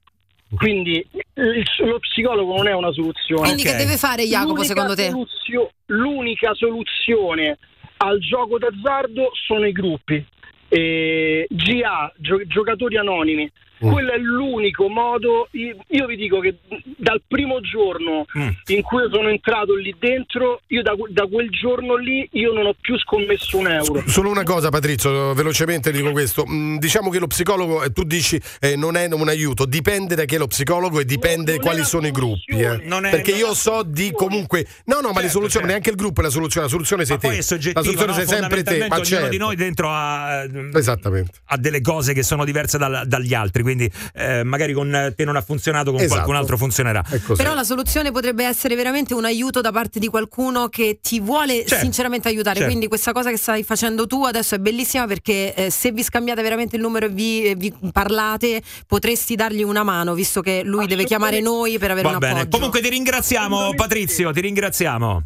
Quindi 0.55 1.05
il- 1.35 1.63
lo 1.85 1.99
psicologo 1.99 2.55
non 2.55 2.67
è 2.67 2.73
una 2.73 2.91
soluzione. 2.91 3.41
Quindi 3.41 3.63
che 3.63 3.75
deve 3.75 3.97
fare 3.97 4.23
Jacopo 4.25 4.53
L'unica 4.53 4.67
secondo 4.73 4.95
te? 4.95 5.09
soluzio- 5.09 5.71
l'unica 5.87 6.53
soluzione 6.53 7.57
al 7.97 8.19
gioco 8.19 8.57
d'azzardo 8.57 9.31
sono 9.45 9.65
i 9.67 9.71
gruppi. 9.73 10.25
Eh, 10.69 11.47
GA, 11.49 12.11
gio- 12.17 12.45
giocatori 12.45 12.97
anonimi. 12.97 13.49
Mm. 13.85 13.91
Quello 13.91 14.11
è 14.11 14.17
l'unico 14.17 14.87
modo. 14.89 15.47
Io, 15.51 16.05
vi 16.05 16.15
dico 16.15 16.39
che 16.39 16.57
dal 16.97 17.21
primo 17.27 17.61
giorno 17.61 18.25
Mm. 18.37 18.49
in 18.67 18.81
cui 18.81 19.03
sono 19.11 19.29
entrato 19.29 19.73
lì 19.75 19.95
dentro, 19.97 20.61
io 20.67 20.81
da, 20.81 20.93
da 21.09 21.25
quel 21.27 21.49
giorno 21.49 21.95
lì 21.95 22.27
io 22.33 22.51
non 22.53 22.65
ho 22.67 22.75
più 22.79 22.97
scommesso 22.99 23.57
un 23.57 23.67
euro. 23.67 24.03
Solo 24.07 24.29
una 24.29 24.43
cosa, 24.43 24.69
Patrizio, 24.69 25.33
velocemente 25.33 25.91
dico 25.91 26.11
questo. 26.11 26.45
Mm, 26.47 26.77
Diciamo 26.77 27.09
che 27.09 27.19
lo 27.19 27.27
psicologo, 27.27 27.83
eh, 27.83 27.91
tu 27.91 28.03
dici, 28.03 28.39
eh, 28.59 28.75
non 28.75 28.95
è 28.97 29.07
un 29.11 29.27
aiuto, 29.29 29.65
dipende 29.65 30.15
da 30.15 30.25
chi 30.25 30.35
è 30.35 30.37
lo 30.37 30.47
psicologo 30.47 30.99
e 30.99 31.05
dipende 31.05 31.57
quali 31.59 31.83
sono 31.83 32.07
i 32.07 32.11
gruppi. 32.11 32.59
eh. 32.59 32.81
Non 32.83 33.05
è- 33.05 33.09
Perché 33.11 33.31
non 33.31 33.39
io 33.39 33.53
so 33.53 33.83
di 33.83 34.11
comunque. 34.11 34.65
No, 34.85 34.99
no, 35.01 35.11
ma 35.11 35.21
le 35.21 35.29
soluzioni, 35.29 35.67
neanche 35.67 35.89
il 35.89 35.95
gruppo 35.95 36.21
è 36.21 36.23
la 36.23 36.29
soluzione, 36.29 36.65
la 36.65 36.71
soluzione 36.71 37.05
sei 37.05 37.15
Ma 37.15 37.21
te. 37.21 37.27
poi 37.27 37.37
è 37.37 37.41
soggettiva, 37.41 37.79
la 37.79 37.85
soluzione 37.85 38.11
no? 38.11 38.17
sei 38.17 38.27
sempre 38.27 38.63
te. 38.63 38.77
Ma 38.79 38.85
ognuno 38.95 39.03
certo. 39.05 39.29
di 39.29 39.37
noi 39.37 39.55
dentro 39.55 39.87
ha, 39.89 40.43
eh, 40.43 40.69
Esattamente. 40.73 41.31
ha 41.45 41.57
delle 41.57 41.81
cose 41.81 42.13
che 42.13 42.23
sono 42.23 42.43
diverse 42.45 42.77
dal- 42.77 43.03
dagli 43.07 43.33
altri, 43.33 43.63
quindi 43.69 43.91
eh, 44.15 44.43
magari 44.43 44.73
con 44.73 45.13
te 45.15 45.23
non 45.25 45.35
ha 45.35 45.41
funzionato, 45.41 45.91
con 45.91 45.99
Esatto. 45.99 46.13
qualcun 46.15 46.35
altro 46.35 46.57
funzionerà. 46.57 47.03
Però 47.35 47.53
la 47.53 47.63
soluzione 47.63 48.11
potrebbe 48.11 48.43
essere 48.45 48.75
veramente 48.75 49.13
un 49.13 49.25
aiuto 49.25 49.61
da 49.61 49.71
parte 49.71 49.99
di 49.99 50.07
qualcuno 50.07 50.69
che 50.69 50.99
ti 51.01 51.19
vuole 51.19 51.65
Certo. 51.65 51.83
sinceramente 51.83 52.27
aiutare. 52.27 52.55
Certo. 52.55 52.69
Quindi 52.71 52.87
questa 52.87 53.11
cosa 53.11 53.29
che 53.29 53.37
stai 53.37 53.63
facendo 53.63 54.07
tu 54.07 54.23
adesso 54.23 54.55
è 54.55 54.57
bellissima 54.57 55.05
perché 55.05 55.53
eh, 55.53 55.69
se 55.69 55.91
vi 55.91 56.01
scambiate 56.03 56.41
veramente 56.41 56.75
il 56.77 56.81
numero 56.81 57.05
e 57.05 57.09
vi, 57.09 57.53
vi 57.55 57.71
parlate 57.91 58.61
potresti 58.87 59.35
dargli 59.35 59.61
una 59.63 59.83
mano 59.83 60.13
visto 60.13 60.41
che 60.41 60.61
lui 60.63 60.87
deve 60.87 61.03
chiamare 61.03 61.39
noi 61.41 61.77
per 61.77 61.91
avere 61.91 62.07
Va 62.07 62.13
un 62.13 62.19
bene. 62.19 62.33
appoggio. 62.41 62.49
Comunque 62.57 62.81
ti 62.81 62.89
ringraziamo, 62.89 63.73
Patrizio, 63.75 64.31
ti 64.31 64.41
ringraziamo. 64.41 65.23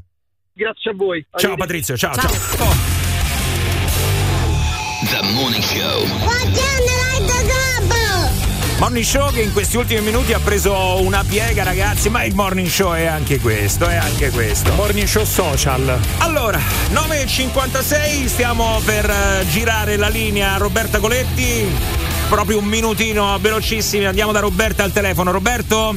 Grazie 0.53 0.91
a 0.91 0.93
voi. 0.95 1.25
Ciao 1.37 1.55
Patrizio, 1.55 1.95
ciao, 1.97 2.13
ciao. 2.13 2.29
Oh. 2.59 3.01
The 5.09 5.21
morning 5.33 5.61
show. 5.63 6.03
Morning 8.83 9.05
show 9.05 9.31
che 9.31 9.39
in 9.41 9.53
questi 9.53 9.77
ultimi 9.77 10.01
minuti 10.01 10.33
ha 10.33 10.39
preso 10.39 11.01
una 11.01 11.23
piega, 11.25 11.63
ragazzi, 11.63 12.09
ma 12.09 12.25
il 12.25 12.35
morning 12.35 12.67
show 12.67 12.91
è 12.91 13.05
anche 13.05 13.39
questo, 13.39 13.87
è 13.87 13.95
anche 13.95 14.29
questo. 14.29 14.73
Morning 14.73 15.07
show 15.07 15.23
social. 15.23 15.97
Allora, 16.17 16.57
9.56, 16.91 18.25
stiamo 18.25 18.81
per 18.83 19.09
eh, 19.09 19.45
girare 19.47 19.95
la 19.95 20.09
linea 20.09 20.55
a 20.55 20.57
Roberta 20.57 20.99
Coletti. 20.99 21.65
Proprio 22.27 22.57
un 22.57 22.65
minutino 22.65 23.37
velocissimi, 23.39 24.03
andiamo 24.03 24.33
da 24.33 24.41
Roberta 24.41 24.83
al 24.83 24.91
telefono. 24.91 25.31
Roberto? 25.31 25.95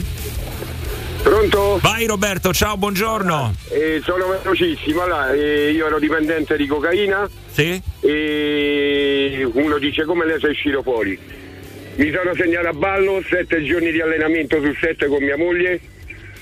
Pronto? 1.25 1.81
Vai 1.83 2.07
Roberto, 2.07 2.55
ciao, 2.55 2.77
buongiorno. 2.77 3.53
Eh, 3.69 4.01
sono 4.05 4.29
velocissimo, 4.29 5.03
allora, 5.03 5.33
eh, 5.33 5.73
io 5.73 5.89
ero 5.89 5.99
dipendente 5.99 6.57
di 6.57 6.69
cocaina 6.69 7.29
Sì? 7.51 7.83
e 7.99 9.51
uno 9.55 9.79
dice 9.79 10.05
come 10.05 10.25
lei 10.25 10.39
sei 10.39 10.51
uscito 10.51 10.83
fuori. 10.83 11.19
Mi 11.97 12.13
sono 12.13 12.35
segnato 12.35 12.69
a 12.69 12.73
ballo, 12.75 13.23
sette 13.23 13.65
giorni 13.65 13.91
di 13.91 14.03
allenamento 14.03 14.61
su 14.61 14.75
sette 14.75 15.07
con 15.07 15.23
mia 15.23 15.39
moglie, 15.39 15.81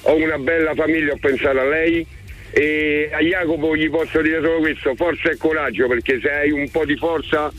ho 0.03 0.17
una 0.17 0.37
bella 0.37 0.75
famiglia, 0.75 1.13
ho 1.13 1.17
pensato 1.17 1.61
a 1.61 1.65
lei. 1.65 2.05
E 2.51 3.09
a 3.13 3.21
Jacopo 3.21 3.77
gli 3.77 3.89
posso 3.89 4.21
dire 4.21 4.41
solo 4.41 4.59
questo, 4.59 4.97
forza 4.97 5.31
e 5.31 5.37
coraggio, 5.37 5.87
perché 5.87 6.19
se 6.21 6.29
hai 6.29 6.51
un 6.51 6.69
po' 6.71 6.85
di 6.85 6.97
forza 6.97 7.53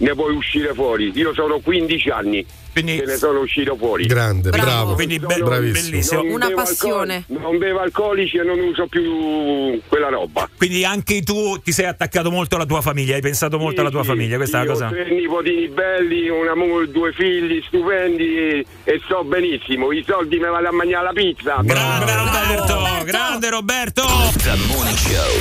ne 0.00 0.14
puoi 0.14 0.34
uscire 0.34 0.72
fuori. 0.74 1.10
Io 1.14 1.32
sono 1.34 1.60
15 1.60 2.08
anni 2.10 2.44
Quindi- 2.72 2.96
che 2.98 3.04
ne 3.04 3.16
sono 3.16 3.40
uscito 3.40 3.76
fuori. 3.76 4.06
Grande, 4.06 4.50
bravo. 4.50 4.94
Quindi 4.94 5.18
be- 5.18 5.38
Bravissimo. 5.42 5.90
bellissimo. 5.90 6.22
Non 6.22 6.32
Una 6.32 6.50
passione. 6.50 7.14
alcol- 7.28 7.40
non 7.42 7.58
bevo 7.58 7.78
alcolici 7.80 8.36
e 8.38 8.42
non 8.42 8.58
uso 8.60 8.86
più 8.86 9.80
quella 9.88 10.08
roba. 10.08 10.48
Quindi 10.56 10.84
anche 10.84 11.22
tu 11.22 11.58
ti 11.62 11.72
sei 11.72 11.86
attaccato 11.86 12.30
molto 12.30 12.56
alla 12.56 12.66
tua 12.66 12.80
famiglia, 12.80 13.14
hai 13.14 13.20
pensato 13.20 13.58
molto 13.58 13.80
alla 13.80 13.90
tua 13.90 14.04
famiglia, 14.04 14.36
questa 14.36 14.58
è 14.60 14.62
Io 14.62 14.66
la 14.68 14.72
cosa. 14.72 14.86
Ho 14.86 14.90
tre 14.90 15.10
nipotini 15.10 15.68
belli, 15.68 16.28
una 16.28 16.54
moglie, 16.54 16.90
due 16.90 17.12
figli 17.12 17.62
stupendi 17.66 18.36
e, 18.38 18.66
e 18.84 19.00
sto 19.04 19.22
benissimo. 19.24 19.92
I 19.92 20.02
soldi 20.06 20.36
mi 20.38 20.48
vado 20.48 20.68
a 20.68 20.72
mangiare 20.72 21.04
la 21.04 21.12
pizza. 21.12 21.60
Grande 21.62 22.14
Roberto, 22.14 23.04
grande 23.04 23.50
Roberto. 23.50 24.02
The 24.42 24.54
Morning 24.68 24.96
Show 24.96 25.36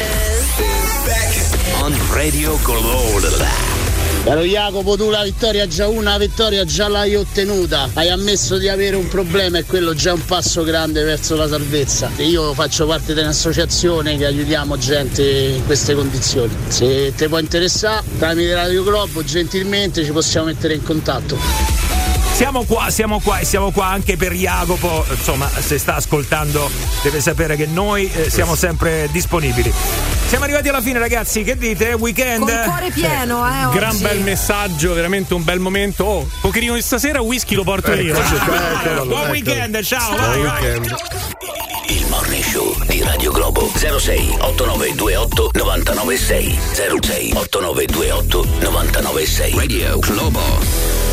is 0.60 1.04
back 1.06 1.82
on 1.84 1.96
Radio 2.14 2.58
Globo. 2.64 3.89
Caro 4.30 4.44
Jacopo, 4.44 4.96
tu 4.96 5.10
la 5.10 5.24
vittoria 5.24 5.68
già 5.68 5.88
una, 5.88 6.12
la 6.12 6.20
vittoria 6.20 6.64
già 6.64 6.88
l'hai 6.88 7.16
ottenuta. 7.16 7.90
Hai 7.94 8.12
ammesso 8.12 8.60
di 8.60 8.68
avere 8.68 8.96
un 8.96 9.08
problema 9.08 9.58
e 9.58 9.64
quello 9.64 9.96
già 9.96 10.12
è 10.12 10.14
un 10.14 10.24
passo 10.24 10.62
grande 10.62 11.02
verso 11.02 11.36
la 11.36 11.48
salvezza. 11.48 12.12
Io 12.18 12.54
faccio 12.54 12.86
parte 12.86 13.16
di 13.16 13.22
un'associazione 13.22 14.18
che 14.18 14.28
aiutiamo 14.28 14.78
gente 14.78 15.24
in 15.24 15.66
queste 15.66 15.96
condizioni. 15.96 16.56
Se 16.68 17.12
ti 17.16 17.28
può 17.28 17.40
interessare, 17.40 18.06
tramite 18.20 18.54
Radio 18.54 18.84
Globo, 18.84 19.24
gentilmente 19.24 20.06
ci 20.06 20.12
possiamo 20.12 20.46
mettere 20.46 20.76
in 20.76 20.84
contatto. 20.84 21.99
Siamo 22.40 22.64
qua, 22.64 22.90
siamo 22.90 23.20
qua 23.20 23.40
e 23.40 23.44
siamo 23.44 23.70
qua 23.70 23.88
anche 23.88 24.16
per 24.16 24.32
Jacopo. 24.32 25.06
Insomma, 25.10 25.50
se 25.50 25.78
sta 25.78 25.96
ascoltando 25.96 26.72
deve 27.04 27.20
sapere 27.20 27.58
che 27.58 27.66
noi 27.66 28.10
eh, 28.10 28.30
siamo 28.30 28.56
sempre 28.56 29.10
disponibili. 29.12 29.70
Siamo 30.26 30.46
arrivati 30.46 30.70
alla 30.70 30.80
fine, 30.80 31.00
ragazzi. 31.00 31.44
Che 31.44 31.58
dite? 31.58 31.92
Weekend? 31.92 32.46
Con 32.46 32.64
cuore 32.64 32.92
pieno, 32.92 33.46
eh. 33.46 33.66
oggi. 33.66 33.78
Gran 33.78 34.00
bel 34.00 34.22
messaggio, 34.22 34.94
veramente 34.94 35.34
un 35.34 35.44
bel 35.44 35.60
momento. 35.60 36.06
Oh, 36.06 36.30
pokerino 36.40 36.76
di 36.76 36.82
stasera, 36.82 37.20
whisky 37.20 37.56
lo 37.56 37.66
porto 37.66 37.92
io. 37.92 38.18
Buon 39.04 39.32
weekend, 39.32 39.82
ciao. 39.82 40.16
vai, 40.16 40.42
vai. 40.42 40.82
Il 41.90 42.06
Morning 42.08 42.44
Show 42.46 42.74
di 42.86 43.04
Radio 43.04 43.34
Globo 43.34 43.70
06 43.76 44.38
8928 44.40 45.52
996 45.56 46.58
06 47.02 47.34
8928 47.34 48.46
996 48.62 49.56
Radio 49.58 50.00
Globo 50.00 51.09